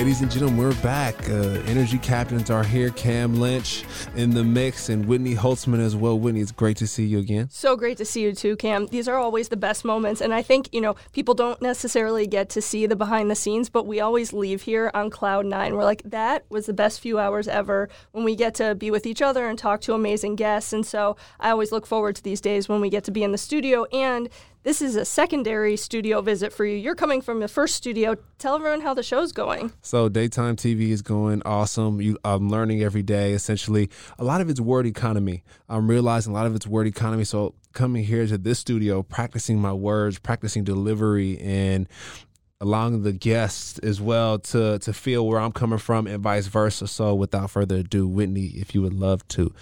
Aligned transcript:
Ladies 0.00 0.22
and 0.22 0.30
gentlemen, 0.30 0.56
we're 0.56 0.74
back. 0.82 1.28
Uh, 1.28 1.60
Energy 1.66 1.98
captains 1.98 2.48
are 2.48 2.64
here. 2.64 2.88
Cam 2.88 3.38
Lynch 3.38 3.84
in 4.16 4.30
the 4.30 4.42
mix 4.42 4.88
and 4.88 5.04
Whitney 5.04 5.34
Holtzman 5.34 5.78
as 5.78 5.94
well. 5.94 6.18
Whitney, 6.18 6.40
it's 6.40 6.52
great 6.52 6.78
to 6.78 6.86
see 6.86 7.04
you 7.04 7.18
again. 7.18 7.50
So 7.50 7.76
great 7.76 7.98
to 7.98 8.06
see 8.06 8.22
you 8.22 8.32
too, 8.32 8.56
Cam. 8.56 8.86
These 8.86 9.08
are 9.08 9.18
always 9.18 9.50
the 9.50 9.58
best 9.58 9.84
moments. 9.84 10.22
And 10.22 10.32
I 10.32 10.40
think, 10.40 10.70
you 10.72 10.80
know, 10.80 10.96
people 11.12 11.34
don't 11.34 11.60
necessarily 11.60 12.26
get 12.26 12.48
to 12.48 12.62
see 12.62 12.86
the 12.86 12.96
behind 12.96 13.30
the 13.30 13.34
scenes, 13.34 13.68
but 13.68 13.86
we 13.86 14.00
always 14.00 14.32
leave 14.32 14.62
here 14.62 14.90
on 14.94 15.10
cloud 15.10 15.44
nine. 15.44 15.76
We're 15.76 15.84
like, 15.84 16.02
that 16.06 16.46
was 16.48 16.64
the 16.64 16.72
best 16.72 17.00
few 17.00 17.18
hours 17.18 17.46
ever 17.46 17.90
when 18.12 18.24
we 18.24 18.34
get 18.34 18.54
to 18.54 18.74
be 18.74 18.90
with 18.90 19.04
each 19.04 19.20
other 19.20 19.46
and 19.48 19.58
talk 19.58 19.82
to 19.82 19.92
amazing 19.92 20.34
guests. 20.34 20.72
And 20.72 20.86
so 20.86 21.18
I 21.38 21.50
always 21.50 21.72
look 21.72 21.84
forward 21.84 22.16
to 22.16 22.22
these 22.22 22.40
days 22.40 22.70
when 22.70 22.80
we 22.80 22.88
get 22.88 23.04
to 23.04 23.10
be 23.10 23.22
in 23.22 23.32
the 23.32 23.38
studio 23.38 23.84
and 23.92 24.30
this 24.62 24.82
is 24.82 24.96
a 24.96 25.04
secondary 25.04 25.76
studio 25.76 26.20
visit 26.20 26.52
for 26.52 26.64
you. 26.64 26.76
You're 26.76 26.94
coming 26.94 27.22
from 27.22 27.40
the 27.40 27.48
first 27.48 27.74
studio. 27.76 28.16
Tell 28.38 28.56
everyone 28.56 28.82
how 28.82 28.92
the 28.92 29.02
show's 29.02 29.32
going. 29.32 29.72
So 29.80 30.08
daytime 30.08 30.56
TV 30.56 30.90
is 30.90 31.00
going 31.00 31.42
awesome. 31.44 32.00
You, 32.00 32.18
I'm 32.24 32.50
learning 32.50 32.82
every 32.82 33.02
day. 33.02 33.32
Essentially, 33.32 33.88
a 34.18 34.24
lot 34.24 34.40
of 34.40 34.50
it's 34.50 34.60
word 34.60 34.86
economy. 34.86 35.44
I'm 35.68 35.88
realizing 35.88 36.32
a 36.32 36.34
lot 36.34 36.46
of 36.46 36.54
it's 36.54 36.66
word 36.66 36.86
economy. 36.86 37.24
So 37.24 37.54
coming 37.72 38.04
here 38.04 38.26
to 38.26 38.36
this 38.36 38.58
studio, 38.58 39.02
practicing 39.02 39.58
my 39.58 39.72
words, 39.72 40.18
practicing 40.18 40.64
delivery, 40.64 41.38
and 41.38 41.88
allowing 42.60 43.02
the 43.02 43.12
guests 43.12 43.78
as 43.78 44.00
well 44.00 44.38
to 44.38 44.78
to 44.80 44.92
feel 44.92 45.26
where 45.26 45.40
I'm 45.40 45.52
coming 45.52 45.78
from, 45.78 46.06
and 46.06 46.22
vice 46.22 46.48
versa. 46.48 46.86
So 46.86 47.14
without 47.14 47.50
further 47.50 47.76
ado, 47.76 48.06
Whitney, 48.06 48.46
if 48.56 48.74
you 48.74 48.82
would 48.82 48.92
love 48.94 49.26
to 49.28 49.54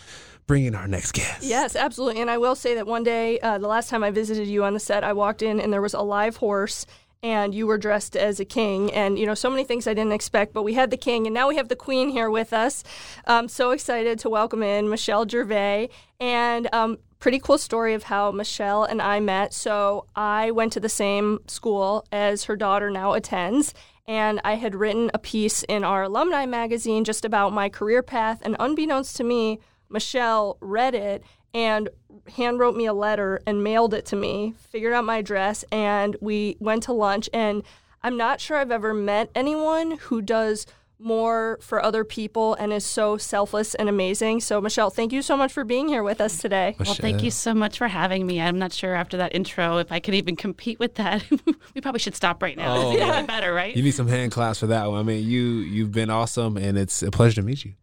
bring 0.49 0.65
in 0.65 0.75
our 0.75 0.89
next 0.89 1.13
guest. 1.13 1.45
Yes, 1.45 1.77
absolutely. 1.77 2.21
And 2.21 2.29
I 2.29 2.39
will 2.39 2.57
say 2.57 2.75
that 2.75 2.87
one 2.87 3.05
day, 3.05 3.39
uh, 3.39 3.59
the 3.59 3.69
last 3.69 3.89
time 3.89 4.03
I 4.03 4.11
visited 4.11 4.49
you 4.49 4.65
on 4.65 4.75
the 4.75 4.81
set, 4.81 5.05
I 5.05 5.13
walked 5.13 5.43
in 5.43 5.61
and 5.61 5.73
there 5.73 5.83
was 5.83 5.95
a 5.95 6.01
live 6.01 6.39
horse 6.39 6.87
and 7.23 7.55
you 7.55 7.67
were 7.67 7.79
dressed 7.79 8.17
as 8.17 8.41
a 8.41 8.45
king 8.45 8.93
and 8.93 9.19
you 9.19 9.27
know 9.27 9.35
so 9.35 9.51
many 9.51 9.65
things 9.65 9.89
i 9.89 9.93
didn't 9.93 10.13
expect 10.13 10.53
but 10.53 10.63
we 10.63 10.75
had 10.75 10.93
the 10.93 10.97
king 10.97 11.27
and 11.27 11.35
now 11.35 11.49
we 11.49 11.57
have 11.57 11.67
the 11.67 11.75
queen 11.75 12.11
here 12.11 12.31
with 12.31 12.53
us 12.53 12.85
i'm 13.27 13.49
so 13.49 13.73
excited 13.73 14.21
to 14.21 14.31
welcome 14.31 14.63
in 14.63 14.89
michelle 14.89 15.29
gervais 15.29 15.89
and 16.21 16.69
um, 16.73 16.97
pretty 17.19 17.41
cool 17.41 17.59
story 17.59 17.93
of 17.93 18.05
how 18.05 18.31
michelle 18.31 18.85
and 18.85 19.03
i 19.03 19.19
met 19.19 19.53
so 19.53 20.07
i 20.15 20.53
went 20.53 20.73
to 20.73 20.79
the 20.79 20.89
same 20.89 21.41
school 21.49 22.07
as 22.13 22.45
her 22.45 22.55
daughter 22.55 22.89
now 22.89 23.15
attends 23.15 23.75
and 24.09 24.41
I 24.43 24.55
had 24.55 24.75
written 24.75 25.11
a 25.13 25.19
piece 25.19 25.63
in 25.65 25.85
our 25.85 26.05
alumni 26.05 26.47
magazine 26.47 27.05
just 27.05 27.27
about 27.27 27.53
my 27.53 27.69
career 27.69 28.03
path. 28.03 28.41
And 28.43 28.57
unbeknownst 28.59 29.17
to 29.19 29.25
me, 29.25 29.61
Michelle 29.91 30.57
read 30.61 30.95
it 30.95 31.23
and 31.55 31.89
hand 32.37 32.59
wrote 32.59 32.77
me 32.77 32.87
a 32.87 32.93
letter 32.93 33.41
and 33.47 33.65
mailed 33.65 33.95
it 33.95 34.05
to 34.07 34.17
me, 34.17 34.55
figured 34.59 34.93
out 34.93 35.05
my 35.05 35.19
address, 35.19 35.65
and 35.73 36.17
we 36.21 36.57
went 36.61 36.83
to 36.85 36.93
lunch. 36.93 37.29
And 37.33 37.63
I'm 38.03 38.17
not 38.17 38.41
sure 38.41 38.57
I've 38.57 38.71
ever 38.71 38.93
met 38.93 39.31
anyone 39.35 39.93
who 39.93 40.21
does 40.23 40.67
more 41.01 41.59
for 41.63 41.83
other 41.83 42.03
people 42.05 42.55
and 42.55 42.73
is 42.73 42.85
so 42.85 43.17
selfless 43.17 43.75
and 43.77 43.89
amazing. 43.89 44.41
So, 44.41 44.61
Michelle, 44.61 44.91
thank 44.91 45.13
you 45.13 45.23
so 45.23 45.37
much 45.37 45.53
for 45.53 45.65
being 45.65 45.89
here 45.89 46.03
with 46.03 46.21
us 46.21 46.39
today. 46.39 46.75
Well, 46.79 46.95
thank 46.95 47.23
you 47.23 47.31
so 47.31 47.55
much 47.55 47.79
for 47.79 47.87
having 47.87 48.27
me. 48.27 48.41
I'm 48.41 48.59
not 48.59 48.73
sure 48.73 48.95
after 48.95 49.17
that 49.19 49.35
intro 49.35 49.79
if 49.79 49.93
I 49.93 50.01
could 50.01 50.15
even 50.15 50.35
compete 50.35 50.79
with 50.79 50.97
that. 50.97 51.25
we 51.75 51.81
probably 51.81 52.01
should 52.01 52.17
stop 52.17 52.43
right 52.43 52.57
now. 52.57 52.77
Oh, 52.77 52.93
yeah. 52.97 53.23
better, 53.23 53.55
right? 53.55 53.77
You 53.77 53.83
need 53.83 53.95
some 53.95 54.09
hand 54.09 54.33
claps 54.33 54.59
for 54.59 54.67
that 54.69 54.91
one. 54.91 54.99
I 54.99 55.03
mean, 55.05 55.25
you 55.29 55.43
you've 55.59 55.93
been 55.93 56.11
awesome, 56.11 56.57
and 56.57 56.77
it's 56.77 57.03
a 57.03 57.11
pleasure 57.11 57.37
to 57.37 57.43
meet 57.43 57.65
you. 57.65 57.75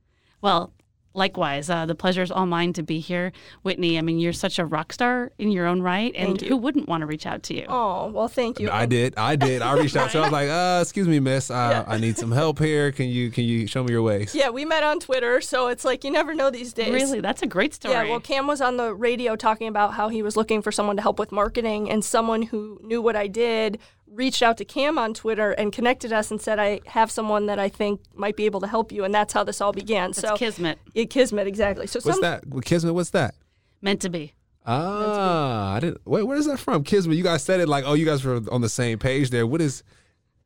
Well, 0.41 0.73
Likewise, 1.15 1.69
uh, 1.69 1.85
the 1.85 1.95
pleasure 1.95 2.21
is 2.21 2.29
all 2.29 2.45
mine 2.45 2.73
to 2.73 2.83
be 2.83 2.99
here. 2.99 3.31
Whitney, 3.63 3.97
I 3.97 4.01
mean, 4.01 4.19
you're 4.19 4.33
such 4.33 4.59
a 4.59 4.65
rock 4.65 4.91
star 4.91 5.31
in 5.37 5.49
your 5.49 5.65
own 5.65 5.81
right, 5.81 6.13
and 6.15 6.39
who 6.41 6.57
wouldn't 6.57 6.89
want 6.89 7.01
to 7.01 7.07
reach 7.07 7.25
out 7.25 7.41
to 7.43 7.55
you? 7.55 7.65
Oh, 7.69 8.07
well, 8.07 8.27
thank 8.27 8.59
you. 8.59 8.69
I 8.69 8.85
did. 8.85 9.13
I 9.17 9.37
did. 9.37 9.61
I 9.61 9.73
reached 9.73 9.95
out 9.95 10.11
to 10.11 10.17
her. 10.17 10.23
I 10.23 10.27
was 10.27 10.31
like, 10.33 10.49
uh, 10.49 10.79
excuse 10.81 11.07
me, 11.07 11.21
miss. 11.21 11.49
Uh, 11.49 11.85
yeah. 11.87 11.93
I 11.93 11.97
need 11.97 12.17
some 12.17 12.31
help 12.31 12.59
here. 12.59 12.91
Can 12.91 13.07
you 13.07 13.31
can 13.31 13.45
you 13.45 13.65
show 13.65 13.83
me 13.83 13.91
your 13.91 14.01
ways? 14.01 14.35
Yeah, 14.35 14.49
we 14.49 14.65
met 14.65 14.83
on 14.83 14.99
Twitter, 14.99 15.39
so 15.39 15.67
it's 15.67 15.85
like 15.85 16.03
you 16.03 16.11
never 16.11 16.33
know 16.33 16.49
these 16.49 16.73
days. 16.73 16.91
Really? 16.91 17.21
That's 17.21 17.41
a 17.41 17.47
great 17.47 17.73
story. 17.73 17.93
Yeah, 17.93 18.03
well, 18.03 18.19
Cam 18.19 18.45
was 18.45 18.59
on 18.59 18.75
the 18.75 18.93
radio 18.93 19.37
talking 19.37 19.67
about 19.67 19.93
how 19.93 20.09
he 20.09 20.21
was 20.21 20.35
looking 20.35 20.61
for 20.61 20.71
someone 20.71 20.97
to 20.97 21.01
help 21.01 21.17
with 21.17 21.31
marketing, 21.31 21.89
and 21.89 22.03
someone 22.03 22.41
who 22.41 22.79
knew 22.83 23.01
what 23.01 23.15
I 23.15 23.27
did 23.27 23.79
reached 24.07 24.41
out 24.41 24.57
to 24.57 24.65
Cam 24.65 24.97
on 24.97 25.13
Twitter 25.13 25.51
and 25.51 25.71
connected 25.71 26.13
us 26.13 26.31
and 26.31 26.41
said, 26.41 26.59
I 26.59 26.81
have 26.87 27.11
someone 27.11 27.47
that 27.47 27.59
I 27.59 27.69
think 27.69 28.01
might 28.13 28.35
be 28.35 28.45
able 28.45 28.61
to 28.61 28.67
help 28.67 28.91
you. 28.91 29.03
And 29.03 29.13
that's 29.13 29.33
how 29.33 29.43
this 29.43 29.61
all 29.61 29.73
began. 29.73 30.11
That's 30.11 30.21
so 30.21 30.35
Kismet. 30.35 30.79
Yeah, 30.93 31.05
Kismet, 31.05 31.47
exactly. 31.47 31.87
So 31.87 31.99
What's 32.03 32.17
some, 32.17 32.21
that? 32.21 32.43
Kismet, 32.63 32.93
what's 32.93 33.11
that? 33.11 33.35
Meant 33.81 34.01
to 34.01 34.09
be. 34.09 34.33
Ah, 34.65 35.73
I 35.73 35.79
didn't. 35.79 36.01
Wait, 36.05 36.23
where 36.23 36.37
is 36.37 36.47
that 36.47 36.59
from? 36.59 36.83
Kismet. 36.83 37.15
You 37.15 37.23
guys 37.23 37.43
said 37.43 37.59
it 37.59 37.69
like, 37.69 37.83
oh, 37.85 37.93
you 37.93 38.05
guys 38.05 38.23
were 38.23 38.41
on 38.51 38.61
the 38.61 38.69
same 38.69 38.97
page 38.97 39.29
there. 39.29 39.45
What 39.45 39.61
is? 39.61 39.83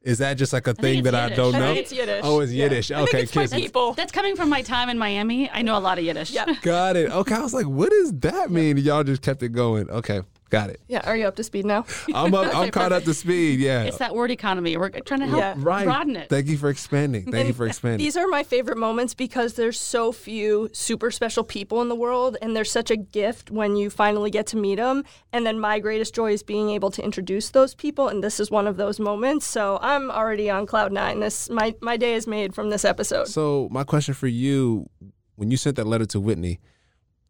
Is 0.01 0.19
that 0.19 0.35
just 0.35 0.53
like 0.53 0.65
a 0.65 0.73
thing 0.73 1.03
that 1.03 1.13
Yiddish. 1.13 1.31
I 1.31 1.35
don't 1.35 1.53
know? 1.53 1.71
I 1.71 1.75
it's 1.75 1.91
Yiddish. 1.91 2.21
Oh, 2.23 2.39
it's 2.39 2.53
Yiddish. 2.53 2.89
Yeah. 2.89 3.01
Okay, 3.01 3.25
Kismet. 3.25 3.73
That's, 3.73 3.95
that's, 3.95 4.11
coming 4.13 4.35
from 4.37 4.49
my 4.49 4.61
time 4.61 4.89
in 4.89 4.97
Miami. 4.97 5.49
I 5.49 5.61
know 5.61 5.77
a 5.77 5.79
lot 5.79 5.97
of 5.97 6.05
Yiddish. 6.05 6.31
Yeah. 6.31 6.53
Got 6.61 6.95
it. 6.95 7.11
Okay, 7.11 7.35
I 7.35 7.41
was 7.41 7.53
like, 7.53 7.65
what 7.65 7.89
does 7.89 8.13
that 8.19 8.49
mean? 8.49 8.77
Y'all 8.77 9.03
just 9.03 9.21
kept 9.21 9.43
it 9.43 9.49
going. 9.49 9.89
Okay. 9.89 10.21
Got 10.49 10.71
it. 10.71 10.81
Yeah. 10.87 11.01
Are 11.05 11.15
you 11.15 11.27
up 11.27 11.35
to 11.35 11.43
speed 11.43 11.65
now? 11.65 11.85
I'm 12.13 12.33
up, 12.33 12.55
I'm 12.55 12.71
caught 12.71 12.91
up 12.91 13.03
to 13.03 13.13
speed. 13.13 13.59
Yeah. 13.59 13.83
It's 13.83 13.97
that 13.97 14.15
word 14.15 14.31
economy. 14.31 14.75
We're 14.77 14.89
trying 14.89 15.19
to 15.19 15.27
help 15.27 15.39
yeah. 15.39 15.53
right. 15.57 15.85
broaden 15.85 16.15
it. 16.15 16.29
Thank 16.29 16.47
you 16.47 16.57
for 16.57 16.69
expanding. 16.69 17.25
Thank 17.25 17.35
and 17.35 17.47
you 17.47 17.53
for 17.53 17.67
expanding. 17.67 17.99
These 17.99 18.17
are 18.17 18.27
my 18.27 18.43
favorite 18.43 18.77
moments 18.77 19.13
because 19.13 19.53
there's 19.53 19.79
so 19.79 20.11
few 20.11 20.69
super 20.73 21.11
special 21.11 21.43
people 21.43 21.81
in 21.81 21.89
the 21.89 21.95
world, 21.95 22.35
and 22.41 22.55
there's 22.55 22.71
such 22.71 22.89
a 22.89 22.97
gift 22.97 23.51
when 23.51 23.75
you 23.75 23.91
finally 23.91 24.31
get 24.31 24.47
to 24.47 24.57
meet 24.57 24.75
them. 24.75 25.03
And 25.31 25.45
then 25.45 25.59
my 25.59 25.79
greatest 25.79 26.15
joy 26.15 26.33
is 26.33 26.41
being 26.41 26.71
able 26.71 26.89
to 26.91 27.03
introduce 27.03 27.51
those 27.51 27.75
people, 27.75 28.07
and 28.07 28.23
this 28.23 28.39
is 28.39 28.49
one 28.49 28.65
of 28.65 28.77
those 28.77 28.99
moments. 28.99 29.45
So 29.45 29.77
I'm 29.81 30.09
already 30.09 30.49
on 30.49 30.65
cloud 30.65 30.91
nine. 30.91 31.19
This 31.19 31.49
my 31.49 31.75
my 31.81 31.95
day 31.95 32.15
is 32.15 32.25
made 32.25 32.55
from 32.55 32.71
this 32.71 32.83
episode. 32.83 33.27
So 33.27 33.67
my 33.71 33.83
question 33.83 34.15
for 34.15 34.27
you, 34.27 34.89
when 35.35 35.51
you 35.51 35.57
sent 35.57 35.75
that 35.75 35.85
letter 35.85 36.07
to 36.07 36.19
Whitney, 36.19 36.59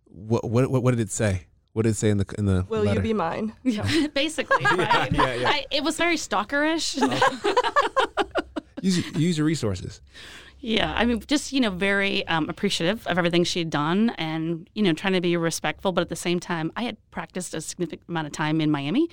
what 0.06 0.50
what 0.50 0.70
what 0.70 0.92
did 0.92 1.02
it 1.02 1.12
say? 1.12 1.48
What 1.74 1.84
did 1.84 1.90
it 1.90 1.96
say 1.96 2.10
in 2.10 2.18
the 2.18 2.26
in 2.38 2.46
the? 2.46 2.66
Will 2.68 2.84
letter? 2.84 3.00
you 3.00 3.02
be 3.02 3.14
mine? 3.14 3.54
Yeah. 3.64 4.08
Basically, 4.08 4.64
right? 4.66 4.78
yeah, 5.14 5.26
yeah, 5.26 5.34
yeah. 5.36 5.50
I, 5.50 5.66
it 5.72 5.84
was 5.84 5.98
very 5.98 6.16
stalkerish. 6.16 6.98
use 8.82 9.16
use 9.16 9.38
your 9.38 9.46
resources. 9.46 10.02
Yeah, 10.62 10.94
I 10.94 11.06
mean, 11.06 11.22
just 11.26 11.54
you 11.54 11.62
know, 11.62 11.70
very 11.70 12.28
um, 12.28 12.50
appreciative 12.50 13.08
of 13.08 13.18
everything 13.18 13.44
she'd 13.44 13.70
done, 13.70 14.10
and 14.18 14.70
you 14.74 14.84
know, 14.84 14.94
trying 14.94 15.14
to 15.14 15.22
be 15.22 15.38
respectful, 15.38 15.92
but 15.92 16.02
at 16.02 16.10
the 16.10 16.16
same 16.16 16.40
time, 16.40 16.72
I 16.76 16.84
had 16.84 16.98
practiced 17.12 17.54
a 17.54 17.62
significant 17.62 18.10
amount 18.10 18.28
of 18.28 18.34
time 18.34 18.60
in 18.60 18.70
Miami. 18.72 19.10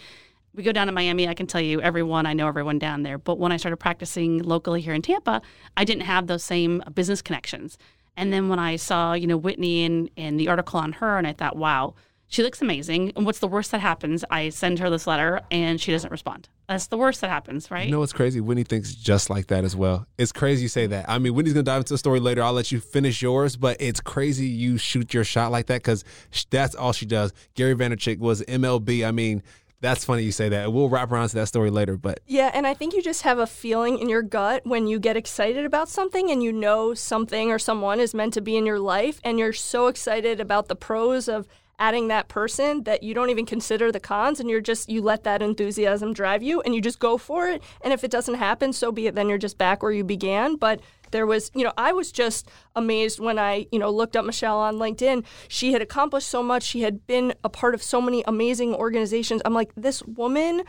We 0.54 0.62
go 0.62 0.72
down 0.72 0.86
to 0.86 0.92
Miami, 0.92 1.28
I 1.28 1.34
can 1.34 1.46
tell 1.46 1.60
you 1.60 1.82
everyone, 1.82 2.24
I 2.24 2.32
know 2.32 2.48
everyone 2.48 2.78
down 2.78 3.02
there. 3.02 3.18
But 3.18 3.38
when 3.38 3.52
I 3.52 3.58
started 3.58 3.76
practicing 3.76 4.42
locally 4.42 4.80
here 4.80 4.94
in 4.94 5.02
Tampa, 5.02 5.42
I 5.76 5.84
didn't 5.84 6.04
have 6.04 6.28
those 6.28 6.42
same 6.42 6.82
business 6.94 7.20
connections. 7.20 7.76
And 8.16 8.32
then 8.32 8.48
when 8.48 8.58
I 8.58 8.76
saw, 8.76 9.12
you 9.12 9.26
know, 9.26 9.36
Whitney 9.36 9.84
and, 9.84 10.08
and 10.16 10.40
the 10.40 10.48
article 10.48 10.80
on 10.80 10.92
her, 10.92 11.18
and 11.18 11.26
I 11.26 11.34
thought, 11.34 11.56
wow, 11.56 11.94
she 12.28 12.42
looks 12.42 12.60
amazing. 12.60 13.12
And 13.16 13.24
what's 13.24 13.38
the 13.38 13.48
worst 13.48 13.70
that 13.70 13.80
happens? 13.80 14.24
I 14.30 14.48
send 14.48 14.78
her 14.80 14.90
this 14.90 15.06
letter 15.06 15.40
and 15.50 15.80
she 15.80 15.92
doesn't 15.92 16.10
respond. 16.10 16.48
That's 16.68 16.88
the 16.88 16.96
worst 16.96 17.20
that 17.20 17.30
happens, 17.30 17.70
right? 17.70 17.86
You 17.86 17.92
know 17.92 18.00
what's 18.00 18.12
crazy? 18.12 18.40
Whitney 18.40 18.64
thinks 18.64 18.94
just 18.94 19.30
like 19.30 19.46
that 19.48 19.64
as 19.64 19.76
well. 19.76 20.06
It's 20.18 20.32
crazy 20.32 20.62
you 20.62 20.68
say 20.68 20.86
that. 20.88 21.08
I 21.08 21.18
mean, 21.18 21.34
Whitney's 21.34 21.54
gonna 21.54 21.62
dive 21.62 21.78
into 21.78 21.94
the 21.94 21.98
story 21.98 22.18
later. 22.18 22.42
I'll 22.42 22.52
let 22.52 22.72
you 22.72 22.80
finish 22.80 23.22
yours, 23.22 23.56
but 23.56 23.76
it's 23.80 24.00
crazy 24.00 24.46
you 24.46 24.76
shoot 24.76 25.14
your 25.14 25.24
shot 25.24 25.52
like 25.52 25.66
that 25.66 25.82
because 25.82 26.04
that's 26.50 26.74
all 26.74 26.92
she 26.92 27.06
does. 27.06 27.32
Gary 27.54 27.74
Vaynerchuk 27.74 28.18
was 28.18 28.42
MLB. 28.42 29.06
I 29.06 29.12
mean, 29.12 29.42
that's 29.80 30.04
funny 30.04 30.24
you 30.24 30.32
say 30.32 30.48
that. 30.48 30.72
We'll 30.72 30.88
wrap 30.88 31.12
around 31.12 31.28
to 31.28 31.34
that 31.36 31.46
story 31.46 31.70
later, 31.70 31.96
but 31.96 32.20
yeah, 32.26 32.50
and 32.54 32.66
I 32.66 32.74
think 32.74 32.94
you 32.94 33.02
just 33.02 33.22
have 33.22 33.38
a 33.38 33.46
feeling 33.46 33.98
in 33.98 34.08
your 34.08 34.22
gut 34.22 34.62
when 34.64 34.86
you 34.86 34.98
get 34.98 35.16
excited 35.16 35.64
about 35.64 35.88
something 35.88 36.30
and 36.30 36.42
you 36.42 36.52
know 36.52 36.94
something 36.94 37.50
or 37.50 37.58
someone 37.58 38.00
is 38.00 38.14
meant 38.14 38.32
to 38.34 38.40
be 38.40 38.56
in 38.56 38.66
your 38.66 38.80
life, 38.80 39.20
and 39.22 39.38
you're 39.38 39.52
so 39.52 39.86
excited 39.86 40.40
about 40.40 40.68
the 40.68 40.76
pros 40.76 41.28
of 41.28 41.46
adding 41.78 42.08
that 42.08 42.28
person 42.28 42.84
that 42.84 43.02
you 43.02 43.14
don't 43.14 43.30
even 43.30 43.46
consider 43.46 43.92
the 43.92 44.00
cons 44.00 44.40
and 44.40 44.48
you're 44.48 44.60
just 44.60 44.88
you 44.88 45.02
let 45.02 45.24
that 45.24 45.42
enthusiasm 45.42 46.12
drive 46.12 46.42
you 46.42 46.60
and 46.62 46.74
you 46.74 46.80
just 46.80 46.98
go 46.98 47.18
for 47.18 47.48
it. 47.48 47.62
And 47.82 47.92
if 47.92 48.04
it 48.04 48.10
doesn't 48.10 48.34
happen 48.34 48.72
so 48.72 48.92
be 48.92 49.06
it. 49.06 49.14
Then 49.14 49.28
you're 49.28 49.38
just 49.38 49.58
back 49.58 49.82
where 49.82 49.92
you 49.92 50.04
began. 50.04 50.56
But 50.56 50.80
there 51.12 51.26
was 51.26 51.50
you 51.54 51.62
know 51.62 51.72
i 51.76 51.92
was 51.92 52.10
just 52.10 52.48
amazed 52.74 53.20
when 53.20 53.38
i 53.38 53.64
you 53.70 53.78
know 53.78 53.90
looked 53.90 54.16
up 54.16 54.24
michelle 54.24 54.58
on 54.58 54.76
linkedin. 54.76 55.24
She 55.48 55.72
had 55.72 55.82
accomplished 55.82 56.28
so 56.28 56.42
much. 56.42 56.62
She 56.62 56.82
had 56.82 57.06
been 57.06 57.34
a 57.44 57.48
part 57.48 57.74
of 57.74 57.82
so 57.82 58.00
many 58.00 58.24
amazing 58.26 58.74
organizations. 58.74 59.42
I'm 59.44 59.54
like 59.54 59.72
this 59.76 60.02
woman 60.02 60.64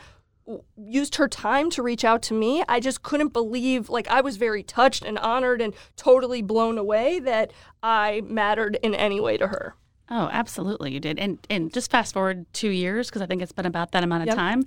used 0.78 1.16
her 1.16 1.28
time 1.28 1.70
to 1.72 1.84
reach 1.84 2.06
out 2.06 2.22
to 2.24 2.34
me. 2.34 2.64
I 2.70 2.80
just 2.80 3.04
couldn't 3.04 3.34
believe, 3.34 3.90
like, 3.90 4.08
I 4.08 4.22
was 4.22 4.38
very 4.38 4.64
touched 4.64 5.04
and 5.04 5.18
honored 5.20 5.62
and 5.62 5.74
totally 5.96 6.42
blown 6.42 6.78
away 6.78 7.20
that 7.20 7.52
I 7.84 8.22
mattered 8.26 8.78
in 8.82 8.96
any 8.96 9.20
way 9.20 9.38
to 9.38 9.48
her. 9.48 9.76
Oh, 10.10 10.30
absolutely, 10.32 10.92
you 10.92 11.00
did. 11.00 11.20
And 11.20 11.40
and 11.50 11.74
just 11.74 11.92
fast 11.92 12.14
forward 12.14 12.46
two 12.54 12.70
years 12.70 13.10
because 13.10 13.22
I 13.22 13.26
think 13.26 13.42
it's 13.42 13.52
been 13.52 13.66
about 13.66 13.92
that 13.92 14.04
amount 14.04 14.24
of 14.24 14.28
yep. 14.28 14.36
time. 14.36 14.64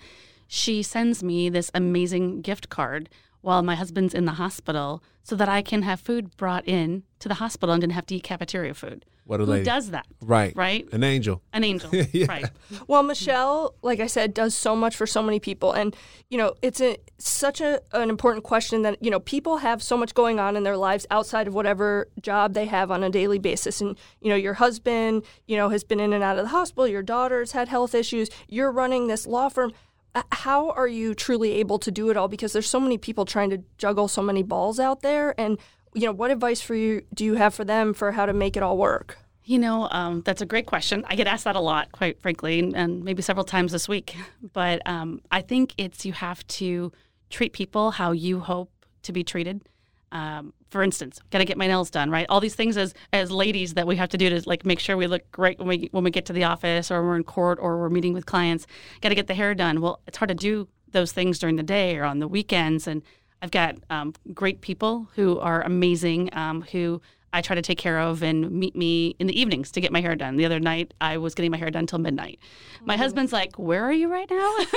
She 0.49 0.83
sends 0.83 1.23
me 1.23 1.49
this 1.49 1.71
amazing 1.75 2.43
gift 2.43 2.69
card 2.69 3.09
while 3.41 3.63
my 3.63 3.75
husband's 3.75 4.15
in 4.15 4.25
the 4.25 4.33
hospital 4.33 5.03
so 5.23 5.37
that 5.37 5.49
I 5.49 5.63
can 5.63 5.83
have 5.83 6.01
food 6.01 6.37
brought 6.37 6.67
in 6.67 7.05
to 7.21 7.29
the 7.29 7.35
hospital 7.35 7.73
and 7.73 7.81
didn't 7.81 7.95
have 7.95 8.07
to 8.07 8.17
eat 8.17 8.23
cafeteria 8.23 8.75
food. 8.75 9.05
What 9.31 9.41
a 9.41 9.45
Who 9.45 9.53
lady. 9.53 9.65
does 9.65 9.91
that? 9.91 10.09
Right. 10.21 10.53
Right? 10.57 10.89
An 10.93 11.05
angel. 11.05 11.41
An 11.53 11.63
angel. 11.63 11.89
Yeah. 12.13 12.27
Right. 12.29 12.47
Well, 12.89 13.05
Michelle, 13.05 13.75
like 13.81 14.01
I 14.01 14.09
said, 14.09 14.35
does 14.35 14.57
so 14.57 14.75
much 14.75 14.97
for 14.97 15.07
so 15.07 15.23
many 15.23 15.39
people, 15.39 15.71
and 15.73 15.95
you 16.31 16.37
know, 16.37 16.55
it's 16.63 16.81
a 16.81 16.97
such 17.19 17.61
a 17.61 17.81
an 17.93 18.11
important 18.11 18.43
question 18.43 18.83
that 18.83 19.01
you 19.01 19.09
know 19.09 19.21
people 19.21 19.59
have 19.59 19.85
so 19.85 19.97
much 19.97 20.15
going 20.15 20.41
on 20.41 20.57
in 20.57 20.65
their 20.65 20.77
lives 20.77 21.07
outside 21.13 21.47
of 21.47 21.55
whatever 21.55 22.09
job 22.21 22.55
they 22.55 22.67
have 22.67 22.91
on 22.91 23.05
a 23.05 23.11
daily 23.11 23.39
basis, 23.39 23.81
and 23.81 23.97
you 24.21 24.31
know, 24.31 24.35
your 24.35 24.55
husband, 24.55 25.23
you 25.47 25.57
know, 25.57 25.69
has 25.69 25.85
been 25.85 26.01
in 26.01 26.13
and 26.13 26.25
out 26.25 26.37
of 26.37 26.45
the 26.47 26.49
hospital. 26.51 26.89
Your 26.89 27.03
daughter's 27.03 27.53
had 27.53 27.69
health 27.69 27.95
issues. 27.95 28.31
You're 28.49 28.73
running 28.73 29.07
this 29.07 29.29
law 29.29 29.49
firm. 29.49 29.73
Uh, 30.13 30.23
How 30.33 30.71
are 30.71 30.89
you 30.89 31.15
truly 31.15 31.53
able 31.53 31.79
to 31.79 31.93
do 31.93 32.11
it 32.11 32.17
all? 32.17 32.27
Because 32.27 32.53
there's 32.53 32.69
so 32.69 32.81
many 32.81 32.99
people 32.99 33.25
trying 33.25 33.51
to 33.51 33.63
juggle 33.79 34.09
so 34.09 34.23
many 34.23 34.43
balls 34.43 34.81
out 34.81 35.03
there, 35.03 35.41
and 35.41 35.57
you 35.95 36.03
know, 36.03 36.13
what 36.13 36.31
advice 36.31 36.61
for 36.61 36.75
you 36.75 37.03
do 37.15 37.25
you 37.25 37.35
have 37.35 37.55
for 37.55 37.65
them 37.65 37.95
for 37.95 38.13
how 38.13 38.27
to 38.27 38.33
make 38.33 38.57
it 38.57 38.63
all 38.63 38.77
work? 38.77 39.19
You 39.45 39.59
know, 39.59 39.89
um, 39.91 40.23
that's 40.25 40.43
a 40.43 40.47
great 40.47 40.67
question. 40.67 41.05
I 41.09 41.17
get 41.17 41.27
asked 41.27 41.45
that 41.45 41.57
a 41.57 41.61
lot, 41.61 41.91
quite 41.91 42.21
frankly, 42.21 42.61
and 42.75 43.03
maybe 43.03 43.23
several 43.23 43.45
times 43.45 43.73
this 43.73 43.89
week. 43.89 44.17
But 44.53 44.83
um, 44.87 45.21
I 45.31 45.43
think 45.43 45.75
it's 45.77 46.05
you 46.05 46.13
have 46.13 46.45
to 46.49 46.93
treat 47.29 47.53
people 47.53 47.93
how 47.93 48.13
you 48.13 48.41
hope 48.41 48.71
to 49.03 49.13
be 49.13 49.23
treated. 49.23 49.63
Um, 50.13 50.53
for 50.71 50.83
instance, 50.83 51.21
got 51.31 51.39
to 51.39 51.45
get 51.45 51.57
my 51.57 51.67
nails 51.67 51.91
done, 51.91 52.11
right? 52.11 52.27
All 52.29 52.41
these 52.41 52.55
things 52.55 52.77
as 52.77 52.95
as 53.13 53.31
ladies 53.31 53.75
that 53.75 53.87
we 53.87 53.97
have 53.97 54.09
to 54.11 54.19
do 54.19 54.29
to 54.31 54.49
like 54.49 54.65
make 54.65 54.81
sure 54.81 54.97
we 54.97 55.07
look 55.07 55.31
great 55.31 55.59
when 55.59 55.69
we 55.69 55.89
when 55.93 56.03
we 56.05 56.11
get 56.11 56.27
to 56.27 56.33
the 56.33 56.45
office 56.45 56.91
or 56.91 57.05
we're 57.05 57.17
in 57.17 57.25
court 57.25 57.59
or 57.61 57.79
we're 57.79 57.91
meeting 57.91 58.13
with 58.13 58.27
clients. 58.27 58.67
Got 59.01 59.11
to 59.11 59.15
get 59.15 59.29
the 59.29 59.35
hair 59.35 59.55
done. 59.55 59.81
Well, 59.81 60.01
it's 60.07 60.19
hard 60.19 60.31
to 60.31 60.35
do 60.35 60.69
those 60.91 61.13
things 61.13 61.39
during 61.39 61.57
the 61.57 61.63
day 61.63 61.97
or 61.97 62.05
on 62.05 62.19
the 62.19 62.29
weekends, 62.29 62.87
and 62.87 63.03
I've 63.43 63.51
got 63.51 63.77
um, 63.89 64.15
great 64.35 64.61
people 64.61 65.09
who 65.15 65.39
are 65.39 65.63
amazing 65.63 66.31
um, 66.33 66.63
who 66.63 67.01
I 67.33 67.43
try 67.43 67.55
to 67.55 67.63
take 67.63 67.79
care 67.79 68.01
of 68.01 68.23
and 68.23 68.51
meet 68.51 68.75
me 68.75 69.15
in 69.19 69.27
the 69.27 69.41
evenings 69.41 69.71
to 69.73 69.81
get 69.81 69.93
my 69.93 70.01
hair 70.01 70.17
done. 70.17 70.37
The 70.37 70.45
other 70.45 70.59
night, 70.59 70.95
I 71.01 71.19
was 71.19 71.35
getting 71.35 71.51
my 71.51 71.59
hair 71.59 71.71
done 71.71 71.87
till 71.87 72.01
midnight. 72.01 72.41
My 72.85 72.97
husband's 72.97 73.33
like, 73.33 73.59
"Where 73.59 73.85
are 73.85 73.93
you 73.93 74.09
right 74.09 74.29
now?" 74.29 74.57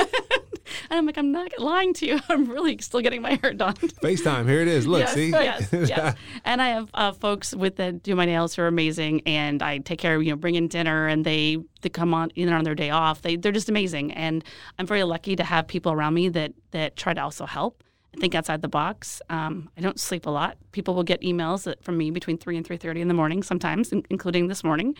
and 0.89 0.99
I'm 0.99 1.05
like, 1.07 1.17
"I'm 1.17 1.31
not 1.31 1.51
lying 1.57 1.93
to 1.95 2.05
you. 2.05 2.19
I'm 2.29 2.45
really 2.45 2.77
still 2.79 3.01
getting 3.01 3.23
my 3.23 3.39
hair 3.41 3.53
done." 3.53 3.73
FaceTime. 4.03 4.47
Here 4.47 4.61
it 4.61 4.67
is. 4.67 4.85
Look, 4.85 4.99
yes, 4.99 5.13
see? 5.13 5.29
yes, 5.29 5.69
yes. 5.71 6.15
And 6.45 6.61
I 6.61 6.69
have 6.69 6.89
uh, 6.93 7.11
folks 7.13 7.55
with 7.55 7.77
that 7.77 8.03
do 8.03 8.15
my 8.15 8.25
nails 8.25 8.55
who 8.55 8.61
are 8.61 8.67
amazing, 8.67 9.21
and 9.25 9.63
I 9.63 9.79
take 9.79 9.99
care 9.99 10.15
of 10.15 10.23
you 10.23 10.29
know 10.29 10.35
bring 10.35 10.55
in 10.55 10.67
dinner, 10.67 11.07
and 11.07 11.25
they 11.25 11.57
they 11.81 11.89
come 11.89 12.13
on 12.13 12.29
in 12.31 12.53
on 12.53 12.63
their 12.63 12.75
day 12.75 12.91
off. 12.91 13.23
They 13.23 13.35
they're 13.35 13.51
just 13.51 13.69
amazing, 13.69 14.11
and 14.11 14.43
I'm 14.77 14.85
very 14.85 15.03
lucky 15.03 15.35
to 15.37 15.43
have 15.43 15.67
people 15.67 15.91
around 15.91 16.13
me 16.13 16.29
that 16.29 16.53
that 16.69 16.97
try 16.97 17.15
to 17.15 17.21
also 17.21 17.47
help. 17.47 17.83
And 18.13 18.21
think 18.21 18.35
outside 18.35 18.61
the 18.61 18.67
box. 18.67 19.21
Um, 19.29 19.69
I 19.77 19.81
don't 19.81 19.99
sleep 19.99 20.25
a 20.25 20.29
lot. 20.29 20.57
People 20.71 20.95
will 20.95 21.03
get 21.03 21.21
emails 21.21 21.63
that, 21.63 21.83
from 21.83 21.97
me 21.97 22.11
between 22.11 22.37
three 22.37 22.55
and 22.55 22.65
three 22.65 22.77
thirty 22.77 23.01
in 23.01 23.07
the 23.07 23.13
morning, 23.13 23.43
sometimes, 23.43 23.91
in, 23.91 24.05
including 24.09 24.47
this 24.47 24.63
morning, 24.63 24.95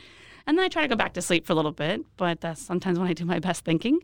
and 0.45 0.57
then 0.57 0.65
I 0.65 0.68
try 0.68 0.81
to 0.81 0.88
go 0.88 0.95
back 0.95 1.13
to 1.13 1.21
sleep 1.21 1.45
for 1.45 1.54
a 1.54 1.56
little 1.56 1.71
bit. 1.71 2.01
But 2.18 2.42
that's 2.42 2.62
sometimes 2.62 3.00
when 3.00 3.07
I 3.07 3.13
do 3.13 3.25
my 3.25 3.39
best 3.39 3.63
thinking, 3.63 4.00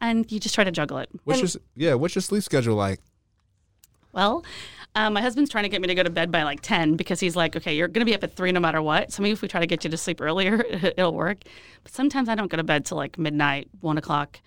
and 0.00 0.30
you 0.30 0.38
just 0.38 0.54
try 0.54 0.64
to 0.64 0.70
juggle 0.70 0.98
it. 0.98 1.08
What's 1.24 1.40
your 1.54 1.62
yeah? 1.74 1.94
What's 1.94 2.14
your 2.14 2.22
sleep 2.22 2.42
schedule 2.42 2.76
like? 2.76 3.00
Well, 4.12 4.44
um, 4.96 5.12
my 5.12 5.20
husband's 5.20 5.50
trying 5.50 5.62
to 5.64 5.68
get 5.68 5.80
me 5.80 5.88
to 5.88 5.94
go 5.94 6.02
to 6.02 6.10
bed 6.10 6.32
by 6.32 6.42
like 6.42 6.60
10 6.62 6.96
because 6.96 7.20
he's 7.20 7.36
like, 7.36 7.54
okay, 7.54 7.76
you're 7.76 7.86
going 7.86 8.04
to 8.04 8.10
be 8.10 8.14
up 8.14 8.24
at 8.24 8.34
3 8.34 8.50
no 8.50 8.58
matter 8.58 8.82
what. 8.82 9.12
So 9.12 9.22
maybe 9.22 9.32
if 9.32 9.42
we 9.42 9.46
try 9.46 9.60
to 9.60 9.66
get 9.66 9.84
you 9.84 9.90
to 9.90 9.96
sleep 9.96 10.20
earlier, 10.20 10.64
it'll 10.70 11.14
work. 11.14 11.38
But 11.84 11.92
sometimes 11.92 12.28
I 12.28 12.34
don't 12.34 12.50
go 12.50 12.56
to 12.56 12.64
bed 12.64 12.84
till 12.84 12.96
like 12.96 13.18
midnight, 13.18 13.68
1 13.80 13.98
o'clock, 13.98 14.40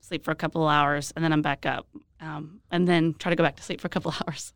sleep 0.00 0.24
for 0.24 0.32
a 0.32 0.34
couple 0.34 0.64
of 0.64 0.72
hours, 0.72 1.12
and 1.14 1.24
then 1.24 1.32
I'm 1.32 1.42
back 1.42 1.64
up. 1.64 1.86
Um, 2.20 2.60
and 2.70 2.86
then 2.88 3.14
try 3.18 3.30
to 3.30 3.36
go 3.36 3.42
back 3.44 3.56
to 3.56 3.62
sleep 3.62 3.80
for 3.80 3.86
a 3.86 3.90
couple 3.90 4.12
hours. 4.26 4.52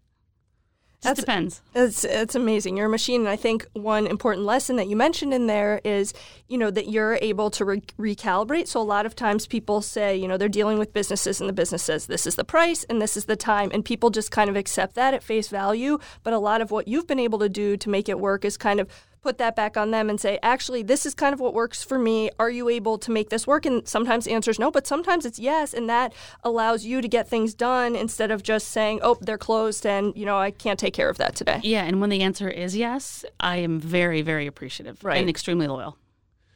Just 1.00 1.16
That's- 1.16 1.20
depends. 1.20 1.62
It's 1.76 2.04
it's 2.04 2.34
amazing. 2.34 2.76
You're 2.76 2.86
a 2.86 2.90
machine, 2.90 3.20
and 3.20 3.28
I 3.28 3.36
think 3.36 3.68
one 3.72 4.04
important 4.08 4.44
lesson 4.46 4.74
that 4.76 4.88
you 4.88 4.96
mentioned 4.96 5.32
in 5.32 5.46
there 5.46 5.80
is, 5.84 6.12
you 6.48 6.58
know, 6.58 6.72
that 6.72 6.88
you're 6.90 7.20
able 7.22 7.50
to 7.50 7.64
re- 7.64 7.82
recalibrate. 8.00 8.66
So 8.66 8.80
a 8.80 8.82
lot 8.82 9.06
of 9.06 9.14
times 9.14 9.46
people 9.46 9.80
say, 9.80 10.16
you 10.16 10.26
know, 10.26 10.36
they're 10.36 10.48
dealing 10.48 10.76
with 10.76 10.92
businesses, 10.92 11.40
and 11.40 11.48
the 11.48 11.52
business 11.52 11.84
says 11.84 12.06
this 12.06 12.26
is 12.26 12.34
the 12.34 12.42
price 12.42 12.82
and 12.84 13.00
this 13.00 13.16
is 13.16 13.26
the 13.26 13.36
time, 13.36 13.70
and 13.72 13.84
people 13.84 14.10
just 14.10 14.32
kind 14.32 14.50
of 14.50 14.56
accept 14.56 14.96
that 14.96 15.14
at 15.14 15.22
face 15.22 15.46
value. 15.46 16.00
But 16.24 16.32
a 16.32 16.38
lot 16.40 16.60
of 16.60 16.72
what 16.72 16.88
you've 16.88 17.06
been 17.06 17.20
able 17.20 17.38
to 17.38 17.48
do 17.48 17.76
to 17.76 17.88
make 17.88 18.08
it 18.08 18.18
work 18.18 18.44
is 18.44 18.56
kind 18.56 18.80
of 18.80 18.88
put 19.22 19.38
that 19.38 19.56
back 19.56 19.76
on 19.76 19.90
them 19.90 20.08
and 20.08 20.20
say, 20.20 20.38
actually, 20.42 20.82
this 20.82 21.04
is 21.04 21.14
kind 21.14 21.32
of 21.34 21.40
what 21.40 21.54
works 21.54 21.82
for 21.82 21.98
me. 21.98 22.30
Are 22.38 22.50
you 22.50 22.68
able 22.68 22.98
to 22.98 23.10
make 23.10 23.30
this 23.30 23.46
work? 23.46 23.66
And 23.66 23.86
sometimes 23.86 24.24
the 24.24 24.32
answer 24.32 24.50
is 24.50 24.58
no, 24.58 24.70
but 24.70 24.86
sometimes 24.86 25.26
it's 25.26 25.38
yes, 25.38 25.74
and 25.74 25.88
that 25.88 26.12
allows 26.44 26.84
you 26.84 27.00
to 27.00 27.08
get 27.08 27.28
things 27.28 27.54
done 27.54 27.96
instead 27.96 28.30
of 28.30 28.42
just 28.42 28.68
saying, 28.68 29.00
oh, 29.02 29.16
they're 29.20 29.38
closed, 29.38 29.84
and 29.84 30.16
you 30.16 30.24
know, 30.24 30.38
I 30.38 30.50
can't 30.50 30.78
take 30.78 30.94
care 30.94 31.08
of 31.08 31.18
that 31.18 31.34
today. 31.34 31.60
Yeah, 31.62 31.84
and 31.84 32.00
when 32.00 32.10
the 32.10 32.22
answer 32.22 32.48
is 32.48 32.76
yes, 32.76 33.24
I 33.40 33.56
am 33.56 33.80
very, 33.80 34.22
very 34.22 34.46
appreciative 34.46 35.02
Right. 35.04 35.18
and 35.20 35.28
extremely 35.28 35.66
loyal. 35.66 35.96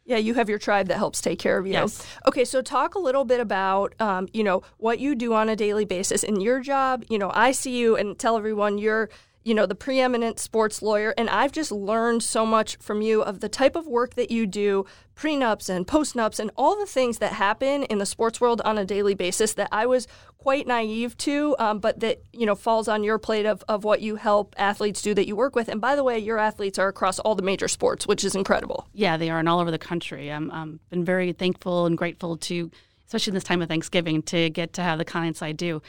Yeah, 0.05 0.17
you 0.17 0.35
have 0.35 0.49
your 0.49 0.59
tribe 0.59 0.89
that 0.89 0.97
helps 0.99 1.21
take 1.21 1.39
care 1.39 1.59
of 1.59 1.67
you. 1.67 1.75
Yes. 1.75 2.05
Okay, 2.27 2.45
so 2.45 2.61
talk 2.61 2.97
a 2.97 2.99
little 2.99 3.25
bit 3.25 3.39
about, 3.39 3.95
um, 4.01 4.29
you 4.33 4.43
know, 4.43 4.63
what 4.79 4.99
you 4.99 5.15
do 5.15 5.33
on 5.33 5.49
a 5.49 5.55
daily 5.55 5.85
basis 5.85 6.25
in 6.25 6.41
your 6.41 6.59
job. 6.59 7.05
You 7.09 7.19
know, 7.21 7.31
I 7.33 7.53
see 7.53 7.77
you 7.79 7.97
and 7.97 8.19
tell 8.19 8.37
everyone 8.37 8.79
you're, 8.79 9.11
you 9.45 9.55
know, 9.55 9.67
the 9.67 9.75
preeminent 9.75 10.39
sports 10.39 10.83
lawyer, 10.83 11.15
and 11.19 11.29
I've 11.29 11.53
just 11.53 11.73
learned 11.73 12.23
so 12.23 12.47
much 12.47 12.77
from 12.77 13.03
you 13.03 13.23
of 13.23 13.41
the 13.41 13.49
type 13.49 13.75
of 13.75 13.87
work 13.87 14.15
that 14.15 14.31
you 14.31 14.47
do, 14.47 14.87
prenups 15.17 15.69
and 15.69 15.87
postnups, 15.87 16.39
and 16.39 16.51
all 16.57 16.79
the 16.79 16.87
things 16.87 17.19
that 17.19 17.33
happen 17.33 17.83
in 17.85 17.99
the 17.99 18.07
sports 18.07 18.41
world 18.41 18.61
on 18.65 18.79
a 18.79 18.85
daily 18.85 19.15
basis 19.15 19.55
that 19.55 19.69
I 19.73 19.87
was 19.87 20.07
quite 20.39 20.67
naive 20.67 21.17
to, 21.19 21.57
um, 21.59 21.79
but 21.79 22.01
that 22.01 22.23
you 22.33 22.47
know 22.47 22.55
falls 22.55 22.89
on 22.89 23.05
your 23.05 23.19
plate 23.19 23.47
of 23.47 23.65
of 23.69 23.85
what 23.85 24.01
you 24.01 24.17
help 24.17 24.55
athletes 24.59 25.03
do 25.03 25.15
that 25.15 25.27
you 25.27 25.37
work 25.37 25.57
with. 25.57 25.69
And 25.69 25.81
by 25.81 25.97
the 25.97 26.05
way, 26.05 26.19
your 26.19 26.39
athletes 26.39 26.79
are 26.79 26.89
across 26.89 27.19
all 27.19 27.35
the 27.35 27.43
major 27.43 27.69
sports, 27.69 28.07
which 28.07 28.25
is 28.25 28.35
incredible. 28.35 28.89
Yeah, 28.93 29.17
they 29.17 29.31
are, 29.31 29.39
and 29.39 29.49
all 29.49 29.61
over 29.61 29.71
the 29.71 29.79
country. 29.79 30.31
I'm 30.31 30.51
um, 30.51 30.81
been 30.91 31.05
very 31.05 31.33
thankful 31.33 31.87
and 31.87 31.99
grateful 31.99 32.37
to, 32.37 32.71
especially 33.07 33.33
in 33.33 33.35
this 33.35 33.45
time 33.45 33.63
of 33.63 33.69
Thanksgiving, 33.69 34.23
to 34.25 34.51
get 34.51 34.73
to 34.75 34.83
have 34.83 34.99
the 34.99 35.05
clients 35.05 35.43
I 35.43 35.53
do. 35.53 35.83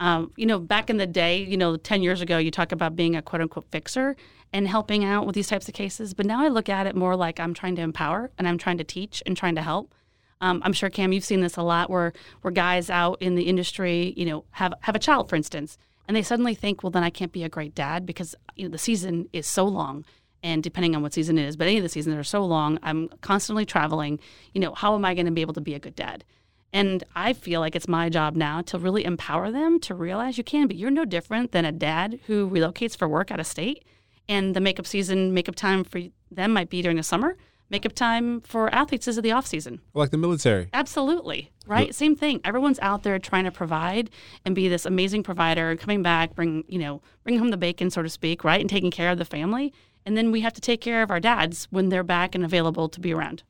Um, 0.00 0.32
you 0.36 0.46
know, 0.46 0.58
back 0.58 0.90
in 0.90 0.96
the 0.96 1.06
day, 1.06 1.44
you 1.44 1.56
know, 1.56 1.76
ten 1.76 2.02
years 2.02 2.20
ago, 2.20 2.38
you 2.38 2.50
talk 2.50 2.72
about 2.72 2.96
being 2.96 3.14
a 3.14 3.22
quote 3.22 3.42
unquote 3.42 3.66
fixer 3.70 4.16
and 4.52 4.66
helping 4.66 5.04
out 5.04 5.26
with 5.26 5.34
these 5.34 5.46
types 5.46 5.68
of 5.68 5.74
cases. 5.74 6.14
But 6.14 6.26
now 6.26 6.42
I 6.42 6.48
look 6.48 6.68
at 6.68 6.86
it 6.86 6.96
more 6.96 7.14
like 7.14 7.38
I'm 7.38 7.54
trying 7.54 7.76
to 7.76 7.82
empower 7.82 8.30
and 8.38 8.48
I'm 8.48 8.58
trying 8.58 8.78
to 8.78 8.84
teach 8.84 9.22
and 9.26 9.36
trying 9.36 9.54
to 9.54 9.62
help. 9.62 9.94
Um, 10.40 10.62
I'm 10.64 10.72
sure 10.72 10.88
Cam, 10.88 11.12
you've 11.12 11.24
seen 11.24 11.42
this 11.42 11.56
a 11.56 11.62
lot, 11.62 11.90
where 11.90 12.12
where 12.40 12.50
guys 12.50 12.90
out 12.90 13.20
in 13.20 13.34
the 13.34 13.44
industry, 13.44 14.14
you 14.16 14.24
know, 14.24 14.44
have 14.52 14.72
have 14.80 14.96
a 14.96 14.98
child, 14.98 15.28
for 15.28 15.36
instance, 15.36 15.76
and 16.08 16.16
they 16.16 16.22
suddenly 16.22 16.54
think, 16.54 16.82
well, 16.82 16.90
then 16.90 17.04
I 17.04 17.10
can't 17.10 17.30
be 17.32 17.44
a 17.44 17.48
great 17.48 17.74
dad 17.74 18.06
because 18.06 18.34
you 18.56 18.64
know 18.64 18.70
the 18.70 18.78
season 18.78 19.28
is 19.32 19.46
so 19.46 19.66
long 19.66 20.04
and 20.42 20.62
depending 20.62 20.96
on 20.96 21.02
what 21.02 21.12
season 21.12 21.38
it 21.38 21.46
is, 21.46 21.56
but 21.56 21.66
any 21.66 21.76
of 21.76 21.82
the 21.82 21.88
seasons 21.88 22.16
are 22.16 22.24
so 22.24 22.44
long, 22.44 22.78
I'm 22.82 23.08
constantly 23.20 23.66
traveling. 23.66 24.18
You 24.54 24.60
know, 24.60 24.74
how 24.74 24.94
am 24.94 25.04
I 25.04 25.14
going 25.14 25.26
to 25.26 25.32
be 25.32 25.42
able 25.42 25.54
to 25.54 25.60
be 25.60 25.74
a 25.74 25.78
good 25.78 25.94
dad? 25.94 26.24
And 26.72 27.02
I 27.16 27.32
feel 27.32 27.60
like 27.60 27.74
it's 27.74 27.88
my 27.88 28.08
job 28.08 28.36
now 28.36 28.60
to 28.62 28.78
really 28.78 29.04
empower 29.04 29.50
them 29.50 29.80
to 29.80 29.94
realize 29.94 30.38
you 30.38 30.44
can, 30.44 30.68
but 30.68 30.76
you're 30.76 30.90
no 30.90 31.04
different 31.04 31.52
than 31.52 31.64
a 31.64 31.72
dad 31.72 32.20
who 32.26 32.48
relocates 32.48 32.96
for 32.96 33.08
work 33.08 33.30
out 33.30 33.40
of 33.40 33.46
state. 33.46 33.84
And 34.28 34.54
the 34.54 34.60
makeup 34.60 34.86
season, 34.86 35.34
makeup 35.34 35.56
time 35.56 35.82
for 35.82 36.00
them 36.30 36.52
might 36.52 36.70
be 36.70 36.82
during 36.82 36.96
the 36.96 37.02
summer. 37.02 37.36
Makeup 37.70 37.92
time 37.92 38.40
for 38.40 38.72
athletes 38.74 39.06
is 39.06 39.16
the 39.20 39.30
off 39.32 39.46
season. 39.46 39.80
Like 39.94 40.10
the 40.10 40.16
military. 40.16 40.68
Absolutely. 40.72 41.52
Right? 41.66 41.94
Same 41.94 42.16
thing. 42.16 42.40
Everyone's 42.44 42.80
out 42.80 43.04
there 43.04 43.18
trying 43.20 43.44
to 43.44 43.52
provide 43.52 44.10
and 44.44 44.56
be 44.56 44.68
this 44.68 44.86
amazing 44.86 45.22
provider, 45.22 45.76
coming 45.76 46.02
back, 46.02 46.34
bring, 46.34 46.64
you 46.66 46.78
know, 46.78 47.00
bring 47.22 47.38
home 47.38 47.50
the 47.50 47.56
bacon, 47.56 47.90
so 47.90 48.02
to 48.02 48.08
speak, 48.08 48.42
right? 48.42 48.60
And 48.60 48.68
taking 48.68 48.90
care 48.90 49.10
of 49.10 49.18
the 49.18 49.24
family. 49.24 49.72
And 50.04 50.16
then 50.16 50.32
we 50.32 50.40
have 50.40 50.52
to 50.54 50.60
take 50.60 50.80
care 50.80 51.02
of 51.02 51.10
our 51.10 51.20
dads 51.20 51.68
when 51.70 51.90
they're 51.90 52.02
back 52.02 52.34
and 52.34 52.44
available 52.44 52.88
to 52.88 53.00
be 53.00 53.14
around. 53.14 53.44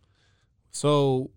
So 0.71 1.31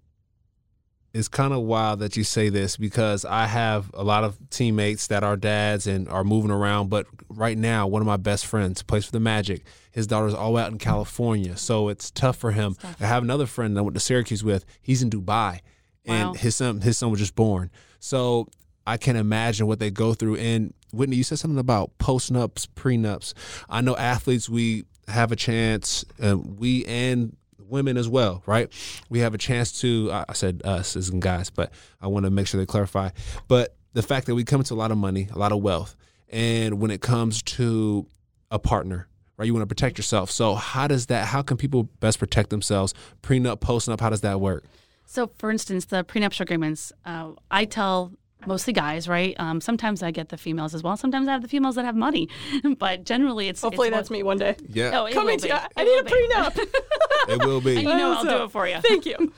it's 1.13 1.27
kind 1.27 1.53
of 1.53 1.62
wild 1.62 2.00
that 2.00 2.17
you 2.17 2.24
say 2.24 2.50
this 2.50 2.75
because 2.75 3.24
I 3.24 3.46
have 3.46 3.91
a 3.93 4.03
lot 4.03 4.24
of 4.24 4.38
teammates 4.50 5.08
that 5.08 5.24
are 5.24 5.38
dads 5.38 5.86
and 5.86 6.10
are 6.10 6.24
moving 6.24 6.50
around. 6.50 6.89
But 6.89 7.05
right 7.29 7.58
now, 7.58 7.86
one 7.86 8.01
of 8.01 8.08
my 8.08 8.17
best 8.17 8.48
friends 8.48 8.82
plays 8.82 9.05
for 9.05 9.12
the 9.12 9.20
Magic. 9.20 9.63
His 9.91 10.08
daughter's 10.08 10.34
all 10.34 10.58
out 10.58 10.72
in 10.72 10.79
California, 10.79 11.55
so 11.55 11.89
it's 11.89 12.10
tough 12.10 12.38
for 12.38 12.51
him. 12.51 12.75
I 13.00 13.05
have 13.05 13.22
another 13.22 13.46
friend 13.46 13.75
that 13.75 13.82
I 13.82 13.84
went 13.84 13.93
to 13.93 14.00
Syracuse 14.00 14.43
with. 14.43 14.65
He's 14.82 15.03
in 15.03 15.12
Dubai, 15.12 15.60
and 16.03 16.36
his 16.36 16.55
son 16.55 16.82
his 16.82 16.98
son 16.98 17.12
was 17.12 17.20
just 17.20 17.36
born. 17.36 17.70
So 18.00 18.48
I 18.88 18.98
can 18.98 19.15
imagine 19.15 19.67
what 19.67 19.77
they 19.77 19.91
go 19.91 20.15
through. 20.15 20.38
And 20.38 20.74
Whitney, 20.91 21.15
you 21.15 21.24
said 21.24 21.38
something 21.38 21.60
about 21.60 21.96
post 22.00 22.34
postnups, 22.34 22.67
prenups. 22.75 23.34
I 23.70 23.82
know 23.82 23.96
athletes. 23.96 24.50
We 24.50 24.86
have 25.08 25.32
a 25.32 25.36
chance. 25.36 26.05
Uh, 26.22 26.39
we 26.39 26.86
and 26.86 27.38
women 27.67 27.98
as 27.98 28.08
well, 28.08 28.43
right? 28.46 28.72
We 29.10 29.20
have 29.20 29.34
a 29.34 29.38
chance 29.38 29.79
to. 29.82 30.12
I 30.12 30.34
said 30.34 30.62
us 30.63 30.96
as 30.96 31.10
in 31.10 31.20
guys, 31.20 31.50
but 31.50 31.72
I 32.01 32.08
want 32.08 32.25
to 32.25 32.32
make 32.32 32.48
sure 32.48 32.60
they 32.60 32.65
clarify. 32.65 33.10
But 33.48 33.75
the 33.93 34.01
fact 34.01 34.27
that 34.27 34.36
we 34.36 34.43
come 34.43 34.62
into 34.62 34.74
a 34.74 34.75
lot 34.75 34.91
of 34.91 34.98
money, 34.98 35.29
a 35.32 35.38
lot 35.38 35.51
of 35.51 35.62
wealth, 35.62 35.96
and 36.29 36.79
when 36.79 36.91
it 36.91 37.01
comes 37.01 37.41
to 37.43 38.08
a 38.51 38.60
partner, 38.60 39.08
right? 39.38 39.46
You 39.46 39.53
want 39.53 39.63
to 39.63 39.67
protect 39.67 39.98
yourself. 39.98 40.32
So 40.32 40.55
how 40.55 40.88
does 40.88 41.08
that? 41.08 41.27
How 41.27 41.41
can 41.41 41.58
people 41.58 41.84
best 42.00 42.20
protect 42.20 42.50
themselves? 42.50 42.93
Prenup, 43.22 43.58
postnup. 43.60 44.00
How 44.00 44.10
does 44.10 44.22
that 44.22 44.39
work? 44.39 44.63
So, 45.05 45.32
for 45.38 45.51
instance, 45.51 45.86
the 45.86 46.03
prenuptial 46.03 46.43
agreements, 46.43 46.91
uh, 47.05 47.32
I 47.51 47.65
tell 47.65 48.13
mostly 48.45 48.73
guys, 48.73 49.07
right? 49.07 49.35
Um, 49.39 49.62
sometimes 49.62 50.01
I 50.03 50.12
get 50.12 50.29
the 50.29 50.38
females 50.38 50.73
as 50.73 50.83
well. 50.83 50.97
Sometimes 50.97 51.27
I 51.27 51.31
have 51.33 51.41
the 51.41 51.47
females 51.47 51.75
that 51.75 51.85
have 51.85 51.95
money, 51.95 52.29
but 52.77 53.03
generally 53.05 53.47
it's 53.47 53.62
Hopefully 53.62 53.88
it's 53.89 53.97
that's 53.97 54.09
me 54.09 54.23
one 54.23 54.38
day. 54.38 54.55
Yeah, 54.69 55.00
Oh, 55.01 55.09
Coming 55.12 55.38
to 55.39 55.43
be. 55.43 55.50
you. 55.50 55.55
It 55.55 55.71
I 55.77 55.83
need 55.83 56.00
a 56.00 56.03
be. 56.03 56.12
prenup. 56.12 56.57
it 57.29 57.45
will 57.45 57.62
be. 57.62 57.77
And 57.77 57.88
you 57.88 57.95
know 57.95 58.13
I'll 58.13 58.23
do 58.23 58.43
it 58.43 58.51
for 58.51 58.67
you. 58.67 58.79
Thank 58.81 59.05
you. 59.05 59.31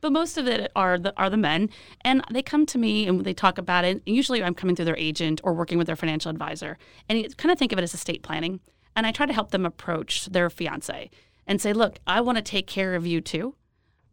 But 0.00 0.12
most 0.12 0.36
of 0.38 0.46
it 0.46 0.70
are 0.76 0.98
the 0.98 1.12
are 1.16 1.30
the 1.30 1.36
men, 1.36 1.70
and 2.02 2.22
they 2.30 2.42
come 2.42 2.66
to 2.66 2.78
me 2.78 3.06
and 3.06 3.24
they 3.24 3.34
talk 3.34 3.58
about 3.58 3.84
it. 3.84 4.02
And 4.06 4.16
usually, 4.16 4.42
I'm 4.42 4.54
coming 4.54 4.74
through 4.76 4.84
their 4.86 4.96
agent 4.96 5.40
or 5.44 5.52
working 5.52 5.78
with 5.78 5.86
their 5.86 5.96
financial 5.96 6.30
advisor, 6.30 6.78
and 7.08 7.18
you 7.18 7.28
kind 7.30 7.52
of 7.52 7.58
think 7.58 7.72
of 7.72 7.78
it 7.78 7.82
as 7.82 7.94
estate 7.94 8.22
planning. 8.22 8.60
And 8.96 9.06
I 9.06 9.12
try 9.12 9.24
to 9.26 9.32
help 9.32 9.50
them 9.52 9.64
approach 9.64 10.26
their 10.26 10.50
fiance 10.50 11.10
and 11.46 11.60
say, 11.60 11.72
"Look, 11.72 11.98
I 12.06 12.20
want 12.20 12.36
to 12.38 12.42
take 12.42 12.66
care 12.66 12.94
of 12.94 13.06
you 13.06 13.20
too." 13.20 13.54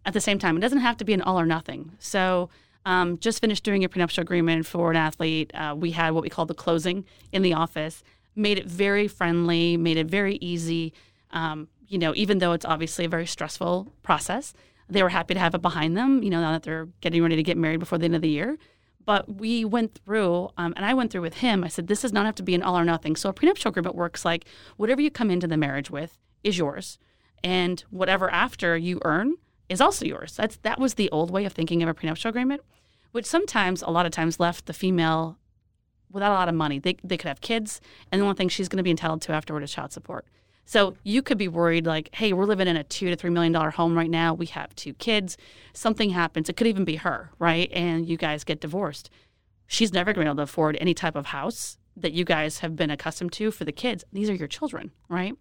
At 0.06 0.14
the 0.14 0.22
same 0.22 0.40
time, 0.40 0.56
it 0.58 0.62
doesn't 0.62 0.80
have 0.80 0.98
to 0.98 1.06
be 1.06 1.14
an 1.14 1.22
all 1.22 1.40
or 1.40 1.46
nothing. 1.46 1.92
So. 2.00 2.50
Um, 2.90 3.20
just 3.20 3.40
finished 3.40 3.64
doing 3.64 3.84
a 3.84 3.90
prenuptial 3.90 4.24
agreement 4.24 4.66
for 4.66 4.90
an 4.90 4.98
athlete. 4.98 5.52
Uh, 5.54 5.76
we 5.78 5.92
had 5.92 6.10
what 6.16 6.24
we 6.24 6.30
call 6.30 6.48
the 6.48 6.56
closing 6.56 7.06
in 7.32 7.44
the 7.44 7.54
office. 7.54 8.02
Made 8.36 8.58
it 8.58 8.66
very 8.66 9.08
friendly. 9.08 9.78
Made 9.78 9.98
it 9.98 10.08
very 10.08 10.38
easy. 10.42 10.94
Um, 11.30 11.68
you 11.88 12.00
know, 12.00 12.14
even 12.16 12.40
though 12.40 12.54
it's 12.54 12.66
obviously 12.66 13.06
a 13.06 13.10
very 13.10 13.28
stressful 13.28 13.94
process, 14.02 14.54
they 14.90 15.04
were 15.04 15.10
happy 15.10 15.36
to 15.36 15.40
have 15.40 15.54
it 15.54 15.62
behind 15.62 15.96
them, 15.96 16.24
you 16.24 16.32
know, 16.32 16.42
now 16.42 16.52
that 16.54 16.64
they're 16.64 16.88
getting 17.02 17.22
ready 17.22 17.36
to 17.36 17.44
get 17.44 17.58
married 17.58 17.80
before 17.80 18.00
the 18.00 18.06
end 18.06 18.16
of 18.16 18.24
the 18.24 18.30
year. 18.30 18.58
But 19.06 19.36
we 19.36 19.66
went 19.66 20.00
through, 20.04 20.50
um, 20.58 20.74
and 20.76 20.84
I 20.84 20.96
went 20.96 21.12
through 21.12 21.22
with 21.22 21.36
him. 21.36 21.64
I 21.64 21.68
said, 21.68 21.86
this 21.86 22.02
does 22.02 22.14
not 22.14 22.26
have 22.26 22.36
to 22.36 22.44
be 22.44 22.56
an 22.56 22.64
all 22.64 22.76
or 22.76 22.86
nothing. 22.86 23.16
So 23.16 23.30
a 23.30 23.34
prenuptial 23.34 23.70
agreement 23.70 23.96
works 23.96 24.26
like 24.26 24.46
whatever 24.78 25.00
you 25.00 25.12
come 25.12 25.30
into 25.30 25.46
the 25.46 25.58
marriage 25.58 25.92
with 25.92 26.18
is 26.44 26.58
yours, 26.58 26.98
and 27.44 27.84
whatever 27.92 28.32
after 28.32 28.76
you 28.76 29.00
earn 29.06 29.36
is 29.70 29.80
also 29.80 30.06
yours. 30.06 30.36
That's 30.36 30.58
that 30.58 30.80
was 30.80 30.96
the 30.96 31.12
old 31.12 31.30
way 31.30 31.46
of 31.46 31.54
thinking 31.54 31.84
of 31.84 31.90
a 31.90 31.94
prenuptial 31.94 32.30
agreement, 32.30 32.64
which 33.12 33.26
sometimes, 33.26 33.82
a 33.82 33.90
lot 33.90 34.06
of 34.06 34.12
times, 34.12 34.40
left 34.40 34.66
the 34.66 34.74
female 34.74 35.38
without 36.12 36.32
a 36.32 36.36
lot 36.36 36.50
of 36.50 36.56
money. 36.56 36.80
They 36.80 36.98
they 37.04 37.18
could 37.18 37.28
have 37.28 37.42
kids, 37.42 37.82
and 38.12 38.20
the 38.20 38.26
only 38.26 38.36
thing 38.36 38.50
she's 38.50 38.70
going 38.70 38.78
to 38.78 38.84
be 38.84 38.92
entitled 38.92 39.22
to 39.24 39.32
afterward 39.32 39.64
is 39.64 39.72
child 39.72 39.92
support. 39.92 40.26
So 40.66 40.96
you 41.04 41.24
could 41.24 41.40
be 41.40 41.48
worried, 41.48 41.88
like, 41.88 42.10
hey, 42.14 42.32
we're 42.32 42.46
living 42.46 42.68
in 42.68 42.78
a 42.78 42.84
two 42.84 43.10
to 43.10 43.16
three 43.16 43.32
million 43.32 43.52
dollar 43.52 43.72
home 43.72 43.98
right 43.98 44.10
now. 44.10 44.34
We 44.34 44.46
have 44.48 44.76
two 44.76 44.94
kids. 44.94 45.36
Something 45.74 46.12
happens. 46.12 46.48
It 46.48 46.58
could 46.58 46.68
even 46.68 46.86
be 46.86 46.98
her, 46.98 47.32
right? 47.40 47.72
And 47.72 48.08
you 48.08 48.18
guys 48.18 48.44
get 48.44 48.62
divorced. 48.62 49.10
She's 49.66 49.94
never 49.94 50.14
going 50.14 50.26
to 50.26 50.30
be 50.30 50.32
able 50.32 50.38
to 50.38 50.44
afford 50.44 50.78
any 50.80 50.94
type 50.94 51.16
of 51.16 51.28
house 51.28 51.78
that 51.98 52.14
you 52.14 52.24
guys 52.24 52.60
have 52.60 52.76
been 52.76 52.90
accustomed 52.92 53.32
to 53.34 53.52
for 53.52 53.66
the 53.66 53.72
kids. 53.72 54.04
These 54.14 54.30
are 54.30 54.36
your 54.36 54.48
children, 54.48 54.92
right? 55.10 55.34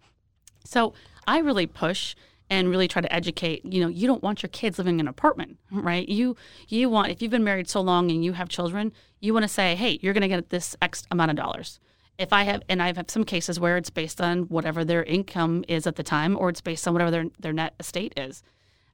So 0.65 0.93
I 1.27 1.39
really 1.39 1.67
push 1.67 2.15
and 2.49 2.69
really 2.69 2.87
try 2.87 3.01
to 3.01 3.13
educate. 3.13 3.63
You 3.63 3.81
know, 3.81 3.87
you 3.87 4.07
don't 4.07 4.23
want 4.23 4.41
your 4.41 4.49
kids 4.49 4.77
living 4.77 4.95
in 4.95 5.01
an 5.01 5.07
apartment, 5.07 5.57
right? 5.71 6.07
You 6.07 6.35
you 6.67 6.89
want 6.89 7.11
if 7.11 7.21
you've 7.21 7.31
been 7.31 7.43
married 7.43 7.69
so 7.69 7.81
long 7.81 8.09
and 8.09 8.23
you 8.23 8.33
have 8.33 8.49
children, 8.49 8.91
you 9.19 9.33
want 9.33 9.43
to 9.43 9.49
say, 9.49 9.75
hey, 9.75 9.99
you're 10.01 10.13
going 10.13 10.21
to 10.21 10.27
get 10.27 10.49
this 10.49 10.75
X 10.81 11.03
amount 11.11 11.31
of 11.31 11.37
dollars. 11.37 11.79
If 12.17 12.33
I 12.33 12.43
have, 12.43 12.61
and 12.67 12.81
I've 12.81 12.97
had 12.97 13.09
some 13.09 13.23
cases 13.23 13.59
where 13.59 13.77
it's 13.77 13.89
based 13.89 14.19
on 14.19 14.43
whatever 14.43 14.83
their 14.83 15.03
income 15.03 15.63
is 15.69 15.87
at 15.87 15.95
the 15.95 16.03
time, 16.03 16.37
or 16.37 16.49
it's 16.49 16.59
based 16.59 16.87
on 16.87 16.93
whatever 16.93 17.11
their 17.11 17.25
their 17.39 17.53
net 17.53 17.75
estate 17.79 18.13
is, 18.17 18.43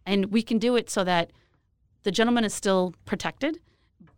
and 0.05 0.27
we 0.27 0.41
can 0.41 0.59
do 0.59 0.75
it 0.75 0.89
so 0.89 1.03
that 1.03 1.31
the 2.03 2.11
gentleman 2.11 2.43
is 2.43 2.53
still 2.53 2.93
protected, 3.05 3.59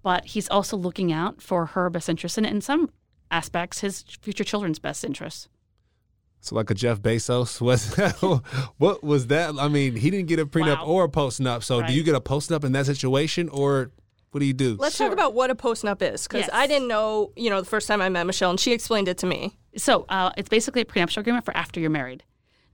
but 0.03 0.25
he's 0.25 0.49
also 0.49 0.75
looking 0.75 1.11
out 1.11 1.41
for 1.41 1.67
her 1.67 1.89
best 1.89 2.09
interest 2.09 2.37
and 2.37 2.45
in 2.45 2.59
some 2.59 2.89
aspects 3.31 3.79
his 3.79 4.03
future 4.21 4.43
children's 4.43 4.79
best 4.79 5.03
interests. 5.03 5.47
So 6.39 6.55
like 6.55 6.69
a 6.69 6.73
Jeff 6.75 7.01
Bezos 7.01 7.59
was 7.67 7.95
what 8.77 9.03
was 9.03 9.27
that? 9.27 9.55
I 9.59 9.67
mean, 9.67 9.95
he 9.95 10.09
didn't 10.09 10.27
get 10.27 10.39
a 10.39 10.45
prenup 10.45 10.77
Wow. 10.79 10.85
or 10.85 11.03
a 11.05 11.09
post-nup. 11.09 11.63
So 11.63 11.81
do 11.81 11.93
you 11.93 12.03
get 12.03 12.15
a 12.15 12.21
post-nup 12.21 12.63
in 12.63 12.71
that 12.73 12.85
situation 12.85 13.49
or 13.49 13.91
what 14.31 14.39
do 14.41 14.45
you 14.45 14.53
do? 14.53 14.75
Let's 14.79 14.95
Sure. 14.95 15.07
talk 15.07 15.13
about 15.13 15.33
what 15.33 15.49
a 15.49 15.55
post-nup 15.55 16.01
is, 16.01 16.23
because 16.27 16.41
Yes. 16.41 16.49
I 16.53 16.67
didn't 16.67 16.87
know, 16.89 17.31
you 17.35 17.49
know, 17.49 17.59
the 17.61 17.65
first 17.67 17.87
time 17.87 18.01
I 18.01 18.09
met 18.09 18.25
Michelle, 18.25 18.49
and 18.51 18.59
she 18.59 18.71
explained 18.73 19.07
it 19.07 19.17
to 19.19 19.25
me. 19.25 19.57
So 19.77 20.05
uh, 20.09 20.31
it's 20.37 20.49
basically 20.49 20.81
a 20.81 20.85
prenuptial 20.85 21.21
agreement 21.21 21.45
for 21.45 21.55
after 21.55 21.79
you're 21.79 21.89
married. 21.89 22.23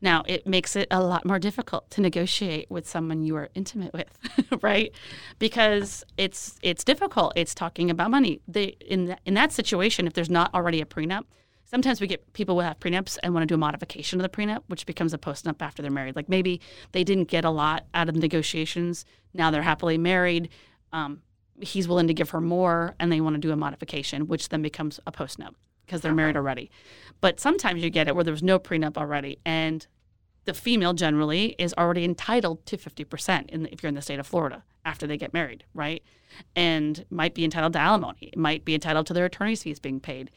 Now 0.01 0.23
it 0.27 0.45
makes 0.45 0.75
it 0.75 0.87
a 0.91 1.01
lot 1.01 1.25
more 1.25 1.39
difficult 1.39 1.89
to 1.91 2.01
negotiate 2.01 2.69
with 2.69 2.85
someone 2.89 3.23
you 3.23 3.35
are 3.37 3.49
intimate 3.55 3.93
with, 3.93 4.17
right? 4.61 4.91
Because 5.39 6.03
it's 6.17 6.57
it's 6.61 6.83
difficult. 6.83 7.33
It's 7.35 7.55
talking 7.55 7.89
about 7.89 8.11
money. 8.11 8.41
They, 8.47 8.75
in 8.85 9.05
that, 9.05 9.21
in 9.25 9.33
that 9.35 9.51
situation, 9.53 10.05
if 10.07 10.13
there's 10.13 10.29
not 10.29 10.53
already 10.53 10.81
a 10.81 10.85
prenup, 10.85 11.23
sometimes 11.73 11.99
we 11.99 12.05
get 12.05 12.31
people 12.33 12.53
who 12.53 12.61
have 12.61 12.79
prenups 12.79 13.17
and 13.23 13.33
want 13.33 13.41
to 13.41 13.47
do 13.47 13.55
a 13.55 13.57
modification 13.57 14.21
of 14.21 14.21
the 14.21 14.29
prenup, 14.29 14.61
which 14.67 14.85
becomes 14.85 15.11
a 15.11 15.17
postnup 15.17 15.59
after 15.59 15.81
they're 15.81 15.89
married. 15.89 16.15
Like 16.15 16.29
maybe 16.29 16.61
they 16.91 17.03
didn't 17.03 17.29
get 17.29 17.45
a 17.45 17.49
lot 17.49 17.87
out 17.95 18.07
of 18.07 18.13
the 18.13 18.21
negotiations. 18.21 19.05
Now 19.33 19.49
they're 19.49 19.63
happily 19.63 19.97
married. 19.97 20.49
Um, 20.91 21.23
he's 21.61 21.87
willing 21.87 22.05
to 22.05 22.13
give 22.13 22.29
her 22.29 22.41
more, 22.41 22.93
and 22.99 23.11
they 23.11 23.21
want 23.21 23.33
to 23.33 23.39
do 23.39 23.51
a 23.51 23.55
modification, 23.55 24.27
which 24.27 24.49
then 24.49 24.61
becomes 24.61 24.99
a 25.07 25.11
postnup 25.11 25.55
because 25.83 26.01
they're 26.01 26.13
married 26.13 26.37
already. 26.37 26.69
But 27.21 27.39
sometimes 27.39 27.81
you 27.83 27.89
get 27.89 28.07
it 28.07 28.13
where 28.13 28.23
there's 28.23 28.43
no 28.43 28.59
prenup 28.59 28.95
already, 28.95 29.39
and 29.43 29.87
the 30.45 30.53
female 30.53 30.93
generally 30.93 31.55
is 31.57 31.73
already 31.75 32.03
entitled 32.03 32.63
to 32.67 32.77
50% 32.77 33.49
in 33.49 33.63
the, 33.63 33.73
if 33.73 33.81
you're 33.81 33.87
in 33.89 33.95
the 33.95 34.01
state 34.03 34.19
of 34.19 34.27
Florida 34.27 34.63
after 34.85 35.07
they 35.07 35.17
get 35.17 35.33
married, 35.33 35.63
right? 35.73 36.03
And 36.55 37.03
might 37.09 37.33
be 37.33 37.43
entitled 37.43 37.73
to 37.73 37.79
alimony, 37.79 38.31
might 38.35 38.63
be 38.63 38.75
entitled 38.75 39.07
to 39.07 39.13
their 39.13 39.25
attorney's 39.25 39.63
fees 39.63 39.79
being 39.79 39.99
paid. 39.99 40.29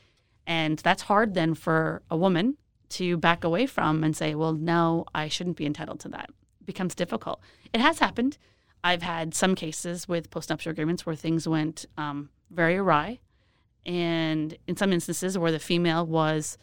And 0.47 0.79
that's 0.79 1.03
hard 1.03 1.35
then 1.35 1.55
for 1.55 2.03
a 2.11 2.17
woman 2.17 2.57
to 2.91 3.17
back 3.17 3.45
away 3.45 3.67
from 3.67 4.05
and 4.05 4.17
say, 4.17 4.35
well, 4.35 4.53
no, 4.53 5.05
I 5.15 5.29
shouldn't 5.29 5.57
be 5.57 5.67
entitled 5.67 6.01
to 6.01 6.09
that. 6.11 6.31
It 6.61 6.67
becomes 6.67 6.95
difficult. 6.95 7.41
It 7.73 7.81
has 7.81 7.99
happened. 7.99 8.39
I've 8.85 9.03
had 9.03 9.35
some 9.35 9.55
cases 9.55 10.07
with 10.07 10.31
postnuptial 10.31 10.71
agreements 10.71 11.05
where 11.05 11.17
things 11.17 11.49
went 11.49 11.87
um, 11.97 12.31
very 12.51 12.77
awry. 12.77 13.19
And 13.85 14.57
in 14.67 14.77
some 14.77 14.93
instances 14.93 15.37
where 15.37 15.53
the 15.53 15.59
female 15.59 16.07
was 16.07 16.59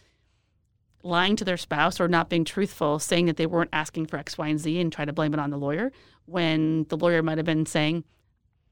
lying 1.03 1.35
to 1.35 1.45
their 1.45 1.57
spouse 1.57 1.99
or 1.99 2.07
not 2.07 2.29
being 2.29 2.45
truthful, 2.45 2.99
saying 2.99 3.25
that 3.25 3.35
they 3.35 3.45
weren't 3.45 3.69
asking 3.73 4.05
for 4.05 4.17
X, 4.17 4.37
Y, 4.37 4.47
and 4.47 4.59
Z 4.59 4.79
and 4.79 4.91
try 4.91 5.03
to 5.03 5.13
blame 5.13 5.33
it 5.33 5.39
on 5.39 5.49
the 5.49 5.57
lawyer 5.57 5.91
when 6.25 6.85
the 6.89 6.97
lawyer 6.97 7.21
might 7.21 7.37
have 7.37 7.45
been 7.45 7.65
saying, 7.65 8.05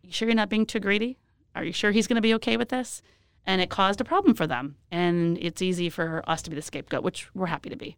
You 0.02 0.12
sure 0.14 0.28
you're 0.28 0.36
not 0.36 0.50
being 0.50 0.66
too 0.66 0.80
greedy? 0.80 1.18
Are 1.56 1.64
you 1.66 1.74
sure 1.74 1.92
he's 1.92 2.08
going 2.08 2.16
to 2.16 2.22
be 2.22 2.34
okay 2.36 2.56
with 2.56 2.70
this? 2.70 3.02
And 3.46 3.62
it 3.62 3.70
caused 3.70 4.00
a 4.02 4.06
problem 4.06 4.36
for 4.36 4.46
them. 4.48 4.76
And 4.92 5.38
it's 5.40 5.62
easy 5.62 5.90
for 5.90 6.24
us 6.28 6.42
to 6.44 6.50
be 6.50 6.56
the 6.56 6.62
scapegoat, 6.62 7.04
which 7.04 7.34
we're 7.34 7.48
happy 7.48 7.70
to 7.70 7.76
be. 7.76 7.98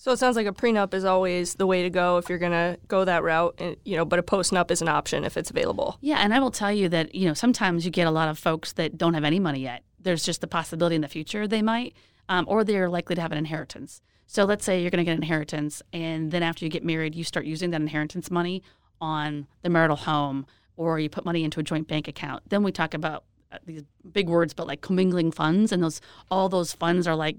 So 0.00 0.12
it 0.12 0.18
sounds 0.18 0.36
like 0.36 0.46
a 0.46 0.52
prenup 0.52 0.94
is 0.94 1.04
always 1.04 1.54
the 1.54 1.66
way 1.66 1.82
to 1.82 1.90
go 1.90 2.18
if 2.18 2.28
you're 2.28 2.38
going 2.38 2.52
to 2.52 2.78
go 2.86 3.04
that 3.04 3.24
route, 3.24 3.56
and, 3.58 3.76
you 3.84 3.96
know, 3.96 4.04
but 4.04 4.20
a 4.20 4.22
postnup 4.22 4.70
is 4.70 4.80
an 4.80 4.86
option 4.86 5.24
if 5.24 5.36
it's 5.36 5.50
available. 5.50 5.98
Yeah, 6.00 6.18
and 6.18 6.32
I 6.32 6.38
will 6.38 6.52
tell 6.52 6.72
you 6.72 6.88
that, 6.90 7.16
you 7.16 7.26
know, 7.26 7.34
sometimes 7.34 7.84
you 7.84 7.90
get 7.90 8.06
a 8.06 8.12
lot 8.12 8.28
of 8.28 8.38
folks 8.38 8.72
that 8.74 8.96
don't 8.96 9.14
have 9.14 9.24
any 9.24 9.40
money 9.40 9.58
yet. 9.58 9.82
There's 9.98 10.22
just 10.22 10.40
the 10.40 10.46
possibility 10.46 10.94
in 10.94 11.02
the 11.02 11.08
future 11.08 11.48
they 11.48 11.62
might, 11.62 11.96
um, 12.28 12.44
or 12.48 12.62
they're 12.62 12.88
likely 12.88 13.16
to 13.16 13.20
have 13.20 13.32
an 13.32 13.38
inheritance. 13.38 14.00
So 14.28 14.44
let's 14.44 14.64
say 14.64 14.80
you're 14.80 14.90
going 14.90 15.04
to 15.04 15.04
get 15.04 15.16
an 15.16 15.22
inheritance, 15.22 15.82
and 15.92 16.30
then 16.30 16.44
after 16.44 16.64
you 16.64 16.70
get 16.70 16.84
married, 16.84 17.16
you 17.16 17.24
start 17.24 17.44
using 17.44 17.70
that 17.70 17.80
inheritance 17.80 18.30
money 18.30 18.62
on 19.00 19.48
the 19.62 19.68
marital 19.68 19.96
home, 19.96 20.46
or 20.76 21.00
you 21.00 21.08
put 21.08 21.24
money 21.24 21.42
into 21.42 21.58
a 21.58 21.64
joint 21.64 21.88
bank 21.88 22.06
account. 22.06 22.44
Then 22.48 22.62
we 22.62 22.70
talk 22.70 22.94
about 22.94 23.24
Uh, 23.50 23.58
these 23.64 23.82
big 24.12 24.28
words, 24.28 24.52
but 24.52 24.66
like 24.66 24.82
commingling 24.82 25.32
funds, 25.32 25.72
and 25.72 25.82
those 25.82 26.00
all 26.30 26.48
those 26.48 26.74
funds 26.74 27.06
are 27.06 27.16
like 27.16 27.38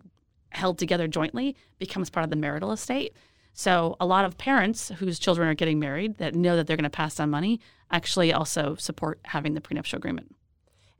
held 0.49 0.79
together 0.79 1.07
jointly, 1.07 1.55
becomes 1.77 2.09
part 2.09 2.23
of 2.23 2.29
the 2.31 2.35
marital 2.35 2.71
estate. 2.71 3.13
So 3.53 3.95
a 3.99 4.05
lot 4.05 4.25
of 4.25 4.37
parents 4.37 4.89
whose 4.97 5.19
children 5.19 5.47
are 5.47 5.53
getting 5.53 5.79
married 5.79 6.17
that 6.17 6.33
know 6.33 6.55
that 6.55 6.65
they're 6.65 6.77
going 6.77 6.83
to 6.83 6.89
pass 6.89 7.19
on 7.19 7.29
money 7.29 7.59
actually 7.91 8.33
also 8.33 8.75
support 8.75 9.19
having 9.25 9.53
the 9.53 9.61
prenuptial 9.61 9.97
agreement. 9.97 10.35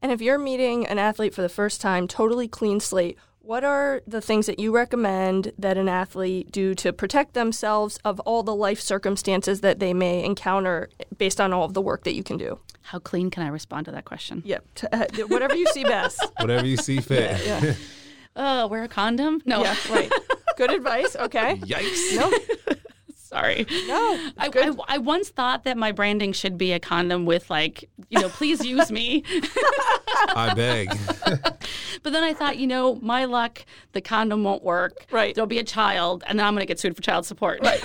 And 0.01 0.11
if 0.11 0.21
you're 0.21 0.37
meeting 0.37 0.85
an 0.85 0.99
athlete 0.99 1.33
for 1.33 1.41
the 1.41 1.49
first 1.49 1.81
time, 1.81 2.07
totally 2.07 2.47
clean 2.47 2.79
slate, 2.79 3.17
what 3.39 3.63
are 3.63 4.01
the 4.05 4.21
things 4.21 4.45
that 4.45 4.59
you 4.59 4.71
recommend 4.71 5.53
that 5.57 5.77
an 5.77 5.89
athlete 5.89 6.51
do 6.51 6.75
to 6.75 6.93
protect 6.93 7.33
themselves 7.33 7.97
of 8.05 8.19
all 8.21 8.43
the 8.43 8.55
life 8.55 8.79
circumstances 8.79 9.61
that 9.61 9.79
they 9.79 9.93
may 9.93 10.23
encounter 10.23 10.89
based 11.17 11.41
on 11.41 11.51
all 11.51 11.63
of 11.63 11.73
the 11.73 11.81
work 11.81 12.03
that 12.03 12.13
you 12.13 12.23
can 12.23 12.37
do? 12.37 12.59
How 12.81 13.00
clean 13.00 13.29
can 13.29 13.43
I 13.43 13.50
respond 13.50 13.86
to 13.86 13.91
that 13.91 14.05
question? 14.05 14.41
Yep, 14.45 14.65
t- 14.75 14.88
uh, 14.91 15.05
whatever 15.27 15.55
you 15.55 15.67
see 15.67 15.83
best. 15.83 16.24
Whatever 16.39 16.65
you 16.65 16.77
see 16.77 17.00
fit. 17.01 17.45
Yeah, 17.45 17.74
Uh, 18.36 18.67
wear 18.69 18.83
a 18.83 18.88
condom? 18.88 19.41
No, 19.45 19.62
yeah, 19.63 19.75
right. 19.89 20.12
Good 20.55 20.71
advice. 20.71 21.15
Okay. 21.15 21.55
Yikes. 21.63 22.15
No, 22.15 22.31
sorry. 23.15 23.65
no. 23.88 24.29
I, 24.38 24.50
Good. 24.50 24.79
I, 24.88 24.95
I 24.95 24.98
once 25.00 25.29
thought 25.29 25.65
that 25.65 25.77
my 25.77 25.91
branding 25.91 26.31
should 26.31 26.57
be 26.57 26.71
a 26.71 26.79
condom 26.79 27.25
with 27.25 27.50
like, 27.50 27.89
you 28.09 28.21
know, 28.21 28.29
please 28.29 28.63
use 28.63 28.91
me. 28.91 29.24
I 30.36 30.53
beg. 30.55 30.89
But 32.01 32.13
then 32.13 32.24
I 32.24 32.33
thought, 32.33 32.57
you 32.57 32.67
know, 32.67 32.95
my 33.01 33.25
luck, 33.25 33.65
the 33.91 34.00
condom 34.00 34.43
won't 34.43 34.63
work. 34.63 35.05
Right. 35.12 35.36
There'll 35.36 35.48
be 35.48 35.59
a 35.59 35.63
child, 35.63 36.24
and 36.27 36.39
then 36.39 36.45
I'm 36.45 36.53
going 36.53 36.62
to 36.62 36.65
get 36.67 36.79
sued 36.79 36.95
for 36.95 37.01
child 37.01 37.25
support. 37.25 37.59
Right. 37.62 37.81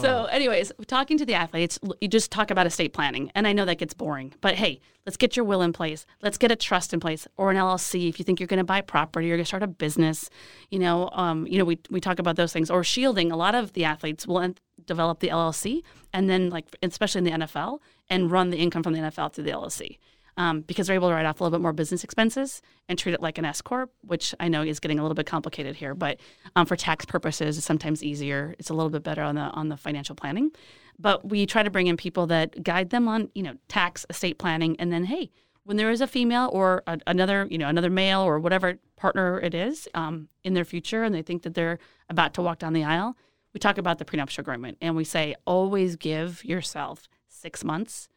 So, 0.00 0.24
anyways, 0.26 0.72
talking 0.86 1.18
to 1.18 1.26
the 1.26 1.34
athletes, 1.34 1.78
you 2.00 2.08
just 2.08 2.30
talk 2.30 2.50
about 2.50 2.66
estate 2.66 2.92
planning, 2.92 3.30
and 3.34 3.46
I 3.46 3.52
know 3.52 3.64
that 3.64 3.78
gets 3.78 3.94
boring, 3.94 4.34
but 4.40 4.54
hey, 4.54 4.80
let's 5.04 5.16
get 5.16 5.36
your 5.36 5.44
will 5.44 5.62
in 5.62 5.72
place. 5.72 6.06
Let's 6.22 6.38
get 6.38 6.50
a 6.50 6.56
trust 6.56 6.92
in 6.92 7.00
place, 7.00 7.26
or 7.36 7.50
an 7.50 7.56
LLC 7.56 8.08
if 8.08 8.18
you 8.18 8.24
think 8.24 8.40
you're 8.40 8.46
going 8.46 8.58
to 8.58 8.64
buy 8.64 8.80
property 8.80 9.30
or 9.30 9.36
going 9.36 9.44
to 9.44 9.46
start 9.46 9.62
a 9.62 9.66
business. 9.66 10.28
You 10.70 10.78
know, 10.78 11.08
um, 11.12 11.46
you 11.46 11.58
know, 11.58 11.64
we 11.64 11.78
we 11.90 12.00
talk 12.00 12.18
about 12.18 12.36
those 12.36 12.52
things, 12.52 12.70
or 12.70 12.84
shielding. 12.84 13.32
A 13.32 13.36
lot 13.36 13.54
of 13.54 13.72
the 13.72 13.84
athletes 13.84 14.26
will 14.26 14.40
en- 14.40 14.56
develop 14.84 15.20
the 15.20 15.28
LLC, 15.28 15.82
and 16.12 16.28
then 16.28 16.50
like 16.50 16.66
especially 16.82 17.18
in 17.20 17.24
the 17.24 17.46
NFL, 17.46 17.78
and 18.10 18.30
run 18.30 18.50
the 18.50 18.58
income 18.58 18.82
from 18.82 18.92
the 18.92 19.00
NFL 19.00 19.32
through 19.32 19.44
the 19.44 19.50
LLC. 19.50 19.98
Um, 20.38 20.60
because 20.60 20.86
they're 20.86 20.96
able 20.96 21.08
to 21.08 21.14
write 21.14 21.24
off 21.24 21.40
a 21.40 21.44
little 21.44 21.58
bit 21.58 21.62
more 21.62 21.72
business 21.72 22.04
expenses 22.04 22.60
and 22.90 22.98
treat 22.98 23.14
it 23.14 23.22
like 23.22 23.38
an 23.38 23.46
S 23.46 23.62
corp, 23.62 23.90
which 24.02 24.34
I 24.38 24.48
know 24.48 24.62
is 24.62 24.80
getting 24.80 24.98
a 24.98 25.02
little 25.02 25.14
bit 25.14 25.24
complicated 25.24 25.76
here, 25.76 25.94
but 25.94 26.20
um, 26.54 26.66
for 26.66 26.76
tax 26.76 27.06
purposes, 27.06 27.56
it's 27.56 27.66
sometimes 27.66 28.04
easier. 28.04 28.54
It's 28.58 28.68
a 28.68 28.74
little 28.74 28.90
bit 28.90 29.02
better 29.02 29.22
on 29.22 29.36
the 29.36 29.40
on 29.40 29.70
the 29.70 29.78
financial 29.78 30.14
planning. 30.14 30.50
But 30.98 31.28
we 31.28 31.46
try 31.46 31.62
to 31.62 31.70
bring 31.70 31.86
in 31.86 31.96
people 31.96 32.26
that 32.26 32.62
guide 32.62 32.90
them 32.90 33.08
on 33.08 33.30
you 33.34 33.42
know 33.42 33.54
tax, 33.68 34.04
estate 34.10 34.38
planning, 34.38 34.76
and 34.78 34.92
then 34.92 35.04
hey, 35.04 35.30
when 35.64 35.76
there 35.76 35.90
is 35.90 36.00
a 36.00 36.06
female 36.06 36.48
or 36.52 36.82
a, 36.86 36.98
another 37.06 37.46
you 37.50 37.58
know 37.58 37.68
another 37.68 37.90
male 37.90 38.20
or 38.20 38.38
whatever 38.38 38.78
partner 38.96 39.40
it 39.40 39.54
is 39.54 39.88
um, 39.94 40.28
in 40.44 40.54
their 40.54 40.64
future, 40.64 41.02
and 41.02 41.14
they 41.14 41.22
think 41.22 41.42
that 41.42 41.54
they're 41.54 41.78
about 42.08 42.34
to 42.34 42.42
walk 42.42 42.58
down 42.58 42.72
the 42.72 42.84
aisle, 42.84 43.16
we 43.52 43.58
talk 43.58 43.78
about 43.78 43.98
the 43.98 44.04
prenuptial 44.04 44.42
agreement, 44.42 44.78
and 44.80 44.96
we 44.96 45.04
say 45.04 45.34
always 45.46 45.96
give 45.96 46.44
yourself 46.44 47.08
six 47.26 47.64
months 47.64 48.08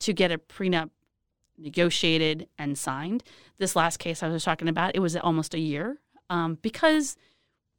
to 0.00 0.12
get 0.12 0.30
a 0.30 0.38
prenup 0.38 0.90
negotiated 1.58 2.48
and 2.58 2.78
signed. 2.78 3.22
This 3.58 3.76
last 3.76 3.98
case 3.98 4.22
I 4.22 4.28
was 4.28 4.44
talking 4.44 4.68
about, 4.68 4.94
it 4.94 5.00
was 5.00 5.16
almost 5.16 5.54
a 5.54 5.58
year 5.58 5.98
um, 6.30 6.58
because 6.62 7.16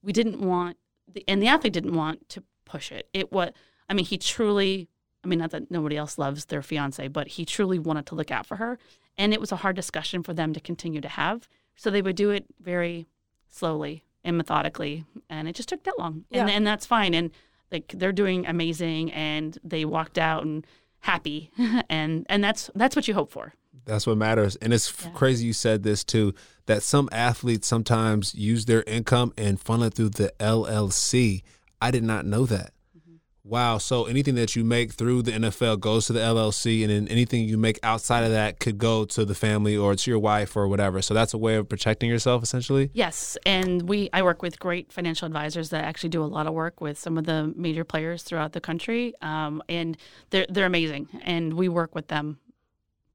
we 0.03 0.13
didn't 0.13 0.41
want, 0.41 0.77
the, 1.11 1.23
and 1.27 1.41
the 1.41 1.47
athlete 1.47 1.73
didn't 1.73 1.95
want 1.95 2.29
to 2.29 2.43
push 2.65 2.91
it. 2.91 3.07
It 3.13 3.31
was, 3.31 3.51
I 3.89 3.93
mean, 3.93 4.05
he 4.05 4.17
truly, 4.17 4.87
I 5.23 5.27
mean, 5.27 5.39
not 5.39 5.51
that 5.51 5.71
nobody 5.71 5.97
else 5.97 6.17
loves 6.17 6.45
their 6.45 6.61
fiance, 6.61 7.07
but 7.07 7.27
he 7.29 7.45
truly 7.45 7.79
wanted 7.79 8.05
to 8.07 8.15
look 8.15 8.31
out 8.31 8.45
for 8.45 8.57
her. 8.57 8.77
And 9.17 9.33
it 9.33 9.41
was 9.41 9.51
a 9.51 9.57
hard 9.57 9.75
discussion 9.75 10.23
for 10.23 10.33
them 10.33 10.53
to 10.53 10.59
continue 10.59 11.01
to 11.01 11.09
have. 11.09 11.49
So 11.75 11.89
they 11.89 12.01
would 12.01 12.15
do 12.15 12.29
it 12.29 12.45
very 12.61 13.07
slowly 13.49 14.03
and 14.23 14.37
methodically. 14.37 15.05
And 15.29 15.47
it 15.47 15.55
just 15.55 15.69
took 15.69 15.83
that 15.83 15.99
long. 15.99 16.25
Yeah. 16.29 16.41
And, 16.41 16.49
and 16.49 16.67
that's 16.67 16.85
fine. 16.85 17.13
And 17.13 17.31
like 17.71 17.93
they're 17.95 18.11
doing 18.11 18.45
amazing 18.45 19.11
and 19.11 19.57
they 19.63 19.85
walked 19.85 20.17
out 20.17 20.43
and 20.43 20.65
happy. 20.99 21.51
and, 21.89 22.25
and 22.29 22.43
that's, 22.43 22.69
that's 22.75 22.95
what 22.95 23.07
you 23.07 23.13
hope 23.13 23.31
for. 23.31 23.53
That's 23.89 24.07
what 24.07 24.17
matters. 24.17 24.55
And 24.57 24.73
it's 24.73 24.91
Yeah. 25.03 25.11
crazy 25.11 25.47
you 25.47 25.53
said 25.53 25.83
this 25.83 26.03
too 26.03 26.33
that 26.67 26.83
some 26.83 27.09
athletes 27.11 27.67
sometimes 27.67 28.33
use 28.35 28.65
their 28.65 28.83
income 28.83 29.33
and 29.37 29.59
funnel 29.59 29.85
it 29.87 29.95
through 29.95 30.09
the 30.09 30.31
LLC. 30.39 31.43
I 31.81 31.91
did 31.91 32.03
not 32.03 32.25
know 32.25 32.45
that. 32.45 32.73
Wow. 33.43 33.79
So 33.79 34.05
anything 34.05 34.35
that 34.35 34.55
you 34.55 34.63
make 34.63 34.93
through 34.93 35.23
the 35.23 35.31
NFL 35.31 35.77
goes 35.79 36.05
to 36.05 36.13
the 36.13 36.19
LLC, 36.19 36.83
and 36.83 36.91
then 36.91 37.07
anything 37.07 37.45
you 37.49 37.57
make 37.57 37.79
outside 37.81 38.23
of 38.23 38.29
that 38.29 38.59
could 38.59 38.77
go 38.77 39.05
to 39.05 39.25
the 39.25 39.33
family 39.33 39.75
or 39.75 39.95
to 39.95 40.11
your 40.11 40.19
wife 40.19 40.55
or 40.55 40.67
whatever. 40.67 41.01
So 41.01 41.15
that's 41.15 41.33
a 41.33 41.37
way 41.39 41.55
of 41.55 41.67
protecting 41.67 42.09
yourself, 42.09 42.43
essentially. 42.43 42.91
Yes, 42.93 43.37
and 43.47 43.89
we 43.89 44.09
I 44.13 44.21
work 44.21 44.43
with 44.43 44.59
great 44.59 44.91
financial 44.91 45.25
advisors 45.25 45.69
that 45.69 45.83
actually 45.83 46.09
do 46.09 46.21
a 46.23 46.25
lot 46.25 46.45
of 46.45 46.53
work 46.53 46.79
with 46.79 46.99
some 46.99 47.17
of 47.17 47.25
the 47.25 47.51
major 47.55 47.83
players 47.83 48.21
throughout 48.21 48.51
the 48.53 48.61
country, 48.61 49.15
um, 49.23 49.63
and 49.67 49.97
they're 50.29 50.45
they're 50.47 50.67
amazing, 50.67 51.07
and 51.23 51.53
we 51.55 51.69
work 51.69 51.95
with 51.95 52.09
them. 52.09 52.37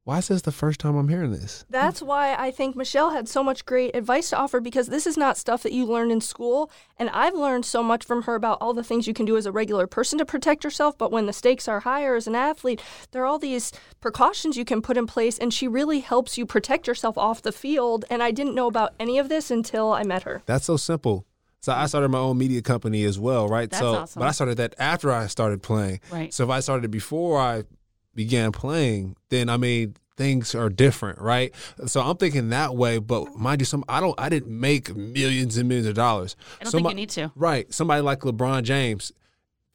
Why 0.07 0.19
is 0.19 0.29
this 0.29 0.43
the 0.43 0.53
first 0.53 0.81
time 0.81 0.97
I'm 0.97 1.09
hearing 1.09 1.33
this? 1.33 1.65
That's 1.71 2.03
why 2.03 2.35
I 2.35 2.51
think 2.51 2.77
Michelle 2.77 3.13
had 3.13 3.27
so 3.27 3.43
much 3.43 3.65
great 3.65 3.97
advice 3.97 4.29
to 4.31 4.37
offer 4.37 4.61
because 4.61 4.89
this 4.89 5.07
is 5.07 5.17
not 5.17 5.39
stuff 5.39 5.63
that 5.63 5.73
you 5.73 5.87
learn 5.87 6.11
in 6.11 6.21
school. 6.21 6.71
And 6.99 7.09
I've 7.09 7.33
learned 7.33 7.65
so 7.65 7.83
much 7.83 8.05
from 8.05 8.25
her 8.25 8.35
about 8.35 8.59
all 8.61 8.75
the 8.75 8.85
things 8.85 9.07
you 9.07 9.15
can 9.15 9.25
do 9.25 9.39
as 9.39 9.47
a 9.47 9.53
regular 9.53 9.87
person 9.87 10.19
to 10.19 10.27
protect 10.27 10.63
yourself. 10.63 10.99
But 10.99 11.11
when 11.11 11.25
the 11.25 11.33
stakes 11.33 11.69
are 11.69 11.81
higher 11.81 12.17
as 12.17 12.27
an 12.27 12.35
athlete, 12.35 12.83
there 13.13 13.23
are 13.23 13.27
all 13.27 13.39
these 13.39 13.73
precautions 14.03 14.59
you 14.59 14.67
can 14.67 14.83
put 14.83 14.99
in 14.99 15.07
place. 15.07 15.39
And 15.39 15.55
she 15.55 15.67
really 15.67 16.01
helps 16.01 16.37
you 16.37 16.45
protect 16.45 16.87
yourself 16.87 17.17
off 17.17 17.41
the 17.41 17.51
field. 17.51 18.05
And 18.11 18.23
I 18.23 18.31
didn't 18.31 18.55
know 18.55 18.67
about 18.67 18.93
any 19.01 19.19
of 19.19 19.31
this 19.31 19.51
until 19.51 19.95
I 19.95 20.03
met 20.03 20.25
her. 20.25 20.43
That's 20.45 20.67
so 20.67 20.77
simple. 20.77 21.25
So 21.63 21.73
I 21.73 21.87
started 21.87 22.11
my 22.11 22.19
own 22.19 22.37
media 22.37 22.61
company 22.61 23.05
as 23.05 23.19
well, 23.19 23.49
right? 23.49 23.71
That's 23.71 23.81
so, 23.81 23.95
awesome. 23.95 24.21
but 24.21 24.29
I 24.29 24.33
started 24.33 24.59
that 24.59 24.75
after 24.79 25.11
I 25.11 25.29
started 25.29 25.63
playing. 25.63 26.01
Right. 26.13 26.35
So 26.35 26.45
if 26.45 26.51
I 26.51 26.61
started 26.61 26.91
before 26.91 27.41
I 27.41 27.65
began 28.15 28.53
playing, 28.53 29.17
then 29.31 29.49
I 29.49 29.57
mean 29.57 29.97
things 30.17 30.55
are 30.55 30.69
different, 30.69 31.21
right? 31.21 31.53
So 31.87 32.01
I'm 32.01 32.17
thinking 32.17 32.51
that 32.51 32.77
way. 32.77 32.99
But 32.99 33.35
mind 33.37 33.61
you, 33.61 33.65
some 33.65 33.85
I 33.89 34.01
don't 34.01 34.15
I 34.19 34.29
didn't 34.29 34.59
make 34.59 34.95
millions 34.95 35.57
and 35.57 35.69
millions 35.69 35.89
of 35.89 35.95
dollars. 35.95 36.37
I 36.61 36.65
don't 36.65 36.71
Somebody- 36.71 37.05
think 37.07 37.17
you 37.17 37.23
need 37.25 37.31
to. 37.31 37.33
Right. 37.35 37.73
Somebody 37.75 38.01
like 38.03 38.21
LeBron 38.21 38.63
James, 38.63 39.13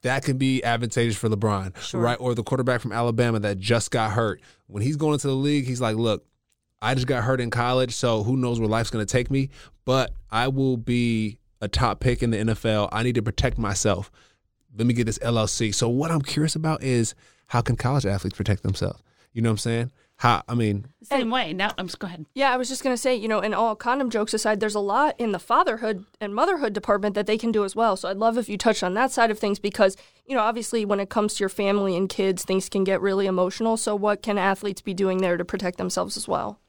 that 0.01 0.23
can 0.23 0.37
be 0.37 0.63
advantageous 0.63 1.17
for 1.17 1.27
LeBron, 1.29 1.77
Sure. 1.81 1.99
right? 1.99 2.17
Or 2.21 2.33
the 2.35 2.43
quarterback 2.43 2.79
from 2.79 2.93
Alabama 2.93 3.39
that 3.41 3.59
just 3.59 3.91
got 3.91 4.11
hurt. 4.11 4.41
When 4.67 4.81
he's 4.81 4.95
going 4.95 5.13
into 5.13 5.27
the 5.27 5.35
league, 5.35 5.65
he's 5.65 5.81
like, 5.81 5.97
look, 5.97 6.25
I 6.81 6.95
just 6.95 7.07
got 7.07 7.25
hurt 7.25 7.41
in 7.41 7.49
college, 7.49 7.93
so 7.93 8.23
who 8.23 8.37
knows 8.37 8.61
where 8.61 8.69
life's 8.69 8.89
going 8.89 9.05
to 9.05 9.11
take 9.11 9.29
me, 9.29 9.49
but 9.83 10.13
I 10.31 10.47
will 10.47 10.77
be 10.77 11.37
a 11.59 11.67
top 11.67 11.99
pick 11.99 12.23
in 12.23 12.31
the 12.31 12.37
NFL. 12.37 12.87
I 12.93 13.03
need 13.03 13.15
to 13.15 13.21
protect 13.21 13.57
myself. 13.57 14.09
Let 14.77 14.87
me 14.87 14.93
get 14.93 15.05
this 15.05 15.19
LLC. 15.19 15.73
So 15.73 15.89
what 15.89 16.11
I'm 16.11 16.21
curious 16.21 16.55
about 16.55 16.83
is 16.83 17.15
how 17.47 17.61
can 17.61 17.75
college 17.75 18.05
athletes 18.05 18.37
protect 18.37 18.63
themselves? 18.63 19.01
You 19.33 19.41
know 19.41 19.49
what 19.49 19.53
I'm 19.53 19.57
saying? 19.59 19.91
How 20.17 20.43
I 20.49 20.53
mean, 20.53 20.85
Same 21.01 21.29
way. 21.29 21.53
Now, 21.53 21.71
I'm 21.77 21.87
just 21.87 21.97
go 21.99 22.07
ahead. 22.07 22.25
Yeah, 22.33 22.51
I 22.53 22.57
was 22.57 22.67
just 22.67 22.83
going 22.83 22.93
to 22.93 23.01
say, 23.01 23.15
you 23.15 23.29
know, 23.29 23.39
and 23.39 23.55
all 23.55 23.73
condom 23.73 24.09
jokes 24.09 24.33
aside, 24.33 24.59
there's 24.59 24.75
a 24.75 24.81
lot 24.81 25.15
in 25.17 25.31
the 25.31 25.39
fatherhood 25.39 26.03
and 26.19 26.35
motherhood 26.35 26.73
department 26.73 27.15
that 27.15 27.25
they 27.25 27.37
can 27.37 27.53
do 27.53 27.63
as 27.63 27.73
well. 27.73 27.95
So 27.95 28.09
I'd 28.09 28.17
love 28.17 28.37
if 28.37 28.49
you 28.49 28.57
touched 28.57 28.83
on 28.83 28.95
that 28.95 29.11
side 29.11 29.31
of 29.31 29.39
things 29.39 29.59
because, 29.59 29.95
you 30.25 30.35
know, 30.35 30.41
obviously 30.41 30.83
when 30.83 30.99
it 30.99 31.09
comes 31.09 31.35
to 31.35 31.39
your 31.39 31.49
family 31.49 31.95
and 31.95 32.09
kids, 32.09 32.43
things 32.43 32.67
can 32.67 32.83
get 32.83 32.99
really 33.01 33.27
emotional. 33.27 33.77
So 33.77 33.95
what 33.95 34.21
can 34.21 34.37
athletes 34.37 34.81
be 34.81 34.93
doing 34.93 35.19
there 35.19 35.37
to 35.37 35.45
protect 35.45 35.77
themselves 35.77 36.17
as 36.17 36.27
well? 36.27 36.59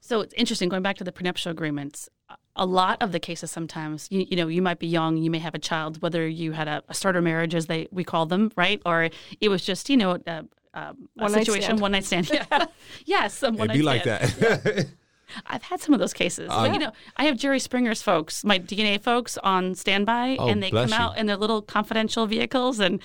So 0.00 0.20
it's 0.20 0.34
interesting 0.34 0.70
going 0.70 0.82
back 0.82 0.96
to 0.96 1.04
the 1.04 1.12
prenuptial 1.12 1.50
agreements. 1.50 2.08
A 2.56 2.64
lot 2.66 3.02
of 3.02 3.10
the 3.12 3.18
cases 3.18 3.50
sometimes, 3.50 4.06
you, 4.10 4.24
you 4.30 4.36
know, 4.36 4.46
you 4.46 4.62
might 4.62 4.78
be 4.78 4.86
young, 4.86 5.16
you 5.16 5.30
may 5.30 5.40
have 5.40 5.54
a 5.56 5.58
child, 5.58 6.00
whether 6.02 6.26
you 6.26 6.52
had 6.52 6.68
a, 6.68 6.82
a 6.88 6.94
starter 6.94 7.20
marriage, 7.20 7.54
as 7.54 7.66
they 7.66 7.88
we 7.90 8.04
call 8.04 8.26
them, 8.26 8.52
right, 8.56 8.80
or 8.86 9.10
it 9.40 9.48
was 9.48 9.64
just 9.64 9.90
you 9.90 9.96
know 9.96 10.12
a, 10.12 10.20
a, 10.26 10.44
a 10.74 10.94
One 11.14 11.30
situation, 11.30 11.62
stand. 11.64 11.80
one 11.80 11.92
night 11.92 12.04
stand. 12.04 12.30
Yeah. 12.32 12.66
yes, 13.06 13.42
a 13.42 13.46
one 13.50 13.54
it'd 13.54 13.68
night 13.68 13.74
be 13.76 13.82
like 13.82 14.02
stand. 14.02 14.30
that. 14.38 14.86
I've 15.46 15.62
had 15.64 15.80
some 15.80 15.94
of 15.94 16.00
those 16.00 16.12
cases. 16.12 16.48
But, 16.48 16.72
you 16.74 16.78
know, 16.78 16.92
I 17.16 17.24
have 17.24 17.36
Jerry 17.38 17.58
Springer's 17.58 18.02
folks, 18.02 18.44
my 18.44 18.58
DNA 18.58 19.00
folks, 19.02 19.36
on 19.38 19.74
standby, 19.74 20.36
Oh, 20.38 20.48
and 20.48 20.62
they 20.62 20.70
come 20.70 20.90
you. 20.90 20.94
out 20.94 21.16
in 21.18 21.26
their 21.26 21.36
little 21.38 21.60
confidential 21.62 22.26
vehicles, 22.26 22.78
and 22.78 23.00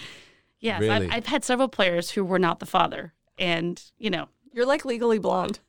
yes, 0.60 0.82
Really? 0.82 1.08
I've, 1.08 1.12
I've 1.12 1.26
had 1.28 1.44
several 1.44 1.70
players 1.70 2.12
who 2.12 2.24
were 2.24 2.38
not 2.38 2.60
the 2.60 2.66
father, 2.68 3.14
and 3.40 3.82
you 3.98 4.10
know, 4.12 4.28
You're 4.54 4.66
like 4.68 4.86
legally 4.86 5.18
blonde. 5.18 5.60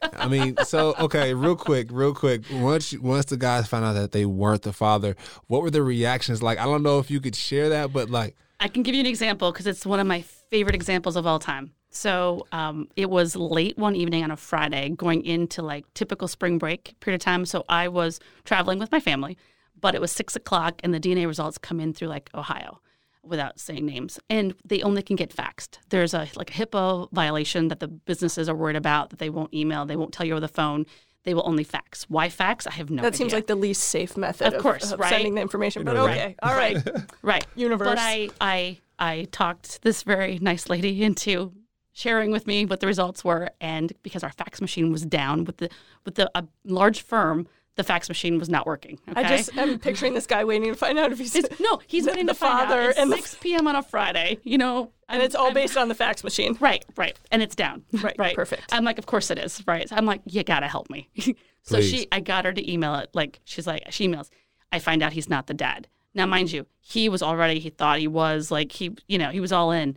I 0.00 0.28
mean, 0.28 0.56
so 0.64 0.94
okay, 0.98 1.34
real 1.34 1.56
quick, 1.56 1.88
real 1.90 2.14
quick. 2.14 2.42
Once 2.52 2.96
once 2.98 3.26
the 3.26 3.36
guys 3.36 3.66
found 3.66 3.84
out 3.84 3.94
that 3.94 4.12
they 4.12 4.24
weren't 4.24 4.62
the 4.62 4.72
father, 4.72 5.16
what 5.46 5.62
were 5.62 5.70
the 5.70 5.82
reactions 5.82 6.42
like? 6.42 6.58
I 6.58 6.64
don't 6.64 6.82
know 6.82 6.98
if 6.98 7.10
you 7.10 7.20
could 7.20 7.34
share 7.34 7.68
that, 7.70 7.92
but 7.92 8.10
like, 8.10 8.36
I 8.60 8.68
can 8.68 8.82
give 8.82 8.94
you 8.94 9.00
an 9.00 9.06
example 9.06 9.52
because 9.52 9.66
it's 9.66 9.84
one 9.84 10.00
of 10.00 10.06
my 10.06 10.22
favorite 10.22 10.74
examples 10.74 11.16
of 11.16 11.26
all 11.26 11.38
time. 11.38 11.72
So 11.90 12.46
um, 12.52 12.88
it 12.96 13.08
was 13.08 13.34
late 13.34 13.78
one 13.78 13.96
evening 13.96 14.22
on 14.22 14.30
a 14.30 14.36
Friday, 14.36 14.90
going 14.90 15.24
into 15.24 15.62
like 15.62 15.84
typical 15.94 16.28
spring 16.28 16.58
break 16.58 16.94
period 17.00 17.20
of 17.20 17.24
time. 17.24 17.46
So 17.46 17.64
I 17.68 17.88
was 17.88 18.20
traveling 18.44 18.78
with 18.78 18.92
my 18.92 19.00
family, 19.00 19.38
but 19.80 19.94
it 19.94 20.00
was 20.00 20.12
six 20.12 20.36
o'clock, 20.36 20.80
and 20.84 20.92
the 20.92 21.00
DNA 21.00 21.26
results 21.26 21.58
come 21.58 21.80
in 21.80 21.94
through 21.94 22.08
like 22.08 22.30
Ohio, 22.34 22.80
without 23.28 23.60
saying 23.60 23.84
names, 23.86 24.18
and 24.28 24.54
they 24.64 24.82
only 24.82 25.02
can 25.02 25.16
get 25.16 25.34
faxed. 25.34 25.78
There's 25.90 26.14
a 26.14 26.28
like 26.36 26.50
a 26.50 26.66
HIPAA 26.66 27.10
violation 27.12 27.68
that 27.68 27.80
the 27.80 27.88
businesses 27.88 28.48
are 28.48 28.54
worried 28.54 28.76
about 28.76 29.10
that 29.10 29.18
they 29.18 29.30
won't 29.30 29.52
email, 29.54 29.84
they 29.86 29.96
won't 29.96 30.12
tell 30.12 30.26
you 30.26 30.32
over 30.34 30.40
the 30.40 30.48
phone. 30.48 30.86
They 31.24 31.34
will 31.34 31.46
only 31.46 31.64
fax. 31.64 32.04
Why 32.08 32.28
fax? 32.30 32.66
I 32.66 32.72
have 32.72 32.90
no 32.90 33.02
That 33.02 33.08
idea. 33.08 33.18
seems 33.18 33.32
like 33.34 33.48
the 33.48 33.54
least 33.56 33.82
safe 33.84 34.16
method 34.16 34.54
Of 34.54 34.62
course, 34.62 34.92
of 34.92 35.00
right? 35.00 35.10
sending 35.10 35.34
the 35.34 35.42
information. 35.42 35.84
But 35.84 35.96
Right. 35.96 36.10
okay, 36.10 36.36
all 36.42 36.54
right. 36.54 36.78
right 37.22 37.46
Universe. 37.54 37.86
But 37.88 37.98
I 38.00 38.30
I 38.40 38.78
I 38.98 39.26
talked 39.30 39.82
this 39.82 40.02
very 40.04 40.38
nice 40.40 40.68
lady 40.70 41.02
into 41.02 41.52
sharing 41.92 42.30
with 42.30 42.46
me 42.46 42.64
what 42.64 42.78
the 42.80 42.86
results 42.86 43.24
were, 43.24 43.50
and 43.60 43.92
because 44.02 44.22
our 44.22 44.30
fax 44.32 44.60
machine 44.60 44.90
was 44.92 45.04
down 45.04 45.44
with 45.44 45.58
the 45.58 45.68
with 46.04 46.14
the 46.14 46.30
a 46.34 46.44
large 46.64 47.02
firm, 47.02 47.46
the 47.78 47.84
fax 47.84 48.08
machine 48.10 48.38
was 48.38 48.50
not 48.50 48.66
working. 48.66 48.98
Okay? 49.08 49.22
I 49.22 49.36
just 49.36 49.56
am 49.56 49.78
picturing 49.78 50.12
this 50.12 50.26
guy 50.26 50.44
waiting 50.44 50.68
to 50.68 50.74
find 50.74 50.98
out 50.98 51.12
if 51.12 51.18
he's 51.18 51.34
it's, 51.34 51.58
no, 51.60 51.80
he's 51.86 52.04
the- 52.04 52.10
waiting 52.10 52.26
the 52.26 52.34
to 52.34 52.38
find 52.38 52.60
out. 52.60 52.68
father 52.68 52.90
It's 52.90 52.98
and 52.98 53.10
the- 53.10 53.16
6 53.16 53.36
p.m. 53.40 53.66
on 53.66 53.76
a 53.76 53.82
Friday. 53.82 54.38
You 54.42 54.58
know, 54.58 54.92
and 55.08 55.22
it's 55.22 55.34
all 55.34 55.52
based 55.54 55.76
on 55.78 55.88
the 55.88 55.94
fax 55.94 56.22
machine. 56.22 56.58
Right, 56.60 56.84
right, 56.96 57.16
and 57.30 57.40
it's 57.40 57.54
down. 57.54 57.84
Right, 58.02 58.16
right, 58.18 58.34
perfect. 58.34 58.74
I'm 58.74 58.84
like, 58.84 58.98
of 58.98 59.06
course 59.06 59.30
it 59.30 59.38
is. 59.38 59.62
Right, 59.66 59.90
I'm 59.92 60.04
like, 60.04 60.20
you 60.26 60.42
gotta 60.44 60.66
help 60.68 60.90
me. 60.90 61.08
so 61.62 61.76
Please. 61.76 61.88
she, 61.90 62.08
I 62.12 62.20
got 62.20 62.44
her 62.44 62.52
to 62.52 62.70
email 62.70 62.94
it. 62.96 63.08
Like 63.14 63.40
she's 63.44 63.66
like, 63.66 63.84
she 63.90 64.06
emails. 64.06 64.28
I 64.72 64.80
find 64.80 65.02
out 65.02 65.12
he's 65.14 65.30
not 65.30 65.46
the 65.46 65.54
dad. 65.54 65.88
Now, 66.14 66.26
mind 66.26 66.50
you, 66.52 66.66
he 66.80 67.08
was 67.08 67.22
already. 67.22 67.60
He 67.60 67.70
thought 67.70 68.00
he 68.00 68.08
was 68.08 68.50
like 68.50 68.72
he, 68.72 68.94
you 69.06 69.18
know, 69.18 69.30
he 69.30 69.38
was 69.40 69.52
all 69.52 69.70
in. 69.70 69.96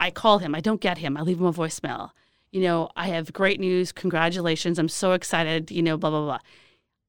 I 0.00 0.10
call 0.10 0.38
him. 0.38 0.54
I 0.54 0.60
don't 0.60 0.80
get 0.80 0.98
him. 0.98 1.16
I 1.16 1.22
leave 1.22 1.38
him 1.38 1.46
a 1.46 1.52
voicemail. 1.52 2.10
You 2.50 2.62
know, 2.62 2.88
I 2.96 3.08
have 3.08 3.32
great 3.32 3.60
news. 3.60 3.92
Congratulations. 3.92 4.78
I'm 4.78 4.88
so 4.88 5.12
excited. 5.12 5.70
You 5.70 5.82
know, 5.82 5.96
blah 5.96 6.10
blah 6.10 6.22
blah. 6.24 6.38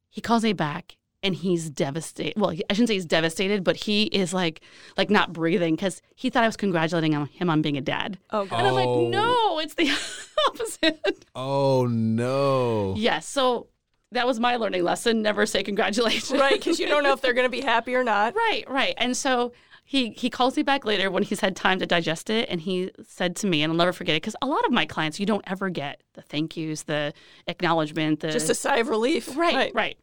He 0.09 0.21
calls 0.21 0.43
me 0.43 0.53
back 0.53 0.97
and 1.21 1.35
he's 1.35 1.69
devastated. 1.69 2.39
Well, 2.39 2.51
I 2.51 2.73
shouldn't 2.73 2.87
say 2.87 2.93
he's 2.95 3.05
devastated, 3.05 3.63
but 3.63 3.75
he 3.75 4.03
is 4.03 4.33
like 4.33 4.61
like 4.97 5.09
not 5.09 5.33
breathing 5.33 5.75
because 5.75 6.01
he 6.15 6.29
thought 6.29 6.43
I 6.43 6.47
was 6.47 6.55
congratulating 6.57 7.11
him- 7.13 7.27
him 7.27 7.49
on 7.49 7.61
being 7.61 7.77
a 7.77 7.81
dad. 7.81 8.17
Oh, 8.31 8.45
God. 8.45 8.57
And 8.59 8.67
I'm 8.67 8.73
Oh. 8.73 8.75
like, 9.01 9.11
no, 9.11 9.59
it's 9.59 9.73
the 9.75 9.89
opposite. 10.47 11.25
oh 11.35 11.85
no, 11.87 12.95
yes. 12.97 13.27
So 13.27 13.67
that 14.11 14.25
was 14.25 14.39
my 14.39 14.55
learning 14.55 14.83
lesson. 14.83 15.21
Never 15.21 15.45
say 15.45 15.61
congratulations. 15.61 16.39
right, 16.39 16.53
because 16.53 16.79
you 16.79 16.87
don't 16.87 17.03
know 17.03 17.13
if 17.13 17.21
they're 17.21 17.33
going 17.33 17.45
to 17.45 17.51
be 17.51 17.61
happy 17.61 17.93
or 17.95 18.03
not. 18.03 18.33
Right, 18.49 18.63
right. 18.67 18.93
And 18.97 19.15
so 19.15 19.51
he 19.89 20.11
he 20.11 20.29
calls 20.29 20.55
me 20.55 20.61
back 20.61 20.85
later 20.85 21.09
when 21.09 21.23
he's 21.23 21.39
had 21.39 21.55
time 21.55 21.79
to 21.79 21.87
digest 21.87 22.29
it, 22.29 22.47
and 22.47 22.61
he 22.61 22.91
said 23.07 23.35
to 23.37 23.47
me, 23.47 23.63
and 23.63 23.71
I'll 23.73 23.77
never 23.77 23.91
forget 23.91 24.15
it 24.15 24.21
because 24.21 24.35
a 24.39 24.45
lot 24.45 24.63
of 24.65 24.71
my 24.71 24.85
clients 24.85 25.19
you 25.19 25.25
don't 25.25 25.43
ever 25.47 25.71
get 25.71 26.03
the 26.13 26.21
thank 26.21 26.55
yous, 26.55 26.83
the 26.83 27.11
acknowledgement, 27.47 28.19
the 28.19 28.29
Just 28.29 28.51
a 28.51 28.53
sigh 28.53 28.77
of 28.77 28.89
relief. 28.89 29.35
right, 29.35 29.73
right. 29.73 29.97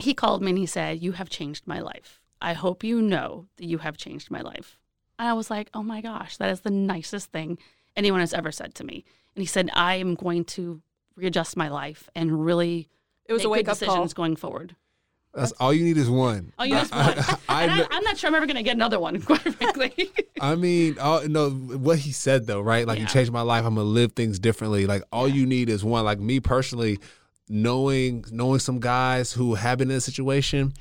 He 0.00 0.12
called 0.12 0.42
me 0.42 0.50
and 0.50 0.58
he 0.58 0.66
said, 0.66 1.00
"You 1.04 1.12
have 1.12 1.30
changed 1.30 1.68
my 1.68 1.78
life. 1.78 2.20
I 2.40 2.54
hope 2.54 2.82
you 2.82 3.00
know 3.00 3.46
that 3.58 3.66
you 3.66 3.78
have 3.78 3.96
changed 3.96 4.28
my 4.28 4.40
life." 4.40 4.80
And 5.20 5.28
I 5.28 5.34
was 5.34 5.50
like, 5.50 5.70
"Oh 5.72 5.84
my 5.84 6.00
gosh, 6.00 6.36
that 6.38 6.50
is 6.50 6.62
the 6.62 6.70
nicest 6.72 7.30
thing 7.30 7.58
anyone 7.94 8.18
has 8.18 8.34
ever 8.34 8.50
said 8.50 8.74
to 8.74 8.82
me." 8.84 9.04
And 9.36 9.42
he 9.42 9.46
said, 9.46 9.70
"I 9.72 9.94
am 9.94 10.16
going 10.16 10.44
to 10.56 10.82
readjust 11.14 11.56
my 11.56 11.68
life 11.68 12.10
and 12.16 12.44
really 12.44 12.88
It 13.26 13.32
was 13.34 13.42
make 13.42 13.46
a 13.46 13.50
wake 13.50 13.68
up 13.68 13.78
decisions 13.78 14.14
call. 14.14 14.24
going 14.24 14.34
forward." 14.34 14.74
That's 15.34 15.52
all 15.52 15.72
you 15.72 15.82
need 15.84 15.96
is 15.96 16.10
one. 16.10 16.52
Oh, 16.58 16.64
you 16.64 16.74
just 16.74 16.92
one. 16.92 17.02
I, 17.48 17.64
and 17.64 17.76
know- 17.78 17.86
I, 17.90 17.96
I'm 17.96 18.04
not 18.04 18.18
sure 18.18 18.28
I'm 18.28 18.34
ever 18.34 18.44
going 18.46 18.56
to 18.56 18.62
get 18.62 18.74
another 18.76 19.00
one, 19.00 19.20
quite 19.22 19.40
frankly. 19.40 20.10
I 20.40 20.54
mean, 20.56 20.96
oh 21.00 21.24
no, 21.28 21.50
what 21.50 21.98
he 22.00 22.12
said 22.12 22.46
though, 22.46 22.60
right? 22.60 22.86
Like 22.86 22.98
Yeah. 22.98 23.04
you 23.04 23.08
changed 23.08 23.32
my 23.32 23.40
life. 23.42 23.64
I'm 23.64 23.74
gonna 23.76 23.86
live 23.88 24.12
things 24.12 24.38
differently. 24.38 24.86
Like 24.86 25.02
all 25.12 25.26
you 25.28 25.46
need 25.46 25.68
is 25.70 25.82
one. 25.84 26.04
Like 26.04 26.18
me 26.20 26.40
personally, 26.40 26.98
knowing 27.48 28.24
knowing 28.30 28.58
some 28.58 28.80
guys 28.80 29.32
who 29.32 29.54
have 29.54 29.78
been 29.78 29.90
in 29.90 29.96
a 29.96 30.00
situation, 30.00 30.72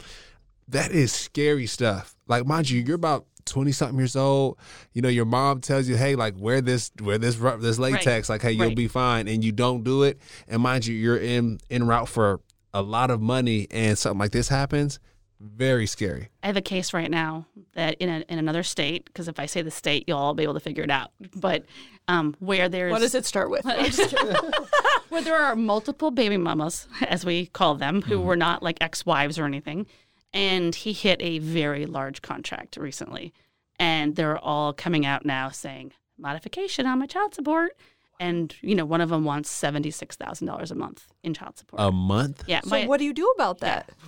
that 0.68 0.92
is 0.92 1.12
scary 1.12 1.68
stuff. 1.68 2.16
Like 2.28 2.46
mind 2.46 2.70
you, 2.70 2.82
you're 2.82 2.96
about 2.96 3.26
twenty 3.46 3.72
something 3.72 3.98
years 4.00 4.16
old. 4.16 4.58
You 4.94 5.02
know, 5.02 5.10
your 5.10 5.26
mom 5.26 5.62
tells 5.62 5.88
you, 5.88 5.96
hey, 5.98 6.16
like 6.16 6.36
wear 6.38 6.62
this 6.62 6.92
wear 7.02 7.18
this 7.18 7.36
this 7.36 7.80
latex. 7.80 8.30
Like 8.30 8.42
hey, 8.42 8.52
you'll 8.52 8.68
Right. 8.68 8.76
be 8.76 8.88
fine, 8.88 9.28
and 9.28 9.44
you 9.44 9.52
don't 9.52 9.84
do 9.84 10.04
it. 10.04 10.20
And 10.48 10.62
mind 10.62 10.86
you, 10.86 10.96
you're 10.96 11.18
in 11.18 11.60
in 11.70 11.86
route 11.88 12.08
for 12.10 12.40
a 12.74 12.82
lot 12.82 13.12
of 13.12 13.22
money, 13.22 13.68
and 13.72 13.98
something 13.98 14.20
like 14.20 14.32
this 14.32 14.50
happens. 14.50 15.00
Very 15.40 15.88
scary. 15.88 16.30
I 16.44 16.48
have 16.48 16.58
a 16.58 16.62
case 16.62 16.94
right 16.94 17.10
now 17.10 17.48
that 17.74 17.96
in 17.96 18.10
a, 18.10 18.24
in 18.30 18.38
another 18.38 18.62
state, 18.62 19.06
because 19.06 19.28
if 19.28 19.40
I 19.40 19.48
say 19.48 19.64
the 19.64 19.72
state, 19.72 20.04
you'll 20.08 20.20
all 20.20 20.36
be 20.36 20.44
able 20.44 20.54
to 20.54 20.60
figure 20.60 20.84
it 20.84 20.92
out. 20.92 21.12
But 21.36 21.66
um, 22.08 22.36
where 22.40 22.70
there's 22.70 22.92
What 22.92 23.02
does 23.02 23.16
it 23.16 23.26
start 23.26 23.50
with? 23.50 23.66
where 25.10 25.22
there 25.22 25.36
are 25.36 25.56
multiple 25.56 26.12
baby 26.12 26.38
mamas, 26.38 26.88
as 27.08 27.26
we 27.26 27.48
call 27.48 27.76
them, 27.76 28.04
who 28.04 28.20
were 28.20 28.36
not 28.36 28.62
like 28.62 28.78
ex-wives 28.82 29.40
or 29.40 29.46
anything, 29.46 29.88
and 30.32 30.76
he 30.76 30.94
hit 30.94 31.20
a 31.22 31.40
very 31.40 31.86
large 31.86 32.22
contract 32.22 32.78
recently, 32.78 33.34
and 33.80 34.16
they're 34.16 34.38
all 34.38 34.74
coming 34.74 35.06
out 35.06 35.26
now 35.26 35.50
saying 35.50 35.92
modification 36.20 36.86
on 36.86 37.00
my 37.00 37.08
child 37.08 37.34
support, 37.34 37.76
and 38.22 38.56
you 38.62 38.76
know 38.76 38.86
one 38.86 39.02
of 39.02 39.10
them 39.10 39.24
wants 39.26 39.50
seventy 39.50 39.92
six 39.92 40.16
thousand 40.16 40.48
dollars 40.48 40.72
a 40.72 40.76
month 40.76 41.08
in 41.24 41.34
child 41.34 41.58
support. 41.58 41.82
A 41.82 41.92
month. 41.92 42.44
yeah, 42.48 42.62
so 42.62 42.70
my- 42.70 42.86
what 42.88 43.00
do 43.00 43.06
you 43.06 43.14
do 43.14 43.28
about 43.36 43.60
that? 43.60 43.90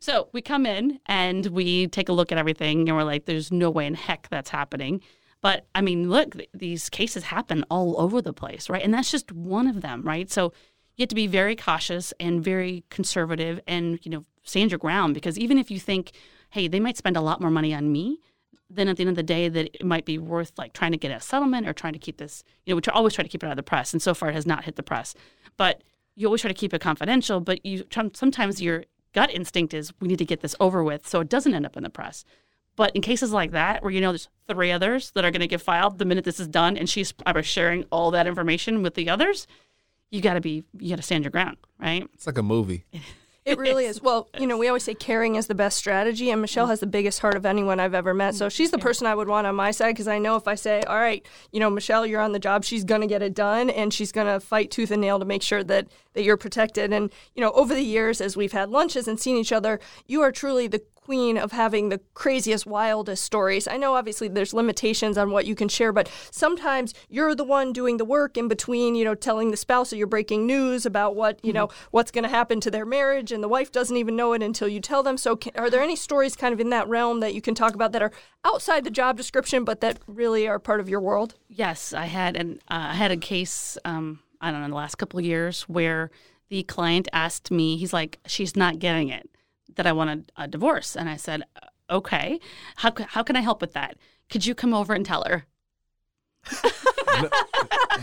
So 0.00 0.28
we 0.32 0.40
come 0.42 0.66
in 0.66 0.98
and 1.06 1.46
we 1.46 1.86
take 1.86 2.08
a 2.08 2.12
look 2.12 2.32
at 2.32 2.38
everything, 2.38 2.88
and 2.88 2.96
we're 2.96 3.04
like, 3.04 3.26
"There's 3.26 3.52
no 3.52 3.70
way 3.70 3.86
in 3.86 3.94
heck 3.94 4.28
that's 4.28 4.50
happening." 4.50 5.00
But 5.42 5.66
I 5.74 5.80
mean, 5.80 6.10
look, 6.10 6.32
th- 6.32 6.48
these 6.52 6.88
cases 6.88 7.24
happen 7.24 7.64
all 7.70 8.00
over 8.00 8.20
the 8.20 8.32
place, 8.32 8.68
right? 8.68 8.82
And 8.82 8.92
that's 8.92 9.10
just 9.10 9.30
one 9.32 9.66
of 9.68 9.80
them, 9.80 10.02
right? 10.02 10.30
So 10.30 10.52
you 10.96 11.02
have 11.02 11.08
to 11.10 11.14
be 11.14 11.26
very 11.26 11.54
cautious 11.56 12.12
and 12.18 12.42
very 12.42 12.84
conservative, 12.90 13.60
and 13.66 13.98
you 14.02 14.10
know, 14.10 14.24
stand 14.42 14.70
your 14.72 14.78
ground 14.78 15.14
because 15.14 15.38
even 15.38 15.56
if 15.58 15.70
you 15.70 15.78
think, 15.78 16.12
"Hey, 16.50 16.66
they 16.66 16.80
might 16.80 16.96
spend 16.96 17.16
a 17.16 17.20
lot 17.20 17.40
more 17.40 17.50
money 17.50 17.72
on 17.72 17.92
me," 17.92 18.18
then 18.70 18.88
at 18.88 18.96
the 18.96 19.02
end 19.02 19.10
of 19.10 19.16
the 19.16 19.22
day, 19.22 19.48
that 19.48 19.70
it 19.74 19.84
might 19.84 20.04
be 20.04 20.16
worth 20.16 20.52
like 20.56 20.72
trying 20.72 20.92
to 20.92 20.98
get 20.98 21.10
a 21.10 21.20
settlement 21.20 21.68
or 21.68 21.72
trying 21.72 21.92
to 21.92 21.98
keep 21.98 22.18
this. 22.18 22.44
You 22.64 22.72
know, 22.72 22.76
we 22.76 22.82
try, 22.82 22.94
always 22.94 23.14
try 23.14 23.22
to 23.22 23.28
keep 23.28 23.42
it 23.42 23.46
out 23.46 23.52
of 23.52 23.56
the 23.56 23.62
press, 23.62 23.92
and 23.92 24.00
so 24.00 24.14
far 24.14 24.30
it 24.30 24.34
has 24.34 24.46
not 24.46 24.64
hit 24.64 24.76
the 24.76 24.82
press, 24.82 25.14
but 25.56 25.82
you 26.14 26.26
always 26.26 26.40
try 26.40 26.48
to 26.48 26.54
keep 26.54 26.72
it 26.72 26.80
confidential, 26.80 27.40
but 27.40 27.64
you 27.64 27.84
sometimes 28.12 28.62
your 28.62 28.84
gut 29.12 29.30
instinct 29.30 29.74
is 29.74 29.92
we 30.00 30.08
need 30.08 30.18
to 30.18 30.24
get 30.24 30.40
this 30.40 30.54
over 30.60 30.84
with 30.84 31.06
so 31.06 31.20
it 31.20 31.28
doesn't 31.28 31.54
end 31.54 31.66
up 31.66 31.76
in 31.76 31.82
the 31.82 31.90
press. 31.90 32.24
But 32.76 32.94
in 32.94 33.02
cases 33.02 33.32
like 33.32 33.50
that, 33.50 33.82
where 33.82 33.92
you 33.92 34.00
know 34.00 34.12
there's 34.12 34.28
three 34.48 34.70
others 34.70 35.10
that 35.12 35.24
are 35.24 35.30
going 35.30 35.40
to 35.40 35.46
get 35.46 35.60
filed 35.60 35.98
the 35.98 36.04
minute 36.04 36.24
this 36.24 36.40
is 36.40 36.48
done, 36.48 36.76
and 36.76 36.88
she's 36.88 37.12
probably 37.12 37.42
sharing 37.42 37.84
all 37.90 38.10
that 38.12 38.26
information 38.26 38.82
with 38.82 38.94
the 38.94 39.08
others, 39.10 39.46
you 40.10 40.20
got 40.20 40.34
to 40.34 40.40
be 40.40 40.64
you 40.78 40.90
got 40.90 40.96
to 40.96 41.02
stand 41.02 41.24
your 41.24 41.30
ground, 41.30 41.56
right? 41.78 42.06
It's 42.14 42.26
like 42.26 42.38
a 42.38 42.42
movie. 42.42 42.84
It 43.50 43.58
really 43.58 43.84
is. 43.84 44.00
Well, 44.00 44.28
you 44.38 44.46
know, 44.46 44.56
we 44.56 44.68
always 44.68 44.84
say 44.84 44.94
caring 44.94 45.34
is 45.34 45.46
the 45.46 45.54
best 45.54 45.76
strategy, 45.76 46.30
and 46.30 46.40
Michelle 46.40 46.64
mm-hmm. 46.64 46.70
has 46.70 46.80
the 46.80 46.86
biggest 46.86 47.20
heart 47.20 47.36
of 47.36 47.44
anyone 47.44 47.80
I've 47.80 47.94
ever 47.94 48.14
met. 48.14 48.34
So 48.34 48.46
mm-hmm. 48.46 48.50
she's 48.50 48.70
the 48.70 48.78
person 48.78 49.06
I 49.06 49.14
would 49.14 49.28
want 49.28 49.46
on 49.46 49.54
my 49.56 49.70
side 49.70 49.92
because 49.92 50.08
I 50.08 50.18
know 50.18 50.36
if 50.36 50.46
I 50.46 50.54
say, 50.54 50.82
"All 50.82 50.96
right, 50.96 51.26
you 51.52 51.60
know, 51.60 51.70
Michelle, 51.70 52.06
you're 52.06 52.20
on 52.20 52.32
the 52.32 52.38
job," 52.38 52.64
she's 52.64 52.84
going 52.84 53.00
to 53.00 53.06
get 53.06 53.22
it 53.22 53.34
done, 53.34 53.70
and 53.70 53.92
she's 53.92 54.12
going 54.12 54.26
to 54.26 54.40
fight 54.40 54.70
tooth 54.70 54.90
and 54.90 55.00
nail 55.00 55.18
to 55.18 55.24
make 55.24 55.42
sure 55.42 55.64
that 55.64 55.88
that 56.14 56.22
you're 56.22 56.36
protected. 56.36 56.92
And 56.92 57.10
you 57.34 57.40
know, 57.40 57.50
over 57.52 57.74
the 57.74 57.82
years, 57.82 58.20
as 58.20 58.36
we've 58.36 58.52
had 58.52 58.70
lunches 58.70 59.08
and 59.08 59.18
seen 59.18 59.36
each 59.36 59.52
other, 59.52 59.80
you 60.06 60.22
are 60.22 60.32
truly 60.32 60.66
the 60.66 60.82
queen 61.10 61.36
of 61.36 61.50
having 61.50 61.88
the 61.88 61.98
craziest, 62.14 62.66
wildest 62.66 63.24
stories. 63.24 63.66
I 63.66 63.76
know 63.76 63.94
obviously 63.94 64.28
there's 64.28 64.54
limitations 64.54 65.18
on 65.18 65.32
what 65.32 65.44
you 65.44 65.56
can 65.56 65.68
share, 65.68 65.92
but 65.92 66.08
sometimes 66.30 66.94
you're 67.08 67.34
the 67.34 67.42
one 67.42 67.72
doing 67.72 67.96
the 67.96 68.04
work 68.04 68.36
in 68.36 68.46
between, 68.46 68.94
you 68.94 69.04
know, 69.04 69.16
telling 69.16 69.50
the 69.50 69.56
spouse 69.56 69.90
that 69.90 69.96
you're 69.96 70.06
breaking 70.06 70.46
news 70.46 70.86
about 70.86 71.16
what, 71.16 71.44
you 71.44 71.52
know, 71.52 71.68
what's 71.90 72.12
going 72.12 72.22
to 72.22 72.30
happen 72.30 72.60
to 72.60 72.70
their 72.70 72.86
marriage 72.86 73.32
and 73.32 73.42
the 73.42 73.48
wife 73.48 73.72
doesn't 73.72 73.96
even 73.96 74.14
know 74.14 74.34
it 74.34 74.40
until 74.40 74.68
you 74.68 74.78
tell 74.78 75.02
them. 75.02 75.16
So 75.16 75.34
can, 75.34 75.50
are 75.56 75.68
there 75.68 75.82
any 75.82 75.96
stories 75.96 76.36
kind 76.36 76.54
of 76.54 76.60
in 76.60 76.70
that 76.70 76.86
realm 76.86 77.18
that 77.18 77.34
you 77.34 77.42
can 77.42 77.56
talk 77.56 77.74
about 77.74 77.90
that 77.90 78.02
are 78.02 78.12
outside 78.44 78.84
the 78.84 78.90
job 78.92 79.16
description 79.16 79.64
but 79.64 79.80
that 79.80 79.98
really 80.06 80.46
are 80.46 80.60
part 80.60 80.78
of 80.78 80.88
your 80.88 81.00
world? 81.00 81.34
Yes, 81.48 81.92
I 81.92 82.04
had 82.04 82.36
an 82.36 82.60
uh, 82.68 82.90
I 82.90 82.94
had 82.94 83.10
a 83.10 83.16
case 83.16 83.76
um, 83.84 84.20
I 84.40 84.52
don't 84.52 84.60
know 84.60 84.66
in 84.66 84.70
the 84.70 84.76
last 84.76 84.94
couple 84.94 85.18
of 85.18 85.24
years 85.24 85.62
where 85.62 86.12
the 86.50 86.62
client 86.62 87.08
asked 87.12 87.50
me, 87.50 87.76
he's 87.78 87.92
like, 87.92 88.20
she's 88.26 88.54
not 88.54 88.78
getting 88.78 89.08
it 89.08 89.28
that 89.80 89.86
I 89.86 89.92
want 89.92 90.10
a, 90.36 90.42
a 90.42 90.46
divorce, 90.46 90.94
and 90.94 91.08
I 91.08 91.16
said, 91.16 91.42
okay, 91.88 92.38
how 92.76 92.92
how 93.08 93.22
can 93.22 93.34
I 93.34 93.40
help 93.40 93.62
with 93.62 93.72
that? 93.72 93.96
Could 94.28 94.44
you 94.44 94.54
come 94.54 94.74
over 94.74 94.92
and 94.92 95.06
tell 95.06 95.24
her? 95.24 95.46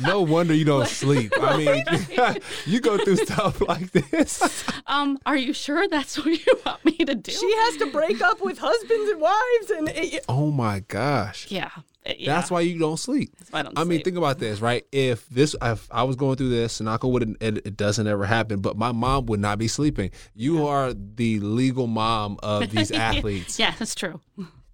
No 0.02 0.22
wonder 0.22 0.54
you 0.56 0.66
don't 0.66 0.88
sleep. 0.88 1.32
I 1.40 1.58
mean, 1.58 1.84
you 2.66 2.80
go 2.82 2.98
through 2.98 3.18
stuff 3.18 3.62
like 3.62 3.92
this. 3.92 4.64
Um, 4.88 5.20
are 5.26 5.38
you 5.38 5.54
sure 5.54 5.88
that's 5.88 6.18
what 6.18 6.28
you 6.46 6.60
want 6.66 6.84
me 6.84 6.98
to 6.98 7.16
do? 7.16 7.32
She 7.32 7.52
has 7.56 7.78
to 7.78 7.92
break 7.92 8.22
up 8.22 8.42
with 8.42 8.58
husbands 8.60 9.10
and 9.12 9.22
wives 9.22 9.70
and 9.70 9.90
it, 9.90 10.26
Oh 10.28 10.50
my 10.52 10.80
gosh. 10.82 11.48
yeah, 11.52 11.70
Uh, 12.08 12.14
yeah. 12.18 12.36
That's 12.36 12.50
why 12.50 12.62
you 12.62 12.80
don't 12.80 12.98
sleep. 12.98 13.34
why 13.50 13.60
I 13.60 13.64
don't 13.64 13.78
I 13.78 13.84
mean, 13.84 13.98
sleep. 13.98 14.06
think 14.06 14.18
about 14.18 14.40
this, 14.40 14.62
right? 14.62 14.86
If 14.92 15.28
this, 15.30 15.56
if 15.62 15.88
I 15.92 16.04
was 16.04 16.16
going 16.16 16.38
through 16.38 16.50
this, 16.50 16.80
and 16.80 16.88
on 17.04 17.12
wood, 17.12 17.24
and 17.24 17.38
it, 17.42 17.66
it 17.66 17.78
doesn't 17.78 18.08
ever 18.08 18.26
happen, 18.26 18.62
but 18.62 18.78
my 18.78 18.92
mom 18.92 19.26
would 19.28 19.40
not 19.40 19.58
be 19.58 19.68
sleeping. 19.68 20.12
You 20.36 20.68
are 20.68 20.94
the 20.94 21.40
legal 21.40 21.88
mom 21.88 22.38
of 22.44 22.70
these 22.70 22.92
athletes. 23.10 23.60
yeah, 23.60 23.74
that's 23.78 23.96
true. 23.96 24.22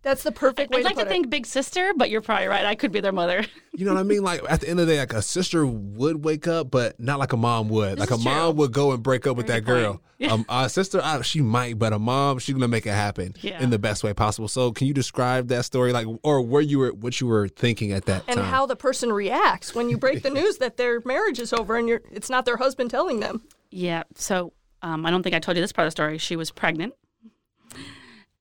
That's 0.04 0.22
the 0.24 0.32
perfect 0.32 0.72
way 0.72 0.80
I'd 0.80 0.84
like 0.86 0.94
to 0.96 1.00
to 1.00 1.06
put 1.06 1.12
think 1.12 1.30
big 1.30 1.46
sister, 1.46 1.94
but 1.96 2.10
you're 2.10 2.22
probably 2.22 2.48
right. 2.48 2.66
I 2.66 2.76
could 2.76 2.92
be 2.92 3.00
their 3.00 3.12
mother. 3.12 3.44
You 3.76 3.86
know 3.86 3.96
what 3.96 4.02
I 4.02 4.04
mean? 4.04 4.22
Like 4.22 4.39
at 4.48 4.62
the 4.62 4.70
end 4.70 4.80
of 4.80 4.86
the 4.86 4.94
day, 4.94 5.00
like 5.00 5.13
a 5.13 5.22
sister 5.24 5.66
would 5.66 6.24
wake 6.24 6.48
up, 6.48 6.70
but 6.70 7.00
not 7.00 7.18
like 7.18 7.34
a 7.34 7.38
mom 7.38 7.70
would. 7.70 7.98
like 7.98 8.12
a 8.12 8.13
is 8.13 8.24
mom 8.24 8.56
would 8.58 8.72
go 8.72 8.92
and 8.92 9.02
break 9.02 9.26
up 9.26 9.36
with 9.36 9.48
that 9.48 9.66
girl. 9.66 10.00
Yeah. 10.20 10.32
Um, 10.32 10.46
a 10.48 10.70
sister, 10.70 11.02
I, 11.04 11.22
she 11.24 11.42
might, 11.42 11.80
but 11.80 11.92
a 11.92 11.98
mom, 11.98 12.38
she's 12.38 12.54
gonna 12.54 12.68
make 12.68 12.86
it 12.86 12.92
happen 12.92 13.34
Yeah. 13.42 13.60
in 13.63 13.72
the 13.72 13.80
best 13.80 14.04
way 14.04 14.13
possible. 14.13 14.48
So, 14.48 14.72
can 14.74 14.86
you 14.86 14.94
describe 14.94 15.48
that 15.48 15.66
story, 15.66 15.92
like, 15.92 16.06
or 16.22 16.39
where 16.44 16.62
you 16.62 16.78
were, 16.78 16.94
what 16.94 17.20
you 17.20 17.26
were 17.26 17.48
thinking 17.48 17.94
at 17.94 18.06
that 18.06 18.26
and 18.28 18.38
time? 18.38 18.46
how 18.46 18.68
the 18.68 18.76
person 18.76 19.12
reacts 19.12 19.74
when 19.74 19.89
you 19.89 19.98
break 19.98 20.22
the 20.22 20.30
news 20.39 20.58
that 20.60 20.78
their 20.78 21.02
marriage 21.04 21.39
is 21.39 21.52
over 21.52 21.76
and 21.76 21.89
you're 21.89 22.02
it's 22.12 22.30
not 22.30 22.46
their 22.46 22.58
husband 22.58 22.92
telling 22.92 23.22
them. 23.22 23.42
Yeah. 23.72 24.04
So 24.13 24.54
um, 24.84 25.04
I 25.04 25.10
don't 25.10 25.24
think 25.24 25.34
I 25.34 25.39
told 25.39 25.58
you 25.58 25.63
this 25.63 25.72
part 25.72 25.88
of 25.88 25.89
the 25.89 25.96
story. 25.96 26.20
She 26.20 26.36
was 26.36 26.52
pregnant, 26.52 26.94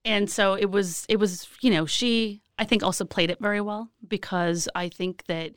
and 0.05 0.31
so 0.31 0.55
it 0.55 0.71
was. 0.71 1.07
It 1.09 1.17
was. 1.17 1.49
You 1.61 1.71
know, 1.71 1.87
she. 1.87 2.43
I 2.59 2.65
think 2.65 2.83
also 2.83 3.05
played 3.05 3.31
it 3.31 3.39
very 3.41 3.61
well 3.61 3.91
because 4.07 4.69
I 4.75 4.89
think 4.89 5.25
that 5.27 5.53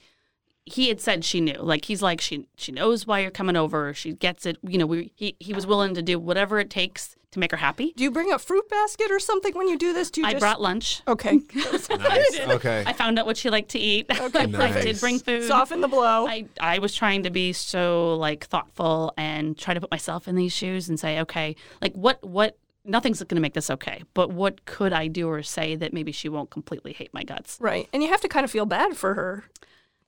he 0.65 0.87
had 0.87 0.99
said 0.99 1.23
she 1.23 1.41
knew. 1.41 1.57
Like 1.59 1.85
he's 1.85 2.01
like 2.01 2.21
she. 2.21 2.47
She 2.57 2.71
knows 2.71 3.05
why 3.05 3.19
you're 3.19 3.31
coming 3.31 3.55
over. 3.55 3.93
She 3.93 4.13
gets 4.13 4.45
it. 4.45 4.57
You 4.63 4.77
know, 4.77 4.85
we. 4.85 5.11
He. 5.15 5.35
He 5.39 5.53
was 5.53 5.67
willing 5.67 5.93
to 5.95 6.01
do 6.01 6.19
whatever 6.19 6.59
it 6.59 6.69
takes 6.69 7.15
to 7.35 7.39
make 7.39 7.51
her 7.51 7.57
happy. 7.57 7.93
Do 7.95 8.03
you 8.03 8.11
bring 8.11 8.31
a 8.31 8.39
fruit 8.39 8.67
basket 8.69 9.11
or 9.11 9.19
something 9.19 9.53
when 9.53 9.67
you 9.67 9.77
do 9.77 9.93
this? 9.93 10.09
Do 10.09 10.21
you 10.21 10.27
I 10.27 10.31
just 10.31 10.41
brought 10.41 10.61
lunch. 10.61 11.01
Okay. 11.07 11.41
nice. 11.55 12.39
Okay. 12.39 12.83
I 12.87 12.93
found 12.93 13.19
out 13.19 13.25
what 13.25 13.37
she 13.37 13.49
liked 13.49 13.69
to 13.69 13.79
eat. 13.79 14.09
Okay, 14.25 14.39
I 14.55 14.81
did 14.81 14.99
bring 14.99 15.19
food. 15.19 15.43
Soften 15.43 15.81
the 15.81 15.87
blow. 15.87 16.25
I, 16.27 16.45
I 16.59 16.79
was 16.79 16.95
trying 16.95 17.23
to 17.23 17.29
be 17.29 17.53
so 17.53 18.15
like 18.15 18.45
thoughtful 18.45 19.13
and 19.17 19.57
try 19.57 19.73
to 19.73 19.81
put 19.81 19.91
myself 19.91 20.27
in 20.27 20.35
these 20.35 20.51
shoes 20.51 20.89
and 20.89 20.99
say, 20.99 21.19
okay, 21.19 21.55
like 21.81 21.93
what 21.93 22.23
what 22.25 22.57
nothing's 22.85 23.19
going 23.21 23.35
to 23.35 23.41
make 23.41 23.53
this 23.53 23.69
okay, 23.69 24.03
but 24.13 24.31
what 24.31 24.65
could 24.65 24.93
I 24.93 25.07
do 25.07 25.27
or 25.29 25.41
say 25.43 25.75
that 25.75 25.91
maybe 25.93 26.11
she 26.11 26.29
won't 26.29 26.49
completely 26.51 26.93
hate 26.93 27.13
my 27.13 27.23
guts? 27.23 27.57
right. 27.59 27.87
And 27.93 28.03
you 28.03 28.09
have 28.09 28.21
to 28.21 28.27
kind 28.27 28.43
of 28.43 28.51
feel 28.51 28.65
bad 28.65 28.95
for 28.95 29.13
her. 29.15 29.43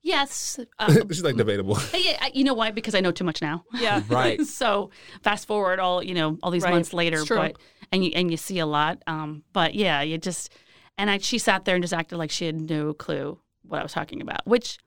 Yes, 0.04 0.60
uh, 0.80 0.94
she's 1.10 1.24
like 1.24 1.36
debatable. 1.36 1.78
yeah, 1.94 2.28
you 2.34 2.44
know 2.44 2.54
why? 2.54 2.72
Because 2.72 2.96
I 2.96 3.02
know 3.02 3.12
too 3.12 3.24
much 3.26 3.42
now. 3.42 3.66
Yeah. 3.74 4.02
Right. 4.10 4.40
so 4.42 4.92
fast 5.22 5.48
forward 5.48 5.80
all 5.80 6.02
you 6.04 6.13
know 6.13 6.38
all 6.44 6.52
these 6.52 6.63
Right. 6.63 6.74
months 6.74 6.94
later, 6.94 7.18
It's 7.18 7.28
true. 7.28 7.38
but 7.38 7.58
and 7.92 8.06
you 8.06 8.12
and 8.16 8.32
you 8.32 8.38
see 8.38 8.60
a 8.60 8.66
lot. 8.66 9.02
Um, 9.08 9.44
but 9.54 9.76
yeah, 9.76 10.02
you 10.02 10.18
just 10.18 10.54
and 10.98 11.10
I 11.10 11.18
she 11.18 11.40
sat 11.40 11.66
there 11.66 11.76
and 11.76 11.84
just 11.84 11.94
acted 11.94 12.18
like 12.18 12.32
she 12.32 12.46
had 12.46 12.70
no 12.70 12.94
clue 12.94 13.40
what 13.63 13.80
I 13.80 13.84
was 13.84 13.92
talking 13.92 14.22
about, 14.22 14.46
which 14.48 14.78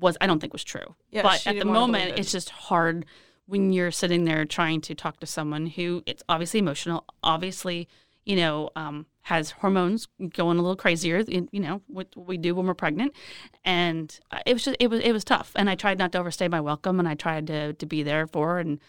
was 0.00 0.18
I 0.20 0.26
don't 0.26 0.38
think 0.40 0.52
was 0.52 0.64
true. 0.64 0.94
Yeah, 1.10 1.22
but 1.22 1.46
at 1.46 1.58
the 1.58 1.64
moment, 1.64 2.10
it. 2.12 2.18
it's 2.18 2.32
just 2.32 2.50
hard 2.50 3.06
when 3.48 3.72
you're 3.72 3.90
sitting 3.90 4.24
there 4.24 4.44
trying 4.44 4.80
to 4.82 4.94
talk 4.94 5.18
to 5.20 5.26
someone 5.26 5.66
who 5.66 6.02
it's 6.06 6.22
obviously 6.28 6.60
emotional, 6.60 7.04
obviously 7.22 7.88
you 8.28 8.36
know, 8.36 8.68
um, 8.76 9.06
has 9.22 9.52
hormones 9.52 10.06
going 10.34 10.58
a 10.58 10.60
little 10.60 10.76
crazier, 10.76 11.24
you 11.26 11.48
know, 11.54 11.80
what 11.86 12.08
we 12.14 12.36
do 12.36 12.54
when 12.54 12.66
we're 12.66 12.74
pregnant. 12.74 13.14
And 13.64 14.16
uh, 14.30 14.40
it 14.44 14.52
was 14.52 14.64
just, 14.64 14.76
it 14.78 14.88
was, 14.88 15.00
it 15.00 15.12
was 15.12 15.24
tough. 15.24 15.50
And 15.56 15.70
I 15.70 15.74
tried 15.74 15.98
not 15.98 16.12
to 16.12 16.18
overstay 16.18 16.46
my 16.46 16.60
welcome 16.60 16.98
and 16.98 17.08
I 17.08 17.14
tried 17.14 17.46
to, 17.46 17.72
to 17.72 17.86
be 17.86 18.02
there 18.02 18.26
for 18.26 18.48
her 18.48 18.58
and 18.58 18.80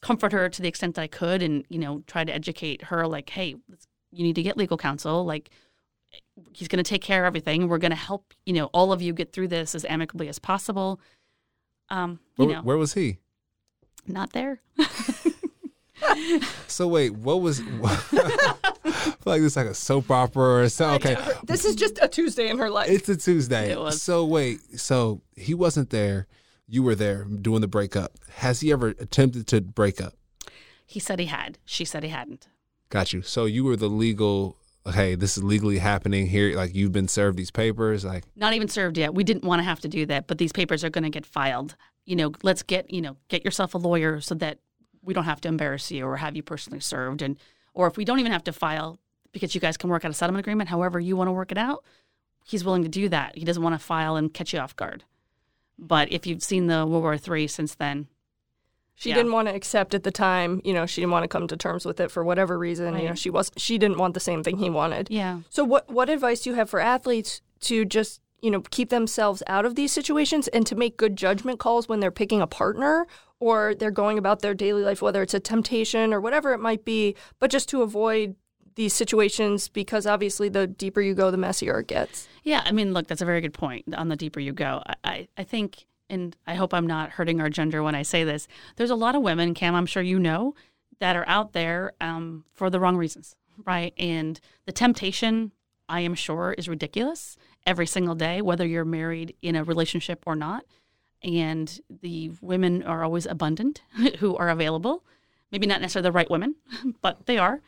comfort 0.00 0.32
her 0.32 0.48
to 0.48 0.62
the 0.62 0.68
extent 0.68 0.94
that 0.94 1.02
I 1.02 1.08
could 1.08 1.42
and, 1.42 1.66
you 1.68 1.78
know, 1.78 2.02
try 2.06 2.24
to 2.24 2.34
educate 2.34 2.84
her 2.84 3.06
like, 3.06 3.28
hey, 3.28 3.54
you 4.12 4.22
need 4.22 4.36
to 4.36 4.42
get 4.42 4.56
legal 4.56 4.78
counsel. 4.78 5.26
Like, 5.26 5.50
he's 6.54 6.68
going 6.68 6.82
to 6.82 6.88
take 6.88 7.02
care 7.02 7.26
of 7.26 7.26
everything. 7.26 7.68
We're 7.68 7.76
going 7.76 7.90
to 7.90 7.96
help, 7.96 8.32
you 8.46 8.54
know, 8.54 8.70
all 8.72 8.94
of 8.94 9.02
you 9.02 9.12
get 9.12 9.34
through 9.34 9.48
this 9.48 9.74
as 9.74 9.84
amicably 9.84 10.30
as 10.30 10.38
possible. 10.38 11.02
Um, 11.90 12.18
you 12.38 12.46
Where, 12.46 12.56
know, 12.56 12.62
where 12.62 12.78
was 12.78 12.94
he? 12.94 13.18
Not 14.06 14.32
there. 14.32 14.60
So 16.66 16.88
wait, 16.88 17.10
what 17.14 17.40
was? 17.42 17.62
Like 19.26 19.42
this 19.42 19.52
is 19.52 19.56
like 19.56 19.66
a 19.66 19.74
soap 19.74 20.10
opera 20.10 20.62
or 20.64 20.68
something. 20.70 21.16
Okay, 21.16 21.32
This 21.44 21.64
is 21.64 21.74
just 21.76 21.98
a 22.02 22.08
Tuesday 22.08 22.48
in 22.48 22.58
her 22.58 22.70
life. 22.70 22.88
it's 22.90 23.08
a 23.08 23.16
Tuesday. 23.16 23.70
It 23.70 23.78
was. 23.78 24.00
So 24.02 24.24
wait, 24.24 24.60
so 24.80 25.20
he 25.36 25.52
wasn't 25.54 25.90
there. 25.90 26.26
You 26.66 26.82
were 26.82 26.94
there 26.94 27.24
doing 27.24 27.60
the 27.60 27.68
breakup. 27.68 28.12
Has 28.36 28.60
he 28.60 28.72
ever 28.72 28.88
attempted 28.88 29.46
to 29.48 29.60
break 29.60 30.00
up? 30.00 30.14
He 30.86 31.00
said 31.00 31.18
he 31.18 31.26
had. 31.26 31.58
She 31.66 31.84
said 31.84 32.02
he 32.02 32.08
hadn't. 32.08 32.48
Got 32.88 33.12
you. 33.12 33.20
So 33.22 33.44
you 33.44 33.62
were 33.64 33.76
the 33.76 33.88
legal. 33.88 34.56
Hey, 34.90 35.14
this 35.14 35.36
is 35.36 35.44
legally 35.44 35.78
happening 35.78 36.26
here. 36.26 36.56
Like 36.56 36.74
you've 36.74 36.92
been 36.92 37.08
served 37.08 37.36
these 37.38 37.50
papers. 37.50 38.04
Like 38.04 38.24
Not 38.36 38.54
even 38.54 38.68
served 38.68 38.96
yet. 38.98 39.14
We 39.14 39.22
didn't 39.24 39.44
want 39.44 39.60
to 39.60 39.64
have 39.64 39.80
to 39.80 39.88
do 39.88 40.06
that, 40.06 40.26
but 40.26 40.38
these 40.38 40.52
papers 40.52 40.82
are 40.82 40.90
going 40.90 41.04
to 41.04 41.10
get 41.10 41.26
filed. 41.26 41.76
You 42.06 42.16
know, 42.16 42.32
let's 42.42 42.62
get 42.62 42.92
you 42.92 43.00
know 43.02 43.16
get 43.28 43.44
yourself 43.44 43.74
a 43.74 43.78
lawyer 43.78 44.20
so 44.20 44.34
that 44.36 44.58
we 45.02 45.14
don't 45.14 45.24
have 45.24 45.40
to 45.42 45.48
embarrass 45.48 45.90
you 45.90 46.04
or 46.06 46.16
have 46.16 46.36
you 46.36 46.42
personally 46.42 46.80
served, 46.80 47.22
and 47.22 47.38
or 47.74 47.86
if 47.86 47.96
we 47.96 48.04
don't 48.04 48.18
even 48.20 48.32
have 48.32 48.44
to 48.44 48.52
file 48.52 48.98
because 49.32 49.54
you 49.54 49.60
guys 49.60 49.76
can 49.76 49.88
work 49.90 50.04
out 50.04 50.10
a 50.10 50.14
settlement 50.14 50.44
agreement, 50.44 50.68
however 50.70 50.98
you 50.98 51.16
want 51.16 51.28
to 51.28 51.32
work 51.32 51.52
it 51.52 51.58
out. 51.58 51.84
He's 52.44 52.64
willing 52.64 52.82
to 52.82 52.88
do 52.88 53.08
that. 53.10 53.36
He 53.38 53.44
doesn't 53.44 53.62
want 53.62 53.74
to 53.74 53.78
file 53.78 54.16
and 54.16 54.32
catch 54.34 54.52
you 54.52 54.58
off 54.58 54.74
guard. 54.74 55.04
But 55.78 56.10
if 56.10 56.26
you've 56.26 56.42
seen 56.42 56.66
the 56.66 56.84
World 56.86 57.02
War 57.04 57.36
III 57.36 57.46
since 57.46 57.74
then, 57.74 58.08
She 58.96 59.08
Yeah. 59.10 59.14
didn't 59.14 59.32
want 59.32 59.48
to 59.48 59.54
accept 59.54 59.94
at 59.94 60.02
the 60.02 60.10
time. 60.10 60.60
You 60.64 60.74
know, 60.74 60.84
she 60.84 61.00
didn't 61.00 61.12
want 61.12 61.22
to 61.24 61.28
come 61.28 61.46
to 61.48 61.56
terms 61.56 61.86
with 61.86 62.00
it 62.00 62.10
for 62.10 62.22
whatever 62.22 62.58
reason. 62.58 62.98
You 62.98 63.08
know, 63.08 63.14
she 63.14 63.30
was 63.30 63.50
she 63.56 63.78
didn't 63.78 63.96
want 63.96 64.12
the 64.14 64.20
same 64.20 64.42
thing 64.42 64.58
he 64.58 64.68
wanted. 64.68 65.08
yeah, 65.10 65.40
So 65.48 65.64
what 65.64 65.88
what 65.90 66.10
advice 66.10 66.42
do 66.42 66.50
you 66.50 66.56
have 66.56 66.68
for 66.68 66.80
athletes 66.80 67.40
to 67.60 67.84
just 67.86 68.20
you 68.42 68.50
know 68.50 68.62
keep 68.70 68.90
themselves 68.90 69.42
out 69.46 69.64
of 69.64 69.74
these 69.74 69.92
situations 69.92 70.48
and 70.48 70.66
to 70.66 70.74
make 70.74 70.96
good 70.96 71.16
judgment 71.16 71.58
calls 71.58 71.88
when 71.88 72.00
they're 72.00 72.10
picking 72.10 72.40
a 72.40 72.46
partner 72.46 73.06
or 73.40 73.74
they're 73.74 73.90
going 73.90 74.18
about 74.18 74.40
their 74.40 74.54
daily 74.54 74.82
life, 74.82 75.00
whether 75.00 75.22
it's 75.22 75.34
a 75.34 75.40
temptation 75.40 76.12
or 76.12 76.20
whatever 76.20 76.52
it 76.52 76.58
might 76.58 76.84
be, 76.84 77.16
but 77.38 77.50
just 77.50 77.68
to 77.70 77.82
avoid 77.82 78.36
these 78.74 78.92
situations 78.92 79.68
because 79.68 80.06
obviously 80.06 80.48
the 80.48 80.66
deeper 80.66 81.00
you 81.00 81.14
go, 81.14 81.30
the 81.30 81.36
messier 81.36 81.80
it 81.80 81.86
gets. 81.86 82.28
Yeah, 82.44 82.62
I 82.64 82.72
mean, 82.72 82.92
look, 82.92 83.08
that's 83.08 83.22
a 83.22 83.26
very 83.26 83.40
good 83.40 83.54
point. 83.54 83.92
On 83.94 84.08
the 84.08 84.16
deeper 84.16 84.40
you 84.40 84.52
go, 84.52 84.82
I, 84.86 84.94
I, 85.04 85.28
I 85.38 85.44
think, 85.44 85.86
and 86.08 86.36
I 86.46 86.54
hope 86.54 86.72
I'm 86.72 86.86
not 86.86 87.10
hurting 87.10 87.40
our 87.40 87.50
gender 87.50 87.82
when 87.82 87.94
I 87.94 88.02
say 88.02 88.24
this. 88.24 88.46
There's 88.76 88.90
a 88.90 88.94
lot 88.94 89.16
of 89.16 89.22
women, 89.22 89.54
Cam, 89.54 89.74
I'm 89.74 89.86
sure 89.86 90.02
you 90.02 90.18
know, 90.18 90.54
that 90.98 91.16
are 91.16 91.26
out 91.26 91.52
there 91.52 91.92
um, 92.00 92.44
for 92.52 92.70
the 92.70 92.78
wrong 92.78 92.96
reasons, 92.96 93.36
right? 93.64 93.94
And 93.98 94.38
the 94.66 94.72
temptation, 94.72 95.52
I 95.88 96.00
am 96.00 96.14
sure, 96.14 96.54
is 96.56 96.68
ridiculous 96.68 97.36
every 97.66 97.86
single 97.86 98.14
day, 98.14 98.40
whether 98.40 98.66
you're 98.66 98.84
married 98.84 99.34
in 99.42 99.56
a 99.56 99.64
relationship 99.64 100.22
or 100.26 100.36
not. 100.36 100.64
And 101.22 101.80
the 102.02 102.30
women 102.40 102.82
are 102.82 103.04
always 103.04 103.26
abundant 103.26 103.82
who 104.18 104.36
are 104.36 104.48
available. 104.48 105.04
Maybe 105.52 105.66
not 105.66 105.80
necessarily 105.80 106.08
the 106.08 106.12
right 106.12 106.30
women, 106.30 106.54
but 107.02 107.26
they 107.26 107.38
are 107.38 107.60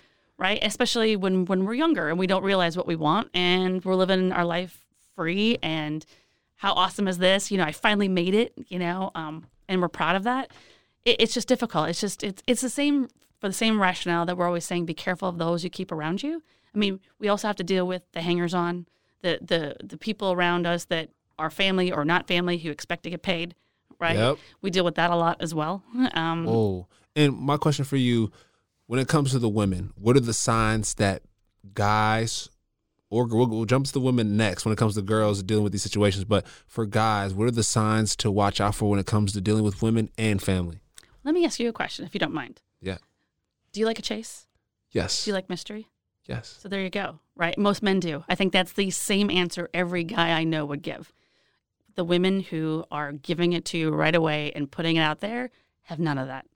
right? 0.42 0.58
Especially 0.62 1.14
when 1.14 1.44
when 1.44 1.64
we're 1.64 1.74
younger 1.74 2.08
and 2.08 2.18
we 2.18 2.26
don't 2.26 2.42
realize 2.42 2.76
what 2.76 2.86
we 2.86 2.96
want 2.96 3.28
and 3.32 3.84
we're 3.84 3.94
living 3.94 4.32
our 4.32 4.44
life 4.44 4.84
free 5.14 5.56
and 5.62 6.04
how 6.56 6.72
awesome 6.72 7.08
is 7.08 7.18
this? 7.18 7.50
You 7.50 7.58
know, 7.58 7.64
I 7.64 7.72
finally 7.72 8.08
made 8.08 8.34
it. 8.34 8.52
You 8.68 8.80
know, 8.80 9.12
um, 9.14 9.46
and 9.68 9.80
we're 9.80 9.88
proud 9.88 10.16
of 10.16 10.24
that. 10.24 10.50
It, 11.04 11.20
it's 11.20 11.34
just 11.34 11.48
difficult. 11.48 11.88
It's 11.88 12.00
just 12.00 12.24
it's 12.24 12.42
it's 12.46 12.60
the 12.60 12.70
same 12.70 13.08
for 13.40 13.48
the 13.48 13.54
same 13.54 13.80
rationale 13.80 14.26
that 14.26 14.36
we're 14.36 14.46
always 14.46 14.64
saying: 14.64 14.86
be 14.86 14.94
careful 14.94 15.28
of 15.28 15.38
those 15.38 15.62
you 15.62 15.70
keep 15.70 15.92
around 15.92 16.22
you. 16.22 16.42
I 16.74 16.78
mean, 16.78 17.00
we 17.18 17.28
also 17.28 17.46
have 17.46 17.56
to 17.56 17.64
deal 17.64 17.86
with 17.86 18.02
the 18.12 18.22
hangers 18.22 18.54
on, 18.54 18.86
the 19.22 19.38
the 19.40 19.76
the 19.84 19.96
people 19.96 20.32
around 20.32 20.66
us 20.66 20.84
that 20.86 21.10
are 21.38 21.50
family 21.50 21.90
or 21.90 22.04
not 22.04 22.28
family 22.28 22.58
who 22.58 22.70
expect 22.70 23.02
to 23.04 23.10
get 23.10 23.22
paid. 23.22 23.54
Right? 23.98 24.16
Yep. 24.16 24.38
We 24.62 24.70
deal 24.70 24.84
with 24.84 24.96
that 24.96 25.10
a 25.10 25.16
lot 25.16 25.36
as 25.40 25.54
well. 25.54 25.82
Um, 26.14 26.46
Oh, 26.48 26.86
and 27.14 27.36
my 27.36 27.56
question 27.56 27.84
for 27.84 27.96
you, 27.96 28.32
when 28.86 28.98
it 28.98 29.06
comes 29.06 29.30
to 29.30 29.38
the 29.38 29.48
women, 29.48 29.92
what 29.96 30.16
are 30.16 30.20
the 30.20 30.32
signs 30.34 30.94
that 30.94 31.22
guys, 31.74 32.48
or 33.10 33.26
we'll, 33.26 33.46
we'll 33.46 33.64
jump 33.64 33.86
to 33.86 33.92
the 33.92 34.00
women 34.00 34.36
next 34.36 34.64
when 34.64 34.72
it 34.72 34.76
comes 34.78 34.94
to 34.96 35.02
girls 35.02 35.42
dealing 35.42 35.62
with 35.62 35.72
these 35.72 35.82
situations, 35.82 36.24
but 36.24 36.46
for 36.66 36.84
guys, 36.86 37.32
what 37.32 37.46
are 37.46 37.52
the 37.52 37.62
signs 37.62 38.16
to 38.16 38.30
watch 38.30 38.60
out 38.60 38.74
for 38.74 38.90
when 38.90 38.98
it 38.98 39.06
comes 39.06 39.32
to 39.34 39.40
dealing 39.40 39.62
with 39.62 39.82
women 39.82 40.08
and 40.18 40.42
family? 40.42 40.80
let 41.24 41.34
me 41.34 41.44
ask 41.44 41.60
you 41.60 41.68
a 41.68 41.72
question, 41.72 42.04
if 42.04 42.14
you 42.14 42.18
don't 42.18 42.34
mind. 42.34 42.60
Yeah. 42.80 42.98
Do 43.72 43.78
you 43.78 43.86
like 43.86 44.00
a 44.00 44.02
chase? 44.02 44.46
Yes. 44.90 45.24
Do 45.24 45.30
you 45.30 45.34
like 45.34 45.48
mystery? 45.48 45.86
Yes. 46.26 46.58
So 46.60 46.68
there 46.68 46.82
you 46.82 46.90
go, 46.90 47.18
right? 47.36 47.56
Most 47.58 47.82
men 47.82 48.00
do. 48.00 48.24
I 48.28 48.34
think 48.34 48.52
that's 48.52 48.72
the 48.72 48.90
same 48.90 49.30
answer 49.30 49.68
every 49.74 50.04
guy 50.04 50.30
I 50.30 50.44
know 50.44 50.64
would 50.66 50.82
give. 50.82 51.12
The 51.94 52.04
women 52.04 52.40
who 52.40 52.84
are 52.90 53.12
giving 53.12 53.52
it 53.52 53.64
to 53.66 53.78
you 53.78 53.90
right 53.90 54.14
away 54.14 54.52
and 54.54 54.70
putting 54.70 54.96
it 54.96 55.00
out 55.02 55.20
there 55.20 55.50
have 55.82 55.98
none 55.98 56.16
of 56.18 56.28
that, 56.28 56.46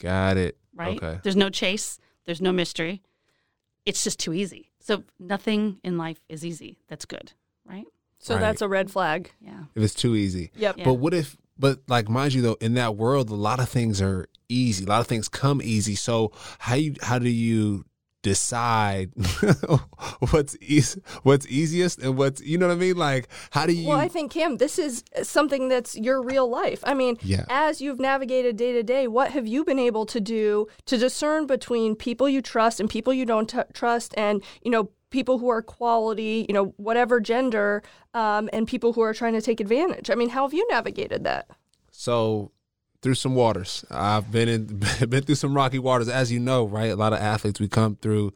Got 0.00 0.36
it. 0.36 0.56
right? 0.74 0.96
Okay. 1.02 1.18
There's 1.22 1.36
no 1.36 1.50
chase, 1.50 1.98
there's 2.26 2.40
no 2.40 2.52
mystery. 2.52 3.02
It's 3.84 4.04
just 4.04 4.18
too 4.20 4.32
easy. 4.32 4.70
So 4.80 5.04
nothing 5.18 5.78
in 5.82 5.96
life 5.98 6.20
is 6.28 6.44
easy. 6.44 6.78
That's 6.88 7.04
good, 7.04 7.32
right? 7.64 7.86
So 8.18 8.34
Right. 8.34 8.40
that's 8.40 8.62
a 8.62 8.68
red 8.68 8.90
flag. 8.90 9.30
Yeah. 9.40 9.64
If 9.74 9.82
it's 9.82 9.94
too 9.94 10.14
easy. 10.14 10.50
Yep. 10.56 10.78
Yeah. 10.78 10.84
But 10.84 10.94
what 10.94 11.14
if, 11.14 11.36
but 11.58 11.80
like, 11.88 12.08
mind 12.08 12.34
you 12.34 12.42
though, 12.42 12.56
in 12.60 12.74
that 12.74 12.96
world, 12.96 13.30
a 13.30 13.34
lot 13.34 13.58
of 13.60 13.68
things 13.68 14.00
are 14.00 14.28
easy. 14.48 14.84
A 14.84 14.88
lot 14.88 15.00
of 15.00 15.06
things 15.06 15.28
come 15.28 15.60
easy. 15.62 15.94
So 15.94 16.30
how 16.60 16.74
you, 16.76 16.94
how 17.02 17.18
do 17.18 17.28
you 17.28 17.84
decide 18.26 19.12
what's 20.30 20.56
easy, 20.60 21.00
what's 21.22 21.46
easiest 21.46 22.00
and 22.00 22.16
what's, 22.18 22.40
you 22.42 22.58
know 22.58 22.66
what 22.66 22.74
I 22.74 22.76
mean? 22.76 22.96
Like, 22.96 23.28
how 23.50 23.66
do 23.66 23.72
you? 23.72 23.88
Well, 23.88 23.98
I 23.98 24.08
think 24.08 24.32
Cam, 24.32 24.56
this 24.56 24.78
is 24.80 25.04
something 25.22 25.68
that's 25.68 25.94
your 25.96 26.20
real 26.20 26.48
life. 26.48 26.80
I 26.82 26.92
mean, 26.94 27.16
Yeah. 27.22 27.44
as 27.48 27.80
you've 27.80 28.00
navigated 28.00 28.56
day 28.56 28.72
to 28.72 28.82
day, 28.82 29.06
what 29.06 29.30
have 29.30 29.46
you 29.46 29.64
been 29.64 29.78
able 29.78 30.06
to 30.06 30.20
do 30.20 30.66
to 30.86 30.98
discern 30.98 31.46
between 31.46 31.94
people 31.94 32.28
you 32.28 32.42
trust 32.42 32.80
and 32.80 32.90
people 32.90 33.12
you 33.12 33.24
don't 33.24 33.48
t- 33.48 33.70
trust, 33.72 34.12
and 34.16 34.42
you 34.64 34.70
know, 34.72 34.90
people 35.10 35.38
who 35.38 35.48
are 35.48 35.62
quality, 35.62 36.44
you 36.48 36.52
know, 36.52 36.74
whatever 36.78 37.20
gender, 37.20 37.82
um, 38.12 38.50
and 38.52 38.66
people 38.66 38.92
who 38.94 39.00
are 39.02 39.14
trying 39.14 39.34
to 39.34 39.40
take 39.40 39.60
advantage? 39.60 40.10
I 40.10 40.16
mean, 40.16 40.30
how 40.30 40.42
have 40.42 40.52
you 40.52 40.66
navigated 40.68 41.22
that? 41.24 41.46
So 41.92 42.50
through 43.06 43.14
some 43.14 43.36
waters. 43.36 43.84
I've 43.88 44.32
been 44.32 44.48
in 44.48 44.66
been 45.08 45.22
through 45.22 45.36
some 45.36 45.54
rocky 45.54 45.78
waters, 45.78 46.08
as 46.08 46.32
you 46.32 46.40
know, 46.40 46.64
right? 46.64 46.90
A 46.90 46.96
lot 46.96 47.12
of 47.12 47.20
athletes 47.20 47.60
we 47.60 47.68
come 47.68 47.94
through. 48.02 48.34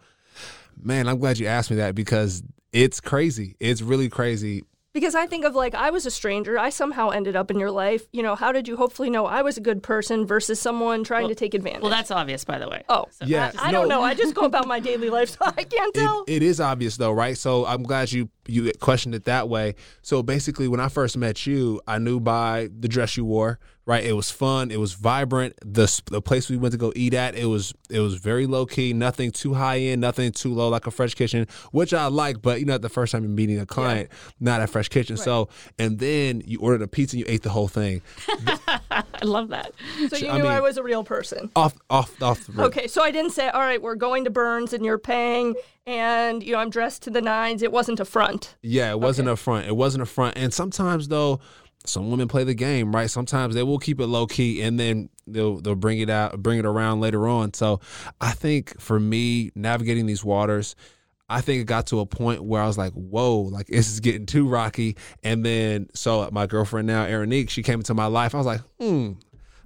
Man, 0.80 1.08
I'm 1.08 1.18
glad 1.18 1.40
you 1.40 1.48
asked 1.48 1.72
me 1.72 1.76
that 1.78 1.96
because 1.96 2.44
it's 2.72 3.00
crazy. 3.00 3.56
It's 3.58 3.82
really 3.82 4.08
crazy. 4.08 4.62
Because 4.92 5.16
I 5.16 5.26
think 5.26 5.44
of 5.44 5.56
like 5.56 5.74
I 5.74 5.90
was 5.90 6.06
a 6.06 6.10
stranger, 6.10 6.56
I 6.56 6.70
somehow 6.70 7.10
ended 7.10 7.34
up 7.34 7.50
in 7.50 7.58
your 7.58 7.72
life. 7.72 8.06
You 8.12 8.22
know, 8.22 8.36
how 8.36 8.52
did 8.52 8.68
you 8.68 8.76
hopefully 8.76 9.10
know 9.10 9.26
I 9.26 9.42
was 9.42 9.56
a 9.56 9.60
good 9.60 9.82
person 9.82 10.24
versus 10.24 10.60
someone 10.60 11.02
trying 11.02 11.26
to 11.26 11.34
take 11.34 11.54
advantage? 11.54 11.82
Well, 11.82 11.90
that's 11.90 12.12
obvious, 12.12 12.44
by 12.44 12.58
the 12.58 12.68
way. 12.68 12.84
oh, 12.88 13.06
So 13.10 13.24
Yeah. 13.26 13.50
I, 13.58 13.68
I 13.68 13.70
no. 13.72 13.80
don't 13.80 13.88
know. 13.88 14.02
I 14.02 14.14
just 14.14 14.36
go 14.36 14.42
about 14.42 14.68
my 14.68 14.78
daily 14.78 15.10
life, 15.10 15.30
so 15.30 15.38
I 15.46 15.64
can't 15.64 15.92
tell. 15.94 16.22
It, 16.28 16.34
it 16.34 16.42
is 16.44 16.60
obvious 16.60 16.96
though, 16.96 17.12
right? 17.12 17.36
So 17.36 17.66
I'm 17.66 17.82
glad 17.82 18.12
you 18.12 18.30
you 18.50 18.72
questioned 18.80 19.14
it 19.14 19.24
that 19.24 19.48
way. 19.48 19.74
So 20.02 20.22
basically, 20.22 20.68
when 20.68 20.80
I 20.80 20.88
first 20.88 21.16
met 21.16 21.46
you, 21.46 21.80
I 21.86 21.98
knew 21.98 22.20
by 22.20 22.68
the 22.78 22.88
dress 22.88 23.16
you 23.16 23.24
wore, 23.24 23.58
right? 23.86 24.04
It 24.04 24.12
was 24.12 24.30
fun, 24.30 24.70
it 24.70 24.78
was 24.78 24.92
vibrant. 24.94 25.54
The 25.64 26.02
the 26.06 26.20
place 26.20 26.48
we 26.50 26.56
went 26.56 26.72
to 26.72 26.78
go 26.78 26.92
eat 26.94 27.14
at, 27.14 27.34
it 27.34 27.46
was 27.46 27.74
it 27.88 28.00
was 28.00 28.14
very 28.16 28.46
low 28.46 28.66
key, 28.66 28.92
nothing 28.92 29.30
too 29.30 29.54
high 29.54 29.78
end, 29.78 30.00
nothing 30.00 30.32
too 30.32 30.52
low 30.52 30.68
like 30.68 30.86
a 30.86 30.90
Fresh 30.90 31.14
Kitchen, 31.14 31.46
which 31.72 31.94
I 31.94 32.06
like. 32.06 32.42
But 32.42 32.60
you 32.60 32.66
know, 32.66 32.78
the 32.78 32.88
first 32.88 33.12
time 33.12 33.22
you're 33.22 33.30
meeting 33.30 33.58
a 33.58 33.66
client, 33.66 34.10
not 34.38 34.60
at 34.60 34.70
Fresh 34.70 34.88
Kitchen. 34.88 35.16
So 35.16 35.48
and 35.78 35.98
then 35.98 36.42
you 36.44 36.60
ordered 36.60 36.82
a 36.82 36.88
pizza 36.88 37.16
and 37.16 37.26
you 37.26 37.32
ate 37.32 37.42
the 37.42 37.50
whole 37.50 37.68
thing 37.68 38.02
I 38.90 39.24
love 39.24 39.48
that. 39.48 39.72
So 40.08 40.16
you 40.16 40.28
I 40.28 40.38
knew 40.38 40.46
I 40.46 40.60
was 40.60 40.76
a 40.76 40.82
real 40.82 41.04
person. 41.04 41.50
off 41.56 41.74
off 41.88 42.20
off 42.22 42.46
the 42.46 42.52
rip. 42.52 42.66
Okay, 42.66 42.86
so 42.86 43.02
I 43.02 43.10
didn't 43.10 43.32
say, 43.32 43.48
all 43.48 43.60
right, 43.60 43.80
we're 43.80 43.94
going 43.94 44.24
to 44.24 44.30
Bern's 44.30 44.72
and 44.72 44.84
you're 44.84 44.98
paying, 44.98 45.54
and 45.90 46.42
you 46.44 46.52
know 46.52 46.58
I'm 46.58 46.70
dressed 46.70 47.02
to 47.02 47.10
the 47.10 47.20
nines. 47.20 47.62
It 47.62 47.72
wasn't 47.72 47.98
a 48.00 48.04
front. 48.04 48.54
Yeah, 48.62 48.90
it 48.90 49.00
wasn't 49.00 49.28
a 49.28 49.36
front. 49.36 49.66
It 49.66 49.76
wasn't 49.76 50.02
a 50.02 50.06
front. 50.06 50.38
And 50.38 50.54
sometimes 50.54 51.08
though, 51.08 51.40
some 51.84 52.10
women 52.10 52.28
play 52.28 52.44
the 52.44 52.54
game, 52.54 52.94
right? 52.94 53.10
Sometimes 53.10 53.54
they 53.54 53.64
will 53.64 53.78
keep 53.78 54.00
it 54.00 54.06
low 54.06 54.26
key 54.26 54.62
and 54.62 54.78
then 54.78 55.08
they'll 55.26 55.60
they'll 55.60 55.74
bring 55.74 55.98
it 55.98 56.08
out, 56.08 56.40
bring 56.42 56.58
it 56.58 56.64
around 56.64 57.00
later 57.00 57.26
on. 57.26 57.54
So 57.54 57.80
I 58.20 58.30
think 58.32 58.80
for 58.80 59.00
me, 59.00 59.50
navigating 59.56 60.06
these 60.06 60.24
waters, 60.24 60.76
I 61.28 61.40
think 61.40 61.60
it 61.60 61.64
got 61.64 61.88
to 61.88 61.98
a 61.98 62.06
point 62.06 62.44
where 62.44 62.62
I 62.62 62.66
was 62.66 62.78
like, 62.78 62.92
whoa, 62.92 63.40
like 63.40 63.66
this 63.66 63.90
is 63.90 63.98
getting 63.98 64.26
too 64.26 64.46
rocky. 64.46 64.96
And 65.24 65.44
then 65.44 65.88
so 65.92 66.28
my 66.30 66.46
girlfriend 66.46 66.86
now, 66.86 67.04
Erinique, 67.04 67.50
she 67.50 67.64
came 67.64 67.80
into 67.80 67.94
my 67.94 68.06
life. 68.06 68.34
I 68.34 68.38
was 68.38 68.46
like, 68.46 68.60
hmm. 68.78 69.12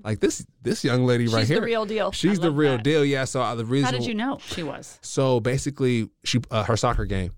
Like 0.04 0.20
this 0.20 0.46
this 0.62 0.84
young 0.84 1.06
lady 1.06 1.26
right 1.26 1.46
here. 1.46 1.56
She's 1.56 1.60
the 1.60 1.62
real 1.62 1.86
deal. 1.86 2.12
She's 2.12 2.38
the 2.38 2.50
real 2.50 2.76
that. 2.76 2.84
deal. 2.84 3.04
Yeah. 3.04 3.24
So 3.24 3.40
uh, 3.40 3.54
the 3.54 3.64
reason 3.64 3.86
How 3.86 3.90
did 3.90 4.06
you 4.06 4.14
know 4.14 4.38
she 4.44 4.62
was? 4.62 4.98
So 5.02 5.40
basically, 5.40 6.10
she 6.24 6.40
uh, 6.50 6.64
her 6.64 6.76
soccer 6.76 7.06
game. 7.06 7.32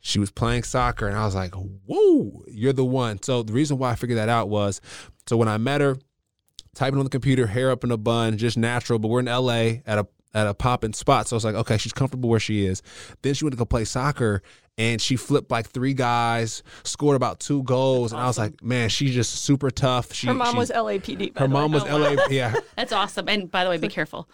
She 0.00 0.18
was 0.18 0.30
playing 0.30 0.62
soccer, 0.62 1.06
and 1.06 1.16
I 1.16 1.24
was 1.24 1.34
like, 1.34 1.54
"Whoa, 1.54 2.44
you're 2.48 2.72
the 2.72 2.84
one." 2.84 3.22
So 3.22 3.42
the 3.42 3.52
reason 3.52 3.78
why 3.78 3.90
I 3.90 3.94
figured 3.96 4.18
that 4.18 4.28
out 4.28 4.48
was, 4.48 4.80
so 5.26 5.36
when 5.36 5.48
I 5.48 5.58
met 5.58 5.80
her, 5.80 5.96
typing 6.74 6.98
on 6.98 7.04
the 7.04 7.10
computer, 7.10 7.46
hair 7.46 7.70
up 7.70 7.84
in 7.84 7.90
a 7.90 7.96
bun, 7.96 8.38
just 8.38 8.56
natural. 8.56 8.98
But 8.98 9.08
we're 9.08 9.20
in 9.20 9.28
L.A. 9.28 9.82
at 9.86 9.98
a 9.98 10.06
at 10.34 10.46
a 10.46 10.54
popping 10.54 10.92
spot, 10.92 11.28
so 11.28 11.34
I 11.34 11.36
was 11.36 11.44
like, 11.44 11.54
"Okay, 11.54 11.78
she's 11.78 11.92
comfortable 11.92 12.30
where 12.30 12.40
she 12.40 12.64
is." 12.64 12.82
Then 13.22 13.34
she 13.34 13.44
went 13.44 13.52
to 13.52 13.58
go 13.58 13.64
play 13.64 13.84
soccer, 13.84 14.42
and 14.78 15.00
she 15.00 15.16
flipped 15.16 15.50
like 15.50 15.68
three 15.68 15.92
guys, 15.94 16.62
scored 16.84 17.16
about 17.16 17.40
two 17.40 17.62
goals, 17.64 18.12
and 18.12 18.20
I 18.20 18.26
was 18.26 18.38
like, 18.38 18.62
"Man, 18.62 18.88
she's 18.88 19.14
just 19.14 19.42
super 19.44 19.70
tough." 19.70 20.12
She, 20.12 20.26
Her 20.26 20.34
mom 20.34 20.52
she- 20.52 20.58
was 20.58 20.70
LAPD. 20.70 21.34
by 21.34 21.40
her 21.40 21.46
the 21.48 21.54
way. 21.54 21.60
mom 21.60 21.72
was 21.72 21.84
Oh, 21.84 22.00
wow. 22.16 22.24
Yeah, 22.30 22.54
That's 22.76 22.92
awesome. 22.92 23.28
And 23.28 23.50
by 23.50 23.64
the 23.64 23.70
way, 23.70 23.76
be 23.78 23.88
careful. 23.88 24.28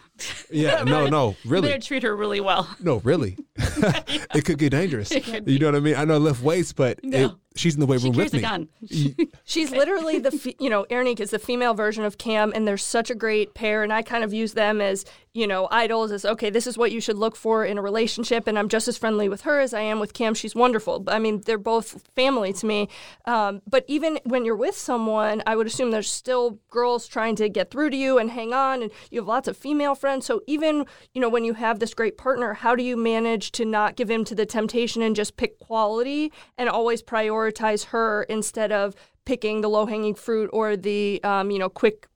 yeah. 0.51 0.83
No, 0.89 1.07
no, 1.07 1.37
You 1.43 1.51
really. 1.51 1.69
better 1.69 1.81
treat 1.83 2.03
her 2.05 2.15
really 2.17 2.41
well. 2.41 2.69
No, 2.81 2.99
really. 2.99 3.37
it 3.57 4.45
could 4.45 4.59
get 4.59 4.71
dangerous. 4.71 5.09
could 5.09 5.49
You 5.49 5.59
know 5.59 5.67
what 5.67 5.75
I 5.77 5.81
mean? 5.81 5.97
I 5.97 6.05
know 6.05 6.15
I 6.15 6.19
lift 6.19 6.43
weights, 6.43 6.73
but 6.73 7.03
No. 7.05 7.19
it, 7.27 7.33
she's 7.59 7.75
in 7.75 7.81
the 7.81 7.87
weight 7.87 8.01
She 8.01 8.07
room 8.07 8.15
carries 8.15 8.33
with 8.33 8.43
a 8.45 8.59
me. 8.59 9.17
gun. 9.17 9.29
She's 9.45 9.71
literally 9.71 10.19
the, 10.19 10.31
fe- 10.31 10.57
you 10.61 10.69
know, 10.71 10.85
Ernique 10.91 11.21
is 11.21 11.31
the 11.31 11.39
female 11.39 11.75
version 11.75 12.05
of 12.05 12.19
Cam, 12.19 12.53
and 12.55 12.67
they're 12.69 12.77
such 12.77 13.11
a 13.11 13.15
great 13.15 13.55
pair. 13.55 13.83
And 13.83 13.93
I 13.93 14.03
kind 14.03 14.23
of 14.25 14.33
use 14.33 14.53
them 14.55 14.81
as, 14.81 15.05
you 15.33 15.47
know, 15.47 15.69
idols 15.71 16.13
as, 16.13 16.25
okay, 16.25 16.51
this 16.51 16.67
is 16.67 16.77
what 16.77 16.93
you 16.93 17.01
should 17.01 17.17
look 17.17 17.35
for 17.37 17.65
in 17.65 17.79
a 17.79 17.83
relationship. 17.83 18.47
And 18.47 18.59
I'm 18.59 18.69
just 18.69 18.89
as 18.89 18.99
friendly 18.99 19.29
with 19.29 19.43
her 19.43 19.59
as 19.61 19.73
I 19.73 19.81
am 19.81 20.01
with 20.01 20.13
Cam. 20.13 20.35
She's 20.35 20.55
wonderful. 20.55 21.05
I 21.09 21.19
mean, 21.19 21.41
they're 21.47 21.57
both 21.59 22.03
family 22.15 22.53
to 22.55 22.67
me. 22.67 22.89
Um, 23.25 23.63
but 23.67 23.85
even 23.89 24.19
when 24.25 24.45
you're 24.45 24.57
with 24.57 24.77
someone, 24.77 25.43
I 25.47 25.57
would 25.57 25.67
assume 25.67 25.91
there's 25.91 26.11
still 26.11 26.59
girls 26.71 27.07
trying 27.07 27.37
to 27.37 27.49
get 27.49 27.71
through 27.71 27.91
to 27.91 27.97
you 27.97 28.19
and 28.19 28.31
hang 28.31 28.53
on. 28.53 28.83
And 28.83 28.91
you 29.11 29.21
have 29.21 29.29
lots 29.29 29.49
of 29.49 29.57
female 29.57 29.95
friends. 29.95 30.27
So 30.27 30.43
even, 30.47 30.85
you 31.15 31.21
know, 31.21 31.29
when 31.29 31.45
you 31.45 31.55
have 31.55 31.79
this 31.79 31.95
great 31.95 32.19
partner, 32.19 32.53
how 32.55 32.75
do 32.77 32.83
you 32.83 32.97
manage 32.97 33.53
to 33.53 33.65
not 33.65 33.97
give 33.97 34.11
in 34.11 34.25
to 34.27 34.35
the 34.35 34.47
temptation 34.47 35.01
and 35.03 35.17
just 35.17 35.37
pick 35.37 35.59
quality 35.59 36.33
and 36.59 36.69
always 36.69 37.03
prioritize 37.03 37.48
her 37.85 38.25
instead 38.25 38.73
of 38.73 38.95
picking 39.25 39.61
the 39.61 39.69
low 39.69 39.87
hanging 39.87 40.15
fruit 40.15 40.49
or 40.53 40.77
the 40.77 41.23
um, 41.25 41.51
you 41.51 41.59
know 41.59 41.69
quick 41.69 42.07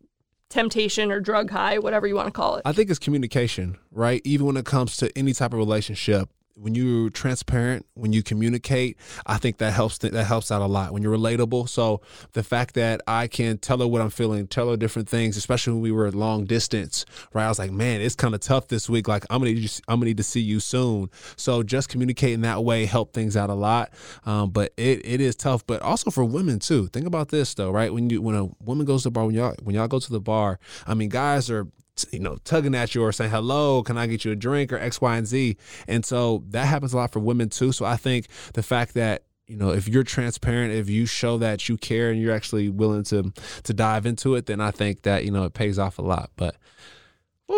temptation 0.49 1.11
or 1.11 1.18
drug 1.18 1.51
high, 1.51 1.79
whatever 1.79 2.07
you 2.07 2.14
want 2.14 2.29
to 2.29 2.33
call 2.33 2.57
it. 2.57 2.62
I 2.64 2.73
think 2.73 2.90
it's 2.90 2.99
communication, 2.99 3.79
right? 3.90 4.21
Even 4.25 4.47
when 4.47 4.57
it 4.57 4.66
comes 4.66 4.99
to 4.99 5.11
any 5.18 5.33
type 5.33 5.53
of 5.53 5.59
relationship, 5.59 6.29
when 6.55 6.75
you're 6.75 7.11
transparent, 7.11 7.87
when 7.95 8.12
you 8.12 8.23
communicate, 8.23 8.97
I 9.27 9.38
think 9.38 9.59
that 9.59 9.73
helps 9.73 9.99
that 9.99 10.12
helps 10.25 10.51
out 10.51 10.62
a 10.62 10.67
lot. 10.67 10.93
When 10.93 11.03
you're 11.03 11.17
relatable, 11.17 11.69
so 11.69 12.01
the 12.33 12.43
fact 12.43 12.75
that 12.75 13.01
I 13.07 13.27
can 13.27 13.59
tell 13.59 13.79
her 13.79 13.87
what 13.87 14.01
I'm 14.01 14.11
feeling, 14.11 14.47
tell 14.47 14.71
her 14.71 14.77
different 14.77 15.09
things, 15.09 15.37
especially 15.37 15.75
when 15.75 15.83
we 15.83 15.93
were 15.93 16.11
long 16.11 16.45
distance, 16.45 17.05
right? 17.33 17.45
I 17.45 17.49
was 17.49 17.59
like, 17.59 17.71
man, 17.71 18.01
it's 18.01 18.15
kind 18.15 18.35
of 18.35 18.41
tough 18.41 18.69
this 18.69 18.88
week. 18.88 19.09
Like 19.09 19.25
I'm 19.31 19.41
gonna 19.41 19.53
need 19.53 19.71
I'm 19.88 19.97
gonna 19.97 20.07
need 20.07 20.17
to 20.19 20.23
see 20.23 20.41
you 20.41 20.61
soon. 20.61 21.11
So 21.37 21.62
just 21.62 21.88
communicating 21.88 22.43
that 22.43 22.62
way 22.65 22.87
help 22.87 23.12
things 23.12 23.37
out 23.37 23.51
a 23.51 23.55
lot. 23.55 23.93
Um, 24.25 24.51
but 24.51 24.73
it, 24.77 25.05
it 25.05 25.21
is 25.21 25.35
tough, 25.35 25.67
but 25.67 25.83
also 25.83 26.11
for 26.11 26.25
women 26.25 26.59
too. 26.59 26.88
Think 26.88 27.07
about 27.07 27.29
this 27.29 27.55
though, 27.55 27.71
right? 27.71 27.93
When 27.93 28.11
you 28.11 28.21
when 28.23 28.35
a 28.35 28.49
woman 28.61 28.87
goes 28.87 29.03
to 29.03 29.09
the 29.09 29.12
bar, 29.12 29.27
when 29.27 29.35
y'all 29.35 29.55
when 29.62 29.75
y'all 29.75 29.88
go 29.88 29.99
to 29.99 30.12
the 30.12 30.21
bar, 30.21 30.59
I 30.87 30.95
mean, 30.95 31.09
guys 31.09 31.51
are 31.51 31.67
you 32.11 32.21
know, 32.21 32.37
tugging 32.45 32.75
at 32.75 32.95
you 32.95 33.03
or 33.03 33.12
saying, 33.12 33.31
hello, 33.31 33.83
can 33.83 33.99
I 33.99 34.07
get 34.07 34.25
you 34.25 34.33
a 34.33 34.37
drink 34.37 34.73
or 34.73 34.79
X, 34.79 35.01
Y, 35.01 35.17
and 35.17 35.27
Z. 35.27 35.57
And 35.87 36.05
so 36.05 36.45
that 36.51 36.67
happens 36.67 36.93
a 36.93 36.97
lot 36.97 37.12
for 37.12 37.21
women 37.21 37.49
too. 37.49 37.73
So 37.73 37.85
I 37.85 37.97
think 37.97 38.27
the 38.55 38.62
fact 38.62 38.95
that, 38.95 39.25
you 39.47 39.57
know, 39.57 39.71
if 39.71 39.88
you're 39.88 40.05
transparent, 40.05 40.73
if 40.73 40.88
you 40.88 41.05
show 41.05 41.37
that 41.38 41.69
you 41.69 41.77
care 41.77 42.11
and 42.11 42.21
you're 42.21 42.35
actually 42.35 42.69
willing 42.69 43.05
to 43.05 43.33
to 43.65 43.75
dive 43.75 44.07
into 44.07 44.35
it, 44.35 44.47
then 44.47 44.61
I 44.61 44.71
think 44.71 45.03
that, 45.03 45.25
you 45.25 45.31
know, 45.31 45.45
it 45.45 45.55
pays 45.55 45.79
off 45.79 45.99
a 45.99 46.03
lot. 46.03 46.31
But 46.37 46.57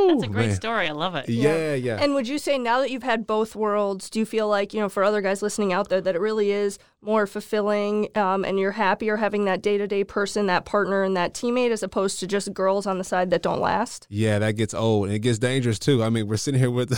That's 0.09 0.24
a 0.24 0.28
great 0.28 0.48
man. 0.48 0.57
story. 0.57 0.88
I 0.88 0.92
love 0.92 1.14
it. 1.14 1.28
Yeah, 1.28 1.74
yeah. 1.74 1.98
And 2.00 2.14
would 2.14 2.28
you 2.28 2.38
say 2.38 2.59
now 2.59 2.80
that 2.80 2.90
you've 2.90 3.02
had 3.02 3.26
both 3.26 3.54
worlds, 3.54 4.11
do 4.11 4.18
you 4.18 4.26
feel 4.26 4.48
like, 4.48 4.74
you 4.74 4.80
know, 4.80 4.88
for 4.88 5.04
other 5.04 5.20
guys 5.20 5.42
listening 5.42 5.72
out 5.72 5.88
there, 5.88 6.00
that 6.00 6.14
it 6.14 6.20
really 6.20 6.50
is 6.50 6.78
more 7.04 7.26
fulfilling 7.26 8.09
um, 8.16 8.44
and 8.44 8.59
you're 8.59 8.72
happier 8.72 9.16
having 9.16 9.44
that 9.44 9.62
day 9.62 9.76
to 9.78 9.87
day 9.87 10.02
person, 10.04 10.46
that 10.46 10.64
partner, 10.64 11.02
and 11.02 11.16
that 11.16 11.35
teammate 11.35 11.70
as 11.70 11.83
opposed 11.83 12.18
to 12.20 12.26
just 12.26 12.52
girls 12.54 12.87
on 12.87 12.98
the 12.98 13.04
side 13.04 13.30
that 13.30 13.42
don't 13.42 13.61
last? 13.61 14.07
Yeah, 14.09 14.38
that 14.38 14.52
gets 14.52 14.74
old 14.74 15.07
and 15.07 15.14
it 15.14 15.20
gets 15.20 15.38
dangerous 15.38 15.78
too. 15.78 16.02
I 16.02 16.09
mean, 16.09 16.26
we're 16.26 16.37
sitting 16.37 16.61
here 16.61 16.70
with 16.70 16.90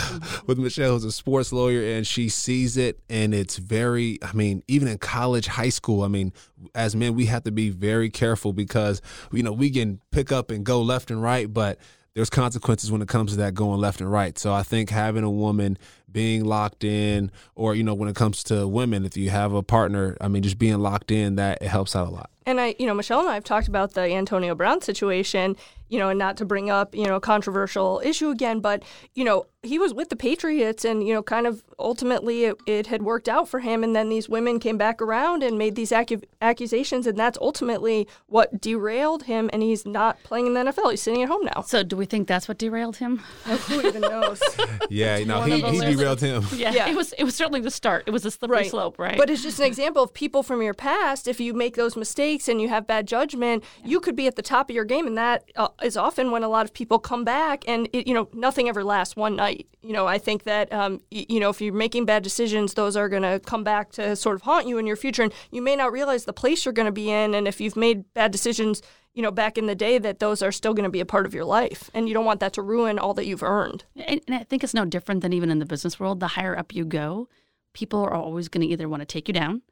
with 0.47 0.59
Michelle, 0.59 0.93
who's 0.93 1.05
a 1.05 1.13
sports 1.13 1.53
lawyer, 1.53 1.83
and 1.97 2.07
she 2.07 2.29
sees 2.29 2.77
it, 2.77 3.01
and 3.11 3.35
it's 3.35 3.57
very. 3.57 4.19
I 4.23 4.33
mean, 4.33 4.63
even 4.69 4.89
in 4.89 4.99
college, 4.99 5.47
high 5.47 5.71
school, 5.71 6.03
I 6.03 6.09
mean, 6.09 6.33
as 6.75 6.95
men, 6.95 7.15
we 7.15 7.27
have 7.27 7.45
to 7.45 7.53
be 7.53 7.71
very 7.71 8.11
careful 8.11 8.53
because 8.53 9.03
you 9.33 9.43
know 9.43 9.53
we 9.53 9.71
can 9.71 10.01
pick 10.13 10.33
up 10.33 10.51
and 10.51 10.65
go 10.65 10.83
left 10.83 11.11
and 11.11 11.23
right, 11.23 11.53
but 11.53 11.79
there's 12.17 12.31
consequences 12.31 12.91
when 12.91 13.03
it 13.03 13.09
comes 13.09 13.33
to 13.33 13.37
that 13.37 13.53
going 13.53 13.79
left 13.79 14.01
and 14.01 14.11
right. 14.11 14.39
So 14.39 14.51
I 14.51 14.63
think 14.63 14.89
having 14.89 15.23
a 15.23 15.31
woman 15.31 15.77
being 16.17 16.47
locked 16.47 16.83
in, 16.83 17.31
or 17.55 17.75
you 17.75 17.83
know, 17.83 17.93
when 17.93 18.09
it 18.09 18.17
comes 18.17 18.43
to 18.45 18.67
women, 18.67 19.05
if 19.05 19.19
you 19.19 19.29
have 19.29 19.53
a 19.53 19.63
partner, 19.63 20.17
I 20.19 20.29
mean, 20.29 20.43
just 20.43 20.57
being 20.57 20.79
locked 20.79 21.11
in, 21.11 21.37
that 21.37 21.61
it 21.61 21.69
helps 21.69 21.95
out 21.95 22.09
a 22.09 22.11
lot. 22.11 22.31
And 22.47 22.61
I, 22.61 22.77
you 22.79 22.87
know, 22.87 22.95
Michelle 22.95 23.21
and 23.21 23.29
I 23.29 23.35
have 23.35 23.45
talked 23.45 23.67
about 23.67 23.95
the 23.95 24.03
Antonio 24.03 24.55
Brown 24.55 24.81
situation, 24.81 25.57
you 25.89 25.99
know, 25.99 26.09
and 26.09 26.19
not 26.19 26.37
to 26.37 26.45
bring 26.45 26.71
up, 26.71 26.95
you 26.95 27.05
know, 27.05 27.19
controversial 27.19 28.01
issue 28.05 28.31
again, 28.31 28.61
but, 28.61 28.85
you 29.15 29.25
know, 29.25 29.47
he 29.65 29.81
was 29.81 29.93
with 29.93 30.11
the 30.11 30.17
Patriots 30.17 30.85
and, 30.85 31.05
you 31.05 31.13
know, 31.13 31.25
kind 31.25 31.49
of 31.49 31.65
ultimately 31.77 32.45
it, 32.45 32.57
it 32.69 32.87
had 32.87 33.03
worked 33.03 33.29
out 33.29 33.49
for 33.49 33.59
him. 33.59 33.83
And 33.83 33.97
then 33.97 34.11
these 34.11 34.29
women 34.29 34.61
came 34.61 34.79
back 34.79 35.03
around 35.03 35.43
and 35.43 35.59
made 35.59 35.75
these 35.75 35.91
accu- 35.91 36.23
accusations. 36.41 37.05
And 37.05 37.19
that's 37.19 37.37
ultimately 37.41 38.07
what 38.27 38.61
derailed 38.61 39.25
him. 39.25 39.51
And 39.53 39.61
he's 39.61 39.85
not 39.85 40.23
playing 40.23 40.47
in 40.47 40.55
the 40.55 40.61
NFL. 40.71 40.93
He's 40.93 41.03
sitting 41.03 41.25
at 41.25 41.29
home 41.29 41.45
now. 41.45 41.63
So, 41.63 41.83
do 41.83 41.97
we 41.97 42.07
think 42.07 42.29
that's 42.29 42.47
what 42.47 42.59
derailed 42.59 42.99
him? 42.99 43.19
Who 43.45 43.85
even 43.85 44.03
knows? 44.03 44.41
Yeah, 44.89 45.17
you 45.17 45.25
know, 45.25 45.43
he, 45.43 45.57
he 45.57 45.81
things. 45.81 45.85
Derailed 46.15 46.21
him. 46.51 46.59
Yeah, 46.59 46.73
Yeah. 46.73 46.89
it 46.89 46.97
was. 46.97 47.13
It 47.15 47.25
was 47.25 47.35
certainly 47.35 47.61
the 47.61 47.71
start. 47.71 48.05
It 48.07 48.11
was 48.11 48.25
a 48.25 48.31
slippery 48.31 48.69
slope, 48.69 48.99
right? 48.99 49.17
But 49.17 49.31
it's 49.31 49.43
just 49.43 49.59
an 49.61 49.67
example 49.67 50.03
of 50.03 50.13
people 50.15 50.43
from 50.43 50.63
your 50.63 50.75
past. 50.75 51.29
If 51.29 51.41
you 51.41 51.53
make 51.55 51.77
those 51.77 51.97
mistakes 51.97 52.49
and 52.49 52.61
you 52.61 52.69
have 52.69 52.87
bad 52.87 53.07
judgment, 53.07 53.65
you 53.85 54.01
could 54.01 54.17
be 54.17 54.27
at 54.27 54.37
the 54.37 54.43
top 54.43 54.71
of 54.71 54.75
your 54.77 54.85
game, 54.85 55.07
and 55.07 55.19
that 55.19 55.45
uh, 55.57 55.69
is 55.83 55.97
often 55.97 56.31
when 56.31 56.43
a 56.43 56.49
lot 56.49 56.65
of 56.65 56.73
people 56.73 56.99
come 56.99 57.25
back. 57.25 57.65
And 57.69 57.89
it, 57.93 58.07
you 58.07 58.15
know, 58.15 58.29
nothing 58.33 58.69
ever 58.69 58.83
lasts 58.85 59.17
one 59.17 59.37
night. 59.37 59.67
You 59.83 59.93
know, 59.93 60.07
I 60.07 60.19
think 60.19 60.45
that 60.45 60.73
um, 60.73 61.01
y- 61.13 61.27
you 61.29 61.39
know 61.41 61.51
if 61.51 61.61
you're 61.61 61.73
making 61.75 62.07
bad 62.07 62.23
decisions, 62.23 62.75
those 62.75 62.97
are 62.97 63.09
going 63.09 63.23
to 63.23 63.41
come 63.41 63.63
back 63.65 63.93
to 63.93 64.17
sort 64.17 64.37
of 64.37 64.43
haunt 64.43 64.67
you 64.67 64.79
in 64.79 64.87
your 64.87 64.97
future, 64.97 65.23
and 65.23 65.33
you 65.51 65.63
may 65.63 65.77
not 65.77 65.93
realize 65.93 66.25
the 66.25 66.33
place 66.33 66.65
you're 66.65 66.73
going 66.73 66.87
to 66.87 66.93
be 66.93 67.11
in. 67.11 67.35
And 67.35 67.47
if 67.47 67.61
you've 67.61 67.77
made 67.77 68.13
bad 68.15 68.31
decisions, 68.33 68.83
you 69.17 69.23
know, 69.23 69.31
back 69.33 69.57
in 69.59 69.65
the 69.67 69.75
day, 69.75 69.99
that 69.99 70.19
those 70.21 70.43
are 70.43 70.53
still 70.53 70.75
going 70.75 70.85
to 70.85 70.91
be 70.91 71.01
a 71.01 71.07
part 71.07 71.25
of 71.27 71.33
your 71.35 71.45
life, 71.47 71.91
and 71.95 72.07
you 72.07 72.13
don't 72.15 72.27
want 72.27 72.39
that 72.41 72.53
to 72.53 72.63
ruin 72.63 72.99
all 72.99 73.15
that 73.15 73.27
you've 73.27 73.43
earned. 73.43 73.85
And, 73.97 74.21
and 74.29 74.37
I 74.37 74.45
think 74.45 74.63
it's 74.63 74.75
no 74.75 74.85
different 74.85 75.23
than 75.23 75.33
even 75.33 75.51
in 75.51 75.59
the 75.59 75.65
business 75.67 75.99
world. 75.99 76.21
The 76.21 76.29
higher 76.29 76.57
up 76.57 76.75
you 76.75 76.85
go, 76.85 77.29
people 77.73 77.99
are 78.05 78.13
always 78.13 78.49
going 78.49 78.61
to 78.67 78.73
either 78.73 78.89
want 78.89 79.01
to 79.01 79.07
take 79.07 79.27
you 79.27 79.33
down 79.35 79.63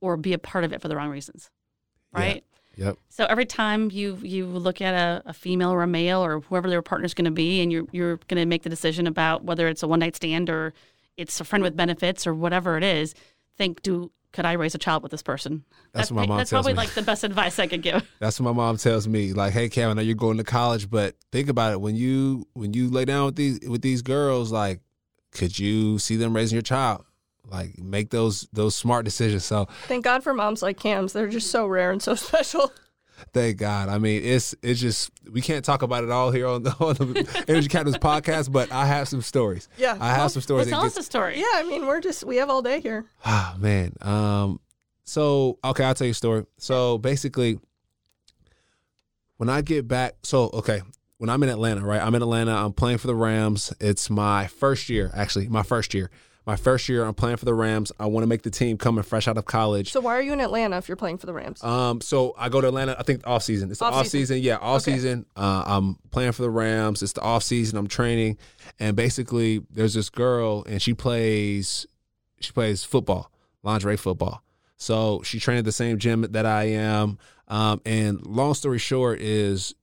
or 0.00 0.16
be 0.16 0.32
a 0.32 0.38
part 0.38 0.64
of 0.64 0.72
it 0.72 0.80
for 0.80 0.88
the 0.88 0.96
wrong 0.96 1.10
reasons, 1.10 1.50
Yeah. 2.14 2.20
right? 2.20 2.44
Yep. 2.76 2.98
So 3.08 3.26
every 3.26 3.46
time 3.46 3.90
you 3.92 4.18
you 4.22 4.46
look 4.46 4.80
at 4.80 4.94
a, 4.94 5.22
a 5.26 5.32
female 5.32 5.70
or 5.70 5.82
a 5.82 5.86
male 5.86 6.24
or 6.24 6.40
whoever 6.40 6.68
their 6.68 6.82
partner's 6.82 7.14
going 7.14 7.26
to 7.26 7.30
be, 7.30 7.60
and 7.60 7.70
you're 7.70 7.84
you're 7.92 8.16
going 8.28 8.40
to 8.40 8.46
make 8.46 8.62
the 8.64 8.70
decision 8.70 9.06
about 9.06 9.44
whether 9.44 9.68
it's 9.68 9.82
a 9.82 9.86
one 9.86 10.00
night 10.00 10.16
stand 10.16 10.48
or 10.50 10.72
it's 11.16 11.40
a 11.40 11.44
friend 11.44 11.62
with 11.62 11.76
benefits 11.76 12.26
or 12.26 12.34
whatever 12.34 12.76
it 12.78 12.82
is, 12.82 13.14
think: 13.56 13.82
Do 13.82 14.10
could 14.34 14.44
I 14.44 14.54
raise 14.54 14.74
a 14.74 14.78
child 14.78 15.04
with 15.04 15.12
this 15.12 15.22
person? 15.22 15.64
That's 15.92 16.10
what 16.10 16.22
my 16.22 16.26
mom 16.26 16.38
That's 16.38 16.50
tells 16.50 16.64
probably 16.66 16.72
me. 16.72 16.78
like 16.78 16.90
the 16.94 17.02
best 17.02 17.22
advice 17.22 17.60
I 17.60 17.68
could 17.68 17.82
give. 17.82 18.04
That's 18.18 18.40
what 18.40 18.52
my 18.52 18.52
mom 18.52 18.76
tells 18.78 19.06
me. 19.06 19.32
Like, 19.32 19.52
hey, 19.52 19.68
Cam, 19.68 19.90
I 19.90 19.92
know 19.92 20.02
you're 20.02 20.16
going 20.16 20.38
to 20.38 20.44
college, 20.44 20.90
but 20.90 21.14
think 21.30 21.48
about 21.48 21.72
it. 21.72 21.80
When 21.80 21.94
you 21.94 22.44
when 22.52 22.74
you 22.74 22.90
lay 22.90 23.04
down 23.04 23.26
with 23.26 23.36
these 23.36 23.60
with 23.60 23.80
these 23.80 24.02
girls, 24.02 24.50
like, 24.50 24.80
could 25.30 25.56
you 25.56 26.00
see 26.00 26.16
them 26.16 26.34
raising 26.34 26.56
your 26.56 26.62
child? 26.62 27.04
Like, 27.48 27.78
make 27.78 28.10
those 28.10 28.48
those 28.52 28.74
smart 28.74 29.04
decisions. 29.04 29.44
So, 29.44 29.68
Thank 29.86 30.02
God 30.02 30.24
for 30.24 30.34
moms 30.34 30.62
like 30.62 30.78
Cam's. 30.80 31.12
They're 31.12 31.28
just 31.28 31.52
so 31.52 31.68
rare 31.68 31.92
and 31.92 32.02
so 32.02 32.14
special. 32.16 32.72
Thank 33.32 33.58
God. 33.58 33.88
I 33.88 33.98
mean, 33.98 34.22
it's 34.24 34.54
it's 34.62 34.80
just 34.80 35.10
we 35.30 35.40
can't 35.40 35.64
talk 35.64 35.82
about 35.82 36.04
it 36.04 36.10
all 36.10 36.30
here 36.30 36.46
on 36.46 36.62
the, 36.62 36.70
on 36.80 36.94
the 36.96 37.44
Energy 37.48 37.68
Captains 37.68 37.98
podcast, 37.98 38.50
but 38.52 38.70
I 38.72 38.86
have 38.86 39.08
some 39.08 39.22
stories. 39.22 39.68
Yeah. 39.76 39.96
I 40.00 40.14
have 40.14 40.30
some 40.30 40.42
stories. 40.42 40.66
Well, 40.66 40.70
that 40.70 40.70
tell 40.70 40.80
us 40.86 40.94
gets- 40.94 41.06
the 41.06 41.10
story. 41.10 41.38
Yeah, 41.38 41.46
I 41.54 41.62
mean, 41.64 41.86
we're 41.86 42.00
just 42.00 42.24
we 42.24 42.36
have 42.36 42.50
all 42.50 42.62
day 42.62 42.80
here. 42.80 43.04
Ah 43.24 43.56
man. 43.58 43.92
Um 44.00 44.60
so 45.04 45.58
okay, 45.64 45.84
I'll 45.84 45.94
tell 45.94 46.06
you 46.06 46.12
a 46.12 46.14
story. 46.14 46.44
So 46.58 46.98
basically 46.98 47.58
when 49.36 49.48
I 49.48 49.60
get 49.62 49.88
back 49.88 50.14
so 50.22 50.50
okay, 50.54 50.80
when 51.18 51.30
I'm 51.30 51.42
in 51.42 51.48
Atlanta, 51.48 51.82
right? 51.82 52.00
I'm 52.02 52.14
in 52.14 52.22
Atlanta, 52.22 52.52
I'm 52.54 52.72
playing 52.72 52.98
for 52.98 53.06
the 53.06 53.14
Rams. 53.14 53.72
It's 53.80 54.10
my 54.10 54.46
first 54.46 54.88
year, 54.88 55.10
actually, 55.14 55.48
my 55.48 55.62
first 55.62 55.94
year. 55.94 56.10
My 56.46 56.56
first 56.56 56.90
year 56.90 57.04
I'm 57.04 57.14
playing 57.14 57.38
for 57.38 57.46
the 57.46 57.54
Rams. 57.54 57.90
I 57.98 58.04
want 58.04 58.22
to 58.22 58.26
make 58.26 58.42
the 58.42 58.50
team 58.50 58.76
coming 58.76 59.02
fresh 59.02 59.26
out 59.26 59.38
of 59.38 59.46
college. 59.46 59.90
So 59.90 60.00
why 60.00 60.14
are 60.14 60.20
you 60.20 60.34
in 60.34 60.40
Atlanta 60.40 60.76
if 60.76 60.88
you're 60.88 60.96
playing 60.96 61.16
for 61.16 61.24
the 61.24 61.32
Rams? 61.32 61.64
Um, 61.64 62.02
so 62.02 62.34
I 62.36 62.50
go 62.50 62.60
to 62.60 62.68
Atlanta. 62.68 62.96
I 62.98 63.02
think 63.02 63.26
off 63.26 63.42
season. 63.42 63.70
It's 63.70 63.80
off 63.80 64.06
season. 64.06 64.38
Yeah, 64.42 64.56
off 64.56 64.82
Okay. 64.82 64.92
season. 64.92 65.24
Uh, 65.36 65.64
I'm 65.66 65.96
playing 66.10 66.32
for 66.32 66.42
the 66.42 66.50
Rams. 66.50 67.02
It's 67.02 67.14
the 67.14 67.22
off 67.22 67.42
season. 67.42 67.78
I'm 67.78 67.86
training, 67.86 68.36
and 68.78 68.94
basically, 68.94 69.62
there's 69.70 69.94
this 69.94 70.10
girl, 70.10 70.64
and 70.68 70.82
she 70.82 70.92
plays, 70.92 71.86
she 72.40 72.52
plays 72.52 72.84
football, 72.84 73.30
lingerie 73.62 73.96
football. 73.96 74.42
So 74.76 75.22
she 75.24 75.40
trained 75.40 75.60
at 75.60 75.64
the 75.64 75.72
same 75.72 75.98
gym 75.98 76.26
that 76.32 76.44
I 76.44 76.64
am. 76.64 77.18
Um, 77.48 77.80
and 77.86 78.24
long 78.26 78.52
story 78.52 78.78
short 78.78 79.18
is, 79.20 79.74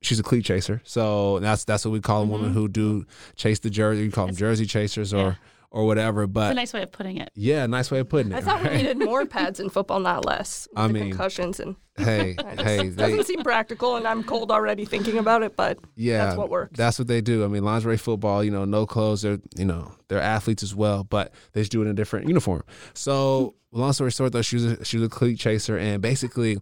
she's 0.00 0.20
a 0.20 0.22
cleat 0.22 0.44
chaser. 0.44 0.80
So 0.84 1.40
that's 1.40 1.64
that's 1.64 1.84
what 1.84 1.90
we 1.90 2.00
call 2.00 2.22
mm-hmm. 2.22 2.32
women 2.32 2.52
who 2.52 2.68
do 2.68 3.04
chase 3.34 3.58
the 3.58 3.70
jersey. 3.70 4.04
You 4.04 4.12
call 4.12 4.26
them 4.26 4.36
jersey 4.36 4.66
chasers 4.66 5.12
or. 5.12 5.36
Yeah 5.76 5.82
or 5.82 5.84
whatever. 5.84 6.26
But 6.26 6.46
it's 6.46 6.52
a 6.52 6.54
nice 6.54 6.72
way 6.72 6.82
of 6.82 6.90
putting 6.90 7.18
it. 7.18 7.30
Yeah, 7.34 7.66
nice 7.66 7.90
way 7.90 7.98
of 7.98 8.08
putting 8.08 8.32
it. 8.32 8.36
I 8.36 8.40
thought 8.40 8.62
right? 8.62 8.72
we 8.72 8.78
needed 8.78 8.98
more 8.98 9.26
pads 9.36 9.60
in 9.60 9.68
football, 9.68 10.00
not 10.00 10.24
less. 10.24 10.66
I 10.74 10.88
mean, 10.88 11.10
concussions 11.10 11.60
and 11.60 11.76
hey, 11.98 12.34
hey, 12.58 12.88
they, 12.88 13.10
doesn't 13.10 13.24
seem 13.24 13.42
practical, 13.42 13.96
and 13.96 14.08
I'm 14.08 14.24
cold 14.24 14.50
already 14.50 14.86
thinking 14.86 15.18
about 15.18 15.42
it. 15.42 15.54
But 15.54 15.78
yeah, 15.94 16.24
that's 16.24 16.38
what 16.38 16.48
works. 16.48 16.78
That's 16.78 16.98
what 16.98 17.08
they 17.08 17.20
do. 17.20 17.44
I 17.44 17.48
mean, 17.48 17.62
lingerie 17.62 17.98
football, 17.98 18.42
you 18.42 18.50
know, 18.50 18.64
no 18.64 18.86
clothes. 18.86 19.20
They're 19.20 19.38
you 19.54 19.66
know 19.66 19.92
they're 20.08 20.20
athletes 20.20 20.62
as 20.62 20.74
well, 20.74 21.04
but 21.04 21.34
they 21.52 21.60
just 21.60 21.72
do 21.72 21.82
it 21.82 21.84
in 21.84 21.90
a 21.90 21.94
different 21.94 22.26
uniform. 22.26 22.64
So 22.94 23.54
long 23.70 23.92
story 23.92 24.10
short, 24.10 24.32
though, 24.32 24.42
she 24.42 24.56
was 24.56 24.64
a, 24.64 24.84
she 24.84 24.96
was 24.96 25.06
a 25.06 25.10
cleat 25.10 25.38
chaser, 25.38 25.76
and 25.76 26.00
basically, 26.00 26.58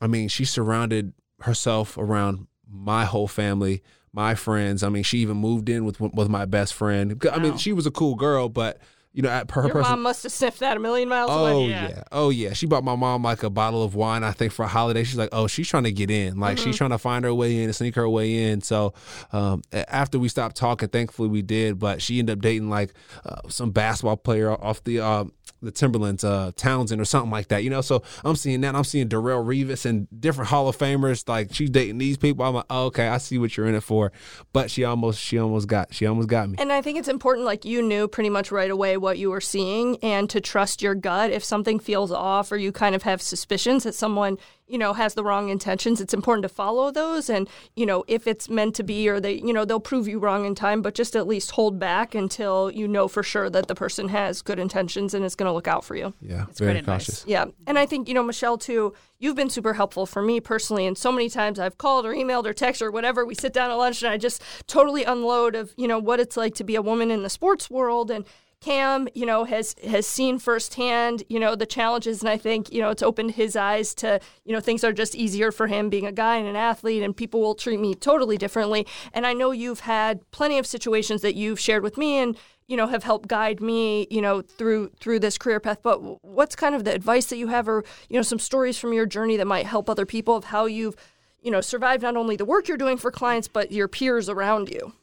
I 0.00 0.08
mean, 0.08 0.26
she 0.26 0.44
surrounded 0.44 1.12
herself 1.42 1.96
around 1.96 2.48
my 2.68 3.04
whole 3.04 3.28
family 3.28 3.82
my 4.16 4.34
friends. 4.34 4.82
I 4.82 4.88
mean, 4.88 5.02
she 5.02 5.18
even 5.18 5.36
moved 5.36 5.68
in 5.68 5.84
with 5.84 6.00
with 6.00 6.28
my 6.28 6.46
best 6.46 6.74
friend. 6.74 7.22
I 7.30 7.38
mean, 7.38 7.58
she 7.58 7.72
was 7.72 7.86
a 7.86 7.90
cool 7.90 8.16
girl, 8.16 8.48
but 8.48 8.80
you 9.12 9.22
know, 9.22 9.30
her, 9.30 9.44
her 9.50 9.62
Your 9.62 9.72
person, 9.72 9.92
mom 9.92 10.02
must 10.02 10.22
have 10.24 10.32
sniffed 10.32 10.60
that 10.60 10.76
a 10.76 10.80
million 10.80 11.08
miles 11.08 11.30
oh, 11.30 11.46
away. 11.46 11.52
Oh 11.52 11.66
yeah. 11.68 11.88
yeah. 11.88 12.02
oh 12.12 12.30
yeah. 12.30 12.52
She 12.52 12.66
bought 12.66 12.84
my 12.84 12.96
mom 12.96 13.22
like 13.22 13.42
a 13.42 13.50
bottle 13.50 13.82
of 13.82 13.94
wine. 13.94 14.24
I 14.24 14.32
think 14.32 14.52
for 14.52 14.64
a 14.64 14.68
holiday, 14.68 15.04
she's 15.04 15.16
like, 15.16 15.30
oh, 15.32 15.46
she's 15.46 15.68
trying 15.68 15.84
to 15.84 15.92
get 15.92 16.10
in. 16.10 16.38
Like 16.38 16.56
mm-hmm. 16.56 16.66
she's 16.66 16.76
trying 16.76 16.90
to 16.90 16.98
find 16.98 17.24
her 17.24 17.32
way 17.32 17.56
in 17.56 17.64
and 17.64 17.74
sneak 17.74 17.94
her 17.94 18.08
way 18.08 18.50
in. 18.50 18.60
So 18.60 18.92
um, 19.32 19.62
after 19.72 20.18
we 20.18 20.28
stopped 20.28 20.56
talking, 20.56 20.88
thankfully 20.88 21.28
we 21.28 21.40
did. 21.40 21.78
But 21.78 22.02
she 22.02 22.18
ended 22.18 22.38
up 22.38 22.42
dating 22.42 22.68
like 22.68 22.92
uh, 23.24 23.48
some 23.48 23.70
basketball 23.70 24.18
player 24.18 24.50
off 24.50 24.84
the 24.84 25.00
uh, 25.00 25.24
the 25.66 25.72
Timberwolves, 25.72 26.24
uh, 26.24 26.52
Townsend 26.56 27.00
or 27.00 27.04
something 27.04 27.30
like 27.30 27.48
that, 27.48 27.64
you 27.64 27.70
know. 27.70 27.80
So 27.80 28.02
I'm 28.24 28.36
seeing 28.36 28.60
that. 28.62 28.74
I'm 28.74 28.84
seeing 28.84 29.08
Darrelle 29.08 29.44
Revis 29.44 29.84
and 29.84 30.08
different 30.18 30.48
Hall 30.48 30.68
of 30.68 30.78
Famers. 30.78 31.28
Like 31.28 31.52
she's 31.52 31.70
dating 31.70 31.98
these 31.98 32.16
people. 32.16 32.44
I'm 32.44 32.54
like, 32.54 32.66
oh, 32.70 32.86
okay, 32.86 33.08
I 33.08 33.18
see 33.18 33.38
what 33.38 33.56
you're 33.56 33.66
in 33.66 33.74
it 33.74 33.82
for. 33.82 34.12
But 34.52 34.70
she 34.70 34.84
almost, 34.84 35.20
she 35.20 35.38
almost 35.38 35.68
got, 35.68 35.92
she 35.92 36.06
almost 36.06 36.28
got 36.28 36.48
me. 36.48 36.56
And 36.58 36.72
I 36.72 36.80
think 36.80 36.98
it's 36.98 37.08
important, 37.08 37.44
like 37.44 37.64
you 37.64 37.82
knew 37.82 38.08
pretty 38.08 38.30
much 38.30 38.50
right 38.50 38.70
away 38.70 38.96
what 38.96 39.18
you 39.18 39.30
were 39.30 39.40
seeing, 39.40 39.98
and 40.02 40.30
to 40.30 40.40
trust 40.40 40.82
your 40.82 40.94
gut. 40.94 41.30
If 41.30 41.44
something 41.44 41.78
feels 41.78 42.12
off, 42.12 42.50
or 42.52 42.56
you 42.56 42.72
kind 42.72 42.94
of 42.94 43.02
have 43.02 43.20
suspicions 43.20 43.84
that 43.84 43.94
someone 43.94 44.38
you 44.68 44.78
know 44.78 44.92
has 44.92 45.14
the 45.14 45.24
wrong 45.24 45.48
intentions 45.48 46.00
it's 46.00 46.14
important 46.14 46.42
to 46.42 46.48
follow 46.48 46.90
those. 46.90 47.30
And 47.30 47.48
you 47.74 47.86
know 47.86 48.04
if 48.08 48.26
it's 48.26 48.48
meant 48.48 48.74
to 48.76 48.82
be 48.82 49.08
or 49.08 49.20
they 49.20 49.34
you 49.34 49.52
know 49.52 49.64
they'll 49.64 49.80
prove 49.80 50.08
you 50.08 50.18
wrong 50.18 50.44
in 50.44 50.54
time 50.54 50.82
but 50.82 50.94
just 50.94 51.16
at 51.16 51.26
least 51.26 51.52
hold 51.52 51.78
back 51.78 52.14
until 52.14 52.70
you 52.70 52.88
know 52.88 53.08
for 53.08 53.22
sure 53.22 53.48
that 53.50 53.68
the 53.68 53.74
person 53.74 54.08
has 54.08 54.42
good 54.42 54.58
intentions 54.58 55.14
and 55.14 55.24
is 55.24 55.34
going 55.34 55.48
to 55.48 55.52
look 55.52 55.68
out 55.68 55.84
for 55.84 55.96
you. 55.96 56.14
Yeah 56.20 56.46
it's 56.48 56.60
very 56.60 56.82
cautious. 56.82 57.24
Yeah 57.26 57.46
and 57.66 57.78
i 57.78 57.86
think 57.86 58.08
you 58.08 58.14
know 58.14 58.22
michelle 58.22 58.58
too 58.58 58.94
you've 59.18 59.36
been 59.36 59.50
super 59.50 59.74
helpful 59.74 60.06
for 60.06 60.22
me 60.22 60.40
personally 60.40 60.86
and 60.86 60.96
so 60.98 61.10
many 61.10 61.28
times 61.28 61.58
i've 61.58 61.78
called 61.78 62.04
or 62.06 62.12
emailed 62.12 62.46
or 62.46 62.54
texted 62.54 62.82
or 62.82 62.90
whatever 62.90 63.24
we 63.24 63.34
sit 63.34 63.52
down 63.52 63.70
at 63.70 63.74
lunch 63.74 64.02
and 64.02 64.12
i 64.12 64.16
just 64.16 64.42
totally 64.66 65.04
unload 65.04 65.54
of 65.54 65.72
you 65.76 65.88
know 65.88 65.98
what 65.98 66.20
it's 66.20 66.36
like 66.36 66.54
to 66.54 66.64
be 66.64 66.74
a 66.74 66.82
woman 66.82 67.10
in 67.10 67.22
the 67.22 67.30
sports 67.30 67.70
world 67.70 68.10
and 68.10 68.24
Cam, 68.60 69.06
you 69.14 69.26
know, 69.26 69.44
has 69.44 69.74
has 69.86 70.06
seen 70.06 70.38
firsthand, 70.38 71.22
you 71.28 71.38
know, 71.38 71.54
the 71.54 71.66
challenges, 71.66 72.20
and 72.20 72.28
I 72.28 72.38
think, 72.38 72.72
you 72.72 72.80
know, 72.80 72.90
it's 72.90 73.02
opened 73.02 73.32
his 73.32 73.54
eyes 73.54 73.94
to, 73.96 74.18
you 74.44 74.52
know, 74.52 74.60
things 74.60 74.82
are 74.82 74.92
just 74.92 75.14
easier 75.14 75.52
for 75.52 75.66
him 75.66 75.90
being 75.90 76.06
a 76.06 76.12
guy 76.12 76.36
and 76.36 76.48
an 76.48 76.56
athlete, 76.56 77.02
and 77.02 77.16
people 77.16 77.40
will 77.40 77.54
treat 77.54 77.78
me 77.78 77.94
totally 77.94 78.38
differently. 78.38 78.86
And 79.12 79.26
I 79.26 79.34
know 79.34 79.50
you've 79.50 79.80
had 79.80 80.28
plenty 80.30 80.58
of 80.58 80.66
situations 80.66 81.22
that 81.22 81.34
you've 81.34 81.60
shared 81.60 81.82
with 81.82 81.98
me, 81.98 82.18
and 82.18 82.36
you 82.66 82.76
know, 82.76 82.88
have 82.88 83.04
helped 83.04 83.28
guide 83.28 83.60
me, 83.60 84.06
you 84.10 84.20
know, 84.20 84.42
through 84.42 84.90
through 84.98 85.20
this 85.20 85.38
career 85.38 85.60
path. 85.60 85.78
But 85.82 86.24
what's 86.24 86.56
kind 86.56 86.74
of 86.74 86.84
the 86.84 86.94
advice 86.94 87.26
that 87.26 87.36
you 87.36 87.48
have, 87.48 87.68
or 87.68 87.84
you 88.08 88.16
know, 88.16 88.22
some 88.22 88.38
stories 88.38 88.78
from 88.78 88.92
your 88.92 89.06
journey 89.06 89.36
that 89.36 89.46
might 89.46 89.66
help 89.66 89.88
other 89.88 90.06
people 90.06 90.34
of 90.34 90.44
how 90.44 90.66
you've, 90.66 90.96
you 91.40 91.50
know, 91.50 91.60
survived 91.60 92.02
not 92.02 92.16
only 92.16 92.36
the 92.36 92.44
work 92.44 92.68
you're 92.68 92.76
doing 92.76 92.96
for 92.96 93.10
clients, 93.10 93.48
but 93.48 93.70
your 93.70 93.86
peers 93.86 94.28
around 94.28 94.70
you. 94.70 94.94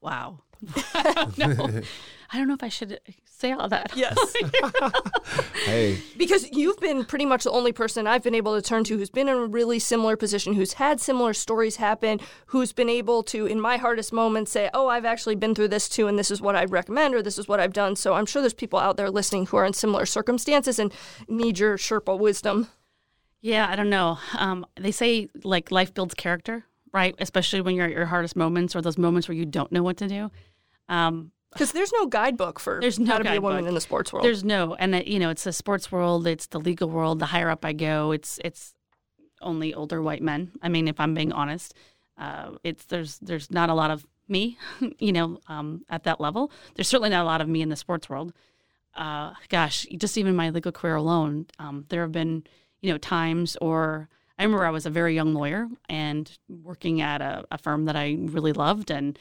Wow. 0.00 0.40
no. 1.36 1.82
I 2.32 2.38
don't 2.38 2.46
know 2.46 2.54
if 2.54 2.62
I 2.62 2.68
should 2.68 3.00
say 3.24 3.50
all 3.50 3.68
that. 3.68 3.92
Yes. 3.96 4.16
hey. 5.64 6.00
Because 6.16 6.48
you've 6.52 6.78
been 6.78 7.04
pretty 7.04 7.26
much 7.26 7.42
the 7.42 7.50
only 7.50 7.72
person 7.72 8.06
I've 8.06 8.22
been 8.22 8.36
able 8.36 8.54
to 8.54 8.62
turn 8.62 8.84
to 8.84 8.96
who's 8.96 9.10
been 9.10 9.28
in 9.28 9.36
a 9.36 9.46
really 9.46 9.80
similar 9.80 10.16
position, 10.16 10.54
who's 10.54 10.74
had 10.74 11.00
similar 11.00 11.34
stories 11.34 11.76
happen, 11.76 12.20
who's 12.46 12.72
been 12.72 12.88
able 12.88 13.24
to, 13.24 13.46
in 13.46 13.60
my 13.60 13.78
hardest 13.78 14.12
moments, 14.12 14.52
say, 14.52 14.70
oh, 14.72 14.86
I've 14.86 15.04
actually 15.04 15.34
been 15.34 15.56
through 15.56 15.68
this 15.68 15.88
too, 15.88 16.06
and 16.06 16.16
this 16.16 16.30
is 16.30 16.40
what 16.40 16.54
I'd 16.54 16.70
recommend, 16.70 17.14
or 17.14 17.22
this 17.22 17.38
is 17.38 17.48
what 17.48 17.58
I've 17.58 17.72
done. 17.72 17.96
So 17.96 18.14
I'm 18.14 18.26
sure 18.26 18.42
there's 18.42 18.54
people 18.54 18.78
out 18.78 18.96
there 18.96 19.10
listening 19.10 19.46
who 19.46 19.56
are 19.56 19.66
in 19.66 19.72
similar 19.72 20.06
circumstances 20.06 20.78
and 20.78 20.92
need 21.28 21.58
your 21.58 21.76
Sherpa 21.76 22.16
wisdom. 22.16 22.68
Yeah, 23.40 23.66
I 23.68 23.74
don't 23.74 23.90
know. 23.90 24.18
Um, 24.38 24.66
they 24.78 24.92
say 24.92 25.28
like 25.42 25.72
life 25.72 25.94
builds 25.94 26.14
character, 26.14 26.64
right? 26.92 27.16
Especially 27.18 27.60
when 27.60 27.74
you're 27.74 27.86
at 27.86 27.92
your 27.92 28.06
hardest 28.06 28.36
moments 28.36 28.76
or 28.76 28.82
those 28.82 28.98
moments 28.98 29.26
where 29.26 29.36
you 29.36 29.46
don't 29.46 29.72
know 29.72 29.82
what 29.82 29.96
to 29.96 30.06
do. 30.06 30.30
Um, 30.88 31.32
because 31.52 31.72
there's 31.72 31.92
no 31.92 32.06
guidebook 32.06 32.60
for 32.60 32.78
there's 32.80 32.98
no 32.98 33.12
how 33.12 33.18
to 33.18 33.24
be 33.24 33.36
a 33.36 33.40
woman 33.40 33.66
in 33.66 33.74
the 33.74 33.80
sports 33.80 34.12
world. 34.12 34.24
There's 34.24 34.44
no, 34.44 34.74
and 34.76 34.94
it, 34.94 35.08
you 35.08 35.18
know, 35.18 35.30
it's 35.30 35.44
the 35.44 35.52
sports 35.52 35.90
world, 35.90 36.26
it's 36.26 36.46
the 36.46 36.60
legal 36.60 36.88
world. 36.88 37.18
The 37.18 37.26
higher 37.26 37.50
up 37.50 37.64
I 37.64 37.72
go, 37.72 38.12
it's 38.12 38.38
it's 38.44 38.74
only 39.42 39.74
older 39.74 40.00
white 40.00 40.22
men. 40.22 40.52
I 40.62 40.68
mean, 40.68 40.86
if 40.86 41.00
I'm 41.00 41.14
being 41.14 41.32
honest, 41.32 41.74
uh, 42.18 42.52
it's 42.62 42.84
there's 42.86 43.18
there's 43.18 43.50
not 43.50 43.68
a 43.68 43.74
lot 43.74 43.90
of 43.90 44.06
me, 44.28 44.58
you 44.98 45.12
know, 45.12 45.38
um, 45.48 45.84
at 45.88 46.04
that 46.04 46.20
level. 46.20 46.52
There's 46.74 46.88
certainly 46.88 47.10
not 47.10 47.22
a 47.22 47.26
lot 47.26 47.40
of 47.40 47.48
me 47.48 47.62
in 47.62 47.68
the 47.68 47.76
sports 47.76 48.08
world. 48.08 48.32
Uh, 48.94 49.32
gosh, 49.48 49.86
just 49.96 50.18
even 50.18 50.34
my 50.36 50.50
legal 50.50 50.72
career 50.72 50.96
alone, 50.96 51.46
um, 51.58 51.84
there 51.88 52.02
have 52.02 52.12
been 52.12 52.44
you 52.80 52.92
know 52.92 52.98
times 52.98 53.56
or 53.60 54.08
I 54.38 54.44
remember 54.44 54.64
I 54.64 54.70
was 54.70 54.86
a 54.86 54.90
very 54.90 55.14
young 55.14 55.34
lawyer 55.34 55.68
and 55.88 56.30
working 56.48 57.00
at 57.00 57.20
a, 57.20 57.44
a 57.50 57.58
firm 57.58 57.86
that 57.86 57.96
I 57.96 58.16
really 58.20 58.52
loved 58.52 58.92
and. 58.92 59.18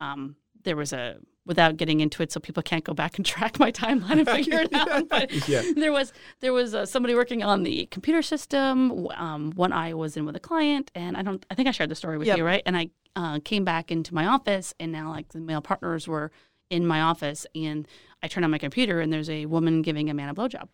Um, 0.00 0.36
there 0.64 0.76
was 0.76 0.92
a 0.92 1.16
without 1.44 1.76
getting 1.76 2.00
into 2.00 2.22
it 2.22 2.30
so 2.30 2.38
people 2.38 2.62
can't 2.62 2.84
go 2.84 2.94
back 2.94 3.16
and 3.16 3.26
track 3.34 3.58
my 3.58 3.70
timeline 3.70 4.18
and 4.18 4.28
figure 4.28 4.60
it 4.60 4.72
out 4.74 5.08
but 5.08 5.48
yeah. 5.48 5.62
there 5.76 5.92
was 5.92 6.12
there 6.40 6.52
was 6.52 6.74
uh, 6.74 6.86
somebody 6.86 7.14
working 7.14 7.42
on 7.42 7.62
the 7.62 7.86
computer 7.86 8.22
system 8.22 9.08
um, 9.16 9.52
one 9.52 9.72
i 9.72 9.92
was 9.92 10.16
in 10.16 10.24
with 10.24 10.36
a 10.36 10.40
client 10.40 10.90
and 10.94 11.16
i 11.16 11.22
don't 11.22 11.44
i 11.50 11.54
think 11.54 11.68
i 11.68 11.70
shared 11.70 11.90
the 11.90 11.94
story 11.94 12.18
with 12.18 12.26
yep. 12.26 12.38
you 12.38 12.44
right 12.44 12.62
and 12.66 12.76
i 12.76 12.88
uh, 13.14 13.38
came 13.44 13.64
back 13.64 13.90
into 13.90 14.14
my 14.14 14.26
office 14.26 14.72
and 14.80 14.90
now 14.90 15.10
like 15.10 15.28
the 15.28 15.40
male 15.40 15.60
partners 15.60 16.08
were 16.08 16.30
in 16.70 16.86
my 16.86 17.00
office 17.00 17.46
and 17.54 17.86
i 18.22 18.28
turn 18.28 18.44
on 18.44 18.50
my 18.50 18.58
computer 18.58 19.00
and 19.00 19.12
there's 19.12 19.30
a 19.30 19.46
woman 19.46 19.82
giving 19.82 20.08
a 20.08 20.14
man 20.14 20.28
a 20.28 20.34
blowjob 20.34 20.68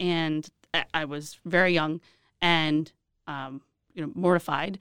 and 0.00 0.48
i 0.94 1.04
was 1.04 1.38
very 1.44 1.72
young 1.72 2.00
and 2.40 2.92
um, 3.26 3.60
you 3.94 4.02
know 4.02 4.12
mortified 4.14 4.78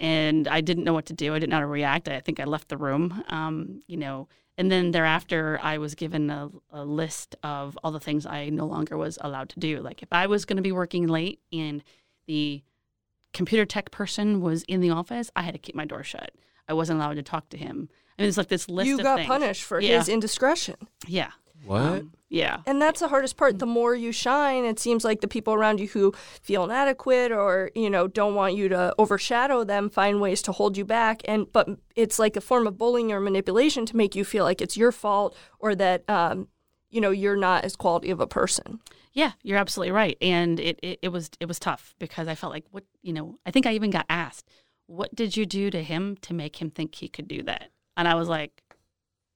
and 0.00 0.46
I 0.48 0.60
didn't 0.60 0.84
know 0.84 0.92
what 0.92 1.06
to 1.06 1.12
do. 1.12 1.34
I 1.34 1.38
didn't 1.38 1.50
know 1.50 1.56
how 1.56 1.60
to 1.60 1.66
react. 1.66 2.08
I 2.08 2.20
think 2.20 2.40
I 2.40 2.44
left 2.44 2.68
the 2.68 2.76
room, 2.76 3.22
um, 3.28 3.80
you 3.86 3.96
know. 3.96 4.28
And 4.58 4.70
then 4.70 4.90
thereafter, 4.90 5.58
I 5.62 5.78
was 5.78 5.94
given 5.94 6.30
a, 6.30 6.50
a, 6.70 6.84
list 6.84 7.36
of 7.42 7.78
all 7.84 7.92
the 7.92 8.00
things 8.00 8.24
I 8.24 8.48
no 8.48 8.64
longer 8.64 8.96
was 8.96 9.18
allowed 9.20 9.50
to 9.50 9.60
do. 9.60 9.80
Like 9.80 10.02
if 10.02 10.08
I 10.12 10.26
was 10.26 10.46
going 10.46 10.56
to 10.56 10.62
be 10.62 10.72
working 10.72 11.06
late 11.06 11.40
and 11.52 11.82
the 12.26 12.62
computer 13.34 13.66
tech 13.66 13.90
person 13.90 14.40
was 14.40 14.62
in 14.62 14.80
the 14.80 14.90
office, 14.90 15.30
I 15.36 15.42
had 15.42 15.52
to 15.52 15.58
keep 15.58 15.74
my 15.74 15.84
door 15.84 16.02
shut. 16.02 16.32
I 16.68 16.72
wasn't 16.72 17.00
allowed 17.00 17.14
to 17.14 17.22
talk 17.22 17.50
to 17.50 17.58
him. 17.58 17.90
I 18.18 18.22
mean, 18.22 18.28
it's 18.28 18.38
like 18.38 18.48
this 18.48 18.68
list. 18.68 18.88
You 18.88 18.98
got 19.02 19.16
things. 19.16 19.28
punished 19.28 19.62
for 19.62 19.78
yeah. 19.78 19.98
his 19.98 20.08
indiscretion. 20.08 20.76
Yeah. 21.06 21.32
What? 21.64 21.80
Um, 21.80 22.12
yeah. 22.28 22.58
And 22.66 22.82
that's 22.82 23.00
the 23.00 23.08
hardest 23.08 23.36
part. 23.36 23.58
The 23.58 23.66
more 23.66 23.94
you 23.94 24.10
shine, 24.10 24.64
it 24.64 24.80
seems 24.80 25.04
like 25.04 25.20
the 25.20 25.28
people 25.28 25.54
around 25.54 25.78
you 25.78 25.86
who 25.88 26.12
feel 26.42 26.64
inadequate 26.64 27.30
or, 27.30 27.70
you 27.74 27.88
know, 27.88 28.08
don't 28.08 28.34
want 28.34 28.56
you 28.56 28.68
to 28.68 28.94
overshadow 28.98 29.64
them 29.64 29.88
find 29.88 30.20
ways 30.20 30.42
to 30.42 30.52
hold 30.52 30.76
you 30.76 30.84
back. 30.84 31.22
And 31.26 31.50
but 31.52 31.68
it's 31.94 32.18
like 32.18 32.36
a 32.36 32.40
form 32.40 32.66
of 32.66 32.78
bullying 32.78 33.12
or 33.12 33.20
manipulation 33.20 33.86
to 33.86 33.96
make 33.96 34.16
you 34.16 34.24
feel 34.24 34.44
like 34.44 34.60
it's 34.60 34.76
your 34.76 34.92
fault 34.92 35.36
or 35.60 35.74
that 35.76 36.08
um, 36.10 36.48
you 36.90 37.00
know, 37.00 37.10
you're 37.10 37.36
not 37.36 37.64
as 37.64 37.76
quality 37.76 38.10
of 38.10 38.20
a 38.20 38.26
person. 38.26 38.80
Yeah, 39.12 39.32
you're 39.42 39.58
absolutely 39.58 39.92
right. 39.92 40.16
And 40.20 40.60
it, 40.60 40.78
it, 40.82 40.98
it 41.02 41.08
was 41.08 41.30
it 41.40 41.46
was 41.46 41.58
tough 41.58 41.94
because 41.98 42.28
I 42.28 42.34
felt 42.34 42.52
like 42.52 42.64
what 42.70 42.84
you 43.02 43.12
know, 43.12 43.38
I 43.46 43.50
think 43.50 43.66
I 43.66 43.72
even 43.74 43.90
got 43.90 44.06
asked, 44.08 44.48
What 44.86 45.14
did 45.14 45.36
you 45.36 45.46
do 45.46 45.70
to 45.70 45.82
him 45.82 46.16
to 46.22 46.34
make 46.34 46.60
him 46.60 46.70
think 46.70 46.94
he 46.96 47.08
could 47.08 47.28
do 47.28 47.42
that? 47.44 47.70
And 47.96 48.08
I 48.08 48.14
was 48.14 48.28
like, 48.28 48.62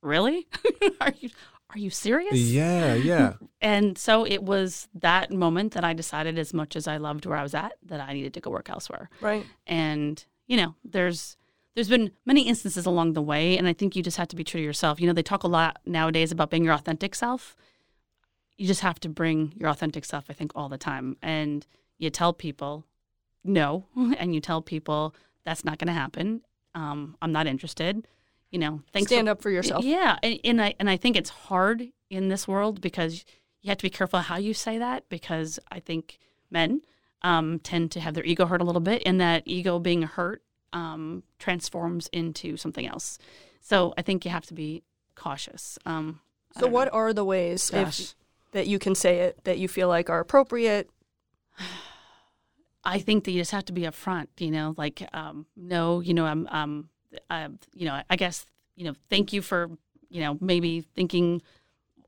Really? 0.03 0.49
are 1.01 1.12
you 1.21 1.31
are 1.75 1.79
you 1.79 1.91
serious? 1.91 2.39
Yeah, 2.39 2.95
yeah. 2.95 3.35
and 3.61 3.97
so 3.97 4.25
it 4.27 4.43
was 4.43 4.89
that 4.95 5.33
moment 5.33 5.73
that 5.75 5.85
I 5.85 5.93
decided, 5.93 6.39
as 6.39 6.53
much 6.53 6.77
as 6.77 6.87
I 6.87 6.97
loved 6.97 7.27
where 7.27 7.39
I 7.39 7.43
was 7.43 7.55
at, 7.55 7.73
that 7.87 8.01
I 8.01 8.12
needed 8.12 8.35
to 8.35 8.41
go 8.41 8.51
work 8.51 8.71
elsewhere. 8.71 9.09
Right. 9.21 9.47
And 9.66 10.25
you 10.47 10.57
know, 10.57 10.75
there's 10.85 11.37
there's 11.75 11.89
been 11.89 12.11
many 12.27 12.43
instances 12.49 12.87
along 12.87 13.12
the 13.12 13.23
way, 13.23 13.57
and 13.57 13.68
I 13.68 13.73
think 13.73 13.95
you 13.95 14.03
just 14.03 14.16
have 14.16 14.29
to 14.29 14.37
be 14.37 14.45
true 14.45 14.61
to 14.61 14.64
yourself. 14.64 15.01
You 15.01 15.07
know, 15.07 15.12
they 15.12 15.23
talk 15.23 15.45
a 15.45 15.49
lot 15.49 15.79
nowadays 15.87 16.33
about 16.33 16.51
being 16.51 16.64
your 16.64 16.75
authentic 16.75 17.14
self. 17.14 17.57
You 18.57 18.66
just 18.66 18.83
have 18.83 19.01
to 19.01 19.09
bring 19.09 19.55
your 19.57 19.71
authentic 19.71 20.05
self, 20.05 20.27
I 20.29 20.33
think, 20.33 20.53
all 20.55 20.68
the 20.68 20.77
time. 20.77 21.16
And 21.23 21.66
you 21.99 22.11
tell 22.11 22.33
people 22.33 22.85
no, 23.45 23.87
and 24.18 24.35
you 24.35 24.41
tell 24.41 24.61
people 24.61 25.14
that's 25.45 25.64
not 25.64 25.79
going 25.79 25.89
to 25.89 25.95
happen. 25.95 26.43
Um, 26.75 27.16
I'm 27.23 27.33
not 27.33 27.47
interested 27.47 28.07
you 28.51 28.59
know, 28.59 28.82
stand 28.96 29.26
for, 29.26 29.30
up 29.30 29.42
for 29.42 29.51
yourself. 29.51 29.84
Yeah, 29.84 30.18
and, 30.22 30.38
and 30.44 30.62
I 30.62 30.74
and 30.78 30.90
I 30.90 30.96
think 30.96 31.16
it's 31.16 31.30
hard 31.30 31.88
in 32.09 32.28
this 32.28 32.48
world 32.48 32.80
because 32.80 33.24
you 33.62 33.68
have 33.68 33.78
to 33.78 33.82
be 33.82 33.90
careful 33.90 34.20
how 34.20 34.36
you 34.36 34.55
say 34.55 34.78
that 34.78 35.09
because 35.09 35.59
I 35.70 35.80
think 35.80 36.18
men 36.51 36.82
um, 37.22 37.59
tend 37.61 37.90
to 37.92 38.01
have 38.01 38.14
their 38.14 38.24
ego 38.24 38.46
hurt 38.46 38.61
a 38.61 38.64
little 38.64 38.80
bit, 38.80 39.03
and 39.07 39.20
that 39.20 39.42
ego 39.46 39.78
being 39.78 40.03
hurt 40.03 40.42
um, 40.72 41.22
transforms 41.38 42.09
into 42.12 42.57
something 42.57 42.86
else. 42.86 43.18
So 43.61 43.94
I 43.96 44.03
think 44.03 44.24
you 44.24 44.30
have 44.30 44.46
to 44.46 44.55
be 44.55 44.82
cautious. 45.14 45.78
Um, 45.84 46.20
So, 46.55 46.62
don't 46.62 46.70
know. 46.70 46.74
what 46.74 46.92
are 46.92 47.12
the 47.12 47.24
ways 47.24 47.70
if, 47.72 48.14
that 48.53 48.66
you 48.66 48.78
can 48.78 48.94
say 48.94 49.20
it 49.20 49.44
that 49.44 49.59
you 49.59 49.68
feel 49.68 49.88
like 49.88 50.11
are 50.11 50.20
appropriate? 50.20 50.90
I 52.84 52.98
think 52.98 53.24
that 53.24 53.32
you 53.32 53.40
just 53.40 53.51
have 53.51 53.66
to 53.66 53.74
be 53.74 53.82
upfront, 53.82 54.28
you 54.38 54.51
know, 54.51 54.74
like, 54.78 55.07
um, 55.12 55.44
no, 55.55 56.01
you 56.01 56.14
know, 56.14 56.24
I'm, 56.24 56.46
um, 56.51 56.88
uh, 57.29 57.49
you 57.75 57.87
know, 57.87 58.01
I 58.09 58.17
guess, 58.17 58.47
you 58.77 58.85
know, 58.85 58.95
thank 59.09 59.33
you 59.33 59.43
for, 59.43 59.71
you 60.09 60.21
know, 60.21 60.39
maybe 60.41 60.81
thinking 60.81 61.43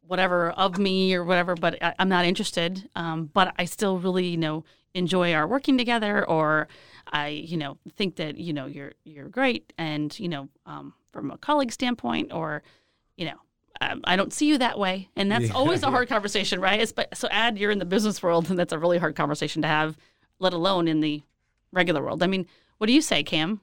whatever 0.06 0.50
of 0.50 0.78
me 0.78 1.14
or 1.14 1.24
whatever, 1.24 1.54
but 1.54 1.82
I, 1.82 1.94
I'm 1.98 2.08
not 2.08 2.24
interested. 2.24 2.88
Um, 2.96 3.30
but 3.32 3.54
I 3.58 3.64
still 3.64 3.98
really, 3.98 4.26
you 4.26 4.36
know, 4.36 4.64
enjoy 4.94 5.32
our 5.32 5.46
working 5.46 5.78
together 5.78 6.28
or 6.28 6.68
I, 7.10 7.28
you 7.28 7.56
know, 7.56 7.78
think 7.96 8.16
that, 8.16 8.36
you 8.36 8.52
know, 8.52 8.66
you're, 8.66 8.92
you're 9.04 9.28
great. 9.28 9.72
And, 9.78 10.18
you 10.18 10.28
know, 10.28 10.48
um, 10.66 10.94
from 11.12 11.30
a 11.30 11.38
colleague 11.38 11.72
standpoint 11.72 12.32
or, 12.32 12.62
you 13.16 13.26
know, 13.26 13.36
um, 13.80 14.00
I 14.04 14.16
don't 14.16 14.32
see 14.32 14.46
you 14.46 14.58
that 14.58 14.78
way. 14.78 15.08
And 15.16 15.30
that's 15.32 15.48
Yeah, 15.48 15.54
always 15.54 15.82
a 15.82 15.86
yeah. 15.86 15.90
hard 15.92 16.08
conversation, 16.08 16.60
right? 16.60 16.80
It's, 16.80 16.92
but, 16.92 17.16
so 17.16 17.28
add 17.30 17.58
you're 17.58 17.70
in 17.70 17.78
the 17.78 17.84
business 17.84 18.22
world 18.22 18.50
and 18.50 18.58
that's 18.58 18.72
a 18.72 18.78
really 18.78 18.98
hard 18.98 19.16
conversation 19.16 19.62
to 19.62 19.68
have, 19.68 19.96
let 20.38 20.52
alone 20.52 20.88
in 20.88 21.00
the 21.00 21.22
regular 21.72 22.02
world. 22.02 22.22
I 22.22 22.26
mean, 22.26 22.46
what 22.78 22.86
do 22.86 22.92
you 22.92 23.00
say, 23.00 23.22
Cam? 23.22 23.60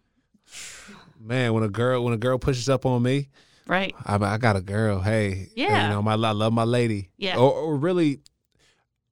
Man, 1.20 1.54
when 1.54 1.64
a 1.64 1.70
girl 1.70 2.04
when 2.04 2.14
a 2.14 2.18
girl 2.18 2.38
pushes 2.40 2.70
up 2.70 2.86
on 2.86 3.04
me, 3.04 3.30
Right. 3.68 3.94
I, 4.04 4.16
I 4.16 4.38
got 4.40 4.56
a 4.56 4.62
girl. 4.62 5.00
Hey, 5.00 5.50
Yeah. 5.56 5.84
you 5.84 5.90
know, 5.94 6.02
my 6.02 6.14
I 6.14 6.32
love 6.32 6.54
my 6.54 6.64
lady. 6.64 7.12
Yeah. 7.18 7.38
Or, 7.38 7.52
or 7.54 7.76
really, 7.78 8.22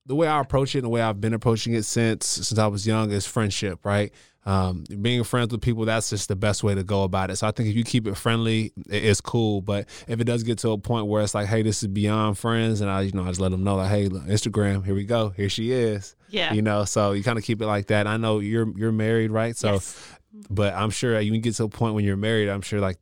the 0.05 0.16
way 0.16 0.28
I 0.28 0.39
approach 0.39 0.74
it, 0.74 0.80
and 0.80 0.86
the 0.86 0.89
way 0.89 1.01
I've 1.01 1.20
been 1.22 1.34
approaching 1.34 1.74
it 1.74 1.84
since 1.84 2.26
since 2.26 2.58
I 2.58 2.68
was 2.68 2.88
young, 2.88 3.12
is 3.12 3.28
friendship. 3.28 3.86
Right. 3.86 4.12
Um, 4.45 4.86
being 5.01 5.26
friends 5.26 5.51
with 5.51 5.60
people, 5.62 5.84
that's 5.84 6.10
just 6.10 6.30
the 6.30 6.36
best 6.38 6.64
way 6.64 6.74
to 6.74 6.82
go 6.82 7.03
about 7.03 7.30
it. 7.30 7.36
So 7.36 7.45
I 7.47 7.51
think 7.51 7.68
if 7.68 7.76
you 7.76 7.84
keep 7.84 8.08
it 8.08 8.16
friendly, 8.16 8.72
it's 8.89 9.20
cool. 9.20 9.60
But 9.60 9.89
if 10.08 10.22
it 10.22 10.24
does 10.24 10.43
get 10.43 10.60
to 10.60 10.70
a 10.72 10.78
point 10.78 11.08
where 11.08 11.22
it's 11.22 11.36
like, 11.36 11.47
hey, 11.47 11.64
this 11.64 11.84
is 11.84 11.89
beyond 11.89 12.38
friends, 12.38 12.80
and 12.80 12.89
I, 12.89 13.01
you 13.01 13.12
know, 13.12 13.24
I 13.26 13.28
just 13.28 13.41
let 13.41 13.51
them 13.51 13.66
know, 13.66 13.76
like, 13.76 13.89
hey, 13.89 14.08
look, 14.08 14.24
Instagram, 14.24 14.86
here 14.86 14.95
we 14.95 15.03
go, 15.03 15.30
here 15.32 15.49
she 15.49 15.74
is. 15.74 16.16
Yeah. 16.30 16.53
You 16.53 16.62
know, 16.62 16.86
so 16.86 17.12
you 17.12 17.24
kind 17.26 17.38
of 17.38 17.43
keep 17.43 17.62
it 17.62 17.68
like 17.68 17.88
that. 17.88 18.08
I 18.08 18.16
know 18.16 18.39
you're 18.39 18.72
you're 18.78 18.93
married, 18.93 19.32
right? 19.32 19.55
So, 19.58 19.74
Yes. 19.74 20.01
But 20.50 20.74
I'm 20.74 20.90
sure 20.90 21.20
you 21.20 21.32
can 21.32 21.42
get 21.42 21.56
to 21.56 21.66
a 21.66 21.70
point 21.70 21.96
when 21.96 22.06
you're 22.06 22.18
married. 22.18 22.50
I'm 22.50 22.62
sure 22.62 22.80
like 22.80 22.98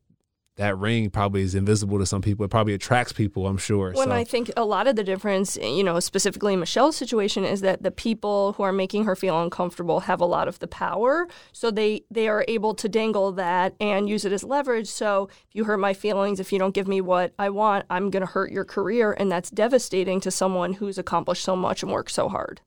that 0.57 0.77
ring 0.77 1.09
probably 1.09 1.41
is 1.41 1.53
invisible 1.53 1.99
to 1.99 2.05
some 2.05 2.21
people. 2.21 2.45
It 2.45 2.51
probably 2.51 2.73
attracts 2.73 3.11
people. 3.11 3.45
I'm 3.45 3.57
sure. 3.57 3.91
When 3.91 4.07
so. 4.07 4.13
I 4.13 4.23
think 4.23 4.51
a 4.55 4.63
lot 4.63 4.87
of 4.87 4.95
the 4.95 5.03
difference, 5.03 5.57
you 5.57 5.83
know, 5.83 5.99
specifically 5.99 6.53
in 6.53 6.59
Michelle's 6.59 6.95
situation, 6.95 7.43
is 7.43 7.61
that 7.61 7.83
the 7.83 7.91
people 7.91 8.53
who 8.53 8.63
are 8.63 8.71
making 8.71 9.03
her 9.03 9.15
feel 9.15 9.41
uncomfortable 9.41 10.01
have 10.01 10.21
a 10.21 10.25
lot 10.25 10.47
of 10.47 10.59
the 10.59 10.67
power, 10.67 11.27
so 11.51 11.71
they 11.71 12.03
they 12.09 12.27
are 12.27 12.45
able 12.47 12.73
to 12.75 12.87
dangle 12.87 13.33
that 13.33 13.75
and 13.81 14.07
use 14.07 14.23
it 14.23 14.31
as 14.31 14.43
leverage. 14.43 14.87
So 14.87 15.29
if 15.47 15.53
you 15.53 15.65
hurt 15.65 15.79
my 15.79 15.93
feelings, 15.93 16.39
if 16.39 16.53
you 16.53 16.59
don't 16.59 16.73
give 16.73 16.87
me 16.87 17.01
what 17.01 17.33
I 17.37 17.49
want, 17.49 17.85
I'm 17.89 18.09
going 18.09 18.21
to 18.25 18.31
hurt 18.31 18.51
your 18.51 18.65
career, 18.65 19.11
and 19.11 19.29
that's 19.29 19.49
devastating 19.49 20.21
to 20.21 20.31
someone 20.31 20.73
who's 20.73 20.97
accomplished 20.97 21.43
so 21.43 21.55
much 21.55 21.83
and 21.83 21.91
worked 21.91 22.11
so 22.11 22.29
hard. 22.29 22.61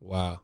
wow. 0.00 0.40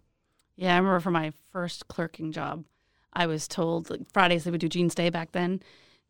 Yeah, 0.56 0.74
I 0.74 0.76
remember 0.76 1.00
for 1.00 1.10
my 1.10 1.32
first 1.52 1.88
clerking 1.88 2.32
job, 2.32 2.64
I 3.12 3.26
was 3.26 3.48
told 3.48 3.90
like 3.90 4.00
Fridays 4.12 4.44
they 4.44 4.50
would 4.50 4.60
do 4.60 4.68
jeans 4.68 4.94
day 4.94 5.10
back 5.10 5.32
then. 5.32 5.62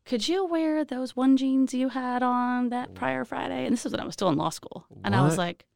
Could 0.05 0.28
you 0.28 0.44
wear 0.46 0.84
those 0.84 1.14
one 1.14 1.36
jeans 1.36 1.74
you 1.74 1.90
had 1.90 2.22
on 2.22 2.70
that 2.70 2.94
prior 2.94 3.24
Friday? 3.24 3.64
And 3.66 3.72
this 3.72 3.84
is 3.86 3.92
when 3.92 4.01
I 4.01 4.05
was 4.05 4.14
still 4.14 4.28
in 4.30 4.36
law 4.36 4.48
school. 4.48 4.86
And 5.05 5.14
I 5.14 5.22
was 5.22 5.32
What? 5.32 5.38
like, 5.38 5.66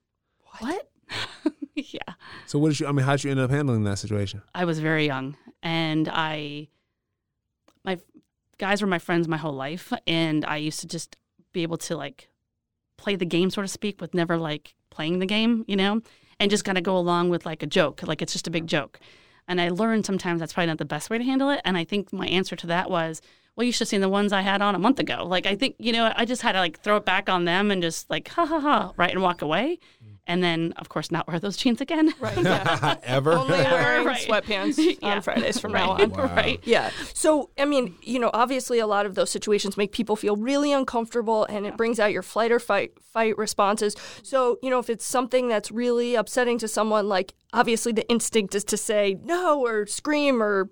what? 0.60 0.90
yeah. 1.74 2.14
So 2.46 2.58
what 2.58 2.70
did 2.70 2.80
you? 2.80 2.86
I 2.86 2.92
mean, 2.92 3.04
how 3.04 3.12
did 3.12 3.24
you 3.24 3.30
end 3.30 3.40
up 3.40 3.50
handling 3.50 3.84
that 3.84 3.98
situation? 3.98 4.42
I 4.54 4.64
was 4.64 4.78
very 4.78 5.06
young 5.06 5.36
and 5.62 6.08
I 6.10 6.68
my 7.84 7.98
guys 8.58 8.80
were 8.80 8.88
my 8.88 8.98
friends 8.98 9.28
my 9.28 9.36
whole 9.36 9.52
life 9.52 9.92
and 10.06 10.44
I 10.44 10.56
used 10.56 10.80
to 10.80 10.86
just 10.86 11.16
be 11.52 11.62
able 11.62 11.76
to 11.78 11.96
like 11.96 12.28
play 12.96 13.16
the 13.16 13.26
game 13.26 13.50
so 13.50 13.60
to 13.62 13.68
speak 13.68 14.00
with 14.00 14.14
never 14.14 14.36
like 14.38 14.74
playing 14.90 15.18
the 15.18 15.26
game, 15.26 15.64
you 15.68 15.76
know, 15.76 16.00
and 16.40 16.50
just 16.50 16.64
kind 16.64 16.78
of 16.78 16.84
go 16.84 16.96
along 16.96 17.28
with 17.28 17.44
like 17.44 17.62
a 17.62 17.66
joke, 17.66 18.02
like 18.04 18.22
it's 18.22 18.32
just 18.32 18.46
a 18.46 18.50
big 18.50 18.66
joke. 18.66 18.98
And 19.46 19.60
I 19.60 19.68
learned 19.68 20.06
sometimes 20.06 20.40
that's 20.40 20.52
probably 20.52 20.68
not 20.68 20.78
the 20.78 20.84
best 20.84 21.10
way 21.10 21.18
to 21.18 21.24
handle 21.24 21.50
it 21.50 21.60
and 21.64 21.76
I 21.76 21.84
think 21.84 22.12
my 22.12 22.26
answer 22.26 22.56
to 22.56 22.66
that 22.68 22.90
was 22.90 23.20
well, 23.56 23.64
you 23.64 23.72
should 23.72 23.80
have 23.80 23.88
seen 23.88 24.00
the 24.00 24.08
ones 24.08 24.32
I 24.32 24.40
had 24.40 24.62
on 24.62 24.74
a 24.74 24.78
month 24.78 24.98
ago. 24.98 25.24
Like, 25.24 25.46
I 25.46 25.54
think, 25.54 25.76
you 25.78 25.92
know, 25.92 26.12
I 26.16 26.24
just 26.24 26.42
had 26.42 26.52
to 26.52 26.58
like 26.58 26.80
throw 26.80 26.96
it 26.96 27.04
back 27.04 27.28
on 27.28 27.44
them 27.44 27.70
and 27.70 27.80
just 27.80 28.10
like, 28.10 28.26
ha 28.28 28.44
ha 28.44 28.58
ha, 28.58 28.92
right, 28.96 29.12
and 29.12 29.22
walk 29.22 29.42
away. 29.42 29.78
And 30.26 30.42
then, 30.42 30.72
of 30.78 30.88
course, 30.88 31.10
not 31.10 31.28
wear 31.28 31.38
those 31.38 31.56
jeans 31.56 31.82
again. 31.82 32.14
Right. 32.18 32.36
Yeah. 32.42 32.96
Ever? 33.02 33.32
Only 33.32 33.58
wearing 33.58 34.06
Right. 34.06 34.26
sweatpants 34.26 34.78
Yeah. 35.02 35.16
on 35.16 35.22
Fridays 35.22 35.60
from 35.60 35.72
right. 35.72 35.80
now 35.84 35.90
on. 35.92 36.10
Wow. 36.10 36.34
right. 36.34 36.60
Yeah. 36.64 36.90
So, 37.12 37.50
I 37.58 37.66
mean, 37.66 37.94
you 38.02 38.18
know, 38.18 38.30
obviously 38.32 38.78
a 38.78 38.86
lot 38.86 39.04
of 39.04 39.14
those 39.16 39.30
situations 39.30 39.76
make 39.76 39.92
people 39.92 40.16
feel 40.16 40.36
really 40.36 40.72
uncomfortable 40.72 41.44
and 41.44 41.66
it 41.66 41.76
brings 41.76 42.00
out 42.00 42.10
your 42.12 42.22
flight 42.22 42.50
or 42.52 42.58
fight 42.58 42.92
fight 43.02 43.36
responses. 43.36 43.94
So, 44.22 44.58
you 44.62 44.70
know, 44.70 44.78
if 44.78 44.88
it's 44.88 45.04
something 45.04 45.48
that's 45.48 45.70
really 45.70 46.14
upsetting 46.14 46.58
to 46.58 46.68
someone 46.68 47.06
like 47.08 47.34
obviously 47.52 47.92
the 47.92 48.08
instinct 48.08 48.54
is 48.54 48.64
to 48.64 48.76
say 48.78 49.18
no 49.22 49.60
or 49.64 49.86
scream 49.86 50.42
or 50.42 50.70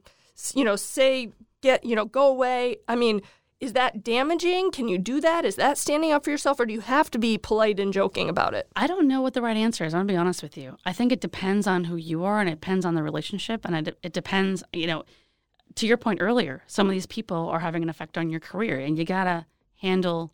you 0.55 0.65
know, 0.65 0.77
say 0.77 1.29
get, 1.61 1.85
you 1.85 1.95
know, 1.95 2.07
go 2.07 2.27
away. 2.29 2.79
I 2.89 2.97
mean, 2.97 3.21
is 3.63 3.75
that 3.75 4.03
damaging? 4.03 4.73
Can 4.73 4.89
you 4.89 4.99
do 4.99 5.21
that? 5.21 5.45
Is 5.45 5.55
that 5.55 5.79
standing 5.79 6.11
up 6.11 6.25
for 6.25 6.31
yourself 6.31 6.59
or 6.59 6.67
do 6.67 6.75
you 6.75 6.81
have 6.81 7.09
to 7.13 7.19
be 7.19 7.39
polite 7.39 7.79
and 7.79 7.93
joking 7.93 8.29
about 8.29 8.55
it? 8.55 8.67
I 8.75 8.89
don't 8.89 9.07
know 9.07 9.21
what 9.21 9.35
the 9.35 9.41
right 9.41 9.57
answer 9.57 9.85
is. 9.85 9.95
I'm 9.95 10.01
gonna 10.01 10.13
be 10.13 10.17
honest 10.17 10.43
with 10.43 10.57
you. 10.57 10.77
I 10.85 10.93
think 10.93 11.13
it 11.13 11.21
depends 11.21 11.69
on 11.69 11.85
who 11.85 11.95
you 11.95 12.25
are, 12.25 12.41
and 12.41 12.49
it 12.49 12.61
depends 12.61 12.85
on 12.85 12.97
the 12.97 13.05
relationship, 13.05 13.65
and 13.65 13.87
it, 13.87 13.97
it 14.03 14.13
depends. 14.13 14.65
You 14.73 14.89
know, 14.89 15.05
to 15.77 15.87
your 15.87 15.97
point 15.97 16.21
earlier, 16.21 16.65
some 16.67 16.89
of 16.89 16.93
these 16.93 17.07
people 17.07 17.49
are 17.51 17.61
having 17.61 17.85
an 17.85 17.89
effect 17.89 18.19
on 18.19 18.31
your 18.31 18.41
career, 18.41 18.81
and 18.81 18.99
you 18.99 19.05
gotta 19.05 19.47
handle 19.77 20.33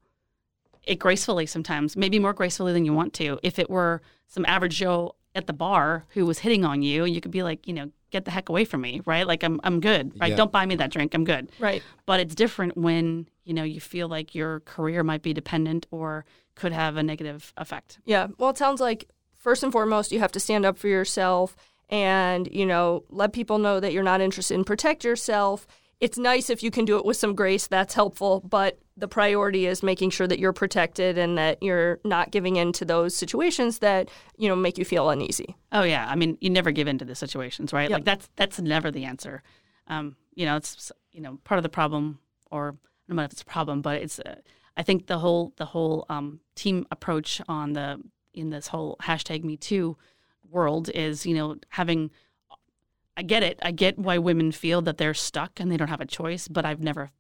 it 0.85 0.99
gracefully. 0.99 1.45
Sometimes, 1.45 1.99
maybe 1.99 2.19
more 2.19 2.33
gracefully 2.33 2.73
than 2.73 2.87
you 2.87 2.95
want 2.95 3.13
to. 3.15 3.39
If 3.43 3.59
it 3.59 3.69
were 3.69 4.01
some 4.27 4.47
average 4.47 4.77
Joe 4.77 5.17
at 5.39 5.47
the 5.47 5.53
bar 5.55 6.05
who 6.11 6.27
was 6.27 6.41
hitting 6.41 6.65
on 6.65 6.83
you, 6.83 7.05
you 7.07 7.21
could 7.21 7.31
be 7.31 7.43
like, 7.43 7.67
you 7.67 7.73
know, 7.73 7.91
get 8.11 8.25
the 8.25 8.31
heck 8.31 8.49
away 8.49 8.65
from 8.65 8.83
me, 8.83 9.01
right? 9.07 9.27
Like 9.27 9.43
I'm, 9.43 9.61
I'm 9.65 9.81
good, 9.81 10.13
right? 10.21 10.31
Yeah. 10.31 10.37
Don't 10.37 10.53
buy 10.53 10.67
me 10.67 10.75
that 10.77 10.91
drink. 10.91 11.15
I'm 11.15 11.25
good. 11.25 11.51
Right. 11.59 11.83
But 12.05 12.21
it's 12.21 12.35
different 12.35 12.77
when 12.77 13.29
you 13.45 13.55
know 13.55 13.63
you 13.63 13.81
feel 13.81 14.09
like 14.09 14.35
your 14.35 14.61
career 14.61 15.03
might 15.03 15.23
be 15.23 15.33
dependent 15.33 15.87
or 15.91 16.27
could 16.55 16.73
have 16.73 16.97
a 16.97 17.03
negative 17.03 17.53
effect. 17.57 17.99
Yeah. 18.05 18.29
Well, 18.37 18.51
it 18.51 18.59
sounds 18.59 18.81
like 18.81 19.09
first 19.39 19.63
and 19.63 19.73
foremost, 19.73 20.13
you 20.13 20.19
have 20.19 20.33
to 20.33 20.41
stand 20.41 20.67
up 20.67 20.77
for 20.77 20.89
yourself 20.89 21.57
and, 21.89 22.49
you 22.53 22.67
know, 22.67 23.05
let 23.09 23.33
people 23.33 23.59
know 23.59 23.81
that 23.81 23.93
you're 23.93 24.03
not 24.03 24.21
interested 24.21 24.55
and 24.55 24.67
protect 24.67 25.05
yourself. 25.05 25.67
It's 26.01 26.17
nice 26.17 26.49
if 26.49 26.63
you 26.63 26.71
can 26.71 26.85
do 26.85 26.97
it 26.97 27.05
with 27.05 27.17
some 27.17 27.35
grace. 27.35 27.67
That's 27.67 27.95
helpful. 27.95 28.41
But 28.41 28.79
the 28.97 29.09
priority 29.09 29.67
is 29.67 29.83
making 29.83 30.11
sure 30.11 30.27
that 30.27 30.39
you're 30.39 30.53
protected 30.53 31.19
and 31.19 31.39
that 31.39 31.63
you're 31.63 32.01
not 32.05 32.31
giving 32.31 32.57
in 32.57 32.73
to 32.75 32.85
those 32.85 33.15
situations 33.17 33.79
that, 33.81 34.09
you 34.37 34.49
know, 34.49 34.57
make 34.57 34.79
you 34.79 34.85
feel 34.85 35.09
uneasy. 35.11 35.57
Oh 35.73 35.83
yeah, 35.83 36.07
I 36.09 36.15
mean, 36.15 36.39
you 36.41 36.51
never 36.51 36.71
give 36.71 36.89
in 36.89 36.99
to 36.99 37.05
the 37.05 37.15
situations, 37.15 37.73
right? 37.73 37.91
Yep. 37.91 37.97
Like 37.99 38.05
that's 38.05 38.29
that's 38.37 38.61
never 38.61 38.91
the 38.91 39.05
answer. 39.05 39.43
Um, 39.89 40.17
you 40.35 40.47
know, 40.47 40.57
it's 40.57 40.93
you 41.13 41.21
know 41.21 41.39
part 41.45 41.59
of 41.59 41.63
the 41.63 41.69
problem, 41.69 42.21
or 42.51 42.77
I 42.77 43.09
don't 43.09 43.17
know 43.17 43.23
if 43.25 43.33
it's 43.33 43.43
a 43.43 43.47
problem, 43.47 43.83
but 43.83 44.03
it's. 44.03 44.19
Uh, 44.19 44.37
I 44.77 44.85
think 44.85 45.07
the 45.07 45.19
whole 45.19 45.53
the 45.57 45.65
whole 45.65 46.07
um, 46.09 46.41
team 46.55 46.87
approach 46.93 47.41
on 47.49 47.73
the 47.73 48.01
in 48.35 48.51
this 48.51 48.69
whole 48.69 48.97
hashtag 49.03 49.43
Me 49.43 49.57
Too 49.57 49.97
world 50.49 50.91
is 50.91 51.27
you 51.27 51.35
know 51.35 51.57
having. 51.71 52.11
I 53.19 53.23
get 53.23 53.43
it. 53.43 53.59
I 53.61 53.73
get 53.73 53.99
why 53.99 54.19
women 54.19 54.53
feel 54.53 54.81
that 54.83 54.97
they're 54.97 55.13
stuck 55.13 55.59
and 55.59 55.73
they 55.73 55.77
don't 55.77 55.89
have 55.89 56.01
a 56.01 56.07
choice, 56.07 56.47
but 56.47 56.65
I've 56.65 56.81
never 56.81 57.11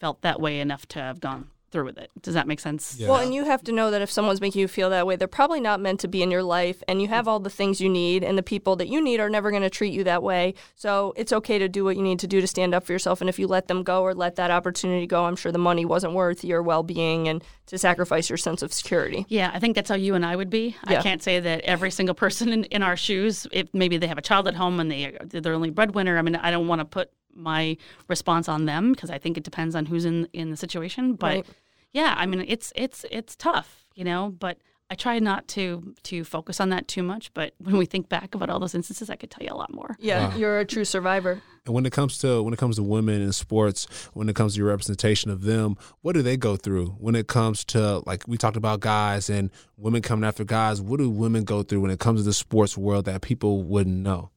felt 0.00 0.22
that 0.22 0.40
way 0.40 0.58
enough 0.58 0.86
to 0.88 1.00
have 1.00 1.20
gone 1.20 1.50
through 1.74 1.84
with 1.84 1.98
it. 1.98 2.10
Does 2.22 2.34
that 2.34 2.46
make 2.46 2.60
sense? 2.60 2.96
Yeah. 2.96 3.08
Well, 3.08 3.20
and 3.20 3.34
you 3.34 3.44
have 3.44 3.62
to 3.64 3.72
know 3.72 3.90
that 3.90 4.00
if 4.00 4.10
someone's 4.10 4.40
making 4.40 4.60
you 4.60 4.68
feel 4.68 4.90
that 4.90 5.06
way, 5.06 5.16
they're 5.16 5.26
probably 5.26 5.60
not 5.60 5.80
meant 5.80 5.98
to 6.00 6.08
be 6.08 6.22
in 6.22 6.30
your 6.30 6.44
life, 6.44 6.82
and 6.86 7.02
you 7.02 7.08
have 7.08 7.26
all 7.26 7.40
the 7.40 7.50
things 7.50 7.80
you 7.80 7.88
need, 7.88 8.22
and 8.22 8.38
the 8.38 8.42
people 8.44 8.76
that 8.76 8.88
you 8.88 9.02
need 9.02 9.18
are 9.18 9.28
never 9.28 9.50
going 9.50 9.62
to 9.64 9.70
treat 9.70 9.92
you 9.92 10.04
that 10.04 10.22
way. 10.22 10.54
So 10.76 11.12
it's 11.16 11.32
okay 11.32 11.58
to 11.58 11.68
do 11.68 11.84
what 11.84 11.96
you 11.96 12.02
need 12.02 12.20
to 12.20 12.28
do 12.28 12.40
to 12.40 12.46
stand 12.46 12.74
up 12.74 12.84
for 12.84 12.92
yourself. 12.92 13.20
And 13.20 13.28
if 13.28 13.38
you 13.38 13.48
let 13.48 13.66
them 13.66 13.82
go 13.82 14.02
or 14.02 14.14
let 14.14 14.36
that 14.36 14.52
opportunity 14.52 15.06
go, 15.06 15.24
I'm 15.24 15.36
sure 15.36 15.50
the 15.50 15.58
money 15.58 15.84
wasn't 15.84 16.14
worth 16.14 16.44
your 16.44 16.62
well 16.62 16.84
being 16.84 17.26
and 17.26 17.42
to 17.66 17.76
sacrifice 17.76 18.30
your 18.30 18.36
sense 18.38 18.62
of 18.62 18.72
security. 18.72 19.26
Yeah, 19.28 19.50
I 19.52 19.58
think 19.58 19.74
that's 19.74 19.88
how 19.90 19.96
you 19.96 20.14
and 20.14 20.24
I 20.24 20.36
would 20.36 20.50
be. 20.50 20.76
Yeah. 20.88 21.00
I 21.00 21.02
can't 21.02 21.22
say 21.22 21.40
that 21.40 21.62
every 21.62 21.90
single 21.90 22.14
person 22.14 22.52
in, 22.52 22.64
in 22.64 22.82
our 22.82 22.96
shoes, 22.96 23.46
if 23.50 23.68
maybe 23.74 23.96
they 23.96 24.06
have 24.06 24.18
a 24.18 24.22
child 24.22 24.46
at 24.46 24.54
home 24.54 24.78
and 24.78 24.90
they 24.90 25.16
they're 25.24 25.40
their 25.40 25.54
only 25.54 25.70
breadwinner. 25.70 26.16
I 26.18 26.22
mean, 26.22 26.36
I 26.36 26.50
don't 26.50 26.68
want 26.68 26.80
to 26.80 26.84
put 26.84 27.10
my 27.36 27.76
response 28.08 28.48
on 28.48 28.64
them 28.66 28.92
because 28.92 29.10
I 29.10 29.18
think 29.18 29.36
it 29.36 29.42
depends 29.42 29.74
on 29.74 29.86
who's 29.86 30.04
in 30.04 30.28
in 30.32 30.50
the 30.50 30.56
situation. 30.56 31.14
But 31.14 31.26
Right. 31.26 31.46
Yeah, 31.94 32.14
I 32.18 32.26
mean, 32.26 32.44
it's 32.46 32.72
it's 32.76 33.06
it's 33.10 33.34
tough, 33.36 33.86
you 33.94 34.04
know. 34.04 34.34
But 34.38 34.58
I 34.90 34.94
try 34.96 35.18
not 35.18 35.48
to 35.48 35.94
to 36.02 36.24
focus 36.24 36.60
on 36.60 36.68
that 36.68 36.86
too 36.88 37.02
much. 37.02 37.32
But 37.32 37.54
when 37.58 37.78
we 37.78 37.86
think 37.86 38.10
back 38.10 38.34
about 38.34 38.50
all 38.50 38.60
those 38.60 38.74
instances, 38.74 39.08
I 39.08 39.16
could 39.16 39.30
tell 39.30 39.46
you 39.46 39.52
a 39.52 39.56
lot 39.56 39.72
more. 39.72 39.96
Yeah, 39.98 40.28
Wow. 40.28 40.36
you're 40.36 40.58
a 40.58 40.64
true 40.66 40.84
survivor. 40.84 41.40
And 41.66 41.74
when 41.74 41.86
it 41.86 41.92
comes 41.92 42.18
to 42.18 42.42
when 42.42 42.52
it 42.52 42.58
comes 42.58 42.76
to 42.76 42.82
women 42.82 43.22
in 43.22 43.32
sports, 43.32 43.86
when 44.12 44.28
it 44.28 44.36
comes 44.36 44.52
to 44.54 44.58
your 44.58 44.68
representation 44.68 45.30
of 45.30 45.42
them, 45.44 45.76
what 46.02 46.12
do 46.12 46.20
they 46.20 46.36
go 46.36 46.56
through? 46.56 46.88
When 46.98 47.14
it 47.14 47.26
comes 47.28 47.64
to 47.66 48.02
like 48.04 48.24
we 48.28 48.36
talked 48.36 48.58
about 48.58 48.80
guys 48.80 49.30
and 49.30 49.50
women 49.78 50.02
coming 50.02 50.26
after 50.28 50.44
guys, 50.44 50.82
what 50.82 50.98
do 50.98 51.08
women 51.08 51.44
go 51.44 51.62
through 51.62 51.80
when 51.80 51.90
it 51.90 52.00
comes 52.00 52.20
to 52.20 52.24
the 52.24 52.34
sports 52.34 52.76
world 52.76 53.06
that 53.06 53.22
people 53.22 53.62
wouldn't 53.62 53.96
know? 53.96 54.30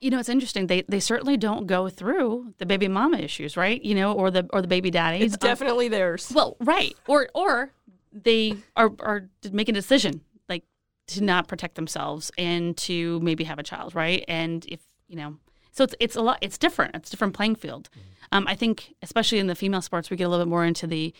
You 0.00 0.10
know, 0.10 0.18
it's 0.18 0.28
interesting. 0.28 0.66
They 0.66 0.82
they 0.82 1.00
certainly 1.00 1.36
don't 1.36 1.66
go 1.66 1.88
through 1.88 2.54
the 2.58 2.66
baby 2.66 2.86
mama 2.86 3.18
issues, 3.18 3.56
right? 3.56 3.82
You 3.82 3.94
know, 3.94 4.12
or 4.12 4.30
the 4.30 4.46
or 4.52 4.60
the 4.60 4.68
baby 4.68 4.90
daddy. 4.90 5.24
It's 5.24 5.36
definitely 5.36 5.88
theirs. 5.88 6.30
Well, 6.34 6.56
right. 6.60 6.94
Or 7.06 7.28
or 7.34 7.72
they 8.12 8.56
are 8.76 8.92
are 9.00 9.28
making 9.50 9.74
a 9.74 9.78
decision 9.78 10.20
like 10.48 10.64
to 11.08 11.22
not 11.22 11.48
protect 11.48 11.76
themselves 11.76 12.30
and 12.36 12.76
to 12.78 13.20
maybe 13.20 13.44
have 13.44 13.58
a 13.58 13.62
child, 13.62 13.94
right? 13.94 14.24
And 14.28 14.66
if 14.68 14.80
you 15.08 15.16
know, 15.16 15.36
so 15.72 15.84
it's 15.84 15.94
it's 16.00 16.16
a 16.16 16.22
lot. 16.22 16.38
It's 16.40 16.58
different. 16.58 16.94
It's 16.94 17.08
a 17.08 17.12
different 17.12 17.34
playing 17.34 17.56
field. 17.56 17.88
Um, 18.32 18.46
I 18.48 18.54
think, 18.54 18.94
especially 19.02 19.38
in 19.38 19.46
the 19.46 19.54
female 19.54 19.82
sports, 19.82 20.10
we 20.10 20.16
get 20.16 20.24
a 20.24 20.28
little 20.28 20.44
bit 20.44 20.50
more 20.50 20.64
into 20.64 20.86
the, 20.86 21.14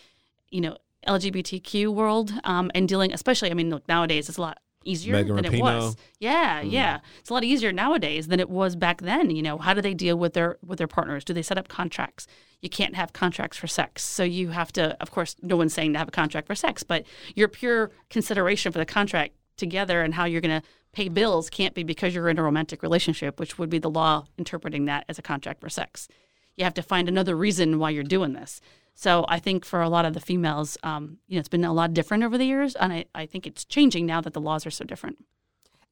you 0.49 0.61
know, 0.61 0.77
LGBTQ 1.07 1.93
world 1.93 2.33
um, 2.43 2.69
and 2.75 2.87
dealing. 2.87 3.13
Especially, 3.13 3.49
I 3.49 3.53
mean, 3.53 3.69
look, 3.69 3.87
nowadays 3.87 4.29
it's 4.29 4.37
a 4.37 4.41
lot 4.41 4.59
easier 4.87 5.13
Megan 5.13 5.35
than 5.35 5.45
it 5.45 5.61
was. 5.61 5.95
Yeah, 6.19 6.61
hmm. 6.61 6.69
yeah. 6.69 6.99
It's 7.19 7.29
a 7.29 7.33
lot 7.33 7.43
easier 7.43 7.71
nowadays 7.71 8.27
than 8.27 8.39
it 8.39 8.49
was 8.49 8.75
back 8.75 9.01
then. 9.01 9.29
You 9.29 9.41
know, 9.41 9.57
how 9.57 9.73
do 9.73 9.81
they 9.81 9.93
deal 9.93 10.17
with 10.17 10.33
their 10.33 10.57
with 10.65 10.77
their 10.77 10.87
partners? 10.87 11.23
Do 11.23 11.33
they 11.33 11.41
set 11.41 11.57
up 11.57 11.67
contracts? 11.67 12.27
You 12.61 12.69
can't 12.69 12.95
have 12.95 13.13
contracts 13.13 13.57
for 13.57 13.67
sex, 13.67 14.03
so 14.03 14.23
you 14.23 14.49
have 14.49 14.71
to. 14.73 14.99
Of 15.01 15.11
course, 15.11 15.35
no 15.41 15.57
one's 15.57 15.73
saying 15.73 15.93
to 15.93 15.99
have 15.99 16.07
a 16.07 16.11
contract 16.11 16.47
for 16.47 16.55
sex, 16.55 16.83
but 16.83 17.05
your 17.35 17.47
pure 17.47 17.91
consideration 18.09 18.71
for 18.71 18.79
the 18.79 18.85
contract 18.85 19.33
together 19.57 20.01
and 20.01 20.13
how 20.13 20.25
you're 20.25 20.41
going 20.41 20.61
to 20.61 20.67
pay 20.93 21.09
bills 21.09 21.49
can't 21.49 21.75
be 21.75 21.83
because 21.83 22.15
you're 22.15 22.29
in 22.29 22.39
a 22.39 22.43
romantic 22.43 22.81
relationship, 22.81 23.39
which 23.39 23.57
would 23.57 23.69
be 23.69 23.79
the 23.79 23.89
law 23.89 24.25
interpreting 24.37 24.85
that 24.85 25.05
as 25.09 25.19
a 25.19 25.21
contract 25.21 25.59
for 25.61 25.69
sex. 25.69 26.07
You 26.55 26.63
have 26.63 26.73
to 26.75 26.81
find 26.81 27.07
another 27.07 27.35
reason 27.35 27.77
why 27.77 27.91
you're 27.91 28.03
doing 28.03 28.33
this. 28.33 28.61
So 28.99 29.25
I 29.29 29.37
think 29.37 29.63
for 29.63 29.83
a 29.83 29.89
lot 29.89 30.05
of 30.05 30.15
the 30.15 30.19
females, 30.19 30.75
um, 30.81 31.19
you 31.27 31.35
know, 31.35 31.39
it's 31.39 31.47
been 31.47 31.63
a 31.63 31.71
lot 31.71 31.93
different 31.93 32.23
over 32.23 32.35
the 32.35 32.47
years, 32.47 32.75
and 32.75 32.91
I, 32.91 33.05
I 33.13 33.27
think 33.27 33.45
it's 33.45 33.63
changing 33.63 34.07
now 34.07 34.21
that 34.21 34.33
the 34.33 34.41
laws 34.41 34.65
are 34.65 34.71
so 34.71 34.85
different. 34.85 35.19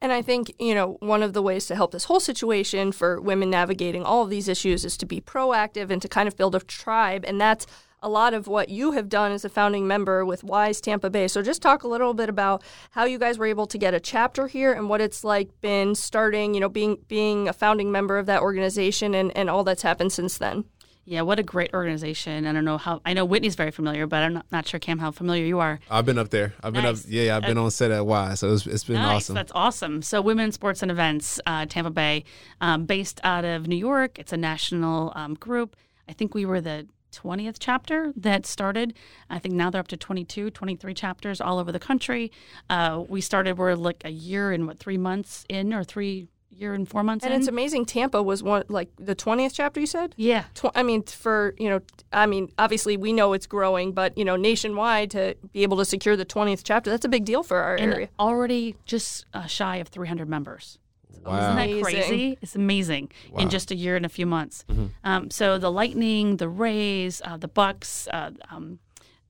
And 0.01 0.12
I 0.12 0.24
think, 0.24 0.56
you 0.58 0.74
know, 0.74 0.97
one 1.01 1.22
of 1.22 1.34
the 1.34 1.43
ways 1.43 1.68
to 1.68 1.76
help 1.76 1.91
this 1.91 2.06
whole 2.06 2.20
situation 2.20 2.91
for 2.91 3.22
women 3.22 3.51
navigating 3.51 4.01
all 4.01 4.24
of 4.24 4.32
these 4.32 4.47
issues 4.47 4.84
is 4.84 4.97
to 4.97 5.06
be 5.06 5.22
proactive 5.22 5.91
and 5.91 6.01
to 6.01 6.08
kind 6.08 6.28
of 6.28 6.36
build 6.36 6.56
a 6.56 6.60
tribe. 6.60 7.24
And 7.28 7.39
that's 7.39 7.68
a 8.01 8.10
lot 8.10 8.34
of 8.34 8.47
what 8.47 8.70
you 8.70 8.93
have 8.93 9.08
done 9.08 9.32
as 9.32 9.45
a 9.45 9.49
founding 9.49 9.88
member 9.88 10.26
with 10.26 10.43
Wise 10.43 10.82
Tampa 10.82 11.12
Bay. 11.12 11.28
So 11.28 11.43
just 11.43 11.62
talk 11.62 11.84
a 11.84 11.88
little 11.88 12.16
bit 12.16 12.28
about 12.28 12.64
how 12.91 13.06
you 13.06 13.20
guys 13.20 13.38
were 13.38 13.45
able 13.45 13.68
to 13.68 13.78
get 13.78 13.93
a 13.93 13.99
chapter 13.99 14.47
here 14.47 14.74
and 14.74 14.89
what 14.89 14.99
it's 14.99 15.24
like 15.24 15.62
been 15.62 15.93
starting, 15.93 16.56
you 16.56 16.60
know, 16.60 16.70
being 16.70 16.97
being 17.08 17.47
a 17.47 17.53
founding 17.53 17.91
member 17.91 18.18
of 18.18 18.26
that 18.26 18.41
organization 18.41 19.14
and, 19.14 19.36
and 19.38 19.47
all 19.47 19.64
that's 19.64 19.84
happened 19.84 20.12
since 20.12 20.39
then. 20.39 20.66
Yeah, 21.08 21.22
what 21.22 21.38
a 21.38 21.43
great 21.43 21.72
organization. 21.72 22.47
I 22.47 22.51
don't 22.51 22.66
know 22.66 22.80
how, 22.80 22.99
I 23.06 23.14
know 23.14 23.26
Whitney's 23.26 23.53
very 23.53 23.70
familiar, 23.70 24.08
but 24.08 24.24
I'm 24.24 24.34
not, 24.34 24.45
not 24.51 24.68
sure, 24.68 24.80
Cam, 24.80 24.97
how 24.97 25.12
familiar 25.12 25.45
you 25.45 25.60
are. 25.60 25.80
I've 25.89 26.06
been 26.06 26.18
up 26.18 26.32
there. 26.32 26.53
I've 26.64 26.74
been 26.74 26.86
up. 26.86 26.97
Yeah, 27.08 27.38
I've 27.38 27.43
been 27.43 27.60
on 27.60 27.70
set 27.70 27.91
at 27.91 28.06
Y, 28.08 28.34
so 28.34 28.51
it's, 28.51 28.66
it's 28.66 28.84
been 28.84 28.95
Nice, 28.95 29.18
awesome. 29.18 29.36
that's 29.36 29.51
awesome. 29.53 30.01
So, 30.01 30.20
Women's 30.20 30.56
Sports 30.56 30.82
and 30.82 30.89
Events, 30.89 31.39
uh, 31.45 31.68
Tampa 31.68 31.91
Bay, 31.91 32.24
um, 32.60 32.86
based 32.86 33.20
out 33.24 33.45
of 33.45 33.68
New 33.68 33.76
York. 33.76 34.18
It's 34.18 34.34
a 34.34 34.38
national 34.38 35.14
um, 35.16 35.36
group. 35.36 35.76
I 36.10 36.14
think 36.14 36.34
we 36.34 36.43
were 36.43 36.60
the 36.60 36.88
20th 37.16 37.58
chapter 37.60 38.12
that 38.16 38.47
started. 38.47 38.93
I 39.30 39.38
think 39.38 39.53
now 39.53 39.70
they're 39.70 39.80
up 39.80 39.88
to 39.89 39.97
22, 39.97 40.49
23 40.49 40.93
chapters 40.95 41.39
all 41.39 41.60
over 41.60 41.72
the 41.72 41.80
country. 41.80 42.32
Uh, 42.70 43.03
we 43.08 43.22
started, 43.22 43.58
we're 43.58 43.76
like 43.76 44.01
a 44.06 44.12
year 44.12 44.51
and 44.51 44.68
what, 44.68 44.80
three 44.80 44.97
months 44.97 45.45
in 45.49 45.74
or 45.74 45.84
three 45.84 46.28
year 46.58 46.74
and 46.74 46.88
four 46.88 47.03
months 47.03 47.26
And 47.26 47.34
in? 47.34 47.39
it's 47.39 47.47
amazing. 47.49 47.86
Tampa 47.86 48.22
was 48.24 48.41
one 48.43 48.64
like 48.70 48.89
the 48.97 49.16
twentieth 49.16 49.53
chapter. 49.53 49.80
You 49.80 49.86
said. 49.88 50.14
yeah. 50.18 50.45
Tw- 50.53 50.72
I 50.76 50.84
mean, 50.84 51.03
for 51.03 51.53
you 51.58 51.70
know, 51.70 51.82
I 52.14 52.26
mean, 52.26 52.51
obviously 52.58 52.97
we 52.97 53.14
know 53.14 53.34
it's 53.34 53.47
growing, 53.47 53.91
but 53.91 54.18
you 54.18 54.26
know, 54.26 54.36
nationwide 54.36 55.12
to 55.12 55.36
be 55.51 55.64
able 55.64 55.78
to 55.78 55.86
secure 55.86 56.16
the 56.16 56.26
twentieth 56.26 56.64
chapter, 56.64 56.89
that's 56.89 57.06
a 57.06 57.10
big 57.10 57.26
deal 57.26 57.43
for 57.43 57.58
our 57.58 57.76
and 57.76 57.93
area. 57.93 58.10
already 58.20 58.76
just 58.86 59.26
uh, 59.34 59.45
shy 59.45 59.78
of 59.78 59.88
300 59.89 60.28
members. 60.30 60.80
Wow. 61.26 61.39
Isn't 61.39 61.56
that 61.56 61.64
Amazing. 61.64 61.84
crazy? 61.84 62.38
It's 62.41 62.56
amazing 62.56 63.12
in 63.39 63.49
just 63.49 63.72
a 63.72 63.76
year 63.76 63.95
and 63.95 64.06
a 64.06 64.10
few 64.10 64.28
months. 64.28 64.64
Um, 65.03 65.32
so 65.32 65.58
the 65.58 65.72
Lightning, 65.72 66.38
the 66.38 66.47
Rays, 66.47 67.20
uh, 67.26 67.38
the 67.38 67.49
Bucs, 67.49 68.08
uh, 68.14 68.30
um, 68.51 68.78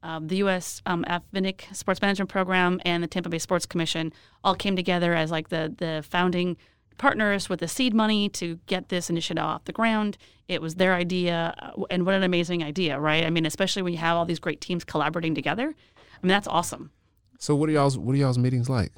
um, 0.03 0.27
the 0.27 0.35
U.S. 0.37 0.81
Um, 0.85 1.05
AFVINIC 1.07 1.73
Sports 1.73 2.01
Management 2.01 2.29
Program, 2.29 2.81
and 2.85 3.01
the 3.01 3.07
Tampa 3.07 3.29
Bay 3.29 3.39
Sports 3.39 3.65
Commission 3.65 4.11
all 4.43 4.55
came 4.55 4.75
together 4.75 5.13
as 5.15 5.31
like 5.31 5.47
the 5.49 5.73
the 5.77 6.03
founding 6.07 6.57
partners 6.97 7.49
with 7.49 7.59
the 7.59 7.67
seed 7.67 7.93
money 7.93 8.29
to 8.29 8.59
get 8.67 8.89
this 8.89 9.09
initiative 9.09 9.43
off 9.43 9.65
the 9.65 9.73
ground. 9.73 10.17
It 10.47 10.61
was 10.61 10.75
their 10.75 10.93
idea, 10.93 11.53
uh, 11.59 11.83
and 11.89 12.05
what 12.05 12.15
an 12.15 12.23
amazing 12.23 12.63
idea, 12.63 12.99
right? 12.99 13.25
I 13.25 13.29
mean, 13.29 13.45
especially 13.45 13.81
when 13.81 13.93
you 13.93 13.99
have 13.99 14.15
all 14.17 14.25
these 14.25 14.39
great 14.39 14.61
teams 14.61 14.83
collaborating 14.83 15.33
together. 15.35 15.73
I 15.73 16.17
mean, 16.25 16.29
that's 16.29 16.47
awesome. 16.47 16.91
so 17.39 17.55
what 17.55 17.69
are 17.69 17.73
y'all's 17.73 17.97
what 17.97 18.13
are 18.15 18.17
y'all's 18.17 18.37
meetings 18.37 18.69
like? 18.69 18.91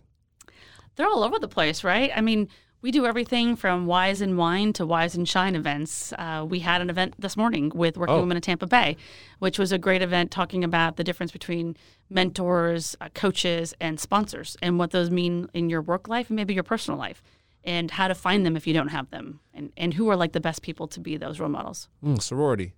they're 0.96 1.08
all 1.08 1.24
over 1.24 1.38
the 1.38 1.48
place, 1.48 1.84
right? 1.84 2.12
I 2.16 2.22
mean, 2.22 2.48
we 2.82 2.90
do 2.92 3.06
everything 3.06 3.56
from 3.56 3.86
Wise 3.86 4.20
and 4.20 4.36
Wine 4.38 4.74
to 4.74 4.86
Wise 4.86 5.14
and 5.16 5.28
Shine 5.30 5.56
events. 5.56 6.12
Uh, 6.18 6.44
we 6.48 6.60
had 6.60 6.82
an 6.82 6.90
event 6.90 7.14
this 7.20 7.38
morning 7.38 7.72
with 7.76 7.98
Working 7.98 8.16
Oh. 8.16 8.20
Women 8.22 8.38
in 8.38 8.42
Tampa 8.42 8.66
Bay, 8.66 8.98
which 9.40 9.60
was 9.60 9.72
a 9.72 9.78
great 9.78 10.02
event 10.02 10.32
talking 10.32 10.64
about 10.64 10.96
the 10.96 11.04
difference 11.04 11.32
between 11.32 11.76
mentors, 12.10 12.96
uh, 13.00 13.10
coaches, 13.14 13.74
and 13.80 14.00
sponsors 14.00 14.58
and 14.62 14.80
what 14.80 14.90
those 14.92 15.12
mean 15.12 15.50
in 15.54 15.70
your 15.70 15.82
work 15.84 16.08
life 16.08 16.30
and 16.30 16.36
maybe 16.36 16.54
your 16.56 16.64
personal 16.64 17.00
life 17.00 17.22
and 17.68 17.92
how 17.92 18.08
to 18.08 18.16
find 18.16 18.46
them 18.46 18.56
if 18.56 18.66
you 18.66 18.74
don't 18.74 18.88
have 18.88 19.12
them 19.12 19.42
and, 19.54 19.72
and 19.78 19.94
who 19.94 20.10
are 20.10 20.16
like 20.16 20.32
the 20.32 20.40
best 20.40 20.62
people 20.64 20.88
to 20.88 21.00
be 21.00 21.18
those 21.18 21.40
role 21.40 21.50
models. 21.50 21.90
Mm, 22.04 22.20
sorority. 22.22 22.74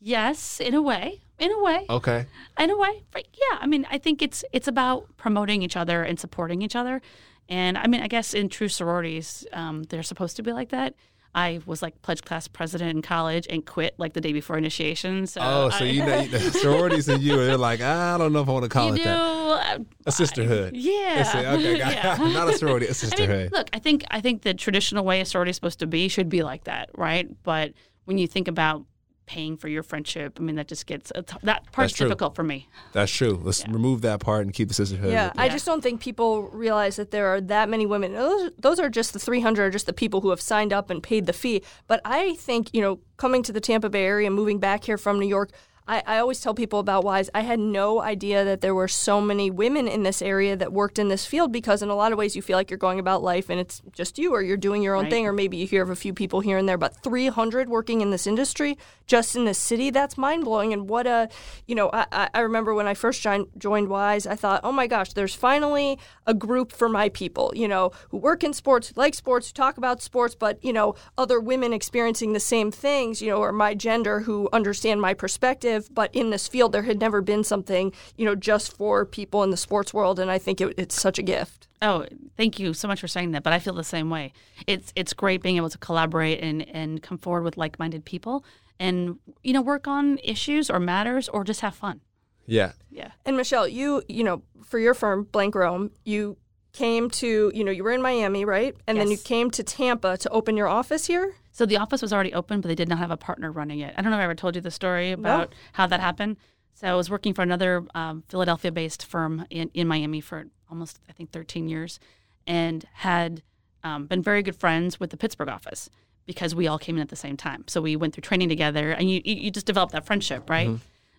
Yes, 0.00 0.60
in 0.60 0.72
a 0.74 0.80
way. 0.80 1.22
In 1.38 1.50
a 1.50 1.62
way. 1.62 1.84
Okay. 1.90 2.26
in 2.58 2.70
a 2.70 2.78
way 2.78 3.02
but 3.10 3.24
yeah 3.34 3.58
i 3.60 3.66
mean 3.66 3.84
i 3.90 3.98
think 3.98 4.22
it's 4.22 4.44
it's 4.52 4.68
about 4.68 5.04
promoting 5.16 5.62
each 5.62 5.76
other 5.76 6.04
and 6.04 6.20
supporting 6.20 6.62
each 6.62 6.76
other 6.76 7.02
and 7.48 7.76
i 7.76 7.88
mean 7.88 8.00
i 8.00 8.06
guess 8.06 8.32
in 8.32 8.48
true 8.48 8.68
sororities 8.68 9.44
um, 9.52 9.82
they're 9.84 10.04
supposed 10.04 10.36
to 10.36 10.42
be 10.44 10.52
like 10.52 10.68
that 10.68 10.94
i 11.34 11.60
was 11.66 11.82
like 11.82 12.00
pledge 12.02 12.22
class 12.22 12.46
president 12.48 12.90
in 12.90 13.02
college 13.02 13.46
and 13.50 13.66
quit 13.66 13.94
like 13.98 14.12
the 14.12 14.20
day 14.20 14.32
before 14.32 14.56
initiation 14.58 15.26
so 15.26 15.40
Oh, 15.42 15.70
so 15.70 15.84
I- 15.84 15.88
you 15.88 16.04
know 16.04 16.22
the 16.26 16.38
sororities 16.52 17.08
and 17.08 17.22
you 17.22 17.38
are 17.40 17.56
like, 17.56 17.80
I 17.80 18.16
don't 18.18 18.32
know 18.32 18.42
if 18.42 18.48
I 18.48 18.52
want 18.52 18.64
to 18.64 18.68
call 18.68 18.88
you 18.88 18.94
it 18.94 18.98
do 18.98 19.04
that. 19.04 19.18
uh, 19.18 19.78
A 20.06 20.12
sisterhood. 20.12 20.76
yeah 20.76 21.20
It's 21.20 21.34
a- 21.34 21.52
okay, 21.54 21.78
got- 21.78 21.92
Yeah. 22.20 22.32
not 22.32 22.48
a 22.48 22.56
sorority, 22.58 22.86
a 22.86 22.88
I 22.88 22.90
mean, 22.90 22.94
sisterhood. 22.94 23.52
look, 23.52 23.68
I 23.72 23.78
think 23.78 24.04
I 24.10 24.20
think 24.20 24.42
the 24.42 24.54
traditional 24.54 25.04
way 25.04 25.20
a 25.20 25.24
sorority 25.24 25.50
is 25.50 25.56
supposed 25.56 25.78
to 25.80 25.86
be 25.86 26.08
should 26.08 26.28
be 26.28 26.42
like 26.42 26.64
that, 26.64 26.90
right? 26.96 27.28
But 27.42 27.72
when 28.04 28.18
you 28.18 28.26
think 28.26 28.48
about 28.48 28.84
paying 29.26 29.56
for 29.56 29.68
your 29.68 29.82
friendship, 29.82 30.38
I 30.38 30.42
mean, 30.42 30.56
that 30.56 30.68
just 30.68 30.86
gets 30.86 31.12
it's, 31.14 31.32
that 31.42 31.70
part's 31.72 31.92
That's 31.92 31.98
difficult 31.98 32.34
for 32.34 32.42
me. 32.42 32.68
That's 32.92 33.10
true. 33.10 33.40
Let's 33.42 33.66
remove 33.68 34.02
that 34.02 34.20
part 34.20 34.42
and 34.42 34.52
keep 34.52 34.68
the 34.68 34.74
sisterhood. 34.74 35.12
Yeah. 35.12 35.32
I 35.36 35.48
just 35.48 35.66
don't 35.66 35.82
think 35.82 36.00
people 36.00 36.42
realize 36.48 36.96
that 36.96 37.10
there 37.10 37.28
are 37.28 37.40
that 37.42 37.68
many 37.68 37.86
women. 37.86 38.12
Those, 38.12 38.50
those 38.58 38.80
are 38.80 38.88
just 38.88 39.12
the 39.12 39.18
300, 39.18 39.62
are 39.64 39.70
just 39.70 39.86
the 39.86 39.92
people 39.92 40.20
who 40.20 40.30
have 40.30 40.40
signed 40.40 40.72
up 40.72 40.90
and 40.90 41.02
paid 41.02 41.26
the 41.26 41.32
fee. 41.32 41.62
But 41.86 42.00
I 42.04 42.34
think, 42.34 42.70
you 42.72 42.80
know, 42.80 43.00
coming 43.16 43.42
to 43.44 43.52
the 43.52 43.60
Tampa 43.60 43.88
Bay 43.90 44.04
area, 44.04 44.30
moving 44.30 44.58
back 44.58 44.84
here 44.84 44.98
from 44.98 45.18
New 45.18 45.28
York, 45.28 45.50
I, 45.86 46.02
I 46.06 46.18
always 46.18 46.40
tell 46.40 46.54
people 46.54 46.78
about 46.78 47.04
Wise. 47.04 47.28
I 47.34 47.42
had 47.42 47.58
no 47.60 48.00
idea 48.00 48.42
that 48.42 48.62
there 48.62 48.74
were 48.74 48.88
so 48.88 49.20
many 49.20 49.50
women 49.50 49.86
in 49.86 50.02
this 50.02 50.22
area 50.22 50.56
that 50.56 50.72
worked 50.72 50.98
in 50.98 51.08
this 51.08 51.26
field 51.26 51.52
because, 51.52 51.82
in 51.82 51.90
a 51.90 51.94
lot 51.94 52.10
of 52.10 52.16
ways, 52.18 52.34
you 52.34 52.40
feel 52.40 52.56
like 52.56 52.70
you're 52.70 52.78
going 52.78 52.98
about 52.98 53.22
life 53.22 53.50
and 53.50 53.60
it's 53.60 53.82
just 53.92 54.18
you 54.18 54.32
or 54.32 54.40
you're 54.40 54.56
doing 54.56 54.82
your 54.82 54.94
own 54.94 55.04
Right. 55.04 55.10
thing, 55.10 55.26
or 55.26 55.32
maybe 55.34 55.58
you 55.58 55.66
hear 55.66 55.82
of 55.82 55.90
a 55.90 55.96
few 55.96 56.14
people 56.14 56.40
here 56.40 56.56
and 56.56 56.66
there. 56.66 56.78
But 56.78 56.96
300 57.02 57.68
working 57.68 58.00
in 58.00 58.10
this 58.10 58.26
industry 58.26 58.78
just 59.06 59.36
in 59.36 59.44
this 59.44 59.58
city, 59.58 59.90
that's 59.90 60.16
mind 60.16 60.44
blowing. 60.44 60.72
And 60.72 60.88
what 60.88 61.06
a, 61.06 61.28
you 61.66 61.74
know, 61.74 61.90
I, 61.92 62.30
I- 62.32 62.40
remember 62.40 62.72
when 62.72 62.86
I 62.86 62.94
first 62.94 63.20
joined, 63.20 63.48
joined 63.58 63.88
Wise, 63.88 64.26
I 64.26 64.36
thought, 64.36 64.62
oh 64.64 64.72
my 64.72 64.86
gosh, 64.86 65.12
there's 65.12 65.34
finally 65.34 65.98
a 66.26 66.32
group 66.32 66.72
for 66.72 66.88
my 66.88 67.10
people, 67.10 67.52
you 67.54 67.68
know, 67.68 67.90
who 68.08 68.16
work 68.16 68.42
in 68.42 68.54
sports, 68.54 68.88
who 68.88 68.94
like 68.96 69.14
sports, 69.14 69.48
who 69.48 69.52
talk 69.52 69.76
about 69.76 70.00
sports, 70.00 70.34
but, 70.34 70.64
you 70.64 70.72
know, 70.72 70.94
other 71.18 71.38
women 71.40 71.74
experiencing 71.74 72.32
the 72.32 72.40
same 72.40 72.70
things, 72.70 73.20
you 73.20 73.28
know, 73.30 73.36
or 73.36 73.52
my 73.52 73.74
gender 73.74 74.20
who 74.20 74.48
understand 74.50 75.02
my 75.02 75.12
perspective. 75.12 75.73
But 75.80 76.14
in 76.14 76.30
this 76.30 76.48
field, 76.48 76.72
there 76.72 76.82
had 76.82 77.00
never 77.00 77.20
been 77.20 77.44
something, 77.44 77.92
you 78.16 78.24
know, 78.24 78.34
just 78.34 78.76
for 78.76 79.04
people 79.04 79.42
in 79.42 79.50
the 79.50 79.56
sports 79.56 79.92
world. 79.94 80.18
And 80.18 80.30
I 80.30 80.38
think 80.38 80.60
it, 80.60 80.74
it's 80.76 81.00
such 81.00 81.18
a 81.18 81.22
gift. 81.22 81.68
Oh, 81.82 82.06
thank 82.36 82.58
you 82.58 82.72
so 82.74 82.88
much 82.88 83.00
for 83.00 83.08
saying 83.08 83.32
that. 83.32 83.42
But 83.42 83.52
I 83.52 83.58
feel 83.58 83.74
the 83.74 83.84
same 83.84 84.10
way. 84.10 84.32
It's 84.66 84.92
it's 84.96 85.12
great 85.12 85.42
being 85.42 85.56
able 85.56 85.70
to 85.70 85.78
collaborate 85.78 86.40
and 86.40 86.66
and 86.68 87.02
come 87.02 87.18
forward 87.18 87.42
with 87.42 87.56
like 87.56 87.78
minded 87.78 88.04
people, 88.04 88.44
and 88.78 89.18
you 89.42 89.52
know 89.52 89.60
work 89.62 89.86
on 89.86 90.18
issues 90.22 90.70
or 90.70 90.80
matters 90.80 91.28
or 91.28 91.44
just 91.44 91.60
have 91.60 91.74
fun. 91.74 92.00
yeah. 92.46 92.72
Yeah. 92.90 93.10
And 93.26 93.36
Michelle, 93.36 93.66
you, 93.66 94.02
you 94.08 94.22
know, 94.22 94.42
for 94.64 94.78
your 94.78 94.94
firm, 94.94 95.24
Blank 95.24 95.54
Rome, 95.56 95.90
you 96.04 96.36
came 96.72 97.10
to, 97.10 97.50
you 97.54 97.64
know, 97.64 97.70
you 97.72 97.82
were 97.84 97.90
in 97.92 98.02
Miami, 98.02 98.44
right? 98.44 98.74
And 98.86 98.98
then 98.98 99.10
you 99.10 99.16
came 99.16 99.50
to 99.52 99.62
Tampa 99.62 100.16
to 100.18 100.28
open 100.30 100.56
your 100.56 100.68
office 100.68 101.06
here. 101.06 101.34
So 101.54 101.64
the 101.64 101.76
office 101.76 102.02
was 102.02 102.12
already 102.12 102.34
open, 102.34 102.60
but 102.60 102.66
they 102.66 102.74
did 102.74 102.88
not 102.88 102.98
have 102.98 103.12
a 103.12 103.16
partner 103.16 103.52
running 103.52 103.78
it. 103.78 103.94
I 103.96 104.02
don't 104.02 104.10
know 104.10 104.16
if 104.16 104.22
I 104.22 104.24
ever 104.24 104.34
told 104.34 104.56
you 104.56 104.60
the 104.60 104.72
story 104.72 105.12
about 105.12 105.54
how 105.74 105.86
that 105.86 106.00
happened. 106.00 106.36
So 106.74 106.88
I 106.88 106.94
was 106.94 107.08
working 107.08 107.32
for 107.32 107.42
another 107.42 107.84
um, 107.94 108.24
Philadelphia-based 108.28 109.06
firm 109.06 109.46
in, 109.50 109.70
in 109.72 109.86
Miami 109.86 110.20
for 110.20 110.46
almost, 110.68 110.98
I 111.08 111.12
think, 111.12 111.30
13 111.30 111.68
years, 111.68 112.00
and 112.44 112.84
had 112.94 113.44
um, 113.84 114.06
been 114.06 114.20
very 114.20 114.42
good 114.42 114.56
friends 114.56 114.98
with 114.98 115.10
the 115.10 115.16
Pittsburgh 115.16 115.48
office 115.48 115.88
because 116.26 116.56
we 116.56 116.66
all 116.66 116.78
came 116.78 116.96
in 116.96 117.02
at 117.02 117.10
the 117.10 117.14
same 117.14 117.36
time. 117.36 117.62
So 117.68 117.80
we 117.80 117.94
went 117.94 118.14
through 118.14 118.22
training 118.22 118.48
together, 118.48 118.90
and 118.90 119.08
you 119.08 119.20
you 119.24 119.52
just 119.52 119.66
develop 119.66 119.92
that 119.92 120.04
friendship, 120.04 120.50
right? 120.50 120.66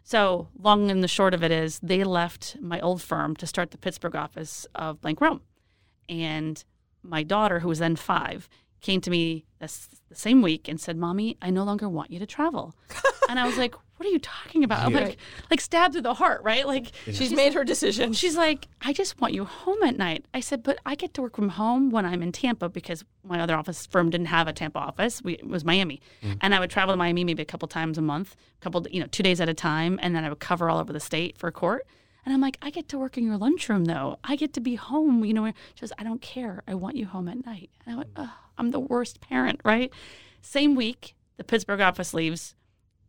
So 0.03 0.49
long 0.59 0.91
and 0.91 1.01
the 1.01 1.07
short 1.07 1.33
of 1.33 1.45
it 1.45 1.51
is, 1.51 1.79
they 1.79 2.03
left 2.03 2.57
my 2.59 2.81
old 2.81 3.01
firm 3.01 3.37
to 3.37 3.47
start 3.47 3.71
the 3.71 3.77
Pittsburgh 3.77 4.17
office 4.17 4.67
of 4.75 4.99
Blank 4.99 5.21
Rome, 5.21 5.39
and 6.09 6.61
my 7.01 7.23
daughter, 7.23 7.61
who 7.61 7.69
was 7.69 7.79
then 7.79 7.95
five, 7.95 8.49
came 8.81 8.99
to 8.99 9.09
me 9.09 9.45
the 10.09 10.15
same 10.15 10.41
week 10.41 10.67
and 10.67 10.79
said, 10.79 10.97
"Mommy, 10.97 11.37
I 11.41 11.49
no 11.49 11.63
longer 11.63 11.87
want 11.89 12.11
you 12.11 12.19
to 12.19 12.25
travel." 12.25 12.75
and 13.29 13.39
I 13.39 13.45
was 13.45 13.57
like, 13.57 13.75
"What 13.97 14.07
are 14.07 14.11
you 14.11 14.19
talking 14.19 14.63
about?" 14.63 14.85
I'm 14.85 14.91
Yeah. 14.91 15.01
like, 15.01 15.17
like 15.49 15.61
stabbed 15.61 15.93
through 15.93 16.03
the 16.03 16.13
heart, 16.13 16.41
right? 16.43 16.65
Like 16.67 16.91
She's 17.05 17.31
made 17.31 17.53
her 17.53 17.63
decision. 17.63 18.13
She's 18.13 18.35
like, 18.37 18.67
I 18.81 18.93
just 18.93 19.19
want 19.19 19.33
you 19.33 19.45
home 19.45 19.81
at 19.83 19.97
night. 19.97 20.25
I 20.33 20.39
said, 20.39 20.63
but 20.63 20.79
I 20.85 20.95
get 20.95 21.13
to 21.15 21.21
work 21.21 21.35
from 21.35 21.49
home 21.49 21.89
when 21.89 22.05
I'm 22.05 22.21
in 22.21 22.31
Tampa 22.31 22.69
because 22.69 23.03
my 23.23 23.39
other 23.39 23.55
office 23.55 23.85
firm 23.85 24.09
didn't 24.09 24.27
have 24.27 24.47
a 24.47 24.53
Tampa 24.53 24.79
office. 24.79 25.21
We, 25.23 25.33
it 25.33 25.47
was 25.47 25.63
Miami, 25.65 26.01
mm. 26.23 26.37
and 26.41 26.53
I 26.55 26.59
would 26.59 26.69
travel 26.69 26.93
to 26.93 26.97
Miami 26.97 27.23
maybe 27.23 27.41
a 27.41 27.45
couple 27.45 27.67
times 27.67 27.97
a 27.97 28.01
month, 28.01 28.35
a 28.59 28.63
couple, 28.63 28.85
you 28.89 28.99
know, 28.99 29.07
two 29.07 29.23
days 29.23 29.41
at 29.41 29.49
a 29.49 29.53
time, 29.53 29.99
and 30.01 30.15
then 30.15 30.23
I 30.23 30.29
would 30.29 30.39
cover 30.39 30.69
all 30.69 30.79
over 30.79 30.93
the 30.93 30.99
state 30.99 31.37
for 31.37 31.51
court. 31.51 31.85
And 32.25 32.33
I'm 32.33 32.41
like, 32.41 32.57
I 32.63 32.71
get 32.71 32.89
to 32.89 32.97
work 32.97 33.19
in 33.19 33.23
your 33.23 33.37
lunchroom 33.37 33.85
though. 33.85 34.17
I 34.23 34.35
get 34.35 34.51
to 34.53 34.59
be 34.59 34.73
home. 34.73 35.23
You 35.23 35.33
know, 35.35 35.45
she 35.75 35.81
goes, 35.81 35.93
I 35.99 36.03
don't 36.03 36.23
care. 36.23 36.63
I 36.67 36.73
want 36.73 36.95
you 36.95 37.05
home 37.05 37.27
at 37.27 37.45
night. 37.45 37.69
And 37.85 37.93
I 37.93 37.97
went, 37.99 38.09
oh, 38.15 38.33
I'm 38.57 38.71
the 38.71 38.79
worst 38.79 39.21
parent, 39.21 39.61
right? 39.63 39.91
Same 40.41 40.75
week, 40.75 41.15
the 41.37 41.43
Pittsburgh 41.43 41.81
office 41.81 42.13
leaves, 42.13 42.55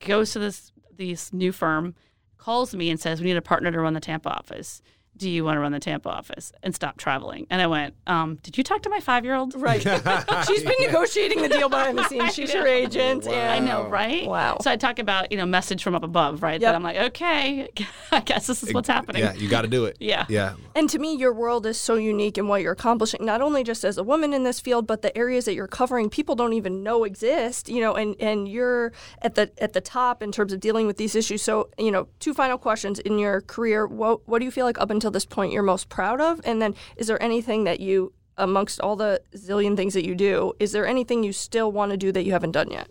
goes 0.00 0.32
to 0.32 0.38
this 0.38 0.72
this 0.94 1.32
new 1.32 1.52
firm, 1.52 1.94
calls 2.38 2.74
me 2.74 2.90
and 2.90 2.98
says, 2.98 3.20
"We 3.20 3.26
need 3.26 3.36
a 3.36 3.42
partner 3.42 3.70
to 3.70 3.80
run 3.80 3.92
the 3.92 4.00
Tampa 4.00 4.30
office. 4.30 4.80
Do 5.16 5.30
you 5.30 5.44
want 5.44 5.56
to 5.56 5.60
run 5.60 5.72
the 5.72 5.80
Tampa 5.80 6.08
office 6.08 6.52
and 6.62 6.74
stop 6.74 6.96
traveling?" 6.98 7.46
And 7.50 7.60
I 7.60 7.66
went, 7.66 7.94
um, 8.06 8.36
"Did 8.42 8.58
you 8.58 8.64
talk 8.64 8.82
to 8.82 8.90
my 8.90 9.00
five 9.00 9.24
year 9.24 9.34
old?" 9.34 9.54
Right. 9.54 9.82
She's 10.46 10.62
been 10.62 10.74
negotiating 10.80 11.42
the 11.42 11.48
deal 11.48 11.68
behind 11.68 11.98
the 11.98 12.08
scenes. 12.08 12.34
She's 12.34 12.52
your 12.52 12.66
agent. 12.66 13.24
Wow. 13.24 13.50
I 13.50 13.58
know, 13.58 13.88
right? 13.88 14.26
Wow. 14.26 14.58
So 14.60 14.70
I 14.70 14.76
talk 14.76 14.98
about 14.98 15.30
you 15.30 15.38
know 15.38 15.46
message 15.46 15.82
from 15.82 15.94
up 15.94 16.02
above, 16.02 16.42
right? 16.42 16.60
Yep. 16.60 16.68
That 16.68 16.74
I'm 16.74 16.82
like, 16.82 16.96
okay, 16.96 17.68
I 18.12 18.20
guess 18.20 18.46
this 18.46 18.62
is 18.62 18.72
what's 18.72 18.88
happening. 18.88 19.22
Yeah, 19.22 19.34
you 19.34 19.48
got 19.48 19.62
to 19.62 19.68
do 19.68 19.84
it. 19.86 19.96
Yeah. 20.00 20.26
Yeah. 20.28 20.54
And 20.74 20.88
to 20.90 20.98
me, 20.98 21.14
your 21.14 21.32
world 21.32 21.66
is 21.66 21.80
so 21.80 21.94
unique 21.94 22.38
in 22.38 22.48
what 22.48 22.62
you're 22.62 22.72
accomplishing, 22.72 23.24
not 23.24 23.40
only 23.40 23.64
just 23.64 23.84
as 23.84 23.98
a 23.98 24.02
woman 24.02 24.32
in 24.32 24.44
this 24.44 24.60
field, 24.60 24.86
but 24.86 25.02
the 25.02 25.16
areas 25.16 25.44
that 25.46 25.54
you're 25.54 25.66
covering, 25.66 26.10
people 26.10 26.34
don't 26.34 26.52
even 26.52 26.82
know 26.82 27.04
exist, 27.04 27.68
you 27.68 27.80
know, 27.80 27.94
and, 27.94 28.16
and 28.20 28.48
you're 28.48 28.92
at 29.22 29.34
the 29.34 29.50
at 29.58 29.72
the 29.72 29.80
top 29.80 30.22
in 30.22 30.32
terms 30.32 30.52
of 30.52 30.60
dealing 30.60 30.86
with 30.86 30.96
these 30.96 31.14
issues. 31.14 31.42
So, 31.42 31.70
you 31.78 31.90
know, 31.90 32.08
two 32.20 32.34
final 32.34 32.58
questions 32.58 32.98
in 33.00 33.18
your 33.18 33.40
career. 33.42 33.86
What 33.86 34.26
what 34.28 34.38
do 34.40 34.44
you 34.44 34.50
feel 34.50 34.66
like 34.66 34.78
up 34.78 34.90
until 34.90 35.05
this 35.10 35.26
point 35.26 35.52
you're 35.52 35.62
most 35.62 35.88
proud 35.88 36.20
of? 36.20 36.40
And 36.44 36.60
then 36.60 36.74
is 36.96 37.06
there 37.06 37.22
anything 37.22 37.64
that 37.64 37.80
you 37.80 38.12
amongst 38.38 38.80
all 38.80 38.96
the 38.96 39.20
zillion 39.34 39.76
things 39.76 39.94
that 39.94 40.04
you 40.04 40.14
do, 40.14 40.52
is 40.60 40.72
there 40.72 40.86
anything 40.86 41.22
you 41.22 41.32
still 41.32 41.72
want 41.72 41.90
to 41.90 41.96
do 41.96 42.12
that 42.12 42.24
you 42.24 42.32
haven't 42.32 42.52
done 42.52 42.70
yet? 42.70 42.88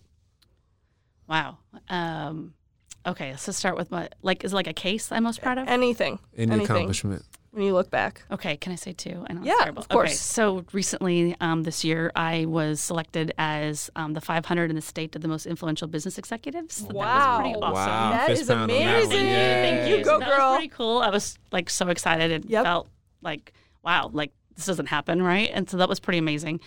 Wow. 1.28 1.58
Um, 1.90 2.54
okay, 3.06 3.32
let's 3.32 3.46
just 3.46 3.60
start 3.60 3.76
with 3.76 3.92
my 3.92 4.10
like 4.22 4.44
is 4.44 4.54
it 4.54 4.56
like 4.56 4.68
a 4.68 4.74
case 4.74 5.12
I'm 5.12 5.24
most 5.24 5.42
proud 5.42 5.58
of. 5.58 5.68
Anything. 5.68 6.20
Any 6.38 6.52
anything 6.52 6.76
accomplishment. 6.76 7.24
When 7.56 7.64
you 7.66 7.74
look 7.74 7.90
back. 7.90 8.22
Okay, 8.30 8.58
can 8.58 8.72
I 8.72 8.76
say 8.76 8.92
two? 8.94 9.26
I 9.30 9.34
know 9.34 9.40
it's 9.42 9.48
Yeah, 9.48 9.56
terrible. 9.62 9.82
of 9.82 9.88
course. 9.90 10.10
Okay, 10.10 10.16
so 10.16 10.66
recently, 10.74 11.36
um, 11.42 11.64
this 11.64 11.84
year, 11.84 12.12
I 12.16 12.46
was 12.46 12.82
selected 12.82 13.34
as 13.38 13.90
um, 13.96 14.14
the 14.14 14.22
500 14.22 14.70
in 14.70 14.76
the 14.76 14.82
state 14.82 15.16
of 15.16 15.22
the 15.22 15.28
most 15.28 15.46
influential 15.46 15.88
business 15.88 16.18
executives. 16.18 16.76
So 16.76 16.88
That 16.88 16.94
was 16.96 17.40
pretty 17.40 17.56
Wow. 17.60 17.62
awesome. 17.74 17.74
Wow. 17.92 18.12
That 18.12 18.28
Fist 18.28 18.42
is 18.44 18.48
pound 18.50 18.62
on 18.62 18.68
that 18.68 18.76
one. 18.76 18.84
amazing. 19.06 19.26
Yay. 19.28 19.98
You 19.98 20.04
go, 20.04 20.20
that 20.20 20.28
girl. 20.30 20.50
was 20.52 20.58
pretty 20.58 20.70
cool. 20.76 20.98
I 21.00 21.10
was 21.10 21.38
like 21.52 21.70
so 21.70 21.88
excited. 21.90 22.32
It 22.32 22.50
Yep. 22.50 22.64
felt 22.64 22.90
like 23.22 23.54
wow, 23.84 24.10
like 24.14 24.32
this 24.56 24.66
doesn't 24.66 24.88
happen, 24.88 25.22
right? 25.22 25.50
And 25.54 25.70
so 25.70 25.78
that 25.78 25.88
was 25.90 26.00
pretty 26.00 26.18
amazing. 26.20 26.60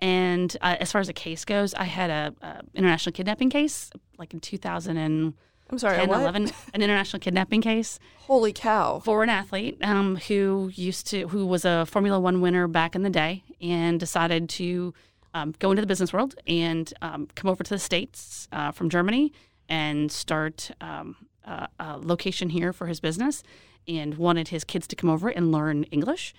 And 0.00 0.54
uh, 0.60 0.76
as 0.78 0.92
far 0.92 1.00
as 1.00 1.06
the 1.06 1.12
case 1.12 1.44
goes, 1.44 1.72
I 1.74 1.84
had 1.84 2.10
a, 2.10 2.34
a 2.42 2.60
international 2.74 3.12
kidnapping 3.14 3.50
case 3.50 3.90
like 4.18 4.32
in 4.34 4.40
2010, 4.40 5.34
I'm 5.68 5.78
sorry, 5.78 6.06
what? 6.06 6.20
11, 6.20 6.50
an 6.74 6.82
international 6.82 7.20
kidnapping 7.20 7.60
case 7.60 7.98
Holy 8.18 8.52
cow. 8.52 9.00
for 9.00 9.22
an 9.22 9.28
athlete 9.28 9.78
um, 9.82 10.16
who 10.16 10.70
used 10.74 11.08
to 11.08 11.28
who 11.28 11.44
was 11.46 11.64
a 11.64 11.86
Formula 11.86 12.20
One 12.20 12.40
winner 12.40 12.68
back 12.68 12.94
in 12.94 13.02
the 13.02 13.10
day 13.10 13.42
and 13.60 13.98
decided 13.98 14.48
to 14.50 14.94
um, 15.34 15.54
go 15.58 15.70
into 15.70 15.80
the 15.80 15.86
business 15.86 16.12
world 16.12 16.36
and 16.46 16.92
um, 17.02 17.28
come 17.34 17.50
over 17.50 17.64
to 17.64 17.70
the 17.70 17.78
states 17.78 18.48
uh, 18.52 18.70
from 18.70 18.88
Germany 18.88 19.32
and 19.68 20.10
start 20.12 20.70
um, 20.80 21.16
a, 21.44 21.68
a 21.80 21.98
location 21.98 22.50
here 22.50 22.72
for 22.72 22.86
his 22.86 23.00
business 23.00 23.42
and 23.88 24.14
wanted 24.14 24.48
his 24.48 24.64
kids 24.64 24.86
to 24.86 24.96
come 24.96 25.10
over 25.10 25.28
and 25.28 25.52
learn 25.52 25.84
English. 25.84 26.32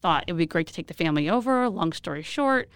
Thought 0.00 0.24
it 0.26 0.32
would 0.32 0.38
be 0.38 0.46
great 0.46 0.66
to 0.66 0.74
take 0.74 0.88
the 0.88 0.94
family 0.94 1.30
over. 1.30 1.68
Long 1.68 1.92
story 1.92 2.22
short, 2.22 2.68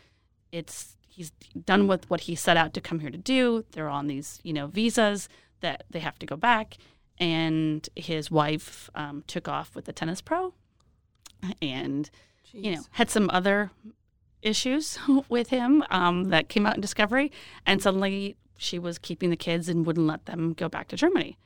it's 0.52 0.96
he's 1.00 1.32
done 1.64 1.88
with 1.88 2.08
what 2.08 2.22
he 2.22 2.34
set 2.34 2.56
out 2.56 2.72
to 2.74 2.80
come 2.80 3.00
here 3.00 3.10
to 3.10 3.18
do. 3.18 3.64
They're 3.72 3.88
on 3.88 4.06
these 4.06 4.38
you 4.44 4.52
know 4.52 4.68
visas 4.68 5.28
that 5.60 5.84
they 5.90 6.00
have 6.00 6.18
to 6.18 6.26
go 6.26 6.36
back 6.36 6.76
and 7.18 7.88
his 7.96 8.30
wife 8.30 8.90
um, 8.94 9.24
took 9.26 9.48
off 9.48 9.74
with 9.74 9.88
a 9.88 9.92
tennis 9.92 10.20
pro 10.20 10.52
and 11.62 12.10
you 12.52 12.74
know 12.74 12.82
had 12.92 13.10
some 13.10 13.30
other 13.32 13.70
issues 14.42 14.98
with 15.28 15.50
him 15.50 15.82
um, 15.90 16.24
that 16.24 16.48
came 16.48 16.66
out 16.66 16.74
in 16.74 16.80
discovery 16.80 17.32
and 17.64 17.82
suddenly 17.82 18.36
she 18.58 18.78
was 18.78 18.98
keeping 18.98 19.30
the 19.30 19.36
kids 19.36 19.68
and 19.68 19.86
wouldn't 19.86 20.06
let 20.06 20.26
them 20.26 20.52
go 20.52 20.68
back 20.68 20.88
to 20.88 20.96
germany. 20.96 21.38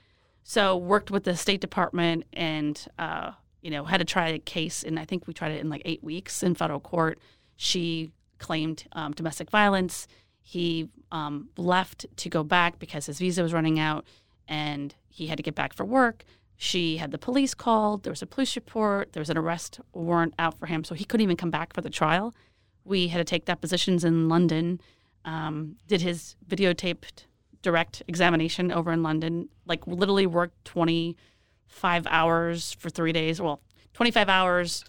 So 0.43 0.77
worked 0.77 1.11
with 1.11 1.25
the 1.25 1.37
state 1.37 1.61
department 1.61 2.25
and 2.33 2.85
uh, 2.99 3.33
you 3.63 3.71
know 3.71 3.85
had 3.85 3.99
to 3.99 4.05
try 4.05 4.29
a 4.29 4.39
case 4.39 4.83
and 4.83 4.99
i 4.99 5.05
think 5.05 5.27
we 5.27 5.35
tried 5.35 5.53
it 5.53 5.61
in 5.61 5.69
like 5.69 5.83
eight 5.85 6.03
weeks 6.03 6.43
in 6.43 6.55
federal 6.55 6.81
court. 6.81 7.19
She 7.57 8.13
claimed 8.39 8.85
um, 8.93 9.13
domestic 9.13 9.51
violence 9.51 10.09
he 10.51 10.89
um, 11.13 11.49
left 11.57 12.07
to 12.17 12.29
go 12.29 12.43
back 12.43 12.81
because 12.81 13.07
his 13.07 13.21
visa 13.21 13.41
was 13.41 13.53
running 13.53 13.79
out 13.79 14.05
and 14.49 14.97
he 15.09 15.29
had 15.29 15.37
to 15.37 15.45
get 15.45 15.55
back 15.55 15.73
for 15.73 15.85
work. 15.85 16.25
She 16.57 16.97
had 16.97 17.13
the 17.13 17.19
police 17.19 17.55
called. 17.55 18.03
There 18.03 18.11
was 18.11 18.21
a 18.21 18.27
police 18.27 18.57
report. 18.57 19.13
There 19.13 19.21
was 19.21 19.31
an 19.31 19.39
arrest 19.39 19.79
warrant 19.93 20.35
out 20.41 20.59
for 20.59 20.67
him, 20.67 20.83
so 20.83 20.97
he 20.97 21.05
couldn't 21.05 21.23
even 21.23 21.37
come 21.37 21.53
back 21.53 21.73
for 21.73 21.83
the 21.83 21.89
trial. 21.89 22.35
We 22.85 23.07
had 23.07 23.19
to 23.19 23.25
take 23.25 23.45
depositions 23.45 24.03
in 24.03 24.29
London. 24.29 24.81
Um, 25.25 25.77
did 25.87 26.01
his 26.01 26.35
videotaped 26.49 27.27
direct 27.63 28.03
examination 28.09 28.73
over 28.73 28.91
in 28.91 29.05
London. 29.05 29.51
Like 29.67 29.87
literally 29.87 30.27
worked 30.27 30.65
twenty 30.65 31.17
five 31.69 32.09
hours 32.09 32.73
for 32.73 32.91
three 32.91 33.13
days. 33.13 33.41
Well, 33.41 33.61
twenty 33.95 34.11
five 34.11 34.29
hours 34.29 34.85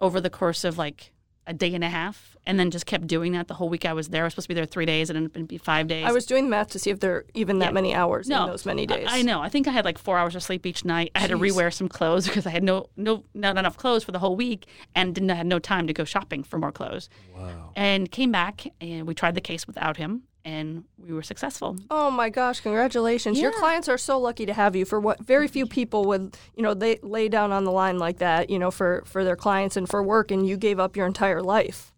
over 0.00 0.20
the 0.20 0.30
course 0.30 0.62
of 0.62 0.78
like 0.78 1.12
a 1.46 1.52
day 1.52 1.74
and 1.74 1.82
a 1.82 1.88
half, 1.88 2.36
and 2.46 2.58
then 2.58 2.70
just 2.70 2.86
kept 2.86 3.06
doing 3.06 3.32
that 3.32 3.48
the 3.48 3.54
whole 3.54 3.68
week 3.68 3.84
I 3.84 3.92
was 3.92 4.08
there. 4.10 4.22
I 4.22 4.26
was 4.26 4.34
supposed 4.34 4.44
to 4.44 4.48
be 4.48 4.54
there 4.54 4.64
three 4.64 4.86
days, 4.86 5.10
and 5.10 5.16
it 5.16 5.22
ended 5.34 5.42
up 5.42 5.48
be 5.48 5.58
five 5.58 5.88
days. 5.88 6.04
I 6.06 6.12
was 6.12 6.24
doing 6.24 6.44
the 6.44 6.50
math 6.50 6.68
to 6.68 6.78
see 6.78 6.90
if 6.90 7.00
there 7.00 7.14
are 7.16 7.24
even 7.34 7.58
that 7.58 7.66
Yeah. 7.66 7.72
many 7.72 7.94
hours 7.94 8.28
no, 8.28 8.44
in 8.44 8.50
those 8.50 8.64
many 8.64 8.86
days. 8.86 9.08
I, 9.10 9.22
know. 9.22 9.40
I 9.42 9.48
think 9.48 9.66
I 9.66 9.72
had 9.72 9.84
like 9.84 9.98
four 9.98 10.18
hours 10.18 10.36
of 10.36 10.42
sleep 10.42 10.64
each 10.66 10.84
night. 10.84 11.10
I 11.14 11.20
had 11.20 11.30
to 11.30 11.36
rewear 11.38 11.72
some 11.72 11.88
clothes 11.88 12.26
because 12.28 12.46
I 12.46 12.50
had 12.50 12.62
no 12.62 12.90
no 12.96 13.24
not 13.34 13.58
enough 13.58 13.76
clothes 13.76 14.04
for 14.04 14.12
the 14.12 14.18
whole 14.20 14.36
week, 14.36 14.66
and 14.94 15.14
didn't 15.14 15.30
had 15.30 15.46
no 15.46 15.58
time 15.58 15.86
to 15.88 15.92
go 15.92 16.04
shopping 16.04 16.44
for 16.44 16.58
more 16.58 16.72
clothes. 16.72 17.08
Wow. 17.34 17.72
And 17.74 18.10
came 18.10 18.30
back, 18.32 18.66
and 18.80 19.06
we 19.06 19.14
tried 19.14 19.34
the 19.34 19.40
case 19.40 19.66
without 19.66 19.96
him, 19.96 20.22
and 20.44 20.84
we 20.98 21.12
were 21.12 21.22
successful. 21.22 21.76
Oh 21.90 22.10
my 22.10 22.28
gosh, 22.30 22.60
congratulations. 22.60 23.38
Your 23.40 23.52
clients 23.52 23.88
are 23.88 23.98
so 23.98 24.18
lucky 24.18 24.46
to 24.46 24.52
have 24.54 24.74
you 24.76 24.84
for 24.84 24.98
what 25.00 25.20
very 25.20 25.48
few 25.48 25.66
people 25.66 26.04
would, 26.06 26.36
you 26.56 26.62
know, 26.62 26.74
they 26.74 26.98
lay 27.02 27.28
down 27.28 27.52
on 27.52 27.64
the 27.64 27.70
line 27.72 27.98
like 27.98 28.18
that, 28.18 28.50
you 28.50 28.58
know, 28.58 28.70
for 28.70 29.02
for 29.06 29.24
their 29.24 29.36
clients 29.36 29.76
and 29.76 29.88
for 29.88 30.02
work 30.02 30.30
and 30.30 30.46
you 30.46 30.56
gave 30.56 30.78
up 30.80 30.96
your 30.96 31.06
entire 31.06 31.42
life 31.42 31.92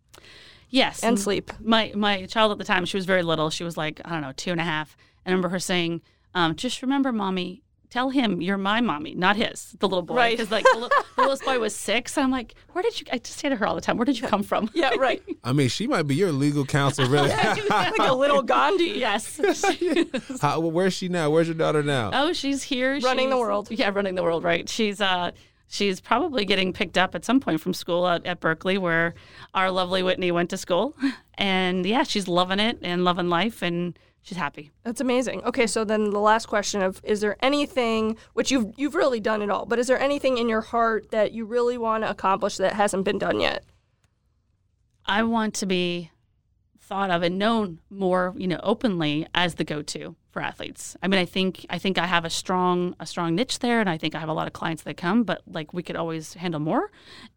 Yes, 0.70 1.02
and 1.04 1.18
sleep. 1.18 1.52
my 1.60 1.92
my 1.94 2.26
child 2.26 2.50
at 2.52 2.58
the 2.58 2.64
time, 2.64 2.84
she 2.84 2.96
was 2.96 3.06
very 3.06 3.22
little. 3.22 3.48
She 3.50 3.64
was 3.64 3.76
like 3.76 4.00
I 4.04 4.10
don't 4.10 4.22
know, 4.22 4.32
two 4.32 4.50
and 4.50 4.60
a 4.60 4.64
half. 4.64 4.96
And 5.24 5.32
I 5.32 5.34
remember 5.34 5.50
her 5.50 5.60
saying, 5.60 6.02
um, 6.34 6.56
"Just 6.56 6.82
remember, 6.82 7.12
mommy." 7.12 7.62
Tell 7.94 8.10
him 8.10 8.42
you're 8.42 8.58
my 8.58 8.80
mommy, 8.80 9.14
not 9.14 9.36
his. 9.36 9.76
The 9.78 9.86
little 9.86 10.02
boy, 10.02 10.16
Right. 10.16 10.36
Because 10.36 10.50
like 10.50 10.64
the, 10.64 10.80
little, 10.80 10.88
the 11.14 11.22
littlest 11.22 11.44
boy 11.44 11.60
was 11.60 11.76
six. 11.76 12.18
I'm 12.18 12.32
like, 12.32 12.56
where 12.72 12.82
did 12.82 13.00
you? 13.00 13.06
I 13.12 13.18
just 13.18 13.38
say 13.38 13.48
to 13.48 13.54
her 13.54 13.64
all 13.64 13.76
the 13.76 13.80
time, 13.80 13.98
where 13.98 14.04
did 14.04 14.18
you 14.20 14.26
come 14.26 14.42
from? 14.42 14.68
Yeah, 14.74 14.94
right. 14.98 15.22
I 15.44 15.52
mean, 15.52 15.68
she 15.68 15.86
might 15.86 16.02
be 16.02 16.16
your 16.16 16.32
legal 16.32 16.64
counsel, 16.64 17.08
really. 17.08 17.28
like 17.28 17.96
a 18.00 18.12
little 18.12 18.42
Gandhi. 18.42 18.98
yes. 18.98 19.40
How, 20.42 20.58
where's 20.58 20.94
she 20.94 21.08
now? 21.08 21.30
Where's 21.30 21.46
your 21.46 21.54
daughter 21.54 21.84
now? 21.84 22.10
Oh, 22.12 22.32
she's 22.32 22.64
here. 22.64 22.98
Running 22.98 23.30
the 23.30 23.38
world. 23.38 23.68
Yeah, 23.70 23.90
running 23.94 24.16
the 24.16 24.24
world. 24.24 24.42
Right. 24.42 24.68
She's 24.68 25.00
uh, 25.00 25.30
she's 25.68 26.00
probably 26.00 26.44
getting 26.44 26.72
picked 26.72 26.98
up 26.98 27.14
at 27.14 27.24
some 27.24 27.38
point 27.38 27.60
from 27.60 27.74
school 27.74 28.08
at, 28.08 28.26
at 28.26 28.40
Berkeley, 28.40 28.76
where 28.76 29.14
our 29.54 29.70
lovely 29.70 30.02
Whitney 30.02 30.32
went 30.32 30.50
to 30.50 30.56
school, 30.56 30.96
and 31.34 31.86
yeah, 31.86 32.02
she's 32.02 32.26
loving 32.26 32.58
it 32.58 32.80
and 32.82 33.04
loving 33.04 33.28
life, 33.28 33.62
and 33.62 33.96
she's 34.24 34.38
happy. 34.38 34.72
That's 34.82 35.00
amazing. 35.00 35.44
Okay, 35.44 35.68
so 35.68 35.84
then 35.84 36.10
the 36.10 36.18
last 36.18 36.46
question 36.46 36.82
of 36.82 37.00
is 37.04 37.20
there 37.20 37.36
anything 37.40 38.16
which 38.32 38.50
you've 38.50 38.72
you've 38.76 38.96
really 38.96 39.20
done 39.20 39.42
it 39.42 39.50
all, 39.50 39.66
but 39.66 39.78
is 39.78 39.86
there 39.86 40.00
anything 40.00 40.38
in 40.38 40.48
your 40.48 40.62
heart 40.62 41.12
that 41.12 41.30
you 41.30 41.44
really 41.44 41.78
want 41.78 42.02
to 42.02 42.10
accomplish 42.10 42.56
that 42.56 42.72
hasn't 42.72 43.04
been 43.04 43.18
done 43.18 43.38
yet? 43.38 43.62
I 45.06 45.22
want 45.22 45.54
to 45.56 45.66
be 45.66 46.10
thought 46.88 47.10
of 47.10 47.22
and 47.22 47.38
known 47.38 47.80
more, 47.90 48.34
you 48.36 48.46
know, 48.46 48.60
openly 48.62 49.26
as 49.34 49.54
the 49.54 49.64
go-to 49.64 50.14
for 50.30 50.42
athletes. 50.42 50.96
I 51.02 51.08
mean, 51.08 51.18
I 51.20 51.24
think 51.24 51.64
I 51.70 51.78
think 51.78 51.96
I 51.98 52.06
have 52.06 52.24
a 52.24 52.30
strong 52.30 52.94
a 53.00 53.06
strong 53.06 53.34
niche 53.34 53.60
there, 53.60 53.80
and 53.80 53.88
I 53.88 53.96
think 53.96 54.14
I 54.14 54.18
have 54.20 54.28
a 54.28 54.32
lot 54.32 54.46
of 54.46 54.52
clients 54.52 54.82
that 54.82 54.96
come, 54.96 55.22
but 55.24 55.42
like 55.46 55.72
we 55.72 55.82
could 55.82 55.96
always 55.96 56.34
handle 56.34 56.60
more. 56.60 56.90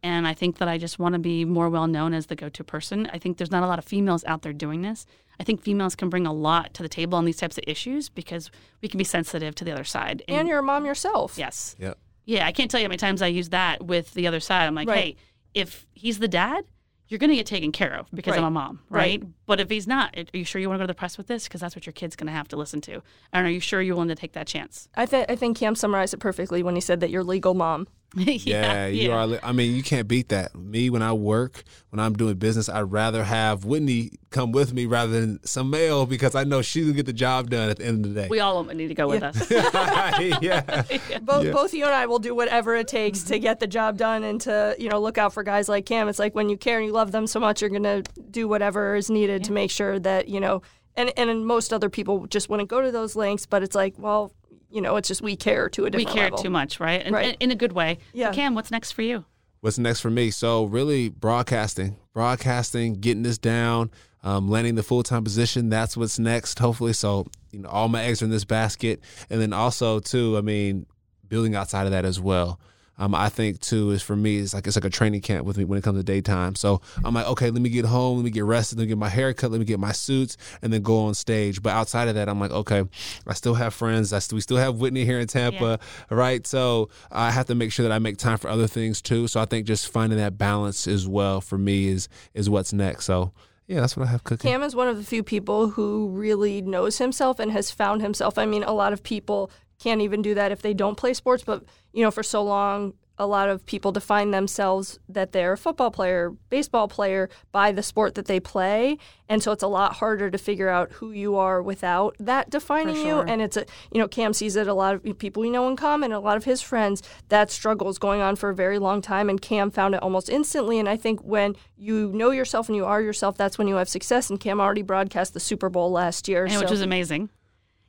And 0.04 0.28
I 0.28 0.34
think 0.34 0.58
that 0.58 0.68
I 0.68 0.78
just 0.78 0.98
want 1.00 1.14
to 1.14 1.20
be 1.20 1.46
more 1.46 1.70
well 1.70 1.88
known 1.88 2.14
as 2.14 2.26
the 2.26 2.36
go-to 2.36 2.64
person. 2.64 3.10
I 3.14 3.20
think 3.20 3.38
there's 3.38 3.52
not 3.52 3.64
a 3.64 3.68
lot 3.68 3.80
of 3.80 3.86
females 3.86 4.24
out 4.26 4.42
there 4.42 4.54
doing 4.54 4.82
this. 4.82 5.06
I 5.40 5.44
think 5.44 5.62
females 5.62 5.96
can 5.96 6.10
bring 6.10 6.26
a 6.26 6.34
lot 6.34 6.74
to 6.74 6.84
the 6.84 6.90
table 6.90 7.18
on 7.18 7.26
these 7.26 7.38
types 7.38 7.58
of 7.58 7.64
issues 7.68 8.10
because 8.10 8.50
we 8.82 8.90
can 8.90 8.98
be 8.98 9.04
sensitive 9.04 9.54
to 9.56 9.64
the 9.64 9.72
other 9.72 9.84
side. 9.84 10.24
And 10.28 10.48
you're 10.48 10.60
a 10.60 10.64
mom 10.64 10.86
yourself. 10.86 11.36
yes, 11.38 11.76
Yep. 11.80 11.98
yeah, 12.26 12.46
I 12.48 12.52
can't 12.52 12.70
tell 12.72 12.80
you 12.80 12.86
how 12.86 12.90
many 12.90 12.98
times 12.98 13.22
I 13.22 13.28
use 13.28 13.50
that 13.50 13.84
with 13.86 14.14
the 14.16 14.26
other 14.28 14.40
side. 14.40 14.66
I'm 14.66 14.74
like, 14.76 14.88
Right. 14.90 14.98
hey, 14.98 15.16
if 15.54 15.86
he's 15.94 16.18
the 16.18 16.28
dad, 16.28 16.66
you're 17.08 17.20
going 17.20 17.30
to 17.30 17.36
get 17.38 17.46
taken 17.46 17.72
care 17.72 17.94
of 17.94 18.08
because 18.14 18.36
I'm 18.36 18.44
a 18.44 18.50
mom, 18.52 18.80
Right. 18.90 19.22
right? 19.22 19.30
But 19.48 19.60
if 19.60 19.70
he's 19.70 19.88
not, 19.88 20.16
are 20.16 20.26
you 20.38 20.44
sure 20.46 20.62
you 20.62 20.70
want 20.70 20.78
to 20.78 20.84
go 20.84 20.88
to 20.88 20.94
the 20.94 20.98
press 20.98 21.18
with 21.18 21.28
this? 21.28 21.46
Because 21.46 21.62
that's 21.62 21.76
what 21.76 21.86
your 21.88 21.94
kid's 21.94 22.16
going 22.16 22.28
to 22.28 22.34
have 22.34 22.48
to 22.50 22.58
listen 22.58 22.82
to. 22.82 23.02
And 23.34 23.48
are 23.48 23.50
you 23.50 23.60
sure 23.62 23.82
you're 23.82 23.96
willing 23.96 24.10
to 24.10 24.16
take 24.16 24.34
that 24.34 24.46
chance? 24.46 24.90
I, 24.96 25.06
th- 25.06 25.26
I 25.30 25.36
think 25.36 25.58
Cam 25.58 25.74
summarized 25.74 26.14
it 26.14 26.18
perfectly 26.18 26.62
when 26.62 26.76
he 26.76 26.82
said 26.82 27.00
that 27.00 27.10
you're 27.10 27.24
legal 27.24 27.56
mom. 27.56 27.88
Yeah, 28.16 28.88
you 28.88 29.12
are. 29.12 29.38
I 29.44 29.52
mean, 29.52 29.76
you 29.76 29.84
can't 29.84 30.08
beat 30.08 30.30
that. 30.30 30.56
Me, 30.56 30.90
when 30.90 31.02
I 31.02 31.14
work, 31.14 31.64
when 31.90 32.00
I'm 32.00 32.14
doing 32.14 32.36
business, 32.36 32.70
I'd 32.70 32.92
rather 32.92 33.24
have 33.24 33.66
Whitney 33.66 34.12
come 34.30 34.52
with 34.52 34.74
me 34.74 34.86
rather 34.86 35.12
than 35.12 35.46
some 35.46 35.70
male 35.70 36.06
because 36.06 36.36
I 36.36 36.44
know 36.44 36.62
she's 36.62 36.86
gonna 36.86 36.96
get 36.96 37.06
the 37.06 37.14
job 37.14 37.50
done 37.50 37.70
at 37.70 37.78
the 37.78 37.86
end 37.86 38.06
of 38.06 38.14
the 38.14 38.22
day. 38.22 38.28
We 38.30 38.40
all 38.40 38.64
need 38.64 38.88
to 38.88 38.94
go 38.94 39.08
with 39.08 39.24
us. 39.24 39.50
yeah. 40.42 40.84
Both, 41.22 41.52
both 41.52 41.74
you 41.74 41.86
and 41.86 41.94
I 41.94 42.06
will 42.06 42.20
do 42.20 42.34
whatever 42.34 42.76
it 42.76 42.88
takes 42.88 43.24
to 43.24 43.40
get 43.40 43.60
the 43.60 43.68
job 43.68 43.98
done 43.98 44.24
and 44.24 44.40
to 44.42 44.76
you 44.80 44.90
know 44.90 45.00
look 45.00 45.18
out 45.18 45.34
for 45.34 45.44
guys 45.44 45.68
like 45.68 45.86
Cam. 45.86 46.08
It's 46.08 46.20
like 46.20 46.34
when 46.36 46.50
you 46.50 46.58
care 46.58 46.78
and 46.78 46.88
you 46.88 46.94
love 46.94 47.12
them 47.12 47.28
so 47.28 47.40
much, 47.40 47.62
you're 47.62 47.70
gonna 47.70 48.04
do 48.32 48.48
whatever 48.48 48.96
is 48.96 49.10
needed 49.10 49.37
to 49.44 49.52
make 49.52 49.72
sure 49.72 50.00
that 50.00 50.28
you 50.28 50.40
know. 50.40 50.62
And 50.96 51.12
and 51.16 51.46
most 51.46 51.72
other 51.72 51.90
people 51.90 52.26
just 52.26 52.50
wouldn't 52.50 52.70
go 52.70 52.82
to 52.82 52.92
those 52.92 53.16
lengths, 53.16 53.46
but 53.46 53.62
it's 53.62 53.76
like, 53.76 53.94
well, 54.00 54.32
you 54.72 54.82
know, 54.82 54.96
it's 54.96 55.08
just 55.08 55.22
we 55.22 55.36
care 55.36 55.70
to 55.70 55.86
a 55.86 55.90
we 55.92 56.06
care 56.06 56.24
level. 56.24 56.40
too 56.40 56.50
much, 56.50 56.80
right? 56.80 57.04
And, 57.06 57.14
Right. 57.14 57.38
In 57.40 57.52
a 57.52 57.56
good 57.56 57.74
way. 57.74 58.00
Yeah. 58.14 58.32
So 58.32 58.36
Cam, 58.36 58.56
what's 58.56 58.72
next 58.72 58.94
for 58.94 59.04
you? 59.04 59.24
What's 59.62 59.78
next 59.78 60.00
for 60.00 60.10
me? 60.10 60.32
So 60.32 60.66
really, 60.66 61.10
broadcasting, 61.10 61.98
broadcasting, 62.14 62.94
getting 62.96 63.24
this 63.24 63.38
down, 63.38 63.92
um, 64.24 64.50
landing 64.50 64.76
the 64.76 64.84
full 64.84 65.04
time 65.04 65.24
position. 65.24 65.70
That's 65.70 65.96
what's 65.96 66.20
next. 66.20 66.58
Hopefully, 66.60 66.94
so 66.94 67.28
you 67.52 67.60
know, 67.60 67.70
all 67.70 67.88
my 67.90 68.04
eggs 68.04 68.22
are 68.22 68.26
in 68.26 68.32
this 68.32 68.46
basket, 68.46 69.00
and 69.30 69.40
then 69.40 69.54
also 69.54 70.00
too, 70.00 70.36
I 70.38 70.42
mean, 70.42 70.86
building 71.28 71.56
outside 71.56 71.86
of 71.86 71.92
that 71.92 72.06
as 72.06 72.20
well. 72.20 72.60
Um, 72.98 73.14
I 73.14 73.30
think 73.30 73.60
too 73.60 73.92
is 73.92 74.02
for 74.02 74.16
me 74.16 74.38
it's 74.38 74.54
like 74.54 74.66
it's 74.66 74.76
like 74.76 74.86
a 74.86 74.90
training 74.90 75.22
camp 75.22 75.46
with 75.46 75.58
me 75.58 75.66
when 75.66 75.78
it 75.78 75.84
comes 75.84 76.00
to 76.00 76.04
daytime. 76.04 76.56
So 76.56 76.82
I'm 77.04 77.14
like, 77.14 77.28
okay, 77.28 77.52
let 77.52 77.62
me 77.62 77.70
get 77.70 77.86
home, 77.86 78.18
let 78.18 78.26
me 78.26 78.32
get 78.32 78.44
rested, 78.44 78.80
let 78.80 78.86
me 78.86 78.88
get 78.90 78.98
my 78.98 79.10
hair 79.10 79.34
cut, 79.34 79.52
let 79.52 79.60
me 79.60 79.66
get 79.66 79.80
my 79.80 79.92
suits, 79.92 80.38
and 80.62 80.74
then 80.74 80.82
go 80.82 81.00
on 81.06 81.14
stage. 81.14 81.62
But 81.62 81.74
outside 81.74 82.08
of 82.08 82.16
that, 82.16 82.28
I'm 82.28 82.40
like, 82.40 82.52
okay, 82.52 82.84
I 83.28 83.34
still 83.34 83.54
have 83.54 83.74
friends. 83.74 84.14
I 84.14 84.20
still, 84.20 84.38
we 84.38 84.42
still 84.42 84.58
have 84.58 84.78
Whitney 84.78 85.06
here 85.06 85.20
in 85.20 85.28
Tampa, 85.28 85.80
right? 86.10 86.46
So 86.48 86.90
I 87.12 87.32
have 87.32 87.46
to 87.48 87.56
make 87.56 87.72
sure 87.72 87.84
that 87.88 87.94
I 87.94 88.00
make 88.00 88.18
time 88.18 88.38
for 88.38 88.50
other 88.50 88.68
things 88.68 89.02
too. 89.02 89.28
So 89.28 89.40
I 89.40 89.46
think 89.46 89.68
just 89.68 89.90
finding 89.90 90.18
that 90.18 90.38
balance 90.38 90.88
as 90.88 91.08
well 91.08 91.40
for 91.42 91.58
me 91.58 91.88
is 91.88 92.10
is 92.34 92.50
what's 92.50 92.74
next. 92.74 93.06
So 93.06 93.32
yeah, 93.68 93.82
that's 93.82 93.98
what 93.98 94.08
I 94.08 94.12
have 94.12 94.24
cooking. 94.24 94.50
Cam 94.50 94.64
is 94.64 94.76
one 94.76 94.88
of 94.88 94.98
the 94.98 95.04
few 95.04 95.24
people 95.24 95.70
who 95.72 96.08
really 96.10 96.62
knows 96.62 96.98
himself 97.00 97.38
and 97.38 97.52
has 97.52 97.70
found 97.70 98.02
himself. 98.02 98.38
I 98.38 98.46
mean, 98.46 98.64
a 98.64 98.72
lot 98.72 98.94
of 98.94 99.04
people 99.04 99.52
can't 99.80 100.02
even 100.02 100.22
do 100.22 100.34
that 100.36 100.52
if 100.52 100.62
they 100.62 100.74
don't 100.74 100.96
play 100.96 101.14
sports, 101.14 101.44
but 101.44 101.64
you 101.94 102.04
know, 102.04 102.12
for 102.12 102.24
so 102.24 102.44
long, 102.44 102.94
a 103.20 103.26
lot 103.26 103.50
of 103.50 103.66
people 103.66 103.92
define 103.92 104.30
themselves 104.30 105.00
that 105.10 105.32
they're 105.32 105.54
a 105.54 105.58
football 105.58 105.90
player, 105.90 106.34
baseball 106.50 106.88
player 106.88 107.30
by 107.52 107.72
the 107.72 107.82
sport 107.82 108.14
that 108.14 108.26
they 108.28 108.40
play, 108.40 108.98
and 109.28 109.42
so 109.42 109.52
it's 109.52 109.64
a 109.64 109.68
lot 109.68 109.94
harder 109.94 110.30
to 110.30 110.38
figure 110.38 110.70
out 110.70 110.92
who 110.94 111.12
you 111.12 111.36
are 111.36 111.62
without 111.62 112.16
that 112.20 112.50
defining 112.50 112.96
you. 112.96 113.20
And 113.20 113.42
it's 113.42 113.58
a, 113.58 113.66
you 113.92 114.00
know, 114.00 114.08
Cam 114.08 114.34
sees 114.34 114.56
it. 114.56 114.68
A 114.68 114.74
lot 114.74 114.96
of 114.96 115.18
people 115.18 115.42
we 115.42 115.50
know 115.50 115.68
in 115.68 115.76
common, 115.76 116.12
a 116.12 116.20
lot 116.20 116.38
of 116.38 116.44
his 116.44 116.62
friends, 116.62 117.02
that 117.30 117.50
struggle 117.50 117.90
is 117.90 117.98
going 117.98 118.22
on 118.22 118.36
for 118.36 118.50
a 118.50 118.56
very 118.56 118.78
long 118.78 119.02
time, 119.02 119.30
and 119.30 119.42
Cam 119.42 119.72
found 119.72 119.96
it 119.96 120.04
almost 120.04 120.30
instantly. 120.30 120.78
And 120.78 120.88
I 120.88 120.96
think 120.96 121.20
when 121.22 121.56
you 121.76 122.12
know 122.14 122.30
yourself 122.30 122.70
and 122.70 122.76
you 122.76 122.86
are 122.86 123.02
yourself, 123.02 123.36
that's 123.36 123.58
when 123.58 123.68
you 123.68 123.76
have 123.76 123.90
success. 123.90 124.30
And 124.30 124.40
Cam 124.40 124.62
already 124.62 124.84
broadcast 124.84 125.34
the 125.34 125.40
Super 125.40 125.70
Bowl 125.70 125.92
last 125.92 126.28
year, 126.28 126.44
And 126.44 126.54
so 126.54 126.60
which 126.60 126.70
was 126.70 126.82
amazing. 126.82 127.30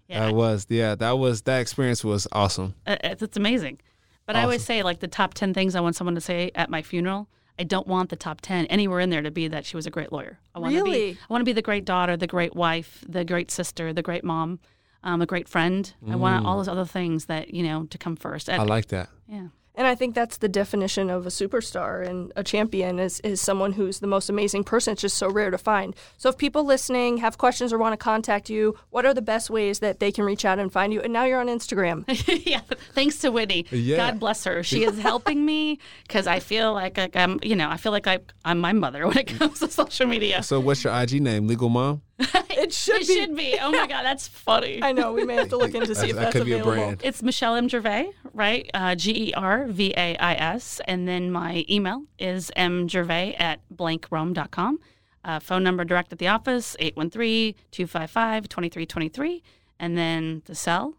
Yeah, 0.09 0.27
That 0.27 0.35
was 0.35 0.67
yeah, 0.69 0.95
that 0.95 1.19
was 1.19 1.43
that 1.43 1.61
experience 1.61 2.03
was 2.03 2.27
awesome. 2.33 2.75
Uh, 2.87 2.97
it's 3.05 3.23
it's 3.23 3.37
amazing. 3.37 3.79
But 4.27 4.37
I 4.37 4.43
always 4.43 4.63
say, 4.63 4.83
like, 4.83 5.01
the 5.01 5.09
top 5.09 5.33
10 5.33 5.55
things 5.55 5.75
I 5.75 5.81
want 5.81 5.97
someone 5.97 6.15
to 6.15 6.21
say 6.21 6.51
at 6.55 6.69
my 6.69 6.83
funeral, 6.83 7.29
I 7.59 7.63
don't 7.65 7.87
want 7.87 8.11
the 8.11 8.17
top 8.17 8.43
10 8.43 8.67
anywhere 8.67 9.01
in 9.01 9.09
there 9.09 9.23
to 9.23 9.31
be 9.31 9.49
that 9.49 9.65
she 9.65 9.75
was 9.75 9.87
a 9.87 9.91
great 9.91 10.13
lawyer. 10.13 10.39
I 10.55 10.59
want 10.59 10.75
to 10.75 10.83
Really? 10.83 11.13
be 11.15 11.19
I 11.19 11.33
want 11.33 11.41
to 11.41 11.47
be 11.47 11.55
the 11.55 11.63
great 11.63 11.87
daughter, 11.87 12.15
the 12.15 12.27
great 12.27 12.55
wife, 12.55 13.03
the 13.09 13.25
great 13.25 13.51
sister, 13.51 13.91
the 13.95 14.03
great 14.03 14.25
mom, 14.25 14.61
um, 15.03 15.23
a 15.23 15.27
great 15.27 15.49
friend. 15.49 15.91
I 16.11 16.17
want 16.17 16.45
all 16.45 16.59
those 16.59 16.69
other 16.69 16.85
things 16.85 17.25
that, 17.25 17.55
you 17.55 17.63
know, 17.63 17.85
to 17.87 17.97
come 17.97 18.17
first. 18.17 18.51
And, 18.51 18.61
I 18.61 18.65
like 18.67 18.89
that. 18.89 19.09
yeah. 19.27 19.47
And 19.79 19.87
I 19.87 19.95
think 19.95 20.16
that's 20.16 20.39
the 20.39 20.49
definition 20.49 21.09
of 21.09 21.24
a 21.24 21.29
superstar 21.29 22.05
and 22.05 22.33
a 22.35 22.43
champion 22.43 22.99
is, 22.99 23.20
is 23.20 23.41
someone 23.41 23.72
who's 23.72 24.01
the 24.01 24.09
most 24.09 24.29
amazing 24.29 24.64
person. 24.64 24.95
It's 24.95 25.03
just 25.03 25.16
so 25.16 25.31
rare 25.31 25.53
to 25.53 25.57
find. 25.57 25.95
So 26.16 26.29
if 26.29 26.37
people 26.37 26.64
listening 26.64 27.18
have 27.18 27.39
questions 27.39 27.72
or 27.72 27.79
want 27.79 27.93
to 27.93 27.97
contact 27.97 28.51
you, 28.51 28.76
what 28.91 29.07
are 29.07 29.14
the 29.14 29.22
best 29.22 29.51
ways 29.51 29.79
that 29.79 30.01
they 30.01 30.11
can 30.11 30.24
reach 30.24 30.45
out 30.45 30.59
and 30.59 30.72
find 30.72 30.93
you? 30.93 31.01
And 31.01 31.12
now 31.12 31.26
you're 31.26 31.39
on 31.39 31.47
Instagram. 31.47 32.05
yeah, 32.45 32.62
thanks 32.93 33.18
to 33.20 33.31
Whitney. 33.31 33.66
Yeah. 33.70 33.99
God 33.99 34.18
bless 34.18 34.43
her. 34.43 34.64
She 34.64 34.83
is 34.83 34.99
helping 35.11 35.47
me 35.47 35.79
because 36.09 36.26
I 36.26 36.41
feel 36.41 36.72
like, 36.74 36.99
like 36.99 37.14
I'm, 37.14 37.39
you 37.45 37.55
know, 37.55 37.70
I 37.70 37.76
feel 37.76 37.93
like 37.93 38.09
I, 38.09 38.18
I'm 38.45 38.59
my 38.59 38.72
mother 38.72 39.07
when 39.07 39.16
it 39.16 39.26
comes 39.39 39.61
to 39.61 39.70
social 39.70 40.09
media. 40.09 40.43
So 40.43 40.59
what's 40.59 40.83
your 40.83 40.93
IG 40.93 41.22
name? 41.22 41.47
Legal 41.47 41.68
mom? 41.68 42.03
It 42.51 42.73
should 42.73 43.03
It 43.03 43.07
be. 43.09 43.14
should 43.14 43.37
be. 43.37 43.57
Oh 43.61 43.71
my 43.71 43.87
God, 43.87 44.03
that's 44.03 44.27
funny. 44.27 44.81
I 44.83 44.91
know. 44.93 45.12
We 45.12 45.25
may 45.25 45.35
have 45.37 45.49
to 45.51 45.57
look 45.57 45.75
into 45.75 45.95
see 45.95 46.11
if 46.11 46.16
That 46.16 46.23
that's 46.23 46.37
could 46.37 46.45
be 46.47 46.53
a 46.53 46.57
available. 46.61 46.83
brand. 46.83 47.01
It's 47.05 47.23
Michelle 47.23 47.55
M. 47.55 47.69
Gervais, 47.69 48.11
right? 48.35 48.69
Uh, 48.75 48.95
G 48.97 49.29
E 49.29 49.33
R 49.35 49.66
V 49.69 49.95
A 49.97 50.16
I 50.16 50.35
S. 50.35 50.81
And 50.87 51.07
then 51.07 51.31
my 51.31 51.64
email 51.71 52.03
is 52.19 52.51
mgervais 52.57 53.37
at 53.41 53.61
blankrome.com. 53.73 54.81
Uh, 55.25 55.39
phone 55.39 55.62
number 55.62 55.85
direct 55.85 56.12
at 56.12 56.19
the 56.19 56.27
office, 56.29 56.75
813 56.81 57.55
255 57.71 58.49
2323. 58.49 59.43
And 59.79 59.97
then 59.97 60.43
the 60.47 60.55
cell. 60.57 60.95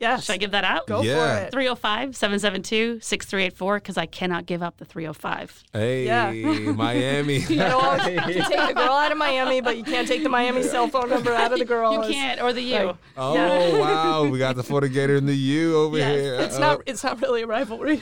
Yes. 0.00 0.24
Should 0.24 0.32
I 0.32 0.36
give 0.38 0.52
that 0.52 0.64
out? 0.64 0.86
Go 0.86 1.02
Yeah. 1.02 1.40
for 1.40 1.44
it. 1.46 1.52
305 1.52 2.16
772 2.16 3.00
6384 3.00 3.76
because 3.78 3.98
I 3.98 4.06
cannot 4.06 4.46
give 4.46 4.62
up 4.62 4.78
the 4.78 4.84
305. 4.86 5.62
Hey, 5.72 6.06
Yeah. 6.06 6.30
Miami. 6.72 7.38
You, 7.40 7.56
know, 7.56 7.92
you 8.08 8.18
can 8.20 8.28
take 8.50 8.68
the 8.68 8.74
girl 8.74 8.92
out 8.92 9.12
of 9.12 9.18
Miami, 9.18 9.60
but 9.60 9.76
you 9.76 9.84
can't 9.84 10.08
take 10.08 10.22
the 10.22 10.28
Miami 10.28 10.62
cell 10.62 10.88
phone 10.88 11.10
number 11.10 11.32
out 11.34 11.52
of 11.52 11.58
the 11.58 11.64
girl. 11.64 11.90
You 12.00 12.12
can't, 12.14 12.40
or 12.40 12.52
the 12.52 12.62
U. 12.62 12.76
Right. 12.86 12.96
oh 13.16 13.78
wow, 13.80 14.24
we 14.24 14.38
got 14.38 14.56
the 14.56 14.62
Florida 14.62 14.88
Gator 14.88 15.16
and 15.16 15.28
the 15.28 15.34
U 15.36 15.76
over 15.76 15.98
Yes, 15.98 16.20
here. 16.20 16.34
It's 16.36 16.58
not. 16.58 16.78
Uh, 16.78 16.82
it's 16.86 17.04
not 17.04 17.20
really 17.20 17.42
a 17.42 17.46
rivalry. 17.46 18.00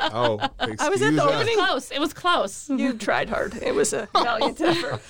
Oh, 0.00 0.38
I 0.58 0.88
was 0.88 1.02
at 1.02 1.10
excuse 1.10 1.16
the 1.16 1.24
us. 1.24 1.34
opening. 1.34 1.56
Close. 1.56 1.90
It 1.90 2.00
was 2.00 2.12
close. 2.12 2.68
You 2.68 2.92
tried 2.94 3.28
hard. 3.28 3.54
It 3.62 3.74
was 3.74 3.92
a 3.92 4.08
valiant 4.12 4.60
effort. 4.60 5.00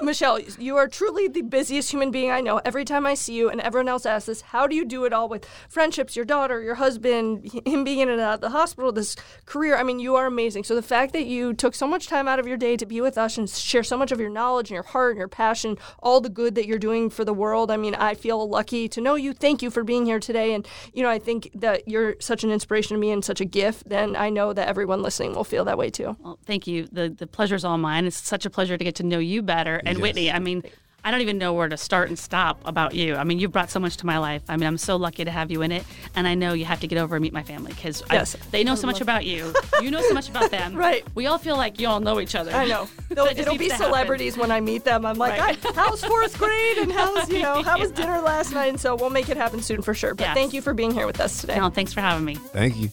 Michelle, 0.00 0.38
you 0.58 0.76
are 0.76 0.88
truly 0.88 1.28
the 1.28 1.42
busiest 1.42 1.90
human 1.90 2.10
being 2.10 2.30
I 2.30 2.40
know. 2.40 2.58
Every 2.64 2.84
time 2.84 3.06
I 3.06 3.14
see 3.14 3.34
you, 3.34 3.48
and 3.48 3.60
everyone 3.60 3.88
else 3.88 4.04
asks 4.06 4.26
this, 4.26 4.40
how 4.42 4.66
do 4.66 4.76
you 4.76 4.84
do 4.84 4.95
it 5.04 5.12
all 5.12 5.28
with 5.28 5.44
friendships, 5.68 6.16
your 6.16 6.24
daughter, 6.24 6.62
your 6.62 6.76
husband, 6.76 7.50
him 7.66 7.84
being 7.84 8.00
in 8.00 8.08
and 8.08 8.20
out 8.20 8.34
of 8.34 8.40
the 8.40 8.50
hospital, 8.50 8.92
this 8.92 9.16
career? 9.44 9.76
I 9.76 9.82
mean, 9.82 9.98
you 9.98 10.16
are 10.16 10.26
amazing. 10.26 10.64
So 10.64 10.74
the 10.74 10.82
fact 10.82 11.12
that 11.12 11.26
you 11.26 11.54
took 11.54 11.74
so 11.74 11.86
much 11.86 12.06
time 12.06 12.28
out 12.28 12.38
of 12.38 12.46
your 12.46 12.56
day 12.56 12.76
to 12.76 12.86
be 12.86 13.00
with 13.00 13.18
us 13.18 13.36
and 13.38 13.48
share 13.48 13.82
so 13.82 13.96
much 13.96 14.12
of 14.12 14.20
your 14.20 14.30
knowledge 14.30 14.70
and 14.70 14.74
your 14.74 14.82
heart 14.82 15.12
and 15.12 15.18
your 15.18 15.28
passion, 15.28 15.78
all 16.02 16.20
the 16.20 16.28
good 16.28 16.54
that 16.54 16.66
you're 16.66 16.78
doing 16.78 17.10
for 17.10 17.24
the 17.24 17.34
world, 17.34 17.70
I 17.70 17.76
mean, 17.76 17.94
I 17.94 18.14
feel 18.14 18.48
lucky 18.48 18.88
to 18.88 19.00
know 19.00 19.14
you. 19.14 19.32
Thank 19.32 19.62
you 19.62 19.70
for 19.70 19.84
being 19.84 20.06
here 20.06 20.20
today. 20.20 20.54
And, 20.54 20.66
you 20.92 21.02
know, 21.02 21.10
I 21.10 21.18
think 21.18 21.50
that 21.54 21.86
you're 21.88 22.16
such 22.20 22.44
an 22.44 22.50
inspiration 22.50 22.94
to 22.94 23.00
me 23.00 23.10
and 23.10 23.24
such 23.24 23.40
a 23.40 23.44
gift. 23.44 23.88
Then 23.88 24.16
I 24.16 24.30
know 24.30 24.52
that 24.52 24.68
everyone 24.68 25.02
listening 25.02 25.34
will 25.34 25.44
feel 25.44 25.64
that 25.64 25.78
way 25.78 25.90
too. 25.90 26.16
Well, 26.20 26.38
thank 26.46 26.66
you. 26.66 26.88
The 26.90 27.08
the 27.08 27.26
pleasure's 27.26 27.64
all 27.64 27.78
mine. 27.78 28.06
It's 28.06 28.16
such 28.16 28.46
a 28.46 28.50
pleasure 28.50 28.76
to 28.76 28.84
get 28.84 28.94
to 28.96 29.02
know 29.02 29.18
you 29.18 29.42
better. 29.42 29.76
And 29.84 29.98
Yes. 29.98 30.02
Whitney, 30.02 30.30
I 30.30 30.38
mean, 30.38 30.62
I 31.06 31.12
don't 31.12 31.20
even 31.20 31.38
know 31.38 31.52
where 31.54 31.68
to 31.68 31.76
start 31.76 32.08
and 32.08 32.18
stop 32.18 32.60
about 32.64 32.92
you. 32.92 33.14
I 33.14 33.22
mean, 33.22 33.38
you've 33.38 33.52
brought 33.52 33.70
so 33.70 33.78
much 33.78 33.96
to 33.98 34.06
my 34.06 34.18
life. 34.18 34.42
I 34.48 34.56
mean, 34.56 34.66
I'm 34.66 34.76
so 34.76 34.96
lucky 34.96 35.24
to 35.24 35.30
have 35.30 35.52
you 35.52 35.62
in 35.62 35.70
it. 35.70 35.84
And 36.16 36.26
I 36.26 36.34
know 36.34 36.52
you 36.52 36.64
have 36.64 36.80
to 36.80 36.88
get 36.88 36.98
over 36.98 37.14
and 37.14 37.22
meet 37.22 37.32
my 37.32 37.44
family 37.44 37.72
because 37.72 38.02
Yes. 38.10 38.34
they 38.50 38.64
know 38.64 38.74
so 38.74 38.88
much 38.88 39.00
about 39.00 39.24
you. 39.24 39.54
You 39.80 39.92
know 39.92 40.02
so 40.02 40.12
much 40.14 40.28
about 40.28 40.50
them. 40.50 40.74
Right. 40.86 41.04
We 41.14 41.26
all 41.28 41.38
feel 41.38 41.56
like 41.56 41.78
you 41.78 41.86
all 41.86 42.00
know 42.00 42.18
each 42.18 42.34
other. 42.34 42.50
I 42.50 42.66
know. 42.66 42.88
They'll, 43.08 43.26
it'll 43.26 43.56
be 43.56 43.68
to 43.68 43.74
happen. 43.74 43.86
celebrities 43.86 44.36
when 44.36 44.50
I 44.50 44.60
meet 44.60 44.82
them. 44.82 45.06
I'm 45.06 45.16
like, 45.16 45.40
Right. 45.40 45.64
I, 45.64 45.72
how's 45.74 46.02
fourth 46.04 46.36
grade 46.38 46.78
and 46.78 46.90
how's, 46.90 47.30
you 47.30 47.40
know, 47.40 47.62
how 47.62 47.78
was 47.78 47.92
dinner 47.92 48.20
last 48.20 48.52
night? 48.52 48.66
And 48.70 48.80
so 48.80 48.96
we'll 48.96 49.10
make 49.10 49.28
it 49.28 49.36
happen 49.36 49.62
soon 49.62 49.82
for 49.82 49.94
sure. 49.94 50.12
But 50.16 50.24
Yes. 50.24 50.34
thank 50.34 50.52
you 50.54 50.60
for 50.60 50.74
being 50.74 50.90
here 50.90 51.06
with 51.06 51.20
us 51.20 51.40
today. 51.40 51.56
No, 51.56 51.70
thanks 51.70 51.92
for 51.92 52.00
having 52.00 52.24
me. 52.24 52.34
Thank 52.34 52.76
you. 52.78 52.90